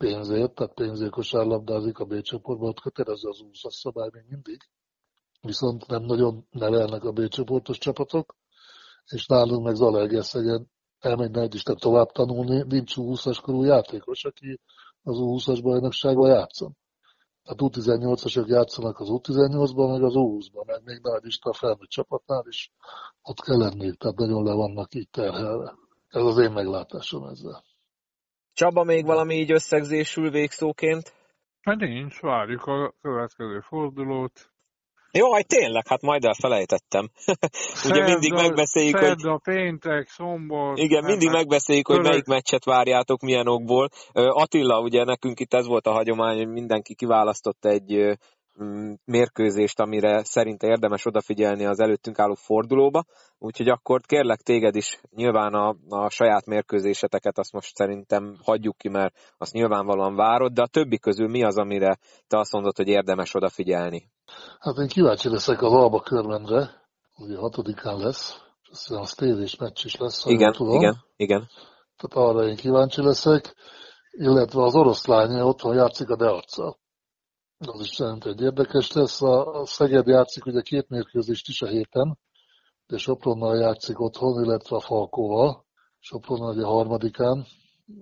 pénzért, 0.05 0.55
tehát 0.55 0.75
pénzért 0.75 1.11
kosárlabdázik 1.11 1.99
a 1.99 2.05
B 2.05 2.21
csoportban, 2.21 2.69
ott 2.69 2.81
kötelező 2.81 3.29
az 3.29 3.39
20 3.39 3.75
szabály 3.75 4.09
még 4.13 4.25
mindig, 4.29 4.61
viszont 5.41 5.87
nem 5.87 6.03
nagyon 6.03 6.47
nevelnek 6.51 7.05
a 7.05 7.13
B 7.13 7.29
csoportos 7.29 7.79
csapatok, 7.79 8.37
és 9.07 9.27
nálunk 9.27 9.65
meg 9.65 9.75
Zalaegerszegen 9.75 10.71
elmegy 10.99 11.37
egy 11.37 11.55
Isten 11.55 11.77
tovább 11.77 12.11
tanulni, 12.11 12.65
nincs 12.69 12.95
20-as 12.97 13.39
korú 13.43 13.63
játékos, 13.65 14.25
aki 14.25 14.61
az 15.03 15.17
U20-as 15.21 15.61
bajnokságban 15.63 16.29
játszon. 16.29 16.77
Tehát 17.43 17.77
U18-asok 17.77 18.47
játszanak 18.47 18.99
az 18.99 19.09
U18-ban, 19.11 19.91
meg 19.91 20.03
az 20.03 20.15
U20-ban, 20.17 20.67
meg 20.67 20.83
még 20.85 21.01
nagy 21.03 21.27
Isten 21.27 21.53
a 21.53 21.55
felnőtt 21.55 21.89
csapatnál 21.89 22.45
is 22.49 22.73
ott 23.23 23.41
kell 23.41 23.59
lenni, 23.59 23.97
tehát 23.97 24.17
nagyon 24.17 24.45
le 24.45 24.53
vannak 24.53 24.95
így 24.95 25.09
terhelve. 25.11 25.75
Ez 26.09 26.23
az 26.23 26.39
én 26.39 26.51
meglátásom 26.51 27.25
ezzel. 27.25 27.65
Csaba, 28.53 28.85
még 28.85 29.05
valami 29.05 29.35
így 29.35 29.53
összegzésül 29.53 30.31
végszóként? 30.31 31.13
Hát 31.61 31.79
nincs, 31.79 32.21
várjuk 32.21 32.67
a 32.67 32.95
következő 33.01 33.61
fordulót. 33.61 34.51
Jó, 35.13 35.41
tényleg, 35.41 35.87
hát 35.87 36.03
majd 36.03 36.25
elfelejtettem. 36.25 37.11
Ugye 37.89 38.05
mindig 38.05 38.33
megbeszéljük, 38.33 38.99
hogy... 38.99 39.27
a 39.27 39.41
péntek, 39.43 40.09
szombat... 40.09 40.79
Igen, 40.79 41.05
mindig 41.05 41.31
megbeszéljük, 41.31 41.87
hogy 41.87 42.01
melyik 42.01 42.27
meccset 42.27 42.65
várjátok, 42.65 43.21
milyen 43.21 43.49
okból. 43.49 43.89
Attila, 44.13 44.81
ugye 44.81 45.05
nekünk 45.05 45.41
itt 45.41 45.55
ez 45.55 45.67
volt 45.67 45.87
a 45.87 45.93
hagyomány, 45.93 46.37
hogy 46.37 46.49
mindenki 46.49 46.95
kiválasztott 46.95 47.65
egy 47.65 48.19
mérkőzést, 49.05 49.81
amire 49.81 50.25
szerinte 50.25 50.67
érdemes 50.67 51.07
odafigyelni 51.07 51.65
az 51.65 51.81
előttünk 51.81 52.19
álló 52.19 52.35
fordulóba, 52.35 53.05
úgyhogy 53.39 53.69
akkor 53.69 54.01
kérlek 54.01 54.41
téged 54.41 54.77
is 54.77 55.01
nyilván 55.15 55.55
a, 55.55 55.77
a 55.89 56.11
saját 56.11 56.47
mérkőzéseteket 56.47 57.39
azt 57.39 57.53
most 57.53 57.77
szerintem 57.77 58.37
hagyjuk 58.45 58.77
ki, 58.77 58.89
mert 58.89 59.15
azt 59.39 59.53
nyilvánvalóan 59.53 60.15
várod, 60.15 60.53
de 60.53 60.63
a 60.63 60.67
többi 60.67 60.99
közül 60.99 61.29
mi 61.29 61.45
az, 61.45 61.59
amire 61.59 61.99
te 62.27 62.39
azt 62.39 62.53
mondod, 62.53 62.77
hogy 62.77 62.89
érdemes 62.89 63.35
odafigyelni? 63.35 64.11
Hát 64.59 64.77
én 64.77 64.89
kíváncsi 64.89 65.29
leszek 65.29 65.63
az 65.63 65.73
Alba 65.73 66.01
körmendre, 66.01 66.71
ugye 67.17 67.37
hatodikán 67.37 67.97
lesz, 67.99 68.41
és 68.71 68.87
azt 68.89 69.17
tévés 69.17 69.57
meccs 69.57 69.85
is 69.85 69.97
lesz, 69.97 70.23
ha 70.23 70.31
igen, 70.31 70.53
tudom. 70.53 70.75
Igen, 70.75 70.97
igen. 71.17 71.49
Tehát 71.97 72.29
arra 72.29 72.47
én 72.47 72.57
kíváncsi 72.57 73.03
leszek, 73.03 73.55
illetve 74.11 74.63
az 74.63 74.75
oroszlány 74.75 75.41
otthon 75.41 75.75
játszik 75.75 76.09
a 76.09 76.17
Dearccal 76.17 76.79
az 77.69 77.81
is 77.81 77.99
egy 78.01 78.41
érdekes 78.41 78.93
lesz. 78.93 79.23
A 79.23 79.63
Szeged 79.65 80.07
játszik 80.07 80.47
ugye 80.47 80.61
két 80.61 80.89
mérkőzést 80.89 81.49
is 81.49 81.63
a 81.63 81.67
héten, 81.67 82.19
de 82.87 82.97
Sopronnal 82.99 83.57
játszik 83.57 84.01
otthon, 84.01 84.45
illetve 84.45 84.77
a 84.77 84.81
Falkóval. 84.81 85.65
Sopronnal 85.99 86.55
ugye 86.55 86.65
harmadikán, 86.65 87.47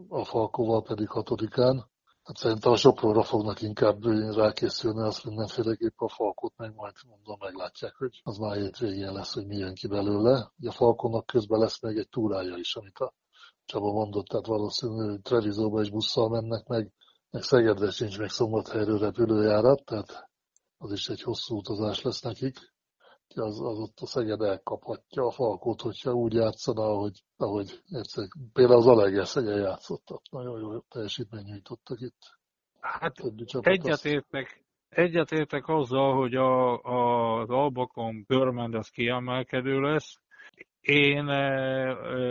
a 0.09 0.25
Falkóval 0.25 0.83
pedig 0.83 1.09
hatodikán. 1.09 1.87
Hát 2.23 2.37
szerintem 2.37 2.73
a 2.73 2.77
Sopronra 2.77 3.23
fognak 3.23 3.63
inkább 3.63 4.05
rákészülni, 4.35 5.03
azt 5.03 5.25
mindenféleképp 5.25 6.01
a 6.01 6.09
Falkot 6.09 6.53
meg 6.57 6.75
majd 6.75 6.95
mondom, 7.09 7.37
meglátják, 7.41 7.95
hogy 7.95 8.21
az 8.23 8.37
már 8.37 8.57
hétvégén 8.57 9.13
lesz, 9.13 9.35
hogy 9.35 9.47
milyen 9.47 9.75
ki 9.75 9.87
belőle. 9.87 10.53
Ugye 10.59 10.69
a 10.69 10.73
Falkonnak 10.73 11.27
közben 11.27 11.59
lesz 11.59 11.83
még 11.83 11.97
egy 11.97 12.09
túrája 12.09 12.57
is, 12.57 12.77
amit 12.77 12.99
a 12.99 13.15
Csaba 13.65 13.93
mondott, 13.93 14.27
tehát 14.27 14.47
valószínűleg 14.47 15.21
Trevizóba 15.23 15.81
is 15.81 15.91
busszal 15.91 16.29
mennek 16.29 16.67
meg, 16.67 16.93
meg 17.31 17.43
Szegedre 17.43 17.91
sincs 17.91 18.19
még 18.19 18.29
Szombathelyről 18.29 18.99
repülőjárat, 18.99 19.85
tehát 19.85 20.31
az 20.79 20.93
is 20.93 21.09
egy 21.09 21.23
hosszú 21.23 21.57
utazás 21.57 22.03
lesz 22.03 22.23
nekik. 22.23 22.57
Az, 23.35 23.61
az 23.61 23.79
ott 23.79 23.99
a 24.01 24.07
Szeged 24.07 24.41
elkaphatja 24.41 25.27
a 25.27 25.31
Falkót, 25.31 25.81
hogyha 25.81 26.13
úgy 26.13 26.33
játszana, 26.33 26.83
ahogy, 26.83 27.23
ahogy 27.37 27.81
egyszer, 27.91 28.29
például 28.53 28.79
az 28.79 28.87
Alegerszegen 28.87 29.59
játszottak. 29.59 30.23
Nagyon 30.31 30.61
jó 30.61 30.79
teljesítmény 30.81 31.45
nyújtottak 31.45 32.01
itt. 32.01 32.37
Hát 32.81 33.15
egyetértek, 33.61 34.65
egyetértek 34.89 35.69
azzal, 35.69 36.17
hogy 36.17 36.35
a, 36.35 36.83
a, 36.83 37.41
az 37.41 37.51
Albakon 37.51 38.25
Görmend 38.27 38.75
az 38.75 38.89
kiemelkedő 38.89 39.81
lesz, 39.81 40.21
én 40.81 41.29
e, 41.29 41.35
e, 41.35 42.25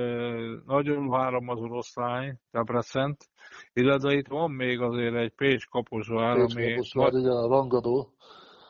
nagyon 0.65 1.07
várom 1.09 1.47
az 1.47 1.59
oroszlány, 1.59 2.39
Debrecent, 2.51 3.29
illetve 3.77 4.13
itt 4.13 4.27
van 4.27 4.51
még 4.51 4.79
azért 4.81 5.15
egy 5.15 5.31
Pécs 5.31 5.67
Kaposvár, 5.67 6.35
Pécs 6.35 6.55
ami 6.55 6.69
Kaposvár, 6.69 7.13
igen, 7.13 7.31
a 7.31 7.47
rangadó. 7.47 8.13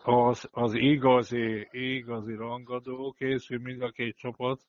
Az, 0.03 0.49
az 0.51 0.73
igazi, 0.73 1.67
igazi 1.71 2.33
rangadó, 2.33 3.15
készül 3.17 3.59
mind 3.59 3.81
a 3.81 3.89
két 3.89 4.17
csapat, 4.17 4.61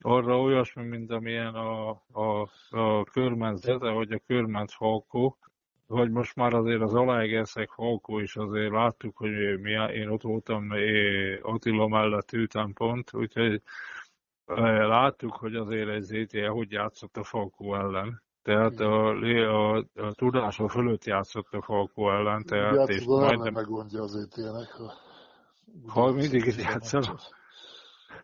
arra 0.00 0.40
olyasmi, 0.40 0.82
mint 0.82 1.10
amilyen 1.10 1.54
a, 1.54 1.90
a, 2.12 2.48
a 2.70 3.04
Körmenc 3.04 3.60
Zete, 3.60 3.90
vagy 3.90 4.12
a 4.12 4.22
Körmenc 4.26 4.74
Falkó, 4.74 5.38
vagy 5.86 6.10
most 6.10 6.36
már 6.36 6.54
azért 6.54 6.80
az 6.80 6.94
Alájgerszeg 6.94 7.68
Falkó 7.68 8.18
is 8.18 8.36
azért 8.36 8.72
láttuk, 8.72 9.16
hogy 9.16 9.60
mi, 9.60 9.70
én 9.70 10.08
ott 10.08 10.22
voltam 10.22 10.68
Attila 11.42 11.88
mellett 11.88 12.32
ütenpont, 12.32 13.14
úgyhogy 13.14 13.62
láttuk, 14.44 15.32
hogy 15.32 15.54
azért 15.54 15.88
egy 15.88 16.02
ZTE 16.02 16.48
hogy 16.48 16.70
játszott 16.70 17.16
a 17.16 17.24
Falkó 17.24 17.74
ellen. 17.74 18.22
Tehát 18.50 18.80
a, 18.80 19.10
a, 19.10 19.76
a 19.94 20.12
tudása 20.12 20.68
fölött 20.68 21.04
játszott 21.04 21.46
a 21.50 21.62
Falkó 21.62 22.10
ellen, 22.10 22.44
tehát 22.44 22.76
hát, 22.76 22.88
és 22.88 23.04
majdnem... 23.04 23.52
meggondja 23.52 24.02
az 24.02 24.16
ET-nek. 24.16 24.70
Ha, 24.70 24.92
ha 25.86 26.12
mindig 26.12 26.46
itt 26.46 26.60
játszanak. 26.60 27.20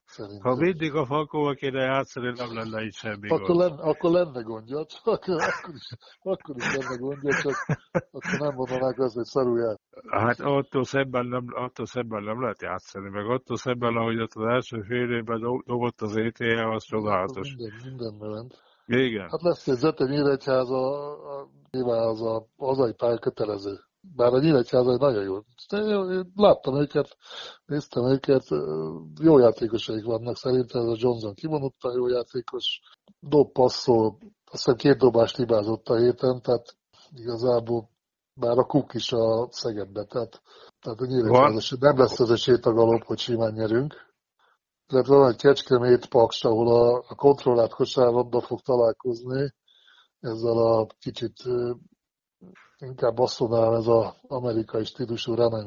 Szerintem. 0.05 0.53
Ha 0.53 0.57
mindig 0.57 0.95
a 0.95 1.07
Falkóval 1.07 1.55
kéne 1.55 1.83
játszani, 1.83 2.33
nem 2.37 2.55
lenne 2.55 2.83
itt 2.83 2.93
semmi 2.93 3.29
akkor 3.29 3.47
gond. 3.47 3.59
Lenne, 3.59 3.83
akkor 3.83 4.11
lenne 4.11 4.41
gondja, 4.41 4.87
csak 4.87 5.07
akkor 5.07 5.37
is, 5.75 5.97
akkor 6.23 6.57
is 6.57 6.75
lenne 6.75 6.97
gondja, 6.97 7.35
csak 7.43 7.79
akkor 7.93 8.39
nem 8.39 8.55
mondanák 8.55 8.99
azt, 8.99 9.15
hogy 9.15 9.25
szarul. 9.25 9.79
Hát 10.09 10.41
attól 10.41 10.85
szebben, 10.85 11.27
nem, 11.27 11.45
attól 11.49 11.87
szebben 11.87 12.23
nem 12.23 12.41
lehet 12.41 12.63
játszani, 12.63 13.09
meg 13.09 13.27
attól 13.27 13.57
szebben, 13.57 13.97
ahogy 13.97 14.21
ott 14.21 14.35
az 14.35 14.45
első 14.45 14.81
fél 14.81 15.11
évben 15.11 15.41
dobott 15.67 16.01
az 16.01 16.17
ETE, 16.17 16.69
az 16.69 16.85
csodálatos. 16.85 17.55
Minden, 17.55 17.81
minden 17.85 18.31
ment. 18.31 18.65
Igen. 18.87 19.29
Hát 19.31 19.43
lesz 19.43 19.69
egy 19.69 19.77
Zete 19.77 20.05
Nyíregyháza, 20.05 21.17
nyilván 21.71 22.09
az 22.09 22.23
a 22.23 22.47
hazai 22.57 22.93
pálya 22.93 23.19
kötelező. 23.19 23.79
Bár 24.01 24.33
a 24.33 24.39
Nyíregyháza 24.39 24.97
nagyon 24.97 25.23
jó. 25.23 25.37
Én 26.13 26.33
láttam 26.35 26.81
őket, 26.81 27.17
néztem 27.65 28.05
őket, 28.05 28.45
jó 29.21 29.39
játékosaik 29.39 30.05
vannak 30.05 30.37
szerintem, 30.37 30.81
ez 30.83 30.89
a 30.89 30.97
Johnson 30.99 31.35
kivonottan 31.35 31.93
jó 31.97 32.09
játékos, 32.09 32.81
dob 33.21 33.53
passzol, 33.53 34.19
aztán 34.51 34.77
két 34.77 34.99
dobást 34.99 35.37
hibázott 35.37 35.89
a 35.89 35.97
héten, 35.97 36.43
tehát 36.43 36.77
igazából 37.15 37.89
bár 38.35 38.59
a 38.59 38.65
Cook 38.65 38.95
is 38.95 39.13
a 39.13 39.49
Szegedbe, 39.51 40.05
tehát, 40.05 40.43
tehát 40.81 41.01
a 41.01 41.07
Nyíregyháza 41.07 41.77
nem 41.81 41.99
lesz 41.99 42.21
ez 42.21 42.31
a 42.31 42.37
sétagalop, 42.37 43.05
hogy 43.05 43.19
simán 43.19 43.53
nyerünk 43.53 44.06
illetve 44.89 45.17
van 45.17 45.31
egy 45.31 45.37
Kecskemét 45.37 46.07
Paks, 46.07 46.45
ahol 46.45 46.69
a, 46.69 47.05
a 47.09 47.15
kontrollált 47.15 47.75
kosárlabda 47.75 48.41
fog 48.41 48.61
találkozni, 48.61 49.55
ezzel 50.21 50.59
a 50.59 50.87
kicsit 50.99 51.43
inkább 52.79 53.19
mondanám, 53.39 53.73
ez 53.73 53.87
az 53.87 54.15
amerikai 54.23 54.85
stílusú 54.85 55.35
run 55.35 55.67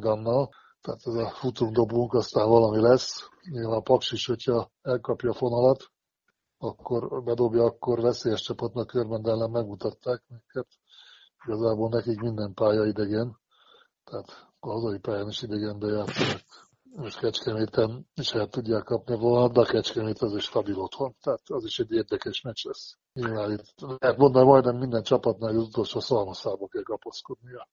tehát 0.81 0.99
ez 1.05 1.13
a 1.13 1.29
futunk, 1.29 1.73
dobunk, 1.73 2.13
aztán 2.13 2.49
valami 2.49 2.81
lesz. 2.81 3.29
Nyilván 3.49 3.77
a 3.77 3.81
Paks 3.81 4.11
is, 4.11 4.25
hogyha 4.25 4.71
elkapja 4.81 5.29
a 5.29 5.33
fonalat, 5.33 5.91
akkor 6.57 7.23
bedobja, 7.23 7.63
akkor 7.63 8.01
veszélyes 8.01 8.41
csapatnak 8.41 8.87
körben 8.87 9.25
ellen 9.25 9.49
megmutatták 9.49 10.23
neked. 10.27 10.65
Igazából 11.45 11.89
nekik 11.89 12.19
minden 12.19 12.53
pálya 12.53 12.85
idegen, 12.85 13.39
tehát 14.03 14.47
a 14.59 14.71
hazai 14.71 14.99
pályán 14.99 15.27
is 15.27 15.41
idegenbe 15.41 15.87
játszanak 15.87 16.68
most 16.95 17.19
Kecskeméten 17.19 18.07
is 18.15 18.31
el 18.31 18.47
tudják 18.47 18.83
kapni 18.83 19.15
volna, 19.15 19.47
de 19.47 19.59
a 19.59 19.65
Kecskemét 19.65 20.19
az 20.19 20.35
is 20.35 20.43
stabil 20.43 20.79
otthon, 20.79 21.15
tehát 21.21 21.41
az 21.45 21.65
is 21.65 21.79
egy 21.79 21.91
érdekes 21.91 22.41
meccs 22.41 22.65
lesz. 22.65 22.97
Nyilván 23.13 23.51
itt 23.51 23.73
lehet 23.99 24.17
mondani, 24.17 24.45
majdnem 24.45 24.77
minden 24.77 25.03
csapatnál 25.03 25.49
az 25.49 25.63
utolsó 25.67 25.99
szalmaszába 25.99 26.67
kell 26.67 26.83
kapaszkodnia. 26.83 27.67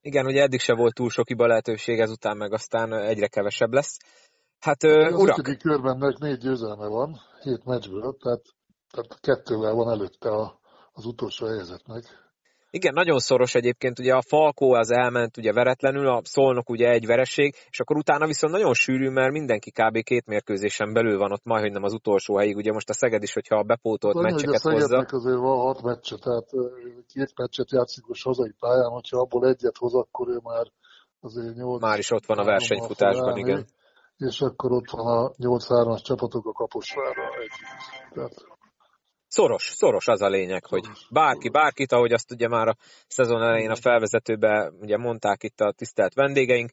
Igen, 0.00 0.26
ugye 0.26 0.42
eddig 0.42 0.60
se 0.60 0.74
volt 0.74 0.94
túl 0.94 1.10
sok 1.10 1.28
hiba 1.28 1.46
lehetőség, 1.46 2.00
ezután 2.00 2.36
meg 2.36 2.52
aztán 2.52 2.92
egyre 2.92 3.28
kevesebb 3.28 3.72
lesz. 3.72 3.98
Hát, 4.58 4.82
az 4.82 5.14
urak! 5.14 5.46
Az 5.46 5.56
körben 5.62 5.96
meg 5.98 6.18
négy 6.18 6.38
győzelme 6.38 6.86
van, 6.86 7.20
hét 7.42 7.64
meccsből, 7.64 8.16
tehát, 8.22 8.42
tehát 8.90 9.20
kettővel 9.20 9.74
van 9.74 9.90
előtte 9.90 10.28
a, 10.30 10.60
az 10.92 11.04
utolsó 11.04 11.46
helyzetnek. 11.46 12.29
Igen, 12.72 12.94
nagyon 12.94 13.18
szoros 13.18 13.54
egyébként, 13.54 13.98
ugye 13.98 14.14
a 14.14 14.22
Falkó 14.22 14.72
az 14.72 14.90
elment 14.90 15.36
ugye 15.36 15.52
veretlenül, 15.52 16.08
a 16.08 16.20
Szolnok 16.24 16.70
ugye 16.70 16.88
egy 16.88 17.06
vereség, 17.06 17.54
és 17.70 17.80
akkor 17.80 17.96
utána 17.96 18.26
viszont 18.26 18.52
nagyon 18.52 18.74
sűrű, 18.74 19.08
mert 19.08 19.32
mindenki 19.32 19.70
kb. 19.70 20.02
két 20.02 20.26
mérkőzésen 20.26 20.92
belül 20.92 21.18
van 21.18 21.32
ott, 21.32 21.44
majd 21.44 21.62
hogy 21.62 21.72
nem 21.72 21.82
az 21.82 21.92
utolsó 21.92 22.36
helyig, 22.36 22.56
ugye 22.56 22.72
most 22.72 22.88
a 22.88 22.92
Szeged 22.92 23.22
is, 23.22 23.32
hogyha 23.32 23.56
a 23.56 23.62
bepótolt 23.62 24.14
de 24.14 24.20
meccseket 24.20 24.64
a 24.64 24.70
hozza. 24.70 25.06
azért 25.08 25.36
van 25.36 25.58
hat 25.58 25.82
meccse, 25.82 26.16
tehát 26.16 26.48
két 27.06 27.32
meccset 27.36 27.70
játszik 27.70 28.06
most 28.06 28.24
hazai 28.24 28.54
pályán, 28.58 28.90
hogyha 28.90 29.18
abból 29.18 29.48
egyet 29.48 29.76
hoz, 29.76 29.94
akkor 29.94 30.28
ő 30.28 30.38
már 30.42 30.66
azért 31.20 31.54
nyolc... 31.54 31.80
Már 31.80 31.98
is 31.98 32.10
ott 32.10 32.26
van 32.26 32.38
a 32.38 32.44
versenyfutásban, 32.44 33.36
igen. 33.36 33.66
És 34.16 34.40
akkor 34.40 34.72
ott 34.72 34.90
van 34.90 35.06
a 35.06 35.30
8-3-as 35.30 36.02
csapatok 36.02 36.46
a 36.46 36.52
Kaposvára 36.52 37.22
együtt. 37.38 38.12
Tehát 38.14 38.34
Szoros, 39.30 39.62
szoros 39.74 40.06
az 40.06 40.22
a 40.22 40.28
lényeg, 40.28 40.64
hogy 40.64 40.84
bárki, 41.10 41.48
bárkit, 41.48 41.92
ahogy 41.92 42.12
azt 42.12 42.30
ugye 42.30 42.48
már 42.48 42.68
a 42.68 42.76
szezon 43.06 43.42
elején 43.42 43.70
a 43.70 43.76
felvezetőben 43.76 44.74
ugye 44.80 44.96
mondták 44.96 45.42
itt 45.42 45.60
a 45.60 45.72
tisztelt 45.72 46.14
vendégeink. 46.14 46.70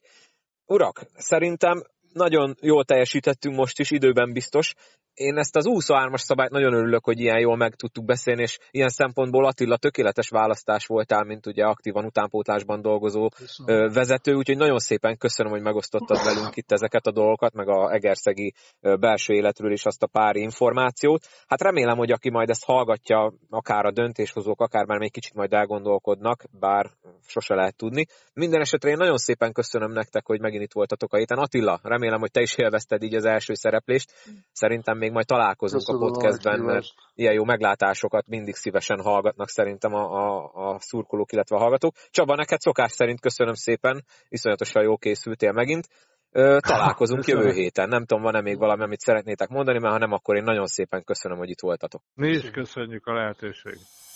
Urak, 0.66 1.06
szerintem 1.14 1.82
nagyon 2.12 2.54
jól 2.60 2.84
teljesítettünk 2.84 3.56
most 3.56 3.78
is, 3.78 3.90
időben 3.90 4.32
biztos. 4.32 4.74
Én 5.18 5.36
ezt 5.36 5.56
az 5.56 5.64
23-as 5.68 6.18
szabályt 6.18 6.50
nagyon 6.50 6.72
örülök, 6.72 7.04
hogy 7.04 7.20
ilyen 7.20 7.38
jól 7.38 7.56
meg 7.56 7.74
tudtuk 7.74 8.04
beszélni, 8.04 8.42
és 8.42 8.58
ilyen 8.70 8.88
szempontból 8.88 9.46
Attila 9.46 9.76
tökéletes 9.76 10.28
választás 10.28 10.86
voltál, 10.86 11.24
mint 11.24 11.46
ugye 11.46 11.64
aktívan 11.64 12.04
utánpótlásban 12.04 12.82
dolgozó 12.82 13.28
köszönöm. 13.28 13.92
vezető, 13.92 14.34
úgyhogy 14.34 14.56
nagyon 14.56 14.78
szépen 14.78 15.16
köszönöm, 15.16 15.52
hogy 15.52 15.62
megosztottad 15.62 16.24
velünk 16.24 16.56
itt 16.56 16.72
ezeket 16.72 17.06
a 17.06 17.10
dolgokat, 17.10 17.54
meg 17.54 17.68
a 17.68 17.92
egerszegi 17.92 18.54
belső 18.80 19.34
életről 19.34 19.72
is 19.72 19.84
azt 19.84 20.02
a 20.02 20.06
pár 20.06 20.36
információt. 20.36 21.26
Hát 21.46 21.62
remélem, 21.62 21.96
hogy 21.96 22.10
aki 22.10 22.30
majd 22.30 22.48
ezt 22.48 22.64
hallgatja, 22.64 23.32
akár 23.50 23.84
a 23.84 23.90
döntéshozók, 23.90 24.60
akár 24.60 24.84
már 24.84 24.98
még 24.98 25.12
kicsit 25.12 25.34
majd 25.34 25.52
elgondolkodnak, 25.52 26.44
bár 26.50 26.90
sose 27.26 27.54
lehet 27.54 27.76
tudni. 27.76 28.06
Minden 28.34 28.60
esetre 28.60 28.90
én 28.90 28.96
nagyon 28.96 29.16
szépen 29.16 29.52
köszönöm 29.52 29.92
nektek, 29.92 30.26
hogy 30.26 30.40
megint 30.40 30.62
itt 30.62 30.72
voltatok 30.72 31.12
a 31.12 31.16
héten. 31.16 31.38
Attila, 31.38 31.80
remélem, 31.82 32.20
hogy 32.20 32.30
te 32.30 32.40
is 32.40 32.56
élvezted 32.56 33.02
így 33.02 33.14
az 33.14 33.24
első 33.24 33.54
szereplést. 33.54 34.12
Szerintem 34.52 34.98
még 34.98 35.07
majd 35.12 35.26
találkozunk 35.26 35.82
Köszönöm 35.84 36.02
a 36.02 36.10
podcastben, 36.10 36.60
mert 36.60 36.86
ilyen 37.14 37.32
jó 37.32 37.44
meglátásokat 37.44 38.28
mindig 38.28 38.54
szívesen 38.54 39.00
hallgatnak 39.00 39.48
szerintem 39.48 39.94
a, 39.94 40.02
a, 40.02 40.50
a 40.54 40.78
szurkolók, 40.80 41.32
illetve 41.32 41.56
a 41.56 41.58
hallgatók. 41.58 41.94
Csaba, 42.10 42.34
neked 42.34 42.60
szokás 42.60 42.92
szerint 42.92 43.20
köszönöm 43.20 43.54
szépen, 43.54 44.04
iszonyatosan 44.28 44.82
jó 44.82 44.96
készültél 44.96 45.52
megint. 45.52 45.88
Ö, 46.30 46.58
találkozunk 46.60 47.26
jövő 47.32 47.52
héten. 47.52 47.88
Nem 47.88 48.04
tudom, 48.04 48.22
van-e 48.22 48.40
még 48.40 48.58
valami, 48.58 48.82
amit 48.82 49.00
szeretnétek 49.00 49.48
mondani, 49.48 49.78
mert 49.78 49.92
ha 49.92 49.98
nem, 49.98 50.12
akkor 50.12 50.36
én 50.36 50.42
nagyon 50.42 50.66
szépen 50.66 51.04
köszönöm, 51.04 51.38
hogy 51.38 51.50
itt 51.50 51.60
voltatok. 51.60 52.02
Mi 52.14 52.28
is 52.28 52.50
köszönjük 52.50 53.06
a 53.06 53.12
lehetőséget. 53.12 54.07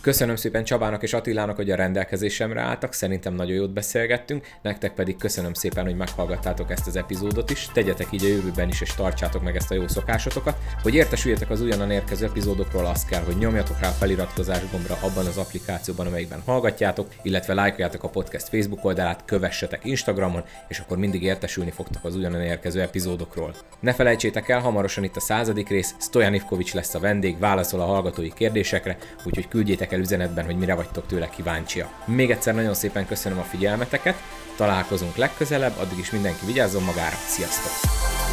Köszönöm 0.00 0.36
szépen 0.36 0.64
Csabának 0.64 1.02
és 1.02 1.12
Attilának, 1.12 1.56
hogy 1.56 1.70
a 1.70 1.76
rendelkezésemre 1.76 2.60
álltak, 2.60 2.92
szerintem 2.92 3.34
nagyon 3.34 3.54
jót 3.54 3.72
beszélgettünk, 3.72 4.46
nektek 4.62 4.94
pedig 4.94 5.16
köszönöm 5.16 5.52
szépen, 5.52 5.84
hogy 5.84 5.96
meghallgattátok 5.96 6.70
ezt 6.70 6.86
az 6.86 6.96
epizódot 6.96 7.50
is, 7.50 7.68
tegyetek 7.72 8.06
így 8.10 8.24
a 8.24 8.28
jövőben 8.28 8.68
is, 8.68 8.80
és 8.80 8.94
tartsátok 8.94 9.42
meg 9.42 9.56
ezt 9.56 9.70
a 9.70 9.74
jó 9.74 9.88
szokásotokat. 9.88 10.56
Hogy 10.82 10.94
értesüljetek 10.94 11.50
az 11.50 11.60
újonnan 11.60 11.90
érkező 11.90 12.26
epizódokról, 12.26 12.86
az 12.86 13.04
kell, 13.04 13.22
hogy 13.22 13.36
nyomjatok 13.36 13.80
rá 13.80 13.88
a 13.88 13.92
feliratkozás 13.92 14.70
gombra 14.70 14.98
abban 15.02 15.26
az 15.26 15.36
applikációban, 15.36 16.06
amelyikben 16.06 16.42
hallgatjátok, 16.44 17.08
illetve 17.22 17.54
lájkoljátok 17.54 18.02
a 18.02 18.08
podcast 18.08 18.48
Facebook 18.48 18.84
oldalát, 18.84 19.24
kövessetek 19.24 19.84
Instagramon, 19.84 20.44
és 20.68 20.78
akkor 20.78 20.98
mindig 20.98 21.22
értesülni 21.22 21.70
fogtok 21.70 22.04
az 22.04 22.16
újonnan 22.16 22.42
érkező 22.42 22.80
epizódokról. 22.80 23.54
Ne 23.80 23.92
felejtsétek 23.92 24.48
el, 24.48 24.60
hamarosan 24.60 25.04
itt 25.04 25.16
a 25.16 25.20
századik 25.20 25.68
rész, 25.68 25.94
Stojan 26.00 26.34
Ivkovics 26.34 26.74
lesz 26.74 26.94
a 26.94 27.00
vendég, 27.00 27.38
válaszol 27.38 27.80
a 27.80 27.84
hallgatói 27.84 28.32
kérdésekre, 28.32 28.96
úgyhogy 29.24 29.48
küldjétek 29.48 29.86
küldjétek 29.88 29.92
el 29.92 29.98
üzenetben, 29.98 30.44
hogy 30.44 30.56
mire 30.58 30.74
vagytok 30.74 31.06
tőle 31.06 31.28
kíváncsia. 31.28 31.88
Még 32.04 32.30
egyszer 32.30 32.54
nagyon 32.54 32.74
szépen 32.74 33.06
köszönöm 33.06 33.38
a 33.38 33.42
figyelmeteket, 33.42 34.14
találkozunk 34.56 35.16
legközelebb, 35.16 35.78
addig 35.78 35.98
is 35.98 36.10
mindenki 36.10 36.46
vigyázzon 36.46 36.82
magára, 36.82 37.16
sziasztok! 37.26 38.27